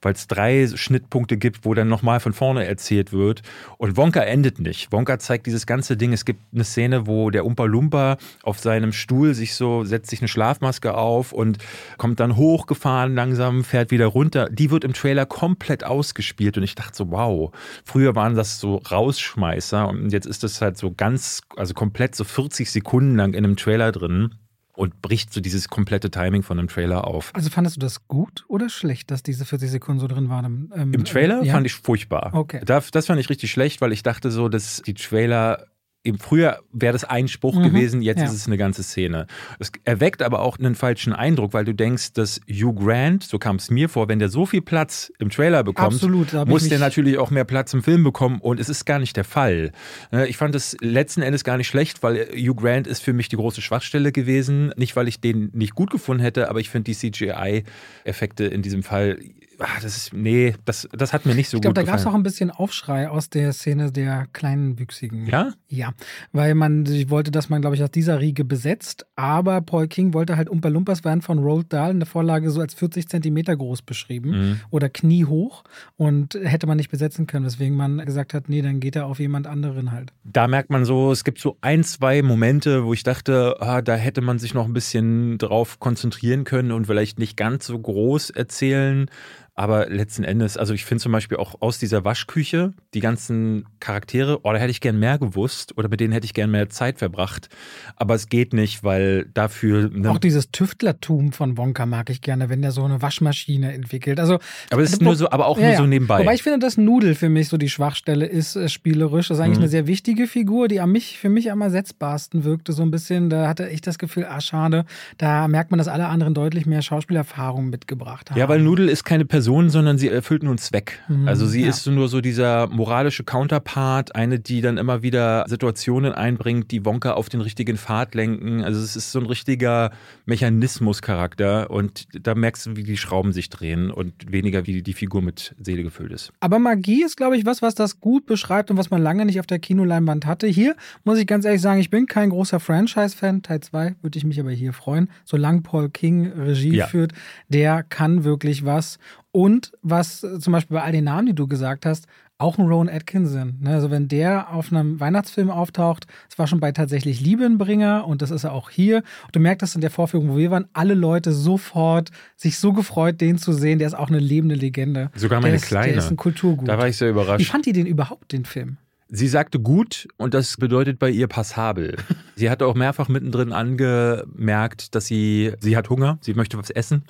weil 0.00 0.14
es 0.14 0.28
drei 0.28 0.68
Schnittpunkte 0.68 1.36
gibt, 1.36 1.64
wo 1.64 1.74
dann 1.74 1.88
nochmal 1.88 2.20
von 2.20 2.32
vorne 2.32 2.64
erzählt 2.64 3.12
wird. 3.12 3.42
Und 3.78 3.96
Wonka 3.96 4.20
endet 4.20 4.60
nicht. 4.60 4.92
Wonka 4.92 5.18
zeigt 5.18 5.46
dieses 5.46 5.66
ganze 5.66 5.96
Ding. 5.96 6.12
Es 6.12 6.24
gibt 6.24 6.40
eine 6.54 6.64
Szene, 6.64 7.06
wo 7.08 7.30
der 7.30 7.44
Umpa 7.44 7.64
Lumpa 7.64 8.16
auf 8.44 8.60
seinem 8.60 8.92
Stuhl 8.92 9.34
sich 9.34 9.54
so, 9.54 9.82
setzt 9.82 10.08
sich 10.08 10.20
eine 10.20 10.28
Schlafmaske 10.28 10.94
auf 10.94 11.32
und 11.32 11.58
kommt 11.96 12.20
dann 12.20 12.36
hochgefahren 12.36 13.16
langsam, 13.16 13.64
fährt 13.64 13.90
wieder 13.90 14.06
runter. 14.06 14.48
Die 14.50 14.70
wird 14.70 14.84
im 14.84 14.92
Trailer 14.92 15.17
komplett 15.26 15.84
ausgespielt 15.84 16.56
und 16.56 16.62
ich 16.62 16.74
dachte 16.74 16.96
so, 16.96 17.10
wow. 17.10 17.52
Früher 17.84 18.14
waren 18.14 18.34
das 18.34 18.60
so 18.60 18.76
Rausschmeißer. 18.76 19.88
Und 19.88 20.12
jetzt 20.12 20.26
ist 20.26 20.42
das 20.42 20.60
halt 20.60 20.76
so 20.76 20.92
ganz, 20.92 21.42
also 21.56 21.74
komplett 21.74 22.14
so 22.14 22.24
40 22.24 22.70
Sekunden 22.70 23.16
lang 23.16 23.34
in 23.34 23.44
einem 23.44 23.56
Trailer 23.56 23.92
drin 23.92 24.34
und 24.78 25.02
bricht 25.02 25.32
so 25.32 25.40
dieses 25.40 25.68
komplette 25.68 26.10
Timing 26.10 26.44
von 26.44 26.58
einem 26.58 26.68
Trailer 26.68 27.06
auf. 27.06 27.32
Also 27.34 27.50
fandest 27.50 27.76
du 27.76 27.80
das 27.80 28.06
gut 28.06 28.44
oder 28.46 28.68
schlecht, 28.68 29.10
dass 29.10 29.24
diese 29.24 29.44
40 29.44 29.70
Sekunden 29.70 30.00
so 30.00 30.06
drin 30.06 30.28
waren? 30.28 30.72
Ähm, 30.74 30.94
Im 30.94 31.04
Trailer 31.04 31.42
ja? 31.42 31.52
fand 31.52 31.66
ich 31.66 31.74
furchtbar. 31.74 32.30
Okay. 32.32 32.60
Das, 32.64 32.92
das 32.92 33.06
fand 33.06 33.18
ich 33.18 33.28
richtig 33.28 33.50
schlecht, 33.50 33.80
weil 33.80 33.92
ich 33.92 34.04
dachte 34.04 34.30
so, 34.30 34.48
dass 34.48 34.82
die 34.82 34.94
Trailer 34.94 35.66
eben 36.08 36.18
früher 36.18 36.60
wäre 36.72 36.92
das 36.92 37.04
ein 37.04 37.28
Spruch 37.28 37.56
mhm, 37.56 37.64
gewesen, 37.64 38.02
jetzt 38.02 38.18
ja. 38.18 38.24
ist 38.24 38.32
es 38.32 38.46
eine 38.46 38.56
ganze 38.56 38.82
Szene. 38.82 39.26
Es 39.58 39.70
erweckt 39.84 40.22
aber 40.22 40.40
auch 40.40 40.58
einen 40.58 40.74
falschen 40.74 41.12
Eindruck, 41.12 41.52
weil 41.52 41.64
du 41.64 41.74
denkst, 41.74 42.14
dass 42.14 42.40
Hugh 42.48 42.74
Grant, 42.74 43.22
so 43.22 43.38
kam 43.38 43.56
es 43.56 43.70
mir 43.70 43.88
vor, 43.88 44.08
wenn 44.08 44.18
der 44.18 44.28
so 44.28 44.46
viel 44.46 44.62
Platz 44.62 45.12
im 45.18 45.30
Trailer 45.30 45.62
bekommt, 45.62 45.94
Absolut, 45.94 46.32
muss 46.46 46.68
der 46.68 46.78
natürlich 46.78 47.18
auch 47.18 47.30
mehr 47.30 47.44
Platz 47.44 47.72
im 47.74 47.82
Film 47.82 48.02
bekommen 48.02 48.40
und 48.40 48.58
es 48.58 48.68
ist 48.68 48.86
gar 48.86 48.98
nicht 48.98 49.16
der 49.16 49.24
Fall. 49.24 49.72
Ne, 50.10 50.26
ich 50.26 50.36
fand 50.36 50.54
es 50.54 50.76
letzten 50.80 51.22
Endes 51.22 51.44
gar 51.44 51.58
nicht 51.58 51.68
schlecht, 51.68 52.02
weil 52.02 52.28
Hugh 52.34 52.54
Grant 52.54 52.86
ist 52.86 53.02
für 53.02 53.12
mich 53.12 53.28
die 53.28 53.36
große 53.36 53.60
Schwachstelle 53.60 54.10
gewesen. 54.10 54.72
Nicht, 54.76 54.96
weil 54.96 55.08
ich 55.08 55.20
den 55.20 55.50
nicht 55.52 55.74
gut 55.74 55.90
gefunden 55.90 56.22
hätte, 56.22 56.48
aber 56.48 56.60
ich 56.60 56.70
finde 56.70 56.90
die 56.90 56.94
CGI-Effekte 56.94 58.44
in 58.44 58.62
diesem 58.62 58.82
Fall 58.82 59.18
ach, 59.58 59.80
das 59.80 59.96
ist, 59.96 60.12
nee, 60.12 60.54
das, 60.64 60.88
das 60.92 61.12
hat 61.12 61.26
mir 61.26 61.34
nicht 61.34 61.48
so 61.48 61.56
ich 61.56 61.62
glaub, 61.62 61.74
gut 61.74 61.84
gefallen. 61.84 61.84
Ich 61.84 61.86
glaube, 61.86 61.86
da 61.86 61.90
gab 61.90 62.00
es 62.00 62.06
auch 62.06 62.14
ein 62.14 62.22
bisschen 62.22 62.50
Aufschrei 62.50 63.08
aus 63.08 63.30
der 63.30 63.52
Szene 63.52 63.92
der 63.92 64.26
kleinen 64.32 64.78
Wüchsigen. 64.78 65.26
Ja? 65.26 65.52
Ja, 65.68 65.92
weil 66.32 66.54
man 66.54 66.86
sich 66.86 67.10
wollte, 67.10 67.30
dass 67.30 67.48
man, 67.48 67.60
glaube 67.60 67.76
ich, 67.76 67.82
aus 67.82 67.90
dieser 67.90 68.20
Riege 68.20 68.44
besetzt, 68.44 69.06
aber 69.16 69.60
Paul 69.60 69.88
King 69.88 70.14
wollte 70.14 70.36
halt 70.36 70.48
Umpa 70.48 70.68
Lumpas 70.68 71.04
werden 71.04 71.22
von 71.22 71.38
Roald 71.38 71.72
Dahl 71.72 71.90
in 71.90 72.00
der 72.00 72.06
Vorlage 72.06 72.50
so 72.50 72.60
als 72.60 72.74
40 72.74 73.08
Zentimeter 73.08 73.56
groß 73.56 73.82
beschrieben 73.82 74.30
mhm. 74.30 74.60
oder 74.70 74.88
kniehoch 74.88 75.64
und 75.96 76.38
hätte 76.40 76.66
man 76.66 76.76
nicht 76.76 76.90
besetzen 76.90 77.26
können, 77.26 77.44
weswegen 77.44 77.76
man 77.76 77.98
gesagt 78.04 78.34
hat, 78.34 78.48
nee, 78.48 78.62
dann 78.62 78.80
geht 78.80 78.96
er 78.96 79.06
auf 79.06 79.18
jemand 79.18 79.46
anderen 79.46 79.92
halt. 79.92 80.12
Da 80.24 80.48
merkt 80.48 80.70
man 80.70 80.84
so, 80.84 81.12
es 81.12 81.24
gibt 81.24 81.38
so 81.40 81.56
ein, 81.60 81.84
zwei 81.84 82.22
Momente, 82.22 82.84
wo 82.84 82.92
ich 82.92 83.02
dachte, 83.02 83.56
ah, 83.60 83.82
da 83.82 83.94
hätte 83.96 84.20
man 84.20 84.38
sich 84.38 84.54
noch 84.54 84.66
ein 84.66 84.72
bisschen 84.72 85.38
drauf 85.38 85.78
konzentrieren 85.80 86.44
können 86.44 86.72
und 86.72 86.86
vielleicht 86.86 87.18
nicht 87.18 87.36
ganz 87.36 87.66
so 87.66 87.78
groß 87.78 88.30
erzählen. 88.30 89.10
Aber 89.58 89.88
letzten 89.88 90.22
Endes, 90.22 90.56
also 90.56 90.72
ich 90.72 90.84
finde 90.84 91.02
zum 91.02 91.10
Beispiel 91.10 91.36
auch 91.36 91.56
aus 91.58 91.80
dieser 91.80 92.04
Waschküche 92.04 92.74
die 92.94 93.00
ganzen 93.00 93.64
Charaktere, 93.80 94.38
oh, 94.44 94.52
da 94.52 94.58
hätte 94.58 94.70
ich 94.70 94.80
gern 94.80 95.00
mehr 95.00 95.18
gewusst 95.18 95.76
oder 95.76 95.88
mit 95.88 95.98
denen 95.98 96.12
hätte 96.12 96.26
ich 96.26 96.32
gern 96.32 96.52
mehr 96.52 96.68
Zeit 96.68 97.00
verbracht. 97.00 97.48
Aber 97.96 98.14
es 98.14 98.28
geht 98.28 98.52
nicht, 98.52 98.84
weil 98.84 99.26
dafür. 99.34 99.90
Ne 99.92 100.12
auch 100.12 100.18
dieses 100.18 100.52
Tüftlertum 100.52 101.32
von 101.32 101.58
Wonka 101.58 101.86
mag 101.86 102.08
ich 102.08 102.20
gerne, 102.20 102.48
wenn 102.50 102.62
der 102.62 102.70
so 102.70 102.84
eine 102.84 103.02
Waschmaschine 103.02 103.72
entwickelt. 103.72 104.20
Also, 104.20 104.38
aber 104.70 104.82
es 104.82 104.92
ist 104.92 105.02
nur 105.02 105.16
so, 105.16 105.28
aber 105.28 105.46
auch 105.46 105.58
ja, 105.58 105.70
nur 105.70 105.76
so 105.76 105.86
nebenbei. 105.86 106.20
Wobei 106.20 106.34
ich 106.34 106.44
finde, 106.44 106.60
dass 106.60 106.76
Nudel 106.76 107.16
für 107.16 107.28
mich 107.28 107.48
so 107.48 107.56
die 107.56 107.68
Schwachstelle 107.68 108.26
ist, 108.26 108.54
äh, 108.54 108.68
spielerisch. 108.68 109.26
Das 109.26 109.38
ist 109.38 109.42
eigentlich 109.42 109.58
mhm. 109.58 109.64
eine 109.64 109.70
sehr 109.70 109.88
wichtige 109.88 110.28
Figur, 110.28 110.68
die 110.68 110.78
an 110.78 110.92
mich, 110.92 111.18
für 111.18 111.30
mich 111.30 111.50
am 111.50 111.62
ersetzbarsten 111.62 112.44
wirkte, 112.44 112.72
so 112.72 112.84
ein 112.84 112.92
bisschen. 112.92 113.28
Da 113.28 113.48
hatte 113.48 113.68
ich 113.68 113.80
das 113.80 113.98
Gefühl, 113.98 114.24
ah, 114.24 114.40
schade, 114.40 114.84
da 115.16 115.48
merkt 115.48 115.72
man, 115.72 115.78
dass 115.78 115.88
alle 115.88 116.06
anderen 116.06 116.34
deutlich 116.34 116.64
mehr 116.64 116.80
Schauspielerfahrung 116.80 117.70
mitgebracht 117.70 118.30
haben. 118.30 118.38
Ja, 118.38 118.48
weil 118.48 118.60
Nudel 118.60 118.88
ist 118.88 119.02
keine 119.02 119.24
Person 119.24 119.47
Person, 119.48 119.70
sondern 119.70 119.96
sie 119.96 120.08
erfüllt 120.08 120.42
nur 120.42 120.50
einen 120.50 120.58
Zweck. 120.58 121.00
Mhm, 121.08 121.26
also 121.26 121.46
sie 121.46 121.62
ja. 121.62 121.70
ist 121.70 121.86
nur 121.86 122.08
so 122.08 122.20
dieser 122.20 122.66
moralische 122.66 123.24
Counterpart, 123.24 124.14
eine, 124.14 124.38
die 124.38 124.60
dann 124.60 124.76
immer 124.76 125.02
wieder 125.02 125.46
Situationen 125.48 126.12
einbringt, 126.12 126.70
die 126.70 126.84
Wonka 126.84 127.12
auf 127.12 127.30
den 127.30 127.40
richtigen 127.40 127.78
Pfad 127.78 128.14
lenken. 128.14 128.62
Also 128.62 128.78
es 128.82 128.94
ist 128.94 129.10
so 129.10 129.20
ein 129.20 129.24
richtiger 129.24 129.90
Mechanismuscharakter 130.26 131.70
und 131.70 132.08
da 132.12 132.34
merkst 132.34 132.66
du, 132.66 132.76
wie 132.76 132.82
die 132.82 132.98
Schrauben 132.98 133.32
sich 133.32 133.48
drehen 133.48 133.90
und 133.90 134.30
weniger, 134.30 134.66
wie 134.66 134.82
die 134.82 134.92
Figur 134.92 135.22
mit 135.22 135.54
Seele 135.58 135.82
gefüllt 135.82 136.12
ist. 136.12 136.30
Aber 136.40 136.58
Magie 136.58 137.02
ist, 137.02 137.16
glaube 137.16 137.38
ich, 137.38 137.46
was, 137.46 137.62
was 137.62 137.74
das 137.74 138.00
gut 138.00 138.26
beschreibt 138.26 138.70
und 138.70 138.76
was 138.76 138.90
man 138.90 139.00
lange 139.00 139.24
nicht 139.24 139.40
auf 139.40 139.46
der 139.46 139.60
Kinoleinwand 139.60 140.26
hatte. 140.26 140.46
Hier 140.46 140.76
muss 141.04 141.18
ich 141.18 141.26
ganz 141.26 141.46
ehrlich 141.46 141.62
sagen, 141.62 141.80
ich 141.80 141.88
bin 141.88 142.04
kein 142.04 142.28
großer 142.28 142.60
Franchise-Fan. 142.60 143.42
Teil 143.42 143.60
2 143.60 143.94
würde 144.02 144.18
ich 144.18 144.24
mich 144.24 144.38
aber 144.40 144.50
hier 144.50 144.74
freuen. 144.74 145.08
Solange 145.24 145.62
Paul 145.62 145.88
King 145.88 146.32
Regie 146.32 146.76
ja. 146.76 146.86
führt, 146.86 147.12
der 147.48 147.82
kann 147.82 148.24
wirklich 148.24 148.66
was. 148.66 148.98
Und 149.38 149.70
was 149.82 150.24
äh, 150.24 150.40
zum 150.40 150.52
Beispiel 150.52 150.74
bei 150.74 150.82
all 150.82 150.90
den 150.90 151.04
Namen, 151.04 151.26
die 151.26 151.32
du 151.32 151.46
gesagt 151.46 151.86
hast, 151.86 152.08
auch 152.38 152.58
ein 152.58 152.66
Rowan 152.66 152.88
Atkinson. 152.88 153.54
Ne? 153.60 153.72
Also 153.72 153.88
wenn 153.88 154.08
der 154.08 154.52
auf 154.52 154.72
einem 154.72 154.98
Weihnachtsfilm 154.98 155.48
auftaucht, 155.48 156.08
das 156.28 156.40
war 156.40 156.48
schon 156.48 156.58
bei 156.58 156.72
tatsächlich 156.72 157.20
Liebenbringer 157.20 158.04
und 158.04 158.20
das 158.20 158.32
ist 158.32 158.42
er 158.42 158.52
auch 158.52 158.68
hier. 158.68 158.96
Und 159.26 159.36
du 159.36 159.38
merkst 159.38 159.62
das 159.62 159.76
in 159.76 159.80
der 159.80 159.92
Vorführung, 159.92 160.30
wo 160.30 160.38
wir 160.38 160.50
waren, 160.50 160.66
alle 160.72 160.94
Leute 160.94 161.32
sofort 161.32 162.10
sich 162.34 162.58
so 162.58 162.72
gefreut, 162.72 163.20
den 163.20 163.38
zu 163.38 163.52
sehen. 163.52 163.78
Der 163.78 163.86
ist 163.86 163.94
auch 163.94 164.08
eine 164.08 164.18
lebende 164.18 164.56
Legende. 164.56 165.12
Sogar 165.14 165.40
meine 165.40 165.52
der 165.52 165.60
ist, 165.60 165.66
Kleine. 165.66 165.92
Der 165.92 165.98
ist 165.98 166.10
ein 166.10 166.16
Kulturgut. 166.16 166.66
Da 166.66 166.76
war 166.76 166.88
ich 166.88 166.96
sehr 166.96 167.10
überrascht. 167.10 167.38
Wie 167.38 167.44
fand 167.44 167.64
die 167.64 167.72
den 167.72 167.86
überhaupt, 167.86 168.32
den 168.32 168.44
Film? 168.44 168.78
Sie 169.06 169.28
sagte 169.28 169.60
gut 169.60 170.08
und 170.16 170.34
das 170.34 170.56
bedeutet 170.56 170.98
bei 170.98 171.10
ihr 171.10 171.28
passabel. 171.28 171.96
sie 172.34 172.50
hatte 172.50 172.66
auch 172.66 172.74
mehrfach 172.74 173.06
mittendrin 173.06 173.52
angemerkt, 173.52 174.96
dass 174.96 175.06
sie, 175.06 175.52
sie 175.60 175.76
hat 175.76 175.90
Hunger, 175.90 176.18
sie 176.22 176.34
möchte 176.34 176.58
was 176.58 176.70
essen. 176.70 177.04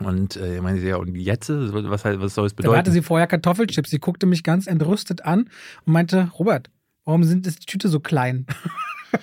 Und 0.00 0.36
äh, 0.36 0.56
ich 0.56 0.62
meine, 0.62 0.80
ja, 0.80 0.96
und 0.96 1.14
jetzt, 1.14 1.50
was, 1.50 2.04
was 2.04 2.34
soll 2.34 2.46
es 2.46 2.54
bedeuten? 2.54 2.72
Da 2.72 2.78
hatte 2.78 2.90
sie 2.90 3.02
vorher 3.02 3.26
Kartoffelchips. 3.26 3.90
Sie 3.90 3.98
guckte 3.98 4.26
mich 4.26 4.42
ganz 4.42 4.66
entrüstet 4.66 5.24
an 5.24 5.50
und 5.84 5.92
meinte, 5.92 6.30
Robert, 6.38 6.70
warum 7.04 7.24
sind 7.24 7.46
die 7.46 7.52
Tüte 7.52 7.88
so 7.88 8.00
klein? 8.00 8.46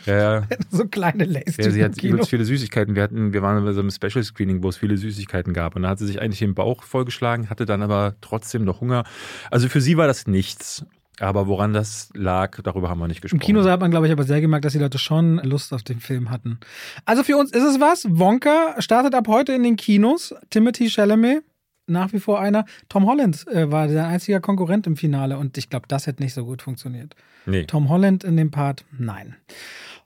Ja, 0.06 0.44
so 0.70 0.86
kleine 0.86 1.26
Lays. 1.26 1.58
Ja, 1.58 1.72
sie 1.72 1.84
hat 1.84 2.02
übelst 2.02 2.30
viele 2.30 2.46
Süßigkeiten. 2.46 2.96
Wir, 2.96 3.04
hatten, 3.04 3.34
wir 3.34 3.42
waren 3.42 3.64
bei 3.64 3.74
so 3.74 3.80
einem 3.80 3.92
Special 3.92 4.24
Screening, 4.24 4.64
wo 4.64 4.70
es 4.70 4.78
viele 4.78 4.98
Süßigkeiten 4.98 5.54
gab. 5.54 5.76
Und 5.76 5.84
da 5.84 5.90
hat 5.90 6.00
sie 6.00 6.06
sich 6.06 6.22
eigentlich 6.22 6.40
den 6.40 6.56
Bauch 6.56 6.84
vollgeschlagen, 6.84 7.50
hatte 7.50 7.66
dann 7.66 7.82
aber 7.82 8.16
trotzdem 8.22 8.64
noch 8.64 8.82
Hunger. 8.82 9.04
Also 9.52 9.70
für 9.70 9.82
sie 9.82 9.98
war 9.98 10.08
das 10.08 10.28
nichts. 10.28 10.86
Aber 11.20 11.48
woran 11.48 11.74
das 11.74 12.10
lag, 12.14 12.62
darüber 12.62 12.90
haben 12.90 13.00
wir 13.00 13.08
nicht 13.08 13.22
gesprochen. 13.22 13.42
Im 13.42 13.46
Kino 13.46 13.64
hat 13.64 13.80
man, 13.80 13.90
glaube 13.90 14.06
ich, 14.06 14.12
aber 14.12 14.24
sehr 14.24 14.42
gemerkt, 14.42 14.66
dass 14.66 14.74
die 14.74 14.80
Leute 14.80 15.00
schon 15.00 15.38
Lust 15.38 15.74
auf 15.74 15.84
den 15.84 16.00
Film 16.00 16.30
hatten. 16.30 16.60
Also 17.06 17.24
für 17.24 17.38
uns 17.38 17.52
ist 17.52 17.64
es 17.64 17.80
was. 17.80 18.06
Wonka 18.10 18.76
startet 18.80 19.16
ab 19.16 19.28
heute 19.28 19.54
in 19.54 19.64
den 19.64 19.76
Kinos. 19.78 20.36
Timothy 20.50 20.90
Chalamet, 20.90 21.44
nach 21.88 22.14
wie 22.14 22.20
vor 22.20 22.40
einer. 22.40 22.66
Tom 22.88 23.08
Holland 23.08 23.48
äh, 23.48 23.72
war 23.72 23.88
der 23.88 24.08
einzige 24.08 24.40
Konkurrent 24.42 24.86
im 24.86 24.96
Finale 24.96 25.38
und 25.38 25.58
ich 25.58 25.70
glaube, 25.70 25.88
das 25.88 26.06
hätte 26.06 26.22
nicht 26.22 26.34
so 26.34 26.46
gut 26.46 26.62
funktioniert. 26.62 27.16
Nee. 27.46 27.64
Tom 27.64 27.90
Holland 27.90 28.24
in 28.24 28.38
dem 28.38 28.52
Part, 28.52 28.86
nein. 28.98 29.36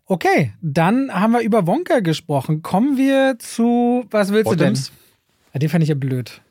Okay, 0.05 0.53
dann 0.62 1.12
haben 1.14 1.34
wir 1.34 1.41
über 1.41 1.68
Wonka 1.68 1.99
gesprochen. 1.99 2.62
Kommen 2.62 2.97
wir 2.97 3.38
zu, 3.39 4.05
was 4.12 4.32
willst 4.32 4.45
Bottoms? 4.45 4.86
du 4.86 4.91
denn? 4.91 5.01
Ja, 5.53 5.59
den 5.59 5.70
fand 5.70 5.84
ich 5.84 5.89
ja 5.89 5.95
blöd. 5.95 6.41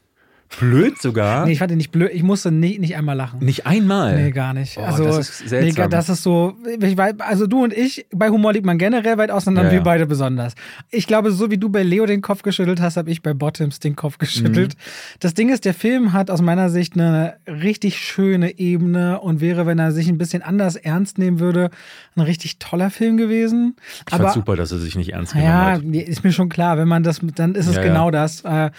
Blöd 0.58 1.00
sogar? 1.00 1.46
Nee, 1.46 1.52
ich 1.52 1.58
fand 1.60 1.70
ihn 1.70 1.78
nicht 1.78 1.92
blöd. 1.92 2.10
Ich 2.12 2.24
musste 2.24 2.50
nicht, 2.50 2.80
nicht 2.80 2.96
einmal 2.96 3.16
lachen. 3.16 3.38
Nicht 3.38 3.66
einmal? 3.66 4.20
Nee, 4.20 4.30
gar 4.32 4.52
nicht. 4.52 4.76
Oh, 4.78 4.82
also, 4.82 5.04
das 5.04 5.18
ist 5.18 5.48
seltsam. 5.48 5.84
Nee, 5.84 5.90
das 5.90 6.08
ist 6.08 6.22
so, 6.24 6.56
ich 6.80 6.98
also 6.98 7.46
du 7.46 7.62
und 7.62 7.72
ich, 7.72 8.06
bei 8.12 8.30
Humor 8.30 8.52
liegt 8.52 8.66
man 8.66 8.76
generell 8.76 9.16
weit 9.16 9.30
auseinander, 9.30 9.68
Ja, 9.68 9.72
wir 9.72 9.78
ja. 9.78 9.84
beide 9.84 10.06
besonders. 10.06 10.54
Ich 10.90 11.06
glaube, 11.06 11.30
so 11.30 11.50
wie 11.52 11.56
du 11.56 11.68
bei 11.68 11.84
Leo 11.84 12.04
den 12.04 12.20
Kopf 12.20 12.42
geschüttelt 12.42 12.80
hast, 12.80 12.96
habe 12.96 13.10
ich 13.10 13.22
bei 13.22 13.32
Bottoms 13.32 13.78
den 13.78 13.94
Kopf 13.94 14.18
geschüttelt. 14.18 14.74
Mhm. 14.74 15.16
Das 15.20 15.34
Ding 15.34 15.50
ist, 15.50 15.64
der 15.64 15.72
Film 15.72 16.12
hat 16.12 16.30
aus 16.30 16.42
meiner 16.42 16.68
Sicht 16.68 16.94
eine 16.94 17.36
richtig 17.46 17.98
schöne 17.98 18.58
Ebene 18.58 19.20
und 19.20 19.40
wäre, 19.40 19.66
wenn 19.66 19.78
er 19.78 19.92
sich 19.92 20.08
ein 20.08 20.18
bisschen 20.18 20.42
anders 20.42 20.74
ernst 20.74 21.16
nehmen 21.18 21.38
würde, 21.38 21.70
ein 22.16 22.22
richtig 22.22 22.58
toller 22.58 22.90
Film 22.90 23.16
gewesen. 23.16 23.76
Ich 24.10 24.16
fand 24.16 24.32
super, 24.32 24.56
dass 24.56 24.72
er 24.72 24.78
sich 24.78 24.96
nicht 24.96 25.12
ernst 25.12 25.32
genommen 25.32 25.48
Ja, 25.50 25.70
hat. 25.72 25.82
nee, 25.84 26.00
ist 26.00 26.24
mir 26.24 26.32
schon 26.32 26.48
klar. 26.48 26.76
Wenn 26.76 26.88
man 26.88 27.04
das, 27.04 27.20
dann 27.36 27.54
ist 27.54 27.68
es 27.68 27.76
Ja, 27.76 27.82
ja. 27.82 27.88
genau 27.88 28.10
das. 28.10 28.40
Äh, 28.42 28.70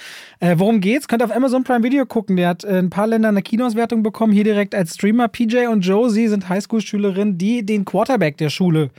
äh, 0.42 0.56
worum 0.58 0.82
geht's? 0.82 1.08
Könnt 1.08 1.22
ihr 1.22 1.26
auf 1.26 1.36
Amazon 1.36 1.61
Prime 1.64 1.84
Video 1.84 2.06
gucken. 2.06 2.36
Der 2.38 2.50
hat 2.50 2.64
äh, 2.64 2.72
in 2.80 2.86
ein 2.86 2.90
paar 2.90 3.08
Ländern 3.08 3.36
eine 3.36 3.42
Kinoauswertung 3.42 4.04
bekommen. 4.04 4.34
Hier 4.34 4.44
direkt 4.44 4.76
als 4.76 4.96
Streamer. 4.96 5.28
PJ 5.28 5.68
und 5.68 5.82
Josie 5.82 6.28
sind 6.28 6.50
Highschool-Schülerinnen, 6.50 7.38
die 7.38 7.66
den 7.66 7.86
Quarterback 7.86 8.38
der 8.38 8.50
Schule 8.50 8.90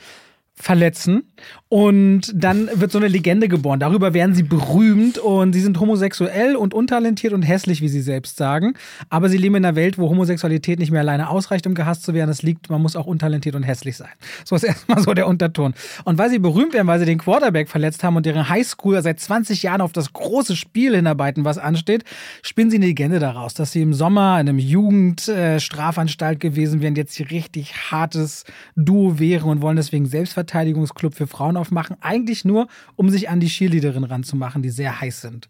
verletzen. 0.63 1.25
Und 1.69 2.31
dann 2.35 2.69
wird 2.75 2.93
so 2.93 2.99
eine 2.99 3.09
Legende 3.09 3.49
geboren. 3.49 3.81
Darüber 3.81 4.15
werden 4.15 4.35
sie 4.35 4.43
berühmt 4.43 5.19
und 5.19 5.55
sie 5.55 5.61
sind 5.61 5.81
homosexuell 5.81 6.55
und 6.55 6.73
untalentiert 6.73 7.33
und 7.33 7.43
hässlich, 7.43 7.81
wie 7.81 7.89
sie 7.89 8.03
selbst 8.03 8.37
sagen. 8.37 8.75
Aber 9.09 9.29
sie 9.29 9.39
leben 9.39 9.57
in 9.57 9.65
einer 9.65 9.75
Welt, 9.75 9.99
wo 9.99 10.09
Homosexualität 10.09 10.79
nicht 10.79 10.93
mehr 10.93 11.01
alleine 11.01 11.31
ausreicht, 11.31 11.67
um 11.67 11.75
gehasst 11.75 12.05
zu 12.05 12.15
werden. 12.15 12.31
Es 12.31 12.43
liegt, 12.43 12.71
man 12.71 12.81
muss 12.81 12.95
auch 12.95 13.07
untalentiert 13.07 13.57
und 13.57 13.65
hässlich 13.65 13.97
sein. 13.97 14.11
So 14.45 14.55
ist 14.55 14.63
erstmal 14.63 15.03
so 15.03 15.15
der 15.15 15.27
Unterton. 15.27 15.75
Und 16.05 16.19
weil 16.19 16.31
sie 16.31 16.39
berühmt 16.39 16.75
werden, 16.75 16.87
weil 16.87 17.01
sie 17.01 17.07
den 17.07 17.19
Quarterback 17.19 17.69
verletzt 17.69 18.05
haben 18.05 18.17
und 18.17 18.25
deren 18.25 18.49
Highschool 18.49 19.03
seit 19.03 19.19
20 19.19 19.65
Jahren 19.65 19.81
auf 19.81 19.93
das 19.93 20.13
große 20.13 20.55
Spiel 20.55 20.95
hinarbeiten, 20.95 21.45
was 21.45 21.59
ansteht, 21.59 22.05
spinnen 22.43 22.71
sie 22.71 22.77
eine 22.77 22.87
Legende 22.87 23.19
daraus, 23.19 23.55
dass 23.55 23.73
sie 23.73 23.83
im 23.83 23.95
Sommer 23.95 24.39
in 24.39 24.49
einem 24.49 24.59
Jugendstrafanstalt 24.59 26.39
gewesen 26.39 26.83
wären, 26.83 26.95
jetzt 26.95 27.15
hier 27.15 27.31
richtig 27.31 27.91
hartes 27.91 28.45
Duo 28.77 29.19
wären 29.19 29.51
und 29.51 29.63
wollen 29.63 29.77
deswegen 29.77 30.07
Selbstverteidigungsclub 30.53 31.15
für 31.15 31.27
Frauen 31.27 31.57
aufmachen. 31.57 31.97
Eigentlich 32.01 32.45
nur, 32.45 32.69
um 32.97 33.09
sich 33.11 33.29
an 33.29 33.41
die 33.41 33.49
Cheerleaderin 33.49 34.05
ranzumachen, 34.05 34.63
die 34.63 34.71
sehr 34.71 35.01
heiß 35.01 35.23
sind. 35.23 35.49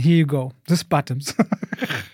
Here 0.00 0.16
you 0.20 0.26
go. 0.26 0.52
This 0.66 0.84
Bottoms. 0.84 1.34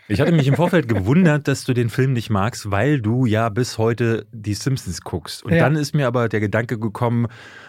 Ich 0.09 0.21
hatte 0.21 0.31
mich 0.31 0.47
im 0.47 0.55
Vorfeld 0.55 0.87
gewundert, 0.87 1.49
dass 1.49 1.65
du 1.65 1.75
den 1.75 1.91
Film 1.91 2.13
nicht 2.13 2.31
magst, 2.31 2.71
weil 2.71 3.01
du 3.01 3.27
ja 3.27 3.49
bis 3.49 3.77
heute 3.77 4.25
die 4.33 4.55
Simpsons 4.55 5.01
guckst. 5.01 5.43
Und 5.45 5.53
Ja. 5.53 5.59
dann 5.59 5.75
ist 5.75 5.97
mir 5.97 6.07
aber 6.07 6.29
der 6.29 6.39
Gedanke 6.39 6.79
gekommen, 6.79 7.27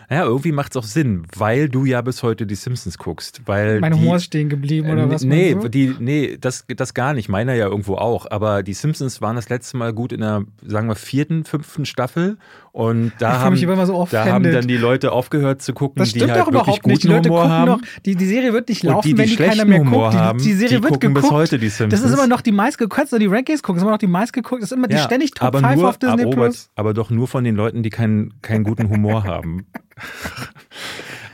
ja, 0.10 0.24
irgendwie 0.24 0.52
macht 0.52 0.74
es 0.74 0.78
auch 0.78 0.84
Sinn, 0.84 1.26
weil 1.36 1.68
du 1.68 1.84
ja 1.86 2.02
bis 2.02 2.22
heute 2.22 2.46
die 2.46 2.54
Simpsons 2.56 2.98
guckst. 3.00 3.42
Weil 3.46 3.80
mein 3.80 3.92
die, 3.94 4.00
Humor 4.00 4.18
ist 4.18 4.26
stehen 4.26 4.50
geblieben, 4.50 4.90
oder 4.90 5.06
Äh, 5.06 5.10
was? 5.10 5.24
Nee, 5.24 5.56
die, 5.70 5.96
nee 6.00 6.38
das, 6.40 6.66
das 6.68 6.94
gar 6.94 7.14
nicht. 7.14 7.28
Meiner 7.28 7.56
ja 7.56 7.66
irgendwo 7.66 7.96
auch. 7.96 8.30
Aber 8.30 8.62
die 8.62 8.74
Simpsons 8.74 9.20
waren 9.20 9.36
das 9.36 9.50
letzte 9.50 9.76
Mal 9.78 9.92
gut 9.92 10.14
in 10.14 10.22
der, 10.22 10.44
sagen 10.64 10.88
wir, 10.88 10.96
vierten, 10.96 11.44
fünften 11.44 11.86
Staffel. 11.86 12.38
Und 12.72 13.14
da, 13.18 13.40
haben, 13.40 13.54
mich 13.54 13.64
immer 13.64 13.76
mal 13.76 13.88
so 13.88 14.08
da 14.12 14.26
haben 14.26 14.44
dann 14.44 14.68
die 14.68 14.78
Leute 14.78 15.12
aufgehört 15.12 15.64
zu 15.64 15.74
gucken, 15.74 16.00
Das 16.00 16.14
die 16.14 16.20
stimmt 16.20 16.34
halt 16.34 16.42
doch 16.42 16.52
wirklich 16.54 16.62
überhaupt 16.62 16.86
nicht. 16.86 17.04
Die 17.04 17.08
guten 17.08 17.16
Leute 17.18 17.30
Humor 17.30 17.50
haben. 17.50 17.66
noch, 17.72 17.82
die, 18.06 18.16
die 18.16 18.26
Serie 18.28 18.54
wird 18.54 18.70
nicht 18.70 18.84
laufen, 18.84 19.08
die, 19.08 19.16
die 19.16 19.18
wenn 19.18 19.30
die 19.30 19.36
keiner 19.36 19.66
mehr 19.66 19.80
Humor 19.80 20.07
guckt. 20.12 20.22
Die, 20.22 20.26
haben, 20.26 20.40
die 20.40 20.54
Serie 20.54 20.78
die 20.78 20.84
wird 20.84 20.94
gucken 20.94 21.14
bis 21.14 21.24
geguckt. 21.24 21.40
heute 21.40 21.60
die 21.60 21.70
Simpsons. 21.70 22.02
Das 22.02 22.12
ist 22.12 22.18
immer 22.18 22.28
noch 22.28 22.42
die 22.42 22.52
meistgeguckt. 22.52 23.12
Die 23.12 23.26
Rankings 23.26 23.64
gucken? 23.64 23.76
Das 23.76 23.82
ist 23.82 23.84
immer 23.84 23.92
noch 23.92 24.00
die 24.00 24.08
meistgeguckt. 24.08 24.62
Das 24.62 24.72
ist 24.72 24.78
immer 24.78 24.88
die 24.88 24.98
ständig 24.98 25.32
Top 25.32 25.48
aber 25.48 25.60
5 25.60 25.76
nur, 25.76 25.90
auf 25.90 25.98
Disney 25.98 26.24
aber, 26.24 26.32
Plus. 26.32 26.70
aber 26.76 26.94
doch 26.94 27.10
nur 27.10 27.28
von 27.28 27.44
den 27.44 27.56
Leuten, 27.56 27.84
die 27.84 27.90
keinen, 27.90 28.42
keinen 28.42 28.64
guten 28.64 28.90
Humor 28.90 29.24
haben. 29.26 29.68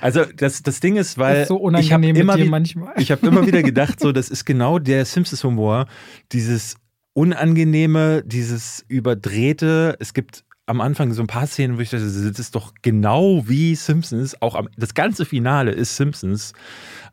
Also 0.02 0.26
das, 0.26 0.64
das 0.64 0.80
Ding 0.82 0.98
ist, 0.98 1.18
weil 1.18 1.44
ist 1.44 1.48
so 1.48 1.70
ich 1.72 1.94
habe 1.94 2.06
immer, 2.06 2.36
ich 2.98 3.12
habe 3.12 3.26
immer 3.28 3.48
wieder 3.48 3.64
gedacht, 3.64 4.00
so 4.02 4.12
das 4.12 4.30
ist 4.30 4.46
genau 4.46 4.78
der 4.80 5.06
Simpsons-Humor, 5.06 5.88
dieses 6.34 6.76
unangenehme, 7.14 8.24
dieses 8.26 8.84
überdrehte. 8.90 9.96
Es 10.00 10.14
gibt 10.14 10.44
am 10.66 10.82
Anfang 10.82 11.14
so 11.14 11.22
ein 11.22 11.28
paar 11.28 11.48
Szenen, 11.48 11.78
wo 11.78 11.82
ich 11.82 11.90
dachte, 11.90 12.06
das 12.06 12.16
ist 12.16 12.56
doch 12.56 12.74
genau 12.82 13.44
wie 13.48 13.76
Simpsons. 13.76 14.42
Auch 14.42 14.56
am, 14.56 14.70
das 14.78 14.94
ganze 14.94 15.26
Finale 15.26 15.72
ist 15.72 15.96
Simpsons, 15.96 16.54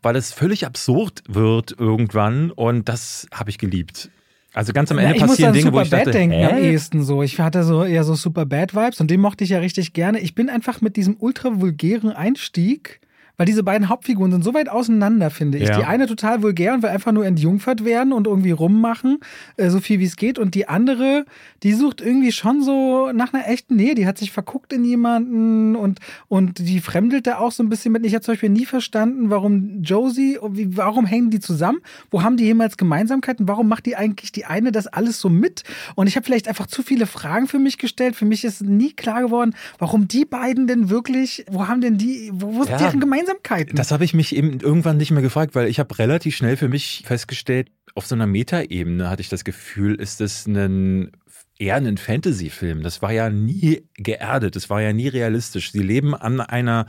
weil 0.02 0.16
es 0.16 0.32
völlig 0.32 0.66
absurd 0.66 1.22
wird 1.28 1.74
irgendwann 1.78 2.50
und 2.50 2.88
das 2.88 3.26
habe 3.32 3.50
ich 3.50 3.58
geliebt. 3.58 4.10
Also 4.52 4.72
ganz 4.72 4.90
am 4.90 4.98
Ja, 4.98 5.04
Ende 5.04 5.20
muss 5.20 5.30
passieren 5.30 5.52
Dinge, 5.52 5.72
wo 5.72 5.80
ich 5.80 5.90
dachte, 5.90 6.10
denken 6.10 6.34
am 6.44 6.56
hä? 6.56 6.70
ehesten 6.72 7.04
so. 7.04 7.22
Ich 7.22 7.38
hatte 7.38 7.62
so 7.62 7.84
eher 7.84 8.02
so 8.02 8.14
Super 8.14 8.46
Bad 8.46 8.74
Vibes 8.74 9.00
und 9.00 9.10
den 9.10 9.20
mochte 9.20 9.44
ich 9.44 9.50
ja 9.50 9.58
richtig 9.60 9.92
gerne. 9.92 10.18
Ich 10.18 10.34
bin 10.34 10.48
einfach 10.50 10.80
mit 10.80 10.96
diesem 10.96 11.16
ultra 11.20 11.60
vulgären 11.60 12.10
Einstieg, 12.10 13.00
weil 13.40 13.46
diese 13.46 13.62
beiden 13.62 13.88
Hauptfiguren 13.88 14.30
sind 14.32 14.44
so 14.44 14.52
weit 14.52 14.68
auseinander, 14.68 15.30
finde 15.30 15.56
ich. 15.56 15.66
Ja. 15.66 15.78
Die 15.78 15.84
eine 15.84 16.06
total 16.06 16.42
vulgär 16.42 16.74
und 16.74 16.82
will 16.82 16.90
einfach 16.90 17.10
nur 17.10 17.24
entjungfert 17.24 17.86
werden 17.86 18.12
und 18.12 18.26
irgendwie 18.26 18.50
rummachen, 18.50 19.18
äh, 19.56 19.70
so 19.70 19.80
viel 19.80 19.98
wie 19.98 20.04
es 20.04 20.16
geht. 20.16 20.38
Und 20.38 20.54
die 20.54 20.68
andere, 20.68 21.24
die 21.62 21.72
sucht 21.72 22.02
irgendwie 22.02 22.32
schon 22.32 22.62
so 22.62 23.12
nach 23.12 23.32
einer 23.32 23.48
echten 23.48 23.76
Nähe. 23.76 23.94
Die 23.94 24.06
hat 24.06 24.18
sich 24.18 24.30
verguckt 24.30 24.74
in 24.74 24.84
jemanden 24.84 25.74
und, 25.74 26.00
und 26.28 26.58
die 26.58 26.80
fremdelt 26.80 27.26
da 27.26 27.38
auch 27.38 27.50
so 27.50 27.62
ein 27.62 27.70
bisschen 27.70 27.92
mit. 27.92 28.04
Ich 28.04 28.12
habe 28.12 28.22
zum 28.22 28.32
Beispiel 28.34 28.50
nie 28.50 28.66
verstanden, 28.66 29.30
warum 29.30 29.80
Josie, 29.80 30.38
wie, 30.50 30.76
warum 30.76 31.06
hängen 31.06 31.30
die 31.30 31.40
zusammen? 31.40 31.78
Wo 32.10 32.22
haben 32.22 32.36
die 32.36 32.44
jemals 32.44 32.76
Gemeinsamkeiten? 32.76 33.48
Warum 33.48 33.68
macht 33.68 33.86
die 33.86 33.96
eigentlich 33.96 34.32
die 34.32 34.44
eine 34.44 34.70
das 34.70 34.86
alles 34.86 35.18
so 35.18 35.30
mit? 35.30 35.62
Und 35.94 36.08
ich 36.08 36.16
habe 36.16 36.26
vielleicht 36.26 36.46
einfach 36.46 36.66
zu 36.66 36.82
viele 36.82 37.06
Fragen 37.06 37.46
für 37.46 37.58
mich 37.58 37.78
gestellt. 37.78 38.16
Für 38.16 38.26
mich 38.26 38.44
ist 38.44 38.60
nie 38.60 38.92
klar 38.92 39.22
geworden, 39.22 39.54
warum 39.78 40.08
die 40.08 40.26
beiden 40.26 40.66
denn 40.66 40.90
wirklich, 40.90 41.46
wo 41.50 41.68
haben 41.68 41.80
denn 41.80 41.96
die, 41.96 42.30
wo, 42.34 42.56
wo 42.56 42.64
Ja, 42.64 42.76
deren 42.76 43.00
Gemeinsamkeiten? 43.30 43.76
Das 43.76 43.90
habe 43.90 44.04
ich 44.04 44.14
mich 44.14 44.34
eben 44.34 44.60
irgendwann 44.60 44.96
nicht 44.96 45.10
mehr 45.10 45.22
gefragt, 45.22 45.54
weil 45.54 45.68
ich 45.68 45.78
habe 45.78 45.98
relativ 45.98 46.36
schnell 46.36 46.56
für 46.56 46.68
mich 46.68 47.02
festgestellt, 47.06 47.70
auf 47.94 48.06
so 48.06 48.14
einer 48.14 48.26
Metaebene 48.26 49.10
hatte 49.10 49.22
ich 49.22 49.28
das 49.28 49.44
Gefühl, 49.44 49.96
ist 49.96 50.20
das 50.20 50.46
ein 50.46 51.10
eher 51.58 51.76
ein 51.76 51.98
Fantasy-Film. 51.98 52.82
Das 52.82 53.02
war 53.02 53.12
ja 53.12 53.28
nie 53.28 53.82
geerdet, 53.94 54.56
das 54.56 54.70
war 54.70 54.80
ja 54.80 54.94
nie 54.94 55.08
realistisch. 55.08 55.72
Sie 55.72 55.82
leben 55.82 56.14
an 56.14 56.40
einer 56.40 56.86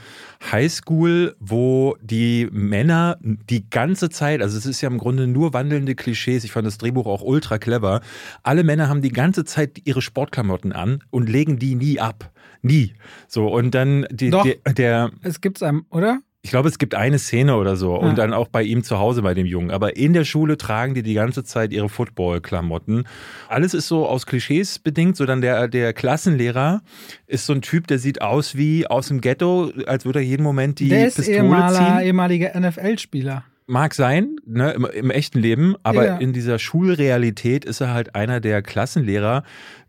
Highschool, 0.50 1.36
wo 1.40 1.98
die 2.02 2.48
Männer 2.52 3.18
die 3.22 3.70
ganze 3.70 4.10
Zeit, 4.10 4.42
also 4.42 4.58
es 4.58 4.66
ist 4.66 4.80
ja 4.80 4.90
im 4.90 4.98
Grunde 4.98 5.28
nur 5.28 5.54
wandelnde 5.54 5.94
Klischees. 5.96 6.46
Ich 6.46 6.54
fand 6.54 6.66
das 6.66 6.78
Drehbuch 6.78 7.06
auch 7.06 7.22
ultra 7.22 7.58
clever. 7.58 8.00
Alle 8.44 8.64
Männer 8.64 8.88
haben 8.88 9.02
die 9.02 9.12
ganze 9.12 9.44
Zeit 9.44 9.82
ihre 9.84 10.02
Sportklamotten 10.02 10.72
an 10.72 11.04
und 11.10 11.28
legen 11.28 11.60
die 11.60 11.76
nie 11.76 12.00
ab. 12.00 12.32
Nie. 12.62 12.94
So, 13.28 13.48
und 13.48 13.76
dann 13.76 14.08
die, 14.10 14.30
Doch. 14.30 14.44
der, 14.44 14.74
der 14.74 15.12
Es 15.22 15.42
gibt's 15.42 15.64
einem, 15.64 15.86
oder? 15.90 16.22
Ich 16.44 16.50
glaube, 16.50 16.70
es 16.70 16.80
gibt 16.80 16.96
eine 16.96 17.20
Szene 17.20 17.56
oder 17.56 17.76
so 17.76 17.94
Ja. 17.94 18.00
und 18.08 18.18
dann 18.18 18.34
auch 18.34 18.48
bei 18.48 18.64
ihm 18.64 18.84
zu 18.84 18.98
Hause, 18.98 19.22
bei 19.22 19.34
dem 19.36 19.46
Jungen. 19.46 19.70
Aber 19.72 19.96
in 19.96 20.14
der 20.14 20.24
Schule 20.26 20.58
tragen 20.58 20.94
die 20.96 21.04
die 21.04 21.14
ganze 21.14 21.44
Zeit 21.44 21.72
ihre 21.72 21.88
Football-Klamotten. 21.88 23.06
Alles 23.48 23.74
ist 23.74 23.88
so 23.88 24.08
aus 24.08 24.26
Klischees 24.26 24.80
bedingt. 24.80 25.18
So 25.18 25.26
dann 25.26 25.42
der, 25.42 25.68
der 25.68 25.94
Klassenlehrer 25.94 26.82
ist 27.28 27.46
so 27.46 27.54
ein 27.54 27.62
Typ, 27.62 27.88
der 27.88 28.00
sieht 28.00 28.22
aus 28.22 28.56
wie 28.58 28.88
aus 28.88 29.08
dem 29.10 29.22
Ghetto, 29.22 29.72
als 29.86 30.06
würde 30.06 30.20
er 30.20 30.26
jeden 30.26 30.44
Moment 30.44 30.80
die 30.80 30.90
Der 30.90 31.08
ist 31.08 31.18
Pistole 31.18 31.38
ehemaliger, 31.38 31.78
ziehen. 31.98 32.00
ehemaliger 32.08 32.60
NFL-Spieler. 32.60 33.44
Mag 33.68 33.94
sein, 33.94 34.36
ne, 34.46 34.72
im, 34.72 34.86
im 34.86 35.12
echten 35.12 35.40
Leben, 35.40 35.76
aber 35.84 36.06
Ja. 36.06 36.18
in 36.18 36.34
dieser 36.34 36.60
Schulrealität 36.60 37.64
ist 37.64 37.80
er 37.80 37.94
halt 37.94 38.16
einer 38.16 38.40
der 38.42 38.62
Klassenlehrer. 38.62 39.44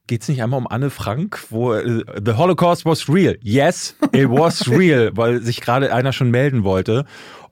Geht 0.08 0.22
es 0.22 0.28
nicht 0.28 0.42
einmal 0.42 0.58
um 0.58 0.66
Anne 0.66 0.90
Frank, 0.90 1.44
wo 1.50 1.74
äh, 1.74 2.04
The 2.24 2.32
Holocaust 2.32 2.84
was 2.84 3.08
real? 3.08 3.36
Yes, 3.40 3.94
it 4.12 4.28
was 4.28 4.68
real, 4.70 5.10
weil 5.14 5.40
sich 5.42 5.60
gerade 5.60 5.94
einer 5.94 6.12
schon 6.12 6.30
melden 6.30 6.64
wollte. 6.64 7.04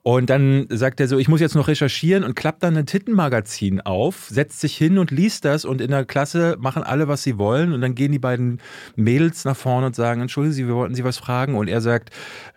Und 0.03 0.31
dann 0.31 0.65
sagt 0.69 0.99
er 0.99 1.07
so, 1.07 1.19
ich 1.19 1.27
muss 1.27 1.41
jetzt 1.41 1.53
noch 1.53 1.67
recherchieren 1.67 2.23
und 2.23 2.35
klappt 2.35 2.63
dann 2.63 2.75
ein 2.75 2.87
Tittenmagazin 2.87 3.81
auf, 3.81 4.27
setzt 4.29 4.59
sich 4.59 4.75
hin 4.75 4.97
und 4.97 5.11
liest 5.11 5.45
das 5.45 5.63
und 5.63 5.79
in 5.79 5.91
der 5.91 6.05
Klasse 6.05 6.57
machen 6.59 6.81
alle, 6.81 7.07
was 7.07 7.21
sie 7.21 7.37
wollen. 7.37 7.71
Und 7.71 7.81
dann 7.81 7.93
gehen 7.93 8.11
die 8.11 8.19
beiden 8.19 8.59
Mädels 8.95 9.45
nach 9.45 9.55
vorne 9.55 9.85
und 9.87 9.95
sagen, 9.95 10.21
entschuldigen 10.21 10.55
Sie, 10.55 10.67
wir 10.67 10.75
wollten 10.75 10.95
Sie 10.95 11.03
was 11.03 11.19
fragen. 11.19 11.55
Und 11.55 11.67
er 11.67 11.81
sagt, 11.81 12.09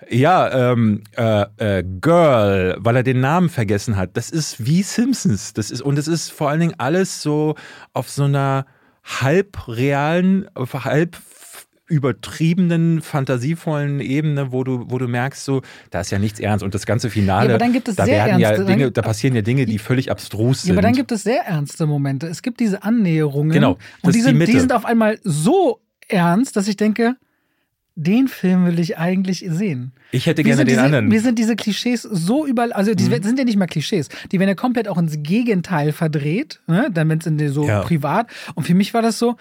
ja, 0.09 0.73
ähm, 0.73 1.03
äh, 1.17 1.45
äh, 1.59 1.85
Girl, 2.01 2.77
weil 2.79 2.97
er 2.97 3.03
den 3.03 3.21
Namen 3.21 3.51
vergessen 3.51 3.97
hat. 3.97 4.17
Das 4.17 4.31
ist 4.31 4.65
wie 4.65 4.83
Simpsons. 4.83 5.53
Das 5.53 5.71
ist, 5.71 5.83
und 5.83 5.99
es 5.99 6.09
ist 6.09 6.33
vor 6.33 6.49
allen 6.49 6.61
Dingen 6.61 6.75
alles 6.79 7.21
so 7.21 7.57
auf 7.93 8.09
so 8.09 8.25
einer 8.25 8.65
halb 9.05 9.69
realen, 9.69 10.47
halb 10.57 11.17
übertriebenen, 11.87 13.03
fantasievollen 13.03 14.01
Ebene, 14.01 14.53
wo 14.53 14.65
du, 14.65 14.87
wo 14.91 14.99
du 14.99 15.07
merkst, 15.07 15.45
so, 15.45 15.61
da 15.91 16.01
ist 16.01 16.11
ja 16.11 16.19
nichts 16.19 16.41
ernst. 16.41 16.65
Und 16.65 16.75
das 16.75 16.87
ganze 16.87 17.11
Finale, 17.11 17.49
Ja, 17.49 17.55
aber 17.55 17.59
dann 17.59 17.73
gibt 17.75 17.89
es 17.89 17.97
da 17.97 18.07
sehr 18.07 18.25
werden 18.27 18.41
ja 18.41 18.51
ernste- 18.53 18.65
Dinge, 18.65 18.85
dann- 18.85 18.93
da 18.95 19.03
passieren 19.03 19.37
ja 19.37 19.43
Dinge, 19.43 19.67
die 19.67 19.79
völlig 19.79 20.11
abstrus 20.11 20.63
sind. 20.63 20.71
Ja, 20.71 20.75
aber 20.75 20.83
dann 20.83 20.95
gibt 20.95 21.13
es 21.13 21.23
sehr 21.23 21.43
ernste 21.45 21.87
Momente. 21.87 22.27
Es 22.27 22.41
gibt 22.43 22.61
diese 22.61 22.83
Annäherungen. 22.83 23.53
Genau, 23.53 23.73
Und 24.03 24.15
die 24.15 24.19
die 24.19 24.21
sind, 24.23 24.35
die 24.35 24.39
Mitte. 24.39 24.59
sind 24.61 24.73
auf 24.73 24.87
einmal 24.87 25.19
so 25.23 25.81
ernst, 26.09 26.57
dass 26.57 26.69
ich 26.69 26.77
denke, 26.77 27.17
den 27.97 28.27
Film 28.29 28.67
will 28.67 28.79
ich 28.81 28.99
eigentlich 28.99 29.45
sehen. 29.49 29.93
ich 30.11 30.27
hätte 30.27 30.43
gerne 30.43 30.65
den 30.65 30.69
diese, 30.69 30.83
anderen. 30.83 31.07
mir 31.09 31.21
sind 31.21 31.39
diese 31.39 31.55
Klischees 31.55 32.03
so 32.03 32.45
überall, 32.47 32.73
also 32.73 32.93
die 32.95 33.05
Mhm. 33.05 33.23
sind 33.23 33.39
ja 33.39 33.45
nicht 33.45 33.57
mal 33.57 33.67
Klischees, 33.67 34.09
die 34.33 34.41
werden 34.41 34.49
ja 34.49 34.55
komplett 34.57 34.89
auch 34.89 34.99
ins 34.99 35.23
Gegenteil 35.23 35.93
verdreht, 35.93 36.61
ne? 36.67 36.89
dann 36.93 37.09
wenn 37.09 37.19
es 37.19 37.55
so 37.55 37.67
Ja. 37.69 37.83
privat. 37.83 38.27
Und 38.57 38.65
für 38.67 38.75
mich 38.75 38.95
war 38.95 39.03
das 39.03 39.19
so, 39.21 39.37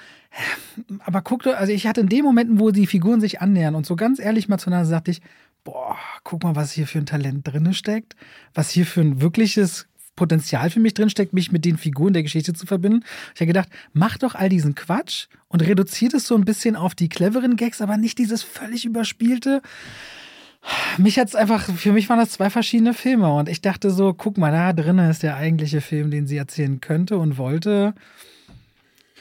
aber 0.99 1.21
guck 1.21 1.43
doch, 1.43 1.55
also 1.55 1.71
ich 1.73 1.87
hatte 1.87 2.01
in 2.01 2.09
den 2.09 2.23
Momenten, 2.23 2.59
wo 2.59 2.71
die 2.71 2.85
Figuren 2.87 3.21
sich 3.21 3.41
annähern 3.41 3.75
und 3.75 3.85
so 3.85 3.95
ganz 3.95 4.19
ehrlich 4.19 4.47
mal 4.47 4.57
zueinander 4.59 4.85
sagte 4.85 5.11
ich, 5.11 5.21
boah, 5.63 5.95
guck 6.23 6.43
mal, 6.43 6.55
was 6.55 6.71
hier 6.73 6.87
für 6.87 6.99
ein 6.99 7.05
Talent 7.05 7.47
drinne 7.47 7.73
steckt, 7.73 8.15
was 8.53 8.69
hier 8.69 8.85
für 8.85 9.01
ein 9.01 9.21
wirkliches 9.21 9.87
Potenzial 10.15 10.69
für 10.69 10.79
mich 10.79 10.93
drinsteckt, 10.93 11.33
mich 11.33 11.51
mit 11.51 11.65
den 11.65 11.77
Figuren 11.77 12.13
der 12.13 12.23
Geschichte 12.23 12.53
zu 12.53 12.65
verbinden. 12.65 13.03
Ich 13.33 13.41
habe 13.41 13.47
gedacht, 13.47 13.69
mach 13.93 14.17
doch 14.17 14.35
all 14.35 14.49
diesen 14.49 14.75
Quatsch 14.75 15.27
und 15.47 15.61
reduziert 15.61 16.13
es 16.13 16.27
so 16.27 16.35
ein 16.35 16.45
bisschen 16.45 16.75
auf 16.75 16.95
die 16.95 17.09
cleveren 17.09 17.55
Gags, 17.55 17.81
aber 17.81 17.97
nicht 17.97 18.17
dieses 18.17 18.43
völlig 18.43 18.85
überspielte. 18.85 19.61
Mich 20.97 21.19
hat's 21.19 21.35
einfach, 21.35 21.63
für 21.63 21.91
mich 21.91 22.09
waren 22.09 22.19
das 22.19 22.31
zwei 22.31 22.49
verschiedene 22.49 22.93
Filme 22.93 23.33
und 23.33 23.49
ich 23.49 23.61
dachte 23.61 23.89
so, 23.89 24.13
guck 24.13 24.37
mal, 24.37 24.51
da 24.51 24.71
drinnen 24.71 25.09
ist 25.09 25.23
der 25.23 25.35
eigentliche 25.35 25.81
Film, 25.81 26.09
den 26.09 26.27
sie 26.27 26.37
erzählen 26.37 26.79
könnte 26.79 27.17
und 27.17 27.37
wollte. 27.37 27.93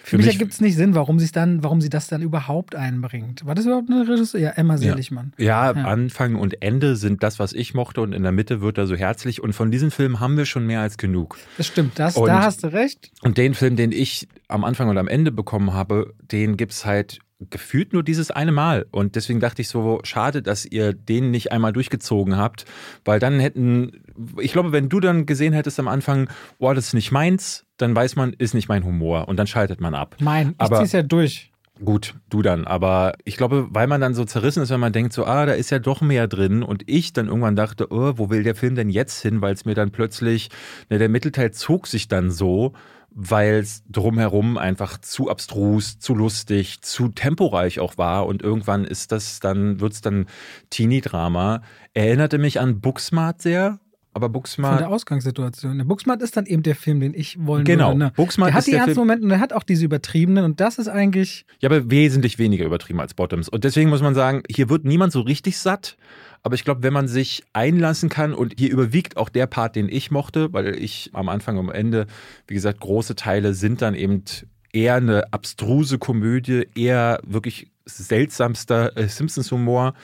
Für, 0.05 0.16
mich, 0.16 0.26
mich 0.26 0.34
ergibt 0.34 0.53
es 0.53 0.61
nicht 0.61 0.76
Sinn, 0.76 0.94
warum 0.94 1.18
sie 1.18 1.30
dann, 1.30 1.62
warum 1.62 1.80
sie 1.80 1.88
das 1.88 2.09
dann 2.09 2.22
überhaupt 2.22 2.74
einbringt. 2.74 3.46
War 3.46 3.55
das 3.55 3.66
überhaupt 3.66 3.90
eine 3.90 4.09
Regisseur? 4.09 4.40
Ja, 4.40 4.50
Emma 4.50 4.76
Seligmann. 4.76 5.32
Ja. 5.38 5.72
Ja, 5.72 5.80
ja, 5.80 5.84
Anfang 5.84 6.34
und 6.34 6.62
Ende 6.62 6.96
sind 6.96 7.22
das, 7.22 7.38
was 7.38 7.53
ich 7.53 7.74
mochte, 7.74 8.00
und 8.00 8.12
in 8.12 8.22
der 8.22 8.32
Mitte 8.32 8.61
wird 8.61 8.78
er 8.78 8.86
so 8.86 8.96
herzlich. 8.96 9.42
Und 9.42 9.53
von 9.53 9.70
diesem 9.70 9.90
Film 9.90 10.20
haben 10.20 10.36
wir 10.36 10.46
schon 10.46 10.66
mehr 10.66 10.80
als 10.80 10.98
genug. 10.98 11.38
Das 11.57 11.66
stimmt, 11.66 11.98
das, 11.98 12.16
und, 12.16 12.26
da 12.26 12.42
hast 12.42 12.64
du 12.64 12.72
recht. 12.72 13.12
Und 13.22 13.38
den 13.38 13.55
Film, 13.55 13.76
den 13.76 13.92
ich 13.92 14.28
am 14.48 14.64
Anfang 14.64 14.88
und 14.88 14.98
am 14.98 15.09
Ende 15.09 15.30
bekommen 15.30 15.72
habe, 15.72 16.14
den 16.20 16.57
gibt 16.57 16.72
es 16.72 16.84
halt 16.84 17.20
gefühlt 17.50 17.92
nur 17.92 18.03
dieses 18.03 18.30
eine 18.30 18.53
Mal. 18.53 18.86
Und 18.90 19.16
deswegen 19.16 19.40
dachte 19.40 19.62
ich 19.62 19.68
so, 19.68 20.00
schade, 20.05 20.42
dass 20.42 20.64
ihr 20.64 20.92
den 20.92 21.30
nicht 21.30 21.53
einmal 21.53 21.72
durchgezogen 21.72 22.36
habt, 22.36 22.64
weil 23.05 23.18
dann 23.18 23.40
hätten, 23.40 24.03
ich 24.40 24.53
glaube, 24.53 24.72
wenn 24.72 24.88
du 24.88 25.00
dann 25.00 25.26
gesehen 25.26 25.53
hättest 25.53 25.78
am 25.80 25.88
Anfang, 25.88 26.28
boah, 26.59 26.74
das 26.74 26.88
ist 26.88 26.94
nicht 26.94 27.12
meins, 27.12 27.64
dann 27.83 27.95
weiß 27.95 28.16
man, 28.16 28.33
ist 28.33 28.55
nicht 28.55 28.68
mein 28.68 28.85
Humor 28.85 29.28
und 29.28 29.37
dann 29.37 29.47
schaltet 29.47 29.80
man 29.80 29.95
ab. 29.95 30.16
Mein, 30.20 30.51
ich 30.51 30.55
Aber, 30.59 30.80
zieh's 30.80 30.93
ja 30.93 31.03
durch. 31.03 31.51
Gut, 31.85 32.14
du 32.30 32.43
dann. 32.43 32.66
Aber 32.66 33.14
ich 33.24 33.37
glaube, 33.37 33.66
weil 33.70 33.87
man 33.87 34.01
dann 34.01 34.14
so 34.14 34.24
zerrissen 34.24 34.62
ist, 34.62 34.70
wenn 34.70 34.80
man 34.80 34.93
denkt, 34.93 35.12
so, 35.12 35.24
ah, 35.24 35.47
da 35.47 35.53
ist 35.53 35.70
ja 35.70 35.78
doch 35.78 36.01
mehr 36.01 36.28
drin. 36.28 36.62
Und 36.62 36.85
ich 36.87 37.12
dann 37.12 37.26
irgendwann 37.26 37.57
dachte, 37.57 37.89
oh, 37.91 38.12
wo 38.16 38.30
will 38.30 38.43
der 38.43 38.55
Film 38.55 38.74
denn 38.74 38.89
jetzt 38.89 39.20
hin? 39.20 39.41
Weil 39.43 39.55
es 39.55 39.64
mir 39.64 39.74
dann 39.74 39.91
plötzlich, 39.91 40.49
ne, 40.91 40.99
der 40.99 41.09
Mittelteil 41.09 41.51
zog 41.51 41.87
sich 41.87 42.09
dann 42.09 42.30
so 42.30 42.72
weil 43.14 43.57
es 43.57 43.85
drumherum 43.91 44.57
einfach 44.57 44.99
zu 44.99 45.28
abstrus, 45.28 45.99
zu 45.99 46.14
lustig, 46.14 46.83
zu 46.83 47.09
temporeich 47.09 47.80
auch 47.80 47.99
war 47.99 48.26
und 48.26 48.43
irgendwann 48.43 48.85
ist 48.85 49.12
das 49.12 49.41
dann, 49.41 49.80
wird 49.80 49.93
es 49.93 50.01
dann 50.01 50.26
Teenie-Drama. 50.70 51.62
Erinnerte 51.95 52.39
mich 52.39 52.59
an 52.61 52.80
Booksmart 52.80 53.43
sehr, 53.43 53.80
aber 54.14 54.28
Booksmart. 54.28 54.74
Von 54.74 54.78
der 54.78 54.90
Ausgangssituation. 54.90 55.86
Booksmart 55.86 56.22
ist 56.22 56.36
dann 56.36 56.46
eben 56.46 56.62
der 56.62 56.74
Film, 56.74 57.00
den 57.00 57.14
ich 57.14 57.44
wollen 57.44 57.64
genau. 57.64 57.88
würde. 57.88 57.98
Genau. 57.98 58.10
Booksmart 58.10 58.50
der 58.50 58.54
hat 58.54 58.66
die 58.66 58.72
ernsten 58.72 58.98
Momente 58.98 59.24
und 59.24 59.30
er 59.30 59.40
hat 59.40 59.52
auch 59.52 59.62
diese 59.62 59.84
übertriebenen 59.84 60.44
und 60.44 60.60
das 60.60 60.78
ist 60.78 60.88
eigentlich. 60.88 61.46
Ja, 61.60 61.70
aber 61.70 61.90
wesentlich 61.90 62.38
weniger 62.38 62.64
übertrieben 62.64 63.00
als 63.00 63.14
Bottoms. 63.14 63.48
Und 63.48 63.64
deswegen 63.64 63.90
muss 63.90 64.02
man 64.02 64.14
sagen, 64.14 64.42
hier 64.50 64.68
wird 64.68 64.84
niemand 64.84 65.12
so 65.12 65.20
richtig 65.20 65.58
satt. 65.58 65.96
Aber 66.44 66.56
ich 66.56 66.64
glaube, 66.64 66.82
wenn 66.82 66.92
man 66.92 67.06
sich 67.06 67.44
einlassen 67.52 68.08
kann 68.08 68.34
und 68.34 68.54
hier 68.58 68.70
überwiegt 68.70 69.16
auch 69.16 69.28
der 69.28 69.46
Part, 69.46 69.76
den 69.76 69.88
ich 69.88 70.10
mochte, 70.10 70.52
weil 70.52 70.74
ich 70.74 71.10
am 71.12 71.28
Anfang 71.28 71.56
und 71.56 71.68
am 71.68 71.72
Ende, 71.72 72.06
wie 72.48 72.54
gesagt, 72.54 72.80
große 72.80 73.14
Teile 73.14 73.54
sind 73.54 73.80
dann 73.80 73.94
eben 73.94 74.24
eher 74.72 74.96
eine 74.96 75.32
abstruse 75.32 75.98
Komödie, 75.98 76.66
eher 76.74 77.20
wirklich 77.24 77.70
seltsamster 77.84 78.96
äh, 78.96 79.08
Simpsons-Humor. 79.08 79.94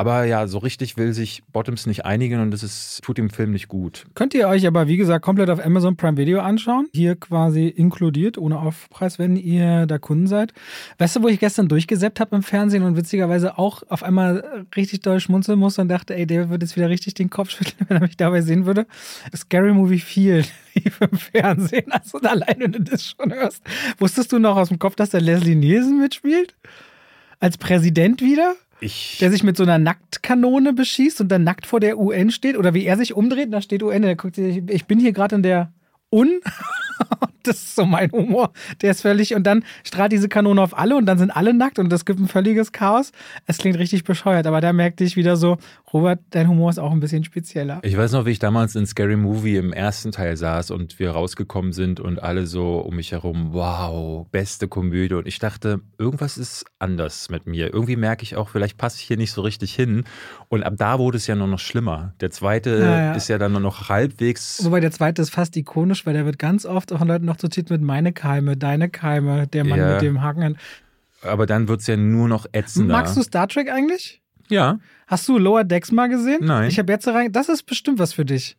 Aber 0.00 0.24
ja, 0.24 0.46
so 0.46 0.56
richtig 0.56 0.96
will 0.96 1.12
sich 1.12 1.42
Bottoms 1.52 1.84
nicht 1.84 2.06
einigen 2.06 2.40
und 2.40 2.52
das 2.52 2.62
ist, 2.62 3.02
tut 3.02 3.18
dem 3.18 3.28
Film 3.28 3.50
nicht 3.50 3.68
gut. 3.68 4.06
Könnt 4.14 4.32
ihr 4.32 4.48
euch 4.48 4.66
aber, 4.66 4.88
wie 4.88 4.96
gesagt, 4.96 5.22
komplett 5.22 5.50
auf 5.50 5.62
Amazon 5.62 5.98
Prime 5.98 6.16
Video 6.16 6.40
anschauen. 6.40 6.88
Hier 6.94 7.16
quasi 7.16 7.66
inkludiert, 7.68 8.38
ohne 8.38 8.60
Aufpreis, 8.60 9.18
wenn 9.18 9.36
ihr 9.36 9.84
da 9.84 9.98
Kunden 9.98 10.26
seid. 10.26 10.54
Weißt 10.96 11.16
du, 11.16 11.22
wo 11.22 11.28
ich 11.28 11.38
gestern 11.38 11.68
durchgesäppt 11.68 12.18
habe 12.18 12.34
im 12.34 12.42
Fernsehen 12.42 12.82
und 12.84 12.96
witzigerweise 12.96 13.58
auch 13.58 13.82
auf 13.90 14.02
einmal 14.02 14.64
richtig 14.74 15.02
doll 15.02 15.20
schmunzeln 15.20 15.58
musste 15.58 15.82
und 15.82 15.88
dachte, 15.88 16.16
ey, 16.16 16.26
der 16.26 16.48
würde 16.48 16.64
jetzt 16.64 16.76
wieder 16.76 16.88
richtig 16.88 17.12
den 17.12 17.28
Kopf 17.28 17.50
schütteln, 17.50 17.76
wenn 17.88 17.98
er 17.98 18.02
mich 18.02 18.16
dabei 18.16 18.40
sehen 18.40 18.64
würde? 18.64 18.86
Scary 19.36 19.74
Movie 19.74 19.98
4 19.98 20.44
lief 20.76 20.98
im 21.02 21.18
Fernsehen. 21.18 21.92
Also 21.92 22.16
allein, 22.20 22.56
wenn 22.56 22.72
du 22.72 22.80
das 22.80 23.04
schon 23.04 23.34
hörst. 23.34 23.62
Wusstest 23.98 24.32
du 24.32 24.38
noch 24.38 24.56
aus 24.56 24.68
dem 24.68 24.78
Kopf, 24.78 24.94
dass 24.94 25.10
der 25.10 25.20
Leslie 25.20 25.56
Nielsen 25.56 25.98
mitspielt? 25.98 26.54
Als 27.38 27.58
Präsident 27.58 28.22
wieder? 28.22 28.54
Ich 28.80 29.18
der 29.20 29.30
sich 29.30 29.42
mit 29.42 29.56
so 29.56 29.62
einer 29.62 29.78
Nacktkanone 29.78 30.72
beschießt 30.72 31.20
und 31.20 31.28
dann 31.28 31.44
nackt 31.44 31.66
vor 31.66 31.80
der 31.80 31.98
UN 31.98 32.30
steht 32.30 32.56
oder 32.56 32.74
wie 32.74 32.84
er 32.84 32.96
sich 32.96 33.14
umdreht, 33.14 33.52
da 33.52 33.60
steht 33.60 33.82
UN, 33.82 34.02
der 34.02 34.16
guckt 34.16 34.36
sich, 34.36 34.62
ich 34.68 34.86
bin 34.86 34.98
hier 34.98 35.12
gerade 35.12 35.36
in 35.36 35.42
der 35.42 35.72
Un 36.10 36.40
das 37.42 37.56
ist 37.56 37.76
so 37.76 37.84
mein 37.84 38.10
Humor. 38.12 38.52
Der 38.82 38.90
ist 38.92 39.02
völlig, 39.02 39.34
und 39.34 39.44
dann 39.44 39.64
strahlt 39.84 40.12
diese 40.12 40.28
Kanone 40.28 40.60
auf 40.60 40.76
alle 40.76 40.96
und 40.96 41.06
dann 41.06 41.18
sind 41.18 41.30
alle 41.30 41.54
nackt 41.54 41.78
und 41.78 41.92
es 41.92 42.04
gibt 42.04 42.20
ein 42.20 42.28
völliges 42.28 42.72
Chaos. 42.72 43.12
Es 43.46 43.58
klingt 43.58 43.78
richtig 43.78 44.04
bescheuert, 44.04 44.46
aber 44.46 44.60
da 44.60 44.72
merkte 44.72 45.04
ich 45.04 45.16
wieder 45.16 45.36
so, 45.36 45.58
Robert, 45.92 46.20
dein 46.30 46.48
Humor 46.48 46.70
ist 46.70 46.78
auch 46.78 46.92
ein 46.92 47.00
bisschen 47.00 47.24
spezieller. 47.24 47.80
Ich 47.82 47.96
weiß 47.96 48.12
noch, 48.12 48.26
wie 48.26 48.30
ich 48.30 48.38
damals 48.38 48.74
in 48.76 48.86
Scary 48.86 49.16
Movie 49.16 49.56
im 49.56 49.72
ersten 49.72 50.12
Teil 50.12 50.36
saß 50.36 50.70
und 50.70 50.98
wir 50.98 51.10
rausgekommen 51.10 51.72
sind 51.72 52.00
und 52.00 52.22
alle 52.22 52.46
so 52.46 52.78
um 52.78 52.96
mich 52.96 53.12
herum, 53.12 53.48
wow, 53.52 54.26
beste 54.30 54.68
Komödie. 54.68 55.14
Und 55.14 55.26
ich 55.26 55.38
dachte, 55.38 55.80
irgendwas 55.98 56.38
ist 56.38 56.64
anders 56.78 57.28
mit 57.30 57.46
mir. 57.46 57.72
Irgendwie 57.72 57.96
merke 57.96 58.22
ich 58.22 58.36
auch, 58.36 58.48
vielleicht 58.48 58.76
passe 58.76 58.98
ich 58.98 59.04
hier 59.04 59.16
nicht 59.16 59.32
so 59.32 59.42
richtig 59.42 59.74
hin. 59.74 60.04
Und 60.48 60.62
ab 60.62 60.74
da 60.76 60.98
wurde 60.98 61.16
es 61.16 61.26
ja 61.26 61.34
nur 61.34 61.48
noch 61.48 61.58
schlimmer. 61.58 62.14
Der 62.20 62.30
zweite 62.30 62.78
ja, 62.78 63.00
ja. 63.00 63.12
ist 63.12 63.28
ja 63.28 63.38
dann 63.38 63.52
nur 63.52 63.60
noch 63.60 63.88
halbwegs. 63.88 64.64
Wobei 64.64 64.80
der 64.80 64.92
zweite 64.92 65.22
ist 65.22 65.30
fast 65.30 65.56
ikonisch, 65.56 65.99
weil 66.06 66.14
der 66.14 66.24
wird 66.24 66.38
ganz 66.38 66.66
oft 66.66 66.90
von 66.90 67.08
Leuten 67.08 67.26
noch 67.26 67.36
zitiert 67.36 67.70
mit 67.70 67.82
meine 67.82 68.12
Keime, 68.12 68.56
deine 68.56 68.88
Keime, 68.88 69.46
der 69.46 69.64
Mann 69.64 69.78
ja. 69.78 69.92
mit 69.92 70.02
dem 70.02 70.22
Haken. 70.22 70.56
Aber 71.22 71.46
dann 71.46 71.68
wird 71.68 71.80
es 71.80 71.86
ja 71.86 71.96
nur 71.96 72.28
noch 72.28 72.46
ätzender. 72.52 72.94
Magst 72.94 73.16
du 73.16 73.22
Star 73.22 73.48
Trek 73.48 73.70
eigentlich? 73.70 74.20
Ja. 74.48 74.78
Hast 75.06 75.28
du 75.28 75.38
Lower 75.38 75.64
Decks 75.64 75.92
mal 75.92 76.08
gesehen? 76.08 76.40
Nein. 76.42 76.68
Ich 76.68 76.78
habe 76.78 76.92
jetzt 76.92 77.06
rein. 77.08 77.32
Das 77.32 77.48
ist 77.48 77.64
bestimmt 77.64 77.98
was 77.98 78.12
für 78.12 78.24
dich. 78.24 78.56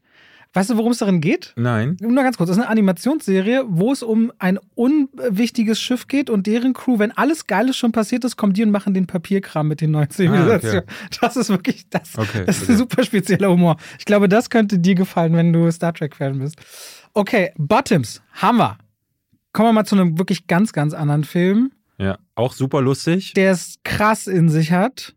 Weißt 0.54 0.70
du, 0.70 0.76
worum 0.76 0.92
es 0.92 0.98
darin 0.98 1.22
geht? 1.22 1.54
Nein. 1.56 1.96
Nur 2.02 2.14
ganz 2.24 2.36
kurz. 2.36 2.50
Das 2.50 2.58
ist 2.58 2.64
eine 2.64 2.70
Animationsserie, 2.70 3.64
wo 3.70 3.94
es 3.94 4.04
um 4.04 4.34
ein 4.38 4.60
unwichtiges 4.76 5.80
Schiff 5.80 6.10
geht 6.10 6.30
und 6.30 6.46
deren 6.46 6.74
Crew, 6.74 7.00
wenn 7.00 7.12
alles 7.12 7.48
Geiles 7.48 7.78
schon 7.78 7.94
passiert 7.94 8.26
ist, 8.26 8.36
kommen 8.36 8.52
die 8.52 8.64
und 8.64 8.72
machen 8.72 8.94
den 8.94 9.08
Papierkram 9.08 9.70
mit 9.70 9.80
den 9.80 9.92
neuen 9.92 10.10
Zivilisationen. 10.10 10.84
Ah, 10.86 10.92
okay. 10.92 11.18
Das 11.22 11.38
ist 11.38 11.50
wirklich, 11.50 11.86
das, 11.90 12.18
okay, 12.18 12.44
das 12.46 12.58
ist 12.58 12.64
okay. 12.64 12.72
ein 12.74 12.78
super 12.80 13.04
spezieller 13.04 13.50
Humor. 13.50 13.78
Ich 13.98 14.04
glaube, 14.04 14.28
das 14.28 14.50
könnte 14.50 14.78
dir 14.78 14.96
gefallen, 14.96 15.34
wenn 15.36 15.54
du 15.54 15.72
Star 15.72 15.94
Trek-Fan 15.94 16.40
bist. 16.40 16.58
Okay, 17.14 17.52
Bottoms, 17.58 18.22
wir. 18.60 18.78
Kommen 19.54 19.70
wir 19.70 19.74
mal 19.74 19.86
zu 19.86 19.96
einem 19.96 20.18
wirklich 20.18 20.48
ganz, 20.48 20.72
ganz 20.72 20.94
anderen 20.94 21.24
Film. 21.24 21.72
Ja, 21.98 22.18
auch 22.36 22.54
super 22.54 22.82
lustig. 22.82 23.34
Der 23.34 23.52
es 23.52 23.76
krass 23.84 24.28
in 24.28 24.50
sich 24.50 24.72
hat. 24.72 25.16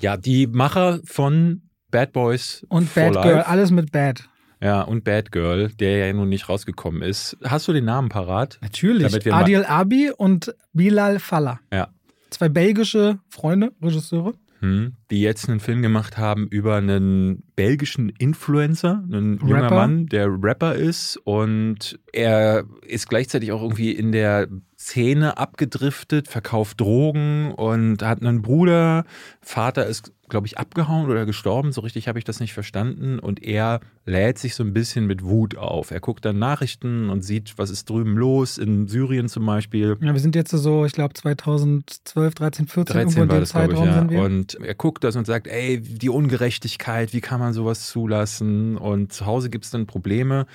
Ja, 0.00 0.16
die 0.16 0.46
Macher 0.46 1.00
von 1.04 1.62
Bad 1.90 2.12
Boys 2.12 2.66
und 2.68 2.92
Bad 2.94 3.14
Life. 3.14 3.28
Girl, 3.28 3.42
alles 3.42 3.70
mit 3.70 3.92
Bad. 3.92 4.28
Ja, 4.60 4.82
und 4.82 5.04
Bad 5.04 5.30
Girl, 5.32 5.68
der 5.68 6.06
ja 6.06 6.12
nun 6.12 6.28
nicht 6.28 6.48
rausgekommen 6.48 7.02
ist. 7.02 7.36
Hast 7.44 7.68
du 7.68 7.72
den 7.72 7.84
Namen 7.84 8.08
parat? 8.08 8.58
Natürlich. 8.60 9.32
Adil 9.32 9.64
Abi 9.64 10.10
und 10.10 10.54
Bilal 10.72 11.20
Fallah. 11.20 11.60
Ja. 11.72 11.88
Zwei 12.30 12.48
belgische 12.48 13.20
Freunde, 13.28 13.72
Regisseure. 13.80 14.34
Hm, 14.60 14.94
die 15.10 15.20
jetzt 15.20 15.48
einen 15.48 15.60
Film 15.60 15.82
gemacht 15.82 16.18
haben 16.18 16.48
über 16.48 16.76
einen 16.76 17.44
belgischen 17.56 18.10
Influencer, 18.10 19.02
einen 19.10 19.38
Rapper. 19.38 19.48
junger 19.48 19.70
Mann, 19.70 20.06
der 20.06 20.28
Rapper 20.28 20.74
ist 20.74 21.16
und 21.24 21.98
er 22.12 22.64
ist 22.86 23.08
gleichzeitig 23.08 23.50
auch 23.50 23.62
irgendwie 23.62 23.92
in 23.92 24.12
der 24.12 24.46
Szene 24.78 25.38
abgedriftet, 25.38 26.28
verkauft 26.28 26.80
Drogen 26.80 27.50
und 27.52 28.02
hat 28.02 28.20
einen 28.20 28.42
Bruder. 28.42 29.04
Vater 29.40 29.86
ist 29.86 30.12
glaube 30.28 30.46
ich, 30.46 30.58
abgehauen 30.58 31.08
oder 31.10 31.26
gestorben. 31.26 31.72
So 31.72 31.80
richtig 31.80 32.08
habe 32.08 32.18
ich 32.18 32.24
das 32.24 32.40
nicht 32.40 32.52
verstanden. 32.52 33.18
Und 33.18 33.42
er 33.42 33.80
lädt 34.04 34.38
sich 34.38 34.54
so 34.54 34.62
ein 34.62 34.72
bisschen 34.72 35.06
mit 35.06 35.24
Wut 35.24 35.56
auf. 35.56 35.90
Er 35.90 36.00
guckt 36.00 36.24
dann 36.24 36.38
Nachrichten 36.38 37.10
und 37.10 37.22
sieht, 37.22 37.58
was 37.58 37.70
ist 37.70 37.88
drüben 37.88 38.16
los, 38.16 38.58
in 38.58 38.88
Syrien 38.88 39.28
zum 39.28 39.46
Beispiel. 39.46 39.96
Ja, 40.00 40.12
wir 40.12 40.20
sind 40.20 40.34
jetzt 40.34 40.50
so, 40.50 40.84
ich 40.84 40.92
glaube, 40.92 41.14
2012, 41.14 42.34
13, 42.34 42.66
14, 42.66 42.94
13 42.94 43.00
irgendwo 43.00 43.22
in 43.22 43.40
dem 43.40 43.46
Zeitraum 43.46 43.84
ich, 43.84 43.90
ja. 43.90 43.98
sind 43.98 44.10
wir. 44.10 44.22
Und 44.22 44.54
er 44.56 44.74
guckt 44.74 45.04
das 45.04 45.16
und 45.16 45.26
sagt, 45.26 45.46
ey, 45.46 45.80
die 45.80 46.10
Ungerechtigkeit, 46.10 47.12
wie 47.12 47.20
kann 47.20 47.40
man 47.40 47.45
sowas 47.52 47.88
zulassen? 47.88 48.76
Und 48.76 49.12
zu 49.12 49.26
Hause 49.26 49.50
gibt 49.50 49.64
es 49.64 49.70
dann 49.70 49.86
Probleme. 49.86 50.46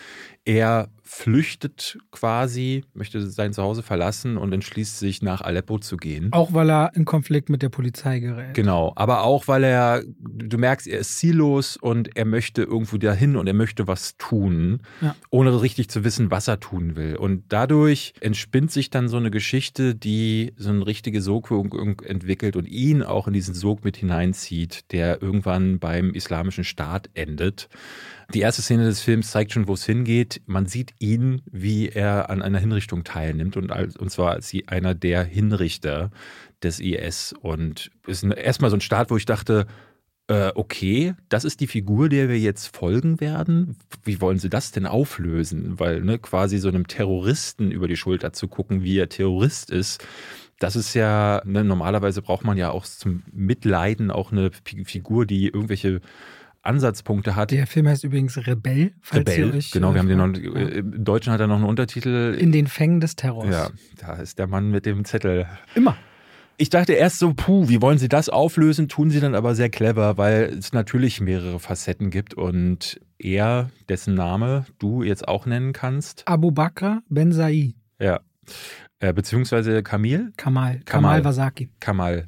Er 0.43 0.89
flüchtet 1.03 1.99
quasi, 2.11 2.85
möchte 2.93 3.29
sein 3.29 3.51
Zuhause 3.51 3.83
verlassen 3.83 4.37
und 4.37 4.53
entschließt 4.53 4.97
sich 4.97 5.21
nach 5.21 5.41
Aleppo 5.41 5.77
zu 5.77 5.97
gehen. 5.97 6.29
Auch 6.31 6.53
weil 6.53 6.71
er 6.71 6.91
in 6.95 7.03
Konflikt 7.03 7.49
mit 7.49 7.61
der 7.61 7.67
Polizei 7.67 8.19
gerät. 8.19 8.53
Genau, 8.53 8.93
aber 8.95 9.23
auch 9.23 9.49
weil 9.49 9.65
er, 9.65 10.03
du 10.19 10.57
merkst, 10.57 10.87
er 10.87 10.99
ist 10.99 11.19
ziellos 11.19 11.75
und 11.75 12.15
er 12.15 12.23
möchte 12.23 12.63
irgendwo 12.63 12.97
dahin 12.97 13.35
und 13.35 13.45
er 13.45 13.53
möchte 13.53 13.87
was 13.87 14.15
tun, 14.17 14.79
ja. 15.01 15.13
ohne 15.29 15.61
richtig 15.61 15.89
zu 15.89 16.05
wissen, 16.05 16.31
was 16.31 16.47
er 16.47 16.61
tun 16.61 16.95
will. 16.95 17.17
Und 17.17 17.43
dadurch 17.49 18.13
entspinnt 18.21 18.71
sich 18.71 18.89
dann 18.89 19.09
so 19.09 19.17
eine 19.17 19.31
Geschichte, 19.31 19.93
die 19.93 20.53
so 20.55 20.69
eine 20.69 20.87
richtige 20.87 21.21
Sogwirkung 21.21 21.99
entwickelt 21.99 22.55
und 22.55 22.69
ihn 22.69 23.03
auch 23.03 23.27
in 23.27 23.33
diesen 23.33 23.53
Sog 23.53 23.83
mit 23.83 23.97
hineinzieht, 23.97 24.91
der 24.93 25.21
irgendwann 25.21 25.77
beim 25.79 26.13
islamischen 26.13 26.63
Staat 26.63 27.09
endet. 27.15 27.67
Die 28.33 28.39
erste 28.39 28.61
Szene 28.61 28.85
des 28.85 29.01
Films 29.01 29.31
zeigt 29.31 29.51
schon, 29.51 29.67
wo 29.67 29.73
es 29.73 29.85
hingeht. 29.85 30.41
Man 30.45 30.65
sieht 30.65 30.93
ihn, 30.99 31.41
wie 31.51 31.89
er 31.89 32.29
an 32.29 32.41
einer 32.41 32.59
Hinrichtung 32.59 33.03
teilnimmt 33.03 33.57
und, 33.57 33.71
als, 33.71 33.97
und 33.97 34.09
zwar 34.09 34.31
als 34.31 34.53
einer 34.67 34.95
der 34.95 35.23
Hinrichter 35.23 36.11
des 36.63 36.79
IS. 36.79 37.33
Und 37.41 37.91
es 38.07 38.23
ist 38.23 38.33
erstmal 38.33 38.69
so 38.69 38.77
ein 38.77 38.81
Start, 38.81 39.11
wo 39.11 39.17
ich 39.17 39.25
dachte, 39.25 39.67
äh, 40.27 40.51
okay, 40.55 41.13
das 41.27 41.43
ist 41.43 41.59
die 41.59 41.67
Figur, 41.67 42.07
der 42.07 42.29
wir 42.29 42.39
jetzt 42.39 42.75
folgen 42.75 43.19
werden. 43.19 43.75
Wie 44.03 44.21
wollen 44.21 44.39
sie 44.39 44.49
das 44.49 44.71
denn 44.71 44.85
auflösen? 44.85 45.79
Weil 45.79 46.01
ne, 46.01 46.17
quasi 46.17 46.57
so 46.57 46.69
einem 46.69 46.87
Terroristen 46.87 47.69
über 47.69 47.89
die 47.89 47.97
Schulter 47.97 48.31
zu 48.31 48.47
gucken, 48.47 48.81
wie 48.83 48.97
er 48.97 49.09
Terrorist 49.09 49.71
ist, 49.71 50.05
das 50.57 50.75
ist 50.75 50.93
ja, 50.93 51.41
ne, 51.43 51.63
normalerweise 51.63 52.21
braucht 52.21 52.45
man 52.45 52.57
ja 52.57 52.69
auch 52.69 52.85
zum 52.85 53.23
Mitleiden 53.33 54.11
auch 54.11 54.31
eine 54.31 54.51
Figur, 54.85 55.25
die 55.25 55.47
irgendwelche 55.47 56.01
Ansatzpunkte 56.63 57.35
hat. 57.35 57.51
Der 57.51 57.67
Film 57.67 57.87
heißt 57.87 58.03
übrigens 58.03 58.37
Rebell. 58.45 58.93
Falls 59.01 59.27
Rebell, 59.29 59.55
euch, 59.55 59.71
genau. 59.71 59.93
Wir 59.93 59.99
haben 59.99 60.07
den 60.07 60.17
noch, 60.17 60.33
äh, 60.33 60.79
Im 60.79 61.03
Deutschen 61.03 61.33
hat 61.33 61.39
er 61.39 61.47
noch 61.47 61.55
einen 61.55 61.65
Untertitel. 61.65 62.35
In 62.39 62.51
den 62.51 62.67
Fängen 62.67 62.99
des 62.99 63.15
Terrors. 63.15 63.49
Ja, 63.49 63.69
da 63.99 64.13
ist 64.13 64.39
der 64.39 64.47
Mann 64.47 64.69
mit 64.69 64.85
dem 64.85 65.05
Zettel. 65.05 65.47
Immer. 65.75 65.97
Ich 66.57 66.69
dachte 66.69 66.93
erst 66.93 67.17
so, 67.17 67.33
puh, 67.33 67.69
wie 67.69 67.81
wollen 67.81 67.97
sie 67.97 68.09
das 68.09 68.29
auflösen? 68.29 68.87
Tun 68.87 69.09
sie 69.09 69.19
dann 69.19 69.33
aber 69.33 69.55
sehr 69.55 69.69
clever, 69.69 70.17
weil 70.17 70.55
es 70.59 70.73
natürlich 70.73 71.19
mehrere 71.19 71.59
Facetten 71.59 72.11
gibt 72.11 72.35
und 72.35 72.99
er, 73.17 73.71
dessen 73.89 74.13
Name 74.13 74.65
du 74.77 75.01
jetzt 75.01 75.27
auch 75.27 75.47
nennen 75.47 75.73
kannst. 75.73 76.23
Abu 76.27 76.51
Bakr 76.51 77.01
Ben 77.09 77.31
Sa'i. 77.31 77.73
Ja. 77.99 78.19
Äh, 79.01 79.13
beziehungsweise 79.13 79.81
Kamil? 79.81 80.31
Kamal. 80.37 80.79
Kamal 80.85 81.25
Wasaki. 81.25 81.69
Kamal. 81.79 82.27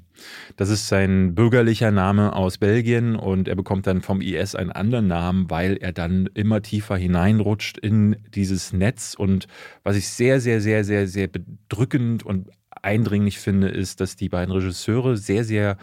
Das 0.58 0.70
ist 0.70 0.88
sein 0.88 1.36
bürgerlicher 1.36 1.92
Name 1.92 2.36
aus 2.36 2.58
Belgien 2.58 3.16
und 3.16 3.48
er 3.48 3.56
bekommt 3.56 3.86
dann 3.86 4.02
vom 4.02 4.22
IS 4.22 4.56
einen 4.56 4.72
anderen 4.72 5.08
Namen, 5.08 5.52
weil 5.52 5.78
er 5.78 5.92
dann 5.92 6.28
immer 6.34 6.64
tiefer 6.64 6.98
hineinrutscht 6.98 7.78
in 7.78 8.16
dieses 8.34 8.74
Netz. 8.74 9.14
Und 9.14 9.48
was 9.84 9.96
ich 9.96 10.10
sehr, 10.10 10.42
sehr, 10.42 10.62
sehr, 10.62 10.84
sehr, 10.84 11.08
sehr 11.08 11.28
bedrückend 11.28 12.24
und 12.24 12.50
eindringlich 12.82 13.38
finde, 13.38 13.68
ist, 13.68 14.02
dass 14.02 14.16
die 14.16 14.30
beiden 14.30 14.52
Regisseure 14.52 15.16
sehr, 15.16 15.44
sehr 15.44 15.78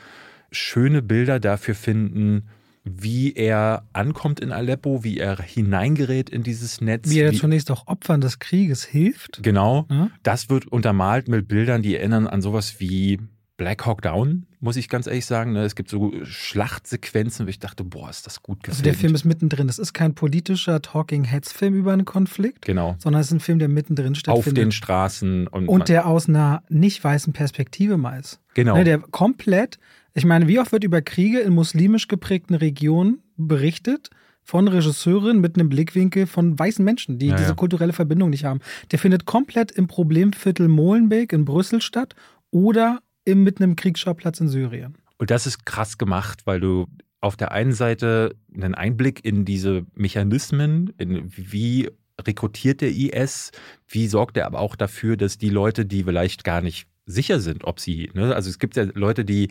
schöne 0.51 1.03
Bilder 1.03 1.39
dafür 1.39 1.77
finden, 1.77 2.49
wie 2.85 3.35
er 3.35 3.87
ankommt 3.93 4.41
in 4.41 4.53
Aleppo, 4.53 5.05
wie 5.05 5.19
er 5.19 5.37
hineingerät 5.41 6.31
in 6.31 6.43
dieses 6.43 6.81
Netz. 6.81 7.11
Wie 7.11 7.21
er 7.21 7.33
wie, 7.33 7.37
zunächst 7.37 7.71
auch 7.71 7.87
Opfern 7.87 8.21
des 8.21 8.39
Krieges 8.39 8.85
hilft. 8.85 9.43
Genau. 9.43 9.87
Ja? 9.91 10.11
Das 10.23 10.49
wird 10.49 10.67
untermalt 10.67 11.29
mit 11.29 11.49
Bildern, 11.49 11.83
die 11.83 11.97
erinnern 11.97 12.27
an 12.27 12.41
sowas 12.41 12.81
wie 12.81 13.19
Black 13.61 13.85
Hawk 13.85 14.01
Down, 14.01 14.47
muss 14.61 14.77
ich 14.77 14.89
ganz 14.89 15.07
ehrlich 15.07 15.27
sagen. 15.27 15.53
Ne? 15.53 15.65
Es 15.65 15.75
gibt 15.75 15.91
so 15.91 16.13
Schlachtsequenzen, 16.23 17.45
wo 17.45 17.51
ich 17.51 17.59
dachte, 17.59 17.85
boah, 17.85 18.09
ist 18.09 18.27
das 18.27 18.43
gut 18.43 18.63
gefilmt. 18.63 18.79
Also 18.79 18.83
der 18.85 18.95
Film 18.95 19.15
ist 19.15 19.27
mittendrin. 19.27 19.69
Es 19.69 19.79
ist 19.79 19.93
kein 19.93 20.15
politischer 20.15 20.81
Talking 20.81 21.25
Heads 21.25 21.53
Film 21.53 21.75
über 21.75 21.93
einen 21.93 22.07
Konflikt. 22.07 22.65
Genau. 22.65 22.97
Sondern 22.99 23.21
es 23.21 23.27
ist 23.27 23.35
ein 23.35 23.41
Film, 23.41 23.59
der 23.59 23.69
mittendrin 23.69 24.15
stattfindet. 24.15 24.49
Auf 24.49 24.55
den 24.55 24.73
Straßen. 24.73 25.47
Und, 25.47 25.69
und 25.69 25.91
der 25.91 26.07
aus 26.07 26.27
einer 26.27 26.63
nicht 26.71 27.05
weißen 27.05 27.35
Perspektive 27.35 27.99
mal 27.99 28.19
ist. 28.19 28.41
Genau. 28.55 28.77
Ne, 28.79 28.85
der 28.85 28.99
komplett, 28.99 29.79
ich 30.15 30.25
meine, 30.25 30.49
wie 30.49 30.59
oft 30.59 30.73
wird 30.73 30.85
über 30.85 31.03
Kriege 31.03 31.41
in 31.41 31.53
muslimisch 31.53 32.09
geprägten 32.09 32.55
Regionen 32.55 33.23
berichtet? 33.37 34.11
von 34.43 34.67
Regisseurin 34.67 35.41
mit 35.41 35.57
einem 35.57 35.69
Blickwinkel 35.69 36.27
von 36.27 36.59
weißen 36.59 36.85
Menschen, 36.85 37.19
die 37.19 37.29
ja, 37.29 37.37
diese 37.37 37.55
kulturelle 37.55 37.93
Verbindung 37.93 38.31
nicht 38.31 38.45
haben. 38.45 38.61
Der 38.91 38.99
findet 38.99 39.25
komplett 39.25 39.71
im 39.71 39.87
Problemviertel 39.87 40.67
Molenbeek 40.67 41.33
in 41.33 41.45
Brüssel 41.45 41.81
statt 41.81 42.17
oder 42.51 43.01
im, 43.25 43.45
mit 43.45 43.61
einem 43.61 43.77
Kriegsschauplatz 43.77 44.41
in 44.41 44.49
Syrien. 44.49 44.97
Und 45.19 45.31
das 45.31 45.47
ist 45.47 45.67
krass 45.67 45.99
gemacht, 45.99 46.47
weil 46.47 46.59
du 46.59 46.87
auf 47.21 47.37
der 47.37 47.53
einen 47.53 47.73
Seite 47.73 48.35
einen 48.53 48.75
Einblick 48.75 49.25
in 49.25 49.45
diese 49.45 49.87
Mechanismen, 49.95 50.93
in 50.99 51.31
wie 51.37 51.91
rekrutiert 52.21 52.81
der 52.81 52.91
IS, 52.91 53.53
wie 53.87 54.07
sorgt 54.09 54.37
er 54.37 54.47
aber 54.47 54.61
auch 54.61 54.77
dafür, 54.77 55.17
dass 55.17 55.39
die 55.39 55.51
Leute, 55.51 55.87
die 55.87 56.05
vielleicht 56.05 56.45
gar 56.45 56.61
nicht 56.61 56.89
sicher 57.11 57.41
sind, 57.41 57.65
ob 57.65 57.81
sie, 57.81 58.11
ne? 58.15 58.35
also 58.35 58.49
es 58.49 58.59
gibt 58.59 58.77
ja 58.77 58.85
Leute, 58.95 59.25
die, 59.25 59.49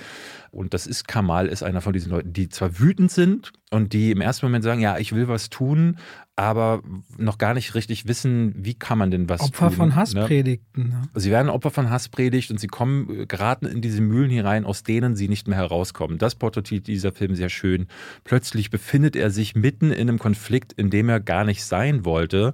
und 0.51 0.73
das 0.73 0.87
ist 0.87 1.07
Kamal, 1.07 1.47
ist 1.47 1.63
einer 1.63 1.81
von 1.81 1.93
diesen 1.93 2.11
Leuten, 2.11 2.33
die 2.33 2.49
zwar 2.49 2.79
wütend 2.79 3.11
sind 3.11 3.51
und 3.71 3.93
die 3.93 4.11
im 4.11 4.21
ersten 4.21 4.45
Moment 4.45 4.63
sagen, 4.63 4.81
ja, 4.81 4.97
ich 4.97 5.13
will 5.13 5.27
was 5.27 5.49
tun, 5.49 5.97
aber 6.35 6.81
noch 7.17 7.37
gar 7.37 7.53
nicht 7.53 7.75
richtig 7.75 8.07
wissen, 8.07 8.53
wie 8.55 8.73
kann 8.73 8.97
man 8.97 9.11
denn 9.11 9.27
was 9.27 9.41
Opfer 9.41 9.67
tun. 9.67 9.75
von 9.75 9.95
Hasspredigten. 9.95 10.89
Ne? 10.89 11.01
Sie 11.13 11.31
werden 11.31 11.49
Opfer 11.49 11.69
von 11.69 11.89
Hasspredigt 11.89 12.49
und 12.49 12.61
sie 12.61 12.67
kommen, 12.67 13.27
geraten 13.27 13.65
in 13.65 13.81
diese 13.81 14.01
Mühlen 14.01 14.29
hinein, 14.29 14.63
aus 14.63 14.83
denen 14.83 15.17
sie 15.17 15.27
nicht 15.27 15.49
mehr 15.49 15.57
herauskommen. 15.57 16.17
Das 16.17 16.35
porträtiert 16.35 16.87
dieser 16.87 17.11
Film 17.11 17.35
sehr 17.35 17.49
schön. 17.49 17.87
Plötzlich 18.23 18.69
befindet 18.69 19.17
er 19.17 19.31
sich 19.31 19.53
mitten 19.53 19.91
in 19.91 20.07
einem 20.07 20.17
Konflikt, 20.17 20.71
in 20.71 20.89
dem 20.89 21.09
er 21.09 21.19
gar 21.19 21.43
nicht 21.43 21.65
sein 21.65 22.05
wollte. 22.05 22.53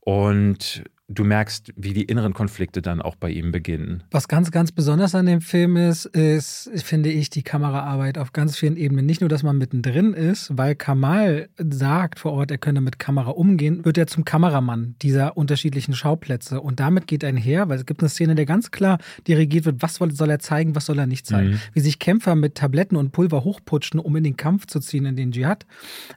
Und 0.00 0.84
du 1.08 1.24
merkst, 1.24 1.72
wie 1.74 1.94
die 1.94 2.04
inneren 2.04 2.34
Konflikte 2.34 2.82
dann 2.82 3.00
auch 3.00 3.16
bei 3.16 3.30
ihm 3.30 3.50
beginnen. 3.50 4.02
Was 4.10 4.28
ganz, 4.28 4.50
ganz 4.50 4.72
besonders 4.72 5.14
an 5.14 5.24
dem 5.24 5.40
Film 5.40 5.76
ist, 5.76 6.04
ist, 6.04 6.70
finde 6.84 7.10
ich, 7.10 7.30
die 7.30 7.42
Kameraarbeit 7.42 8.18
auf 8.18 8.34
ganz 8.34 8.58
vielen 8.58 8.76
Ebenen. 8.76 9.06
Nicht 9.06 9.22
nur, 9.22 9.30
dass 9.30 9.42
man 9.42 9.56
mittendrin 9.56 10.12
ist, 10.12 10.56
weil 10.56 10.74
Kamal 10.74 11.48
sagt 11.58 12.20
vor 12.20 12.32
Ort, 12.32 12.50
er 12.50 12.58
könne 12.58 12.82
mit 12.82 12.98
Kamera 12.98 13.30
umgehen, 13.30 13.86
wird 13.86 13.96
er 13.96 14.06
zum 14.06 14.26
Kameramann 14.26 14.96
dieser 15.00 15.38
unterschiedlichen 15.38 15.94
Schauplätze. 15.94 16.60
Und 16.60 16.78
damit 16.78 17.06
geht 17.06 17.24
einher, 17.24 17.70
weil 17.70 17.78
es 17.78 17.86
gibt 17.86 18.02
eine 18.02 18.10
Szene, 18.10 18.34
der 18.34 18.44
ganz 18.44 18.70
klar 18.70 18.98
dirigiert 19.26 19.64
wird, 19.64 19.80
was 19.80 19.94
soll 19.94 20.30
er 20.30 20.40
zeigen, 20.40 20.74
was 20.74 20.84
soll 20.84 20.98
er 20.98 21.06
nicht 21.06 21.26
zeigen. 21.26 21.52
Mhm. 21.52 21.60
Wie 21.72 21.80
sich 21.80 21.98
Kämpfer 21.98 22.34
mit 22.34 22.54
Tabletten 22.54 22.96
und 22.96 23.12
Pulver 23.12 23.44
hochputschen, 23.44 23.98
um 23.98 24.14
in 24.16 24.24
den 24.24 24.36
Kampf 24.36 24.66
zu 24.66 24.78
ziehen, 24.78 25.06
in 25.06 25.16
den 25.16 25.32
Dschihad. 25.32 25.64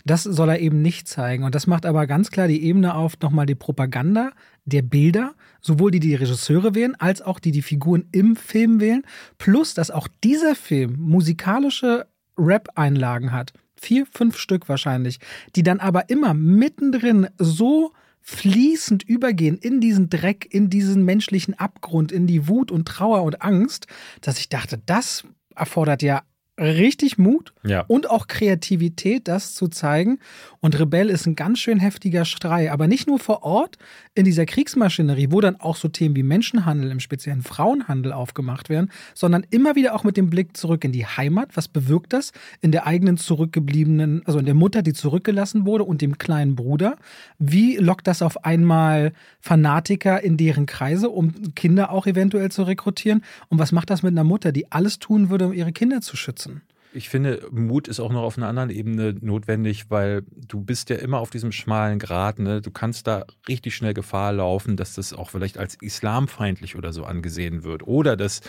Das 0.04 0.24
soll 0.24 0.50
er 0.50 0.60
eben 0.60 0.82
nicht 0.82 1.08
zeigen. 1.08 1.46
Und 1.46 1.56
das 1.56 1.66
macht 1.66 1.86
aber 1.86 2.08
ganz 2.08 2.30
klar 2.30 2.50
die 2.50 2.62
Ebene 2.62 2.94
auf, 2.94 3.18
nochmal 3.22 3.46
die 3.46 3.56
Propaganda 3.56 4.32
der 4.66 4.82
Bilder, 4.82 5.34
sowohl 5.60 5.92
die 5.92 6.00
die 6.00 6.16
Regisseure 6.16 6.76
wählen, 6.76 6.96
als 6.96 7.22
auch 7.22 7.40
die 7.40 7.52
die 7.52 7.62
Figuren 7.62 8.06
im 8.12 8.36
Film 8.36 8.80
wählen, 8.80 9.04
plus 9.38 9.74
dass 9.74 9.92
auch 9.92 10.08
dieser 10.24 10.56
Film 10.56 10.96
musikalische 11.00 12.08
Rap-Einlagen 12.38 13.32
hat. 13.32 13.54
Vier, 13.76 14.06
fünf 14.06 14.38
Stück 14.38 14.70
wahrscheinlich, 14.70 15.20
die 15.56 15.64
dann 15.64 15.80
aber 15.80 16.10
immer 16.10 16.34
mittendrin 16.34 17.28
so 17.38 17.94
fließend 18.22 19.04
übergehen 19.04 19.58
in 19.58 19.82
diesen 19.82 20.10
Dreck, 20.10 20.48
in 20.52 20.70
diesen 20.70 21.04
menschlichen 21.04 21.56
Abgrund, 21.56 22.12
in 22.12 22.28
die 22.28 22.48
Wut 22.48 22.72
und 22.72 22.88
Trauer 22.88 23.24
und 23.24 23.42
Angst, 23.42 23.88
dass 24.22 24.38
ich 24.38 24.50
dachte, 24.50 24.80
das 24.86 25.26
erfordert 25.56 26.04
ja 26.04 26.22
richtig 26.62 27.18
Mut 27.18 27.54
ja. 27.64 27.84
und 27.88 28.10
auch 28.10 28.28
Kreativität, 28.28 29.28
das 29.28 29.54
zu 29.54 29.68
zeigen. 29.68 30.20
Und 30.60 30.80
Rebell 30.80 31.10
ist 31.10 31.26
ein 31.26 31.36
ganz 31.36 31.60
schön 31.60 31.80
heftiger 31.80 32.24
Strei, 32.24 32.72
aber 32.72 32.88
nicht 32.88 33.08
nur 33.08 33.20
vor 33.20 33.44
Ort 33.44 33.78
in 34.14 34.26
dieser 34.26 34.46
Kriegsmaschinerie, 34.46 35.28
wo 35.32 35.42
dann 35.42 35.60
auch 35.60 35.76
so 35.76 35.88
Themen 35.88 36.16
wie 36.16 36.24
Menschenhandel, 36.24 36.92
im 36.92 37.00
speziellen 37.00 37.42
Frauenhandel 37.42 38.14
aufgemacht 38.14 38.70
werden, 38.70 38.92
sondern 39.16 39.46
immer 39.50 39.76
wieder 39.76 39.96
auch 39.96 40.04
mit 40.04 40.18
dem 40.18 40.30
Blick 40.30 40.56
zurück 40.56 40.84
in 40.84 40.92
die 40.92 41.06
Heimat. 41.06 41.50
Was 41.56 41.68
bewirkt 41.68 42.14
das 42.14 42.32
in 42.62 42.72
der 42.72 42.86
eigenen 42.86 43.18
zurückgebliebenen, 43.18 44.22
also 44.26 44.40
in 44.40 44.46
der 44.46 44.54
Mutter, 44.54 44.82
die 44.84 44.94
zurückgelassen 44.94 45.66
wurde 45.66 45.84
und 45.84 46.02
dem 46.02 46.18
kleinen 46.18 46.56
Bruder? 46.56 46.96
Wie 47.40 47.78
lockt 47.78 48.08
das 48.08 48.22
auf 48.22 48.46
einmal 48.46 49.14
Fanatiker 49.40 50.22
in 50.22 50.38
deren 50.38 50.68
Kreise, 50.68 51.10
um 51.10 51.56
Kinder 51.56 51.92
auch 51.92 52.06
eventuell 52.06 52.52
zu 52.52 52.64
rekrutieren? 52.64 53.24
Und 53.50 53.58
was 53.58 53.72
macht 53.72 53.90
das 53.90 54.04
mit 54.04 54.12
einer 54.12 54.24
Mutter, 54.24 54.52
die 54.52 54.72
alles 54.72 55.00
tun 55.00 55.30
würde, 55.30 55.48
um 55.48 55.54
ihre 55.54 55.72
Kinder 55.72 56.02
zu 56.02 56.16
schützen? 56.16 56.51
Ich 56.94 57.10
finde, 57.10 57.48
Mut 57.52 57.88
ist 57.88 58.00
auch 58.00 58.12
noch 58.12 58.24
auf 58.24 58.38
einer 58.38 58.48
anderen 58.48 58.70
Ebene 58.70 59.16
notwendig, 59.22 59.90
weil 59.90 60.24
du 60.48 60.62
bist 60.62 60.90
ja 60.90 60.98
immer 60.98 61.20
auf 61.20 61.30
diesem 61.30 61.52
schmalen 61.52 62.00
Grat. 62.00 62.40
Ne? 62.40 62.62
Du 62.62 62.72
kannst 62.72 63.08
da 63.08 63.26
richtig 63.48 63.76
schnell 63.76 63.94
Gefahr 63.94 64.34
laufen, 64.34 64.76
dass 64.76 64.96
das 64.96 65.14
auch 65.14 65.30
vielleicht 65.30 65.58
als 65.58 65.76
islamfeindlich 65.76 66.76
oder 66.76 66.92
so 66.92 67.06
angesehen 67.06 67.64
wird. 67.64 67.88
Oder 67.88 68.18
dass 68.18 68.42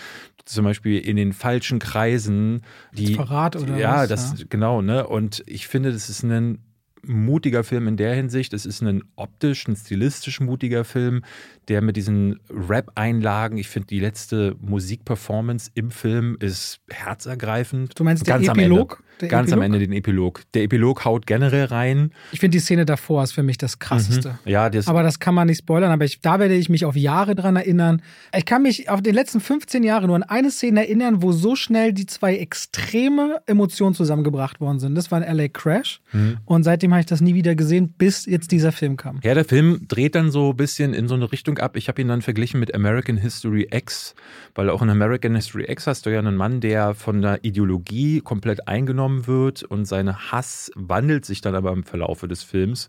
zum 0.45 0.65
Beispiel 0.65 0.99
in 0.99 1.17
den 1.17 1.33
falschen 1.33 1.79
Kreisen 1.79 2.63
die. 2.93 3.15
Das 3.15 3.27
Verrat 3.27 3.57
oder 3.57 3.77
ja, 3.77 4.03
was? 4.03 4.09
Das, 4.09 4.41
ja, 4.41 4.47
genau. 4.49 4.83
Ne? 4.83 5.07
Und 5.07 5.43
ich 5.47 5.69
finde, 5.69 5.93
das 5.93 6.09
ist 6.09 6.25
ein 6.25 6.59
mutiger 7.07 7.65
Film 7.65 7.89
in 7.89 7.97
der 7.97 8.15
Hinsicht. 8.15 8.53
Es 8.53 8.67
ist 8.67 8.83
ein 8.83 9.03
optisch, 9.17 9.67
ein 9.67 9.77
stilistisch 9.77 10.41
mutiger 10.41 10.85
Film, 10.85 11.25
der 11.69 11.83
mit 11.83 11.97
diesen 11.97 12.41
Rap-Einlagen, 12.51 13.59
ich 13.59 13.69
finde 13.69 13.89
die 13.89 14.01
letzte 14.01 14.57
Musikperformance 14.61 15.71
im 15.75 15.91
Film 15.91 16.37
ist 16.41 16.81
herzergreifend. 16.91 17.99
Du 17.99 18.05
meinst 18.05 18.25
Ganz 18.25 18.45
der 18.45 18.55
Epilog? 18.55 19.03
Der 19.23 19.29
Ganz 19.29 19.49
Epilog? 19.49 19.59
am 19.59 19.65
Ende 19.65 19.79
den 19.79 19.93
Epilog. 19.93 20.43
Der 20.53 20.65
Epilog 20.65 21.05
haut 21.05 21.29
generell 21.29 21.67
rein. 21.67 22.11
Ich 22.33 22.41
finde 22.41 22.57
die 22.57 22.61
Szene 22.61 22.85
davor 22.85 23.23
ist 23.23 23.33
für 23.33 23.45
mich 23.45 23.57
das 23.57 23.79
krasseste. 23.79 24.31
Mhm. 24.45 24.51
Ja, 24.51 24.69
das 24.69 24.89
aber 24.89 25.05
das 25.05 25.21
kann 25.21 25.35
man 25.35 25.47
nicht 25.47 25.59
spoilern, 25.59 25.93
aber 25.93 26.05
ich, 26.05 26.21
da 26.21 26.41
werde 26.41 26.55
ich 26.55 26.69
mich 26.69 26.85
auf 26.85 26.97
Jahre 26.97 27.37
dran 27.37 27.55
erinnern. 27.55 28.03
Ich 28.37 28.45
kann 28.45 28.63
mich 28.63 28.91
auf 28.91 29.01
die 29.01 29.13
letzten 29.13 29.41
15 29.41 29.85
Jahre 29.85 30.09
nur 30.09 30.17
an 30.17 30.25
eine 30.25 30.51
Szene 30.51 30.81
erinnern, 30.81 31.23
wo 31.23 31.31
so 31.31 31.55
schnell 31.55 31.93
die 31.93 32.07
zwei 32.07 32.37
extreme 32.37 33.41
Emotionen 33.47 33.95
zusammengebracht 33.95 34.61
worden 34.61 34.81
sind. 34.81 34.97
Das 34.97 35.13
war 35.13 35.23
ein 35.23 35.37
LA 35.37 35.49
Crash 35.49 36.01
mhm. 36.13 36.39
und 36.45 36.65
seitdem 36.65 36.91
habe 36.91 37.01
ich 37.01 37.07
das 37.07 37.21
nie 37.21 37.35
wieder 37.35 37.55
gesehen, 37.55 37.95
bis 37.97 38.27
jetzt 38.27 38.51
dieser 38.51 38.73
Film 38.73 38.97
kam. 38.97 39.21
Ja, 39.23 39.35
der 39.35 39.45
Film 39.45 39.87
dreht 39.87 40.17
dann 40.17 40.33
so 40.33 40.51
ein 40.51 40.57
bisschen 40.57 40.95
in 40.95 41.07
so 41.07 41.15
eine 41.15 41.31
Richtung 41.31 41.59
ab. 41.59 41.77
Ich 41.77 41.87
habe 41.87 42.03
ihn 42.03 42.09
dann 42.09 42.23
verglichen 42.23 42.59
mit 42.59 42.75
American 42.75 43.17
History 43.17 43.69
X, 43.71 44.17
weil 44.57 44.69
auch 44.69 44.83
in 44.83 44.91
American 44.91 45.37
History 45.37 45.71
X 45.71 45.87
hast 45.87 46.07
du 46.07 46.11
ja 46.11 46.19
einen 46.19 46.35
Mann, 46.35 46.61
der 46.61 46.95
von 46.95 47.23
der 47.23 47.45
Ideologie 47.45 48.21
komplett 48.21 48.67
eingenommen 48.67 49.12
wird 49.27 49.63
und 49.63 49.85
sein 49.85 50.15
Hass 50.31 50.71
wandelt 50.75 51.25
sich 51.25 51.41
dann 51.41 51.55
aber 51.55 51.73
im 51.73 51.85
Verlaufe 51.85 52.29
des 52.29 52.43
Films. 52.43 52.89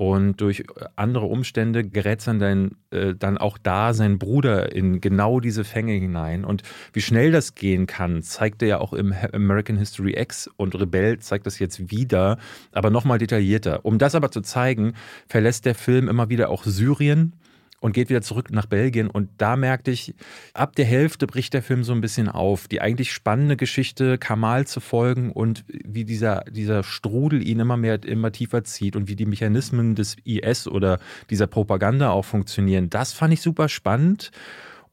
und 0.00 0.40
durch 0.40 0.64
andere 0.96 1.26
Umstände 1.26 1.84
gerät 1.84 2.26
dann, 2.26 2.38
dein, 2.38 2.70
äh, 2.90 3.14
dann 3.14 3.36
auch 3.36 3.58
da 3.58 3.92
sein 3.92 4.18
Bruder 4.18 4.74
in 4.74 5.02
genau 5.02 5.40
diese 5.40 5.62
Fänge 5.62 5.92
hinein. 5.92 6.46
Und 6.46 6.62
wie 6.94 7.02
schnell 7.02 7.32
das 7.32 7.54
gehen 7.54 7.86
kann, 7.86 8.22
zeigt 8.22 8.62
er 8.62 8.68
ja 8.68 8.78
auch 8.78 8.94
im 8.94 9.14
American 9.34 9.76
History 9.76 10.14
X 10.18 10.48
und 10.56 10.74
Rebell 10.74 11.18
zeigt 11.18 11.44
das 11.44 11.58
jetzt 11.58 11.90
wieder, 11.90 12.38
aber 12.72 12.88
nochmal 12.88 13.18
detaillierter. 13.18 13.84
Um 13.84 13.98
das 13.98 14.14
aber 14.14 14.30
zu 14.30 14.40
zeigen, 14.40 14.94
verlässt 15.28 15.66
der 15.66 15.74
Film 15.74 16.08
immer 16.08 16.30
wieder 16.30 16.48
auch 16.48 16.64
Syrien 16.64 17.34
und 17.80 17.92
geht 17.92 18.10
wieder 18.10 18.22
zurück 18.22 18.50
nach 18.50 18.66
Belgien. 18.66 19.08
Und 19.08 19.30
da 19.38 19.56
merkte 19.56 19.90
ich, 19.90 20.14
ab 20.54 20.76
der 20.76 20.84
Hälfte 20.84 21.26
bricht 21.26 21.54
der 21.54 21.62
Film 21.62 21.82
so 21.82 21.92
ein 21.92 22.00
bisschen 22.00 22.28
auf. 22.28 22.68
Die 22.68 22.80
eigentlich 22.80 23.12
spannende 23.12 23.56
Geschichte, 23.56 24.18
Kamal 24.18 24.66
zu 24.66 24.80
folgen 24.80 25.32
und 25.32 25.64
wie 25.68 26.04
dieser, 26.04 26.44
dieser 26.50 26.82
Strudel 26.82 27.46
ihn 27.46 27.58
immer 27.58 27.76
mehr, 27.76 28.02
immer 28.04 28.30
tiefer 28.30 28.62
zieht 28.64 28.96
und 28.96 29.08
wie 29.08 29.16
die 29.16 29.26
Mechanismen 29.26 29.94
des 29.94 30.16
IS 30.24 30.68
oder 30.68 31.00
dieser 31.30 31.46
Propaganda 31.46 32.10
auch 32.10 32.24
funktionieren. 32.24 32.90
Das 32.90 33.12
fand 33.12 33.32
ich 33.32 33.40
super 33.40 33.68
spannend. 33.68 34.30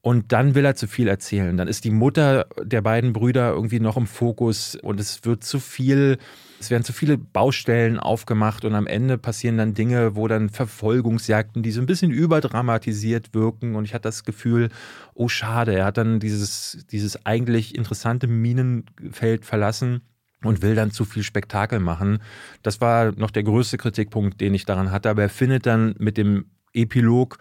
Und 0.01 0.31
dann 0.31 0.55
will 0.55 0.63
er 0.63 0.75
zu 0.75 0.87
viel 0.87 1.09
erzählen. 1.09 1.57
Dann 1.57 1.67
ist 1.67 1.83
die 1.83 1.91
Mutter 1.91 2.45
der 2.61 2.81
beiden 2.81 3.11
Brüder 3.11 3.49
irgendwie 3.49 3.81
noch 3.81 3.97
im 3.97 4.07
Fokus 4.07 4.75
und 4.75 5.01
es 5.01 5.25
wird 5.25 5.43
zu 5.43 5.59
viel 5.59 6.17
es 6.59 6.71
werden 6.71 6.83
zu 6.83 6.93
viele 6.93 7.17
Baustellen 7.17 7.99
aufgemacht 7.99 8.65
und 8.65 8.73
am 8.73 8.87
Ende 8.87 9.17
passieren 9.17 9.57
dann 9.57 9.73
Dinge, 9.73 10.15
wo 10.15 10.27
dann 10.27 10.49
Verfolgungsjagden, 10.49 11.61
die 11.61 11.71
so 11.71 11.81
ein 11.81 11.85
bisschen 11.85 12.11
überdramatisiert 12.11 13.33
wirken. 13.33 13.75
Und 13.75 13.85
ich 13.85 13.93
hatte 13.93 14.03
das 14.03 14.23
Gefühl, 14.23 14.69
oh 15.13 15.27
schade, 15.27 15.75
er 15.75 15.85
hat 15.85 15.97
dann 15.97 16.19
dieses, 16.19 16.85
dieses 16.91 17.25
eigentlich 17.25 17.75
interessante 17.75 18.27
Minenfeld 18.27 19.45
verlassen 19.45 20.01
und 20.43 20.61
will 20.61 20.75
dann 20.75 20.91
zu 20.91 21.05
viel 21.05 21.23
Spektakel 21.23 21.79
machen. 21.79 22.19
Das 22.63 22.81
war 22.81 23.11
noch 23.11 23.31
der 23.31 23.43
größte 23.43 23.77
Kritikpunkt, 23.77 24.41
den 24.41 24.53
ich 24.53 24.65
daran 24.65 24.91
hatte. 24.91 25.09
Aber 25.09 25.21
er 25.21 25.29
findet 25.29 25.65
dann 25.65 25.95
mit 25.99 26.17
dem 26.17 26.45
Epilog 26.73 27.37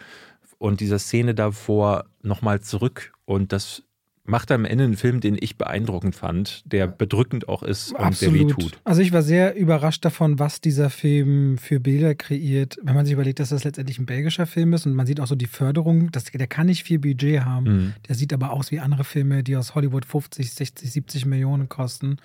und 0.58 0.80
dieser 0.80 0.98
Szene 0.98 1.34
davor 1.34 2.04
nochmal 2.22 2.60
zurück. 2.60 3.12
Und 3.24 3.52
das 3.52 3.82
macht 4.26 4.50
am 4.50 4.64
Ende 4.64 4.84
einen 4.84 4.96
Film, 4.96 5.20
den 5.20 5.36
ich 5.38 5.56
beeindruckend 5.56 6.14
fand, 6.14 6.62
der 6.70 6.86
bedrückend 6.86 7.48
auch 7.48 7.62
ist 7.62 7.92
und 7.92 8.00
Absolut. 8.00 8.34
der 8.34 8.48
wehtut. 8.48 8.78
Also 8.84 9.02
ich 9.02 9.12
war 9.12 9.22
sehr 9.22 9.56
überrascht 9.56 10.04
davon, 10.04 10.38
was 10.38 10.60
dieser 10.60 10.90
Film 10.90 11.58
für 11.58 11.80
Bilder 11.80 12.14
kreiert. 12.14 12.78
Wenn 12.82 12.94
man 12.94 13.04
sich 13.04 13.12
überlegt, 13.12 13.40
dass 13.40 13.50
das 13.50 13.64
letztendlich 13.64 13.98
ein 13.98 14.06
belgischer 14.06 14.46
Film 14.46 14.72
ist 14.72 14.86
und 14.86 14.94
man 14.94 15.06
sieht 15.06 15.20
auch 15.20 15.26
so 15.26 15.34
die 15.34 15.46
Förderung, 15.46 16.10
das, 16.12 16.24
der 16.24 16.46
kann 16.46 16.66
nicht 16.66 16.82
viel 16.84 16.98
Budget 16.98 17.44
haben. 17.44 17.64
Mhm. 17.64 17.92
Der 18.08 18.14
sieht 18.14 18.32
aber 18.32 18.52
aus 18.52 18.70
wie 18.70 18.80
andere 18.80 19.04
Filme, 19.04 19.42
die 19.42 19.56
aus 19.56 19.74
Hollywood 19.74 20.04
50, 20.04 20.52
60, 20.52 20.92
70 20.92 21.26
Millionen 21.26 21.68
kosten. 21.68 22.18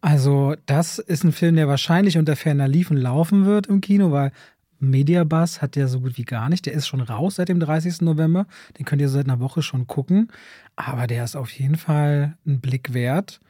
Also 0.00 0.56
das 0.66 0.98
ist 0.98 1.24
ein 1.24 1.32
Film, 1.32 1.56
der 1.56 1.68
wahrscheinlich 1.68 2.18
unter 2.18 2.34
ferner 2.34 2.66
Liefen 2.66 2.96
laufen 2.96 3.46
wird 3.46 3.68
im 3.68 3.80
Kino, 3.80 4.10
weil 4.10 4.32
Mediabus 4.82 5.62
hat 5.62 5.76
der 5.76 5.86
so 5.86 6.00
gut 6.00 6.18
wie 6.18 6.24
gar 6.24 6.48
nicht. 6.48 6.66
Der 6.66 6.72
ist 6.72 6.88
schon 6.88 7.00
raus 7.00 7.36
seit 7.36 7.48
dem 7.48 7.60
30. 7.60 8.00
November. 8.00 8.46
Den 8.78 8.84
könnt 8.84 9.00
ihr 9.00 9.08
seit 9.08 9.26
einer 9.26 9.40
Woche 9.40 9.62
schon 9.62 9.86
gucken. 9.86 10.28
Aber 10.76 11.06
der 11.06 11.24
ist 11.24 11.36
auf 11.36 11.50
jeden 11.50 11.76
Fall 11.76 12.36
ein 12.44 12.60
Blick 12.60 12.92
wert. 12.92 13.40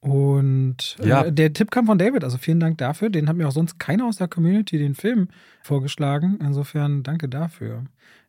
Und 0.00 0.96
äh, 1.00 1.08
ja. 1.08 1.30
der 1.30 1.52
Tipp 1.52 1.70
kam 1.70 1.86
von 1.86 1.96
David, 1.96 2.24
also 2.24 2.36
vielen 2.36 2.60
Dank 2.60 2.76
dafür. 2.78 3.08
Den 3.08 3.28
hat 3.28 3.36
mir 3.36 3.48
auch 3.48 3.52
sonst 3.52 3.78
keiner 3.78 4.06
aus 4.06 4.16
der 4.16 4.28
Community 4.28 4.76
den 4.76 4.94
Film 4.94 5.28
vorgeschlagen. 5.62 6.38
Insofern 6.42 7.02
danke 7.02 7.28
dafür. 7.28 7.84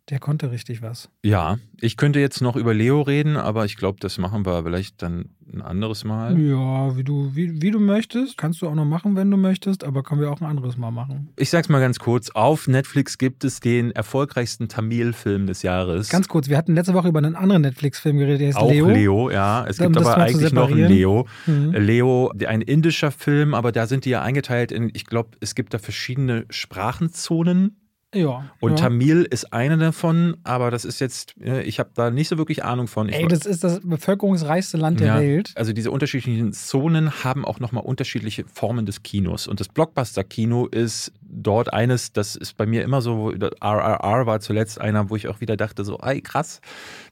Der 0.09 0.19
konnte 0.19 0.51
richtig 0.51 0.81
was. 0.81 1.09
Ja, 1.23 1.59
ich 1.79 1.95
könnte 1.95 2.19
jetzt 2.19 2.41
noch 2.41 2.57
über 2.57 2.73
Leo 2.73 3.01
reden, 3.01 3.37
aber 3.37 3.63
ich 3.63 3.77
glaube, 3.77 3.99
das 4.01 4.17
machen 4.17 4.45
wir 4.45 4.63
vielleicht 4.63 5.01
dann 5.01 5.29
ein 5.51 5.61
anderes 5.61 6.03
Mal. 6.03 6.37
Ja, 6.37 6.97
wie 6.97 7.05
du, 7.05 7.33
wie, 7.35 7.61
wie 7.61 7.71
du 7.71 7.79
möchtest. 7.79 8.37
Kannst 8.37 8.61
du 8.61 8.67
auch 8.67 8.75
noch 8.75 8.83
machen, 8.83 9.15
wenn 9.15 9.31
du 9.31 9.37
möchtest, 9.37 9.85
aber 9.85 10.03
können 10.03 10.19
wir 10.19 10.29
auch 10.29 10.41
ein 10.41 10.47
anderes 10.47 10.75
Mal 10.75 10.91
machen. 10.91 11.29
Ich 11.37 11.49
sag's 11.49 11.69
mal 11.69 11.79
ganz 11.79 11.99
kurz. 11.99 12.31
Auf 12.31 12.67
Netflix 12.67 13.17
gibt 13.17 13.45
es 13.45 13.61
den 13.61 13.91
erfolgreichsten 13.91 14.67
Tamil-Film 14.67 15.47
des 15.47 15.61
Jahres. 15.61 16.09
Ganz 16.09 16.27
kurz, 16.27 16.49
wir 16.49 16.57
hatten 16.57 16.75
letzte 16.75 16.93
Woche 16.93 17.07
über 17.07 17.19
einen 17.19 17.37
anderen 17.37 17.61
Netflix-Film 17.61 18.17
geredet, 18.17 18.41
der 18.41 18.49
ist 18.49 18.57
auch 18.57 18.69
Leo. 18.69 18.89
Leo, 18.89 19.29
ja. 19.29 19.65
Es 19.65 19.77
gibt 19.77 19.95
aber 19.95 20.17
eigentlich 20.17 20.51
noch 20.51 20.69
einen 20.69 20.89
Leo. 20.89 21.27
Mhm. 21.45 21.71
Leo, 21.71 22.33
ein 22.45 22.61
indischer 22.61 23.11
Film, 23.11 23.53
aber 23.53 23.71
da 23.71 23.87
sind 23.87 24.03
die 24.03 24.09
ja 24.09 24.21
eingeteilt 24.21 24.73
in, 24.73 24.91
ich 24.93 25.05
glaube, 25.05 25.37
es 25.39 25.55
gibt 25.55 25.73
da 25.73 25.77
verschiedene 25.77 26.45
Sprachenzonen 26.49 27.77
ja. 28.13 28.49
Und 28.59 28.71
ja. 28.71 28.77
Tamil 28.77 29.23
ist 29.23 29.53
eine 29.53 29.77
davon, 29.77 30.37
aber 30.43 30.71
das 30.71 30.85
ist 30.85 30.99
jetzt, 30.99 31.35
ich 31.37 31.79
habe 31.79 31.89
da 31.93 32.09
nicht 32.09 32.27
so 32.27 32.37
wirklich 32.37 32.63
Ahnung 32.63 32.87
von. 32.87 33.09
Ich 33.09 33.15
Ey, 33.15 33.27
das 33.27 33.45
ist 33.45 33.63
das 33.63 33.79
bevölkerungsreichste 33.81 34.77
Land 34.77 34.99
der 34.99 35.07
ja, 35.07 35.19
Welt. 35.19 35.51
Also 35.55 35.73
diese 35.73 35.91
unterschiedlichen 35.91 36.53
Zonen 36.53 37.23
haben 37.23 37.45
auch 37.45 37.59
nochmal 37.59 37.83
unterschiedliche 37.83 38.45
Formen 38.51 38.85
des 38.85 39.03
Kinos. 39.03 39.47
Und 39.47 39.59
das 39.59 39.67
Blockbuster-Kino 39.69 40.67
ist 40.67 41.11
dort 41.35 41.73
eines, 41.73 42.13
das 42.13 42.35
ist 42.35 42.57
bei 42.57 42.65
mir 42.65 42.83
immer 42.83 43.01
so, 43.01 43.31
RRR 43.31 44.25
war 44.25 44.39
zuletzt 44.39 44.79
einer, 44.79 45.09
wo 45.09 45.15
ich 45.15 45.27
auch 45.27 45.41
wieder 45.41 45.57
dachte, 45.57 45.83
so, 45.83 45.97
ey, 45.99 46.21
krass, 46.21 46.61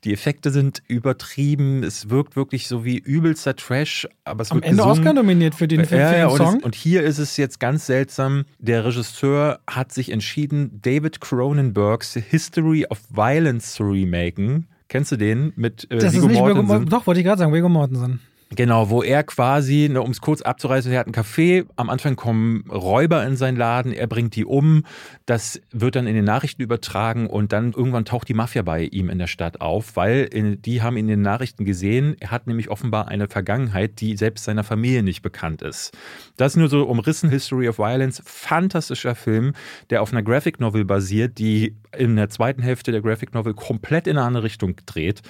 die 0.04 0.14
Effekte 0.14 0.52
sind 0.52 0.82
übertrieben, 0.88 1.84
es 1.84 2.10
wirkt 2.10 2.36
wirklich 2.36 2.68
so 2.68 2.86
wie 2.86 2.98
übelster 2.98 3.56
Trash, 3.56 4.08
aber 4.24 4.42
es 4.42 4.52
Am 4.52 4.58
wird 4.58 4.66
Ende 4.66 4.78
gesungen. 4.78 5.00
Oscar 5.00 5.14
nominiert 5.14 5.56
für 5.56 5.68
den, 5.68 5.86
für 5.86 5.98
ja, 5.98 6.16
ja, 6.16 6.28
den 6.28 6.38
Song. 6.38 6.48
Und, 6.48 6.58
es, 6.60 6.64
und 6.66 6.76
hier 6.76 7.04
ist 7.04 7.18
es 7.18 7.38
jetzt 7.38 7.60
ganz 7.60 7.86
seltsam, 7.86 8.46
der 8.60 8.86
Regisseur 8.86 9.60
hat 9.68 9.92
sich 9.92 10.12
entschieden, 10.12 10.80
David 10.82 11.22
Cronenbergs 11.22 12.14
History 12.14 12.86
of 12.90 13.00
Violence 13.10 13.74
zu 13.74 13.84
remaken. 13.84 14.68
Kennst 14.88 15.12
du 15.12 15.16
den 15.16 15.54
mit 15.56 15.90
äh, 15.90 16.00
das 16.00 16.14
Viggo 16.14 16.26
ist 16.26 16.32
nicht 16.32 16.40
Mortensen? 16.42 16.86
Doch, 16.88 17.08
wollte 17.08 17.22
ich 17.22 17.26
gerade 17.26 17.40
sagen, 17.40 17.54
Viggo 17.54 17.70
Mortensen. 17.70 18.20
Genau, 18.54 18.90
wo 18.90 19.02
er 19.02 19.24
quasi, 19.24 19.88
ne, 19.90 20.02
um 20.02 20.12
es 20.12 20.20
kurz 20.20 20.42
abzureißen, 20.42 20.92
er 20.92 21.00
hat 21.00 21.08
einen 21.08 21.16
Café, 21.16 21.66
am 21.78 21.90
Anfang 21.90 22.18
kommen 22.18 22.66
Räuber 22.70 23.26
in 23.26 23.38
seinen 23.38 23.56
Laden, 23.56 23.94
er 23.94 24.08
bringt 24.08 24.36
die 24.36 24.44
um, 24.44 24.84
das 25.26 25.62
wird 25.72 25.96
dann 25.96 26.06
in 26.06 26.16
den 26.16 26.26
Nachrichten 26.26 26.62
übertragen 26.62 27.28
und 27.28 27.54
dann 27.54 27.72
irgendwann 27.72 28.04
taucht 28.04 28.28
die 28.28 28.34
Mafia 28.34 28.62
bei 28.62 28.84
ihm 28.84 29.10
in 29.10 29.20
der 29.20 29.28
Stadt 29.28 29.62
auf, 29.62 29.96
weil 29.96 30.28
in, 30.32 30.62
die 30.62 30.82
haben 30.82 30.98
in 30.98 31.08
den 31.08 31.22
Nachrichten 31.22 31.64
gesehen, 31.64 32.18
er 32.20 32.32
hat 32.32 32.46
nämlich 32.46 32.70
offenbar 32.70 33.08
eine 33.08 33.30
Vergangenheit, 33.30 34.02
die 34.02 34.18
selbst 34.18 34.44
seiner 34.44 34.66
Familie 34.66 35.02
nicht 35.02 35.22
bekannt 35.22 35.62
ist. 35.62 35.98
Das 36.36 36.52
ist 36.52 36.58
nur 36.58 36.68
so 36.68 36.84
umrissen 36.84 37.30
History 37.30 37.70
of 37.70 37.78
Violence, 37.78 38.22
fantastischer 38.26 39.16
Film, 39.16 39.54
der 39.90 40.02
auf 40.02 40.12
einer 40.12 40.24
Graphic 40.24 40.60
Novel 40.60 40.84
basiert, 40.84 41.38
die 41.38 41.78
in 41.98 42.16
der 42.16 42.30
zweiten 42.30 42.62
Hälfte 42.62 42.92
der 42.92 43.02
Graphic 43.02 43.34
Novel 43.34 43.54
komplett 43.54 44.08
in 44.08 44.18
eine 44.18 44.26
andere 44.26 44.44
Richtung 44.44 44.76
dreht 44.86 45.22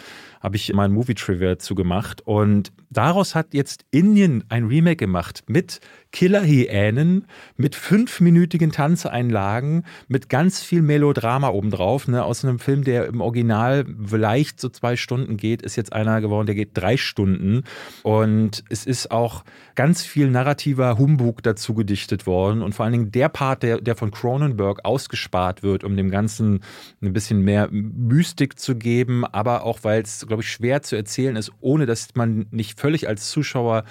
habe 0.42 0.56
ich 0.56 0.74
mal 0.74 0.86
ein 0.86 0.92
Movie 0.92 1.14
Trivia 1.14 1.60
zu 1.60 1.76
gemacht. 1.76 2.22
Und 2.26 2.74
daraus 2.90 3.36
hat 3.36 3.54
jetzt 3.54 3.86
Indien 3.92 4.44
ein 4.50 4.66
Remake 4.66 4.98
gemacht 4.98 5.44
mit 5.48 5.80
Killer-Hyänen, 6.12 7.26
mit 7.56 7.76
fünfminütigen 7.76 8.72
Tanzeinlagen, 8.72 9.86
mit 10.08 10.30
ganz 10.30 10.62
viel 10.62 10.82
Melodrama 10.82 11.50
obendrauf. 11.50 12.08
Ne? 12.08 12.24
Aus 12.24 12.44
einem 12.44 12.60
Film, 12.60 12.84
der 12.84 13.08
im 13.08 13.22
Original 13.22 13.86
vielleicht 14.06 14.60
so 14.60 14.70
zwei 14.70 14.96
Stunden 14.98 15.38
geht, 15.38 15.62
ist 15.62 15.78
jetzt 15.78 15.94
einer 15.94 16.20
geworden, 16.20 16.48
der 16.48 16.56
geht 16.56 16.72
drei 16.74 16.98
Stunden. 16.98 17.64
Und 18.04 18.64
es 18.70 18.86
ist 18.86 19.12
auch 19.12 19.44
ganz 19.76 20.04
viel 20.04 20.30
narrativer 20.30 20.98
Humbug 20.98 21.44
dazu 21.44 21.74
gedichtet 21.74 22.28
worden. 22.28 22.62
Und 22.62 22.76
vor 22.76 22.86
allen 22.86 22.94
Dingen 22.94 23.12
der 23.12 23.30
Part, 23.30 23.64
der, 23.64 23.80
der 23.80 23.96
von 23.96 24.12
Cronenberg 24.12 24.84
ausgespart 24.84 25.64
wird, 25.64 25.84
um 25.84 25.96
dem 25.96 26.12
Ganzen 26.12 26.62
ein 27.02 27.14
bisschen 27.14 27.42
mehr 27.42 27.70
Mystik 27.72 28.60
zu 28.60 28.76
geben, 28.76 29.26
aber 29.26 29.64
auch, 29.64 29.80
weil 29.84 30.02
es, 30.02 30.26
glaube 30.28 30.44
ich, 30.44 30.50
schwer 30.50 30.82
zu 30.82 30.96
erzählen 30.96 31.36
ist, 31.36 31.52
ohne 31.62 31.86
dass 31.86 32.10
man 32.16 32.48
nicht 32.52 32.80
völlig 32.80 33.08
als 33.08 33.30
Zuschauer 33.30 33.86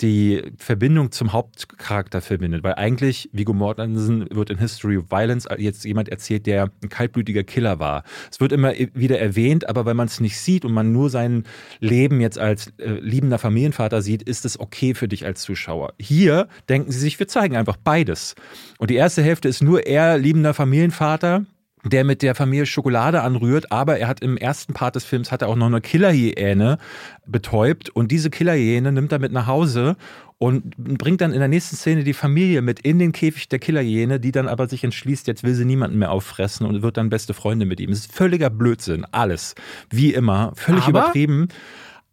die 0.00 0.42
Verbindung 0.58 1.12
zum 1.12 1.32
Hauptcharakter 1.32 2.20
verbindet. 2.20 2.64
Weil 2.64 2.74
eigentlich, 2.74 3.30
Viggo 3.32 3.52
Mortensen 3.52 4.26
wird 4.30 4.50
in 4.50 4.58
History 4.58 4.96
of 4.96 5.10
Violence 5.10 5.46
jetzt 5.56 5.84
jemand 5.84 6.08
erzählt, 6.08 6.46
der 6.46 6.70
ein 6.82 6.88
kaltblütiger 6.88 7.44
Killer 7.44 7.78
war. 7.78 8.02
Es 8.30 8.40
wird 8.40 8.52
immer 8.52 8.72
wieder 8.72 9.20
erwähnt, 9.20 9.68
aber 9.68 9.86
wenn 9.86 9.96
man 9.96 10.08
es 10.08 10.20
nicht 10.20 10.38
sieht 10.38 10.64
und 10.64 10.72
man 10.72 10.92
nur 10.92 11.10
sein 11.10 11.44
Leben 11.78 12.20
jetzt 12.20 12.38
als 12.38 12.72
äh, 12.78 12.90
liebender 13.00 13.38
Familienvater 13.38 14.02
sieht, 14.02 14.22
ist 14.22 14.44
es 14.44 14.58
okay 14.58 14.94
für 14.94 15.06
dich 15.06 15.24
als 15.24 15.42
Zuschauer. 15.42 15.92
Hier 16.00 16.48
denken 16.68 16.90
sie 16.90 16.98
sich, 16.98 17.18
wir 17.18 17.28
zeigen 17.28 17.56
einfach 17.56 17.76
beides. 17.76 18.34
Und 18.78 18.90
die 18.90 18.96
erste 18.96 19.22
Hälfte 19.22 19.48
ist 19.48 19.62
nur 19.62 19.86
er 19.86 20.18
liebender 20.18 20.54
Familienvater 20.54 21.46
der 21.84 22.04
mit 22.04 22.22
der 22.22 22.34
Familie 22.34 22.66
Schokolade 22.66 23.22
anrührt, 23.22 23.70
aber 23.70 23.98
er 23.98 24.08
hat 24.08 24.20
im 24.20 24.36
ersten 24.36 24.72
Part 24.72 24.96
des 24.96 25.04
Films 25.04 25.30
hat 25.30 25.42
er 25.42 25.48
auch 25.48 25.56
noch 25.56 25.66
eine 25.66 25.80
Killerhyäne 25.80 26.78
betäubt 27.26 27.90
und 27.90 28.10
diese 28.10 28.30
Killerhyäne 28.30 28.90
nimmt 28.90 29.12
er 29.12 29.18
mit 29.18 29.32
nach 29.32 29.46
Hause 29.46 29.96
und 30.38 30.76
bringt 30.76 31.20
dann 31.20 31.32
in 31.32 31.38
der 31.38 31.48
nächsten 31.48 31.76
Szene 31.76 32.04
die 32.04 32.12
Familie 32.12 32.62
mit 32.62 32.80
in 32.80 32.98
den 32.98 33.12
Käfig 33.12 33.48
der 33.48 33.58
Killerhyäne, 33.58 34.18
die 34.18 34.32
dann 34.32 34.48
aber 34.48 34.68
sich 34.68 34.82
entschließt, 34.82 35.26
jetzt 35.26 35.42
will 35.42 35.54
sie 35.54 35.64
niemanden 35.64 35.98
mehr 35.98 36.10
auffressen 36.10 36.66
und 36.66 36.82
wird 36.82 36.96
dann 36.96 37.10
beste 37.10 37.34
Freunde 37.34 37.66
mit 37.66 37.80
ihm. 37.80 37.90
Es 37.90 38.00
ist 38.00 38.12
völliger 38.12 38.50
Blödsinn, 38.50 39.06
alles. 39.12 39.54
Wie 39.90 40.12
immer, 40.12 40.52
völlig 40.54 40.84
Aber? 40.84 40.90
übertrieben. 40.90 41.48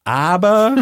Aber 0.03 0.75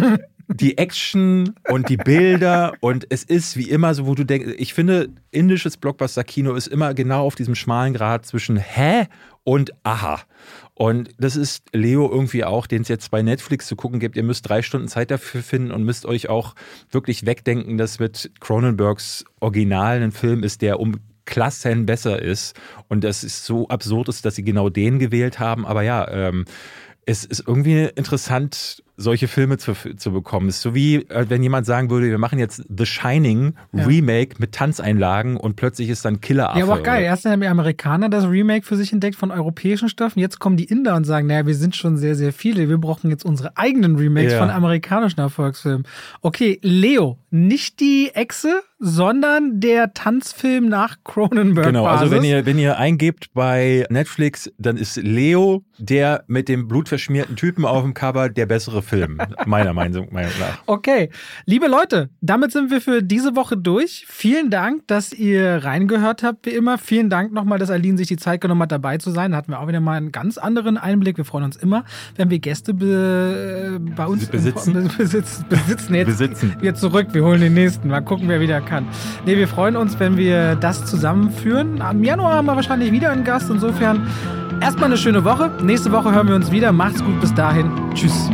die 0.51 0.77
Action 0.80 1.53
und 1.67 1.89
die 1.89 1.97
Bilder 1.97 2.73
und 2.80 3.05
es 3.09 3.23
ist 3.23 3.55
wie 3.55 3.69
immer 3.69 3.93
so, 3.93 4.07
wo 4.07 4.15
du 4.15 4.23
denkst, 4.23 4.55
ich 4.57 4.73
finde, 4.73 5.09
indisches 5.31 5.77
Blockbuster-Kino 5.77 6.53
ist 6.55 6.67
immer 6.67 6.93
genau 6.95 7.26
auf 7.26 7.35
diesem 7.35 7.53
schmalen 7.53 7.93
Grad 7.93 8.26
zwischen 8.26 8.57
Hä 8.57 9.05
und 9.43 9.71
Aha. 9.84 10.19
Und 10.73 11.09
das 11.19 11.35
ist 11.35 11.65
Leo 11.73 12.09
irgendwie 12.09 12.45
auch, 12.45 12.65
den 12.65 12.81
es 12.81 12.88
jetzt 12.88 13.11
bei 13.11 13.21
Netflix 13.21 13.67
zu 13.67 13.76
gucken 13.76 13.99
gibt. 13.99 14.15
Ihr 14.15 14.23
müsst 14.23 14.49
drei 14.49 14.61
Stunden 14.61 14.88
Zeit 14.88 15.11
dafür 15.11 15.43
finden 15.43 15.71
und 15.71 15.84
müsst 15.84 16.05
euch 16.05 16.30
auch 16.30 16.55
wirklich 16.89 17.26
wegdenken, 17.26 17.77
dass 17.77 17.99
mit 17.99 18.31
Cronenbergs 18.39 19.26
Original 19.41 20.01
ein 20.01 20.11
Film 20.11 20.43
ist, 20.43 20.61
der 20.61 20.80
um 20.80 20.95
Klassen 21.26 21.85
besser 21.85 22.19
ist 22.19 22.59
und 22.88 23.03
das 23.03 23.23
ist 23.23 23.45
so 23.45 23.67
absurd 23.67 24.09
ist, 24.09 24.26
dass 24.26 24.35
sie 24.35 24.43
genau 24.43 24.69
den 24.69 24.97
gewählt 24.97 25.39
haben. 25.39 25.65
Aber 25.65 25.84
ja, 25.84 26.09
ähm, 26.09 26.45
es 27.10 27.26
ist 27.26 27.44
irgendwie 27.48 27.90
interessant, 27.95 28.84
solche 28.95 29.27
Filme 29.27 29.57
zu, 29.57 29.73
zu 29.98 30.11
bekommen. 30.11 30.48
Es 30.48 30.57
ist 30.57 30.61
so 30.61 30.76
wie, 30.76 30.98
äh, 31.10 31.26
wenn 31.27 31.41
jemand 31.41 31.65
sagen 31.65 31.90
würde, 31.90 32.07
wir 32.07 32.19
machen 32.19 32.38
jetzt 32.38 32.64
The 32.69 32.86
Shining 32.86 33.53
Ja. 33.73 33.86
Remake 33.86 34.36
mit 34.38 34.52
Tanzeinlagen 34.52 35.36
und 35.38 35.56
plötzlich 35.56 35.90
ist 35.90 36.06
dann 36.06 36.22
Killer 36.22 36.53
Ja, 36.56 36.64
aber 36.65 36.73
auch 36.76 36.84
geil. 36.84 37.03
Erst 37.03 37.26
haben 37.26 37.41
die 37.41 37.48
Amerikaner 37.48 38.10
das 38.10 38.26
Remake 38.26 38.64
für 38.64 38.76
sich 38.76 38.94
entdeckt 38.94 39.15
von 39.15 39.31
europäischen 39.31 39.90
Stoffen. 39.90 40.19
Jetzt 40.19 40.38
kommen 40.40 40.56
die 40.57 40.65
Inder 40.65 40.95
und 40.95 41.06
sagen, 41.06 41.26
naja, 41.27 41.48
wir 41.48 41.56
sind 41.56 41.76
schon 41.76 41.98
sehr, 41.98 42.14
sehr 42.14 42.31
viele. 42.31 42.69
Wir 42.69 42.77
brauchen 42.77 43.10
jetzt 43.10 43.26
unsere 43.26 43.57
eigenen 43.57 43.95
Remakes 43.95 44.34
Ja. 44.34 44.40
von 44.40 44.52
amerikanischen 44.52 45.19
Erfolgsfilmen. 45.19 45.88
Okay, 46.22 46.60
Leo, 46.61 47.18
nicht 47.31 47.80
die 47.80 48.11
Echse, 48.14 48.61
sondern 48.80 49.60
der 49.60 49.93
Tanzfilm 49.93 50.69
nach 50.69 50.97
Cronenberg. 51.03 51.68
Genau, 51.68 51.85
also 51.85 52.10
wenn 52.11 52.23
ihr, 52.23 52.45
wenn 52.45 52.57
ihr 52.57 52.77
eingebt 52.77 53.30
bei 53.34 53.85
Netflix, 53.89 54.49
dann 54.57 54.77
ist 54.77 54.95
Leo 54.97 55.64
der 55.77 56.23
mit 56.27 56.49
dem 56.49 56.68
blutverschmierten 56.68 57.35
Typen 57.35 57.65
auf 57.65 57.84
dem 57.84 57.93
Cover 57.93 58.30
der 58.30 58.45
bessere 58.45 58.81
Film, 58.81 59.19
meiner 59.45 59.73
Meinung, 59.73 60.10
nach. 60.11 60.30
Okay, 60.65 61.10
liebe 61.45 61.68
Leute, 61.68 62.10
damit 62.22 62.51
sind 62.51 62.69
wir 62.72 62.81
für 62.81 63.01
diese 63.01 63.35
Woche 63.35 63.57
durch. 63.57 64.06
Vielen 64.07 64.49
Dank, 64.49 64.88
dass 64.88 65.14
ihr 65.14 65.64
reingehört 65.64 66.23
habt, 66.23 66.45
wie 66.45 66.51
immer. 66.51 66.77
Vielen 66.77 67.10
Dank 67.10 67.31
nochmal, 67.34 67.60
dass 67.60 67.69
Aline 67.72 67.97
sich 67.97 68.07
die 68.07 68.18
Zeit 68.18 68.41
genommen 68.41 68.61
hat, 68.61 68.72
dabei 68.72 68.97
zu 68.97 69.11
sein. 69.11 69.31
Da 69.31 69.38
hatten 69.38 69.51
wir 69.51 69.60
auch 69.60 69.68
wieder 69.68 69.80
mal 69.80 69.97
einen 69.97 70.11
ganz 70.11 70.38
anderen 70.38 70.77
Einblick. 70.77 71.18
Wir 71.18 71.26
freuen 71.26 71.45
uns 71.45 71.56
immer, 71.57 71.85
wenn 72.15 72.30
wir 72.30 72.39
Gäste 72.39 72.73
be 72.73 73.80
bei 73.95 74.06
uns 74.06 74.23
im- 74.26 74.31
Besitzen. 74.31 74.73
besitzen. 74.97 75.45
besitzen. 75.49 75.93
Jetzt, 75.95 76.07
Besitzen. 76.07 76.56
Wir 76.60 76.76
zurück, 76.76 77.07
wir 77.11 77.23
holen 77.23 77.41
den 77.41 77.53
nächsten. 77.53 77.88
Mal 77.89 78.01
gucken, 78.01 78.27
wer 78.27 78.39
wieder 78.39 78.61
kann. 78.69 78.87
Nee, 79.25 79.35
wir 79.35 79.47
freuen 79.47 79.75
uns, 79.75 79.99
wenn 79.99 80.15
wir 80.15 80.55
das 80.55 80.85
zusammenführen. 80.85 81.81
Am 81.81 82.03
Januar 82.03 82.35
haben 82.35 82.45
wir 82.45 82.55
wahrscheinlich 82.55 82.91
wieder 82.91 83.09
einen 83.09 83.23
Gast. 83.23 83.49
Insofern 83.49 84.07
erstmal 84.61 84.85
eine 84.85 84.97
schöne 84.97 85.23
Woche. 85.23 85.51
Nächste 85.61 85.91
Woche 85.91 86.11
hören 86.13 86.27
wir 86.27 86.35
uns 86.35 86.51
wieder. 86.51 86.71
Macht's 86.71 87.03
gut, 87.03 87.19
bis 87.19 87.33
dahin. 87.33 87.71
Tschüss. 87.93 88.29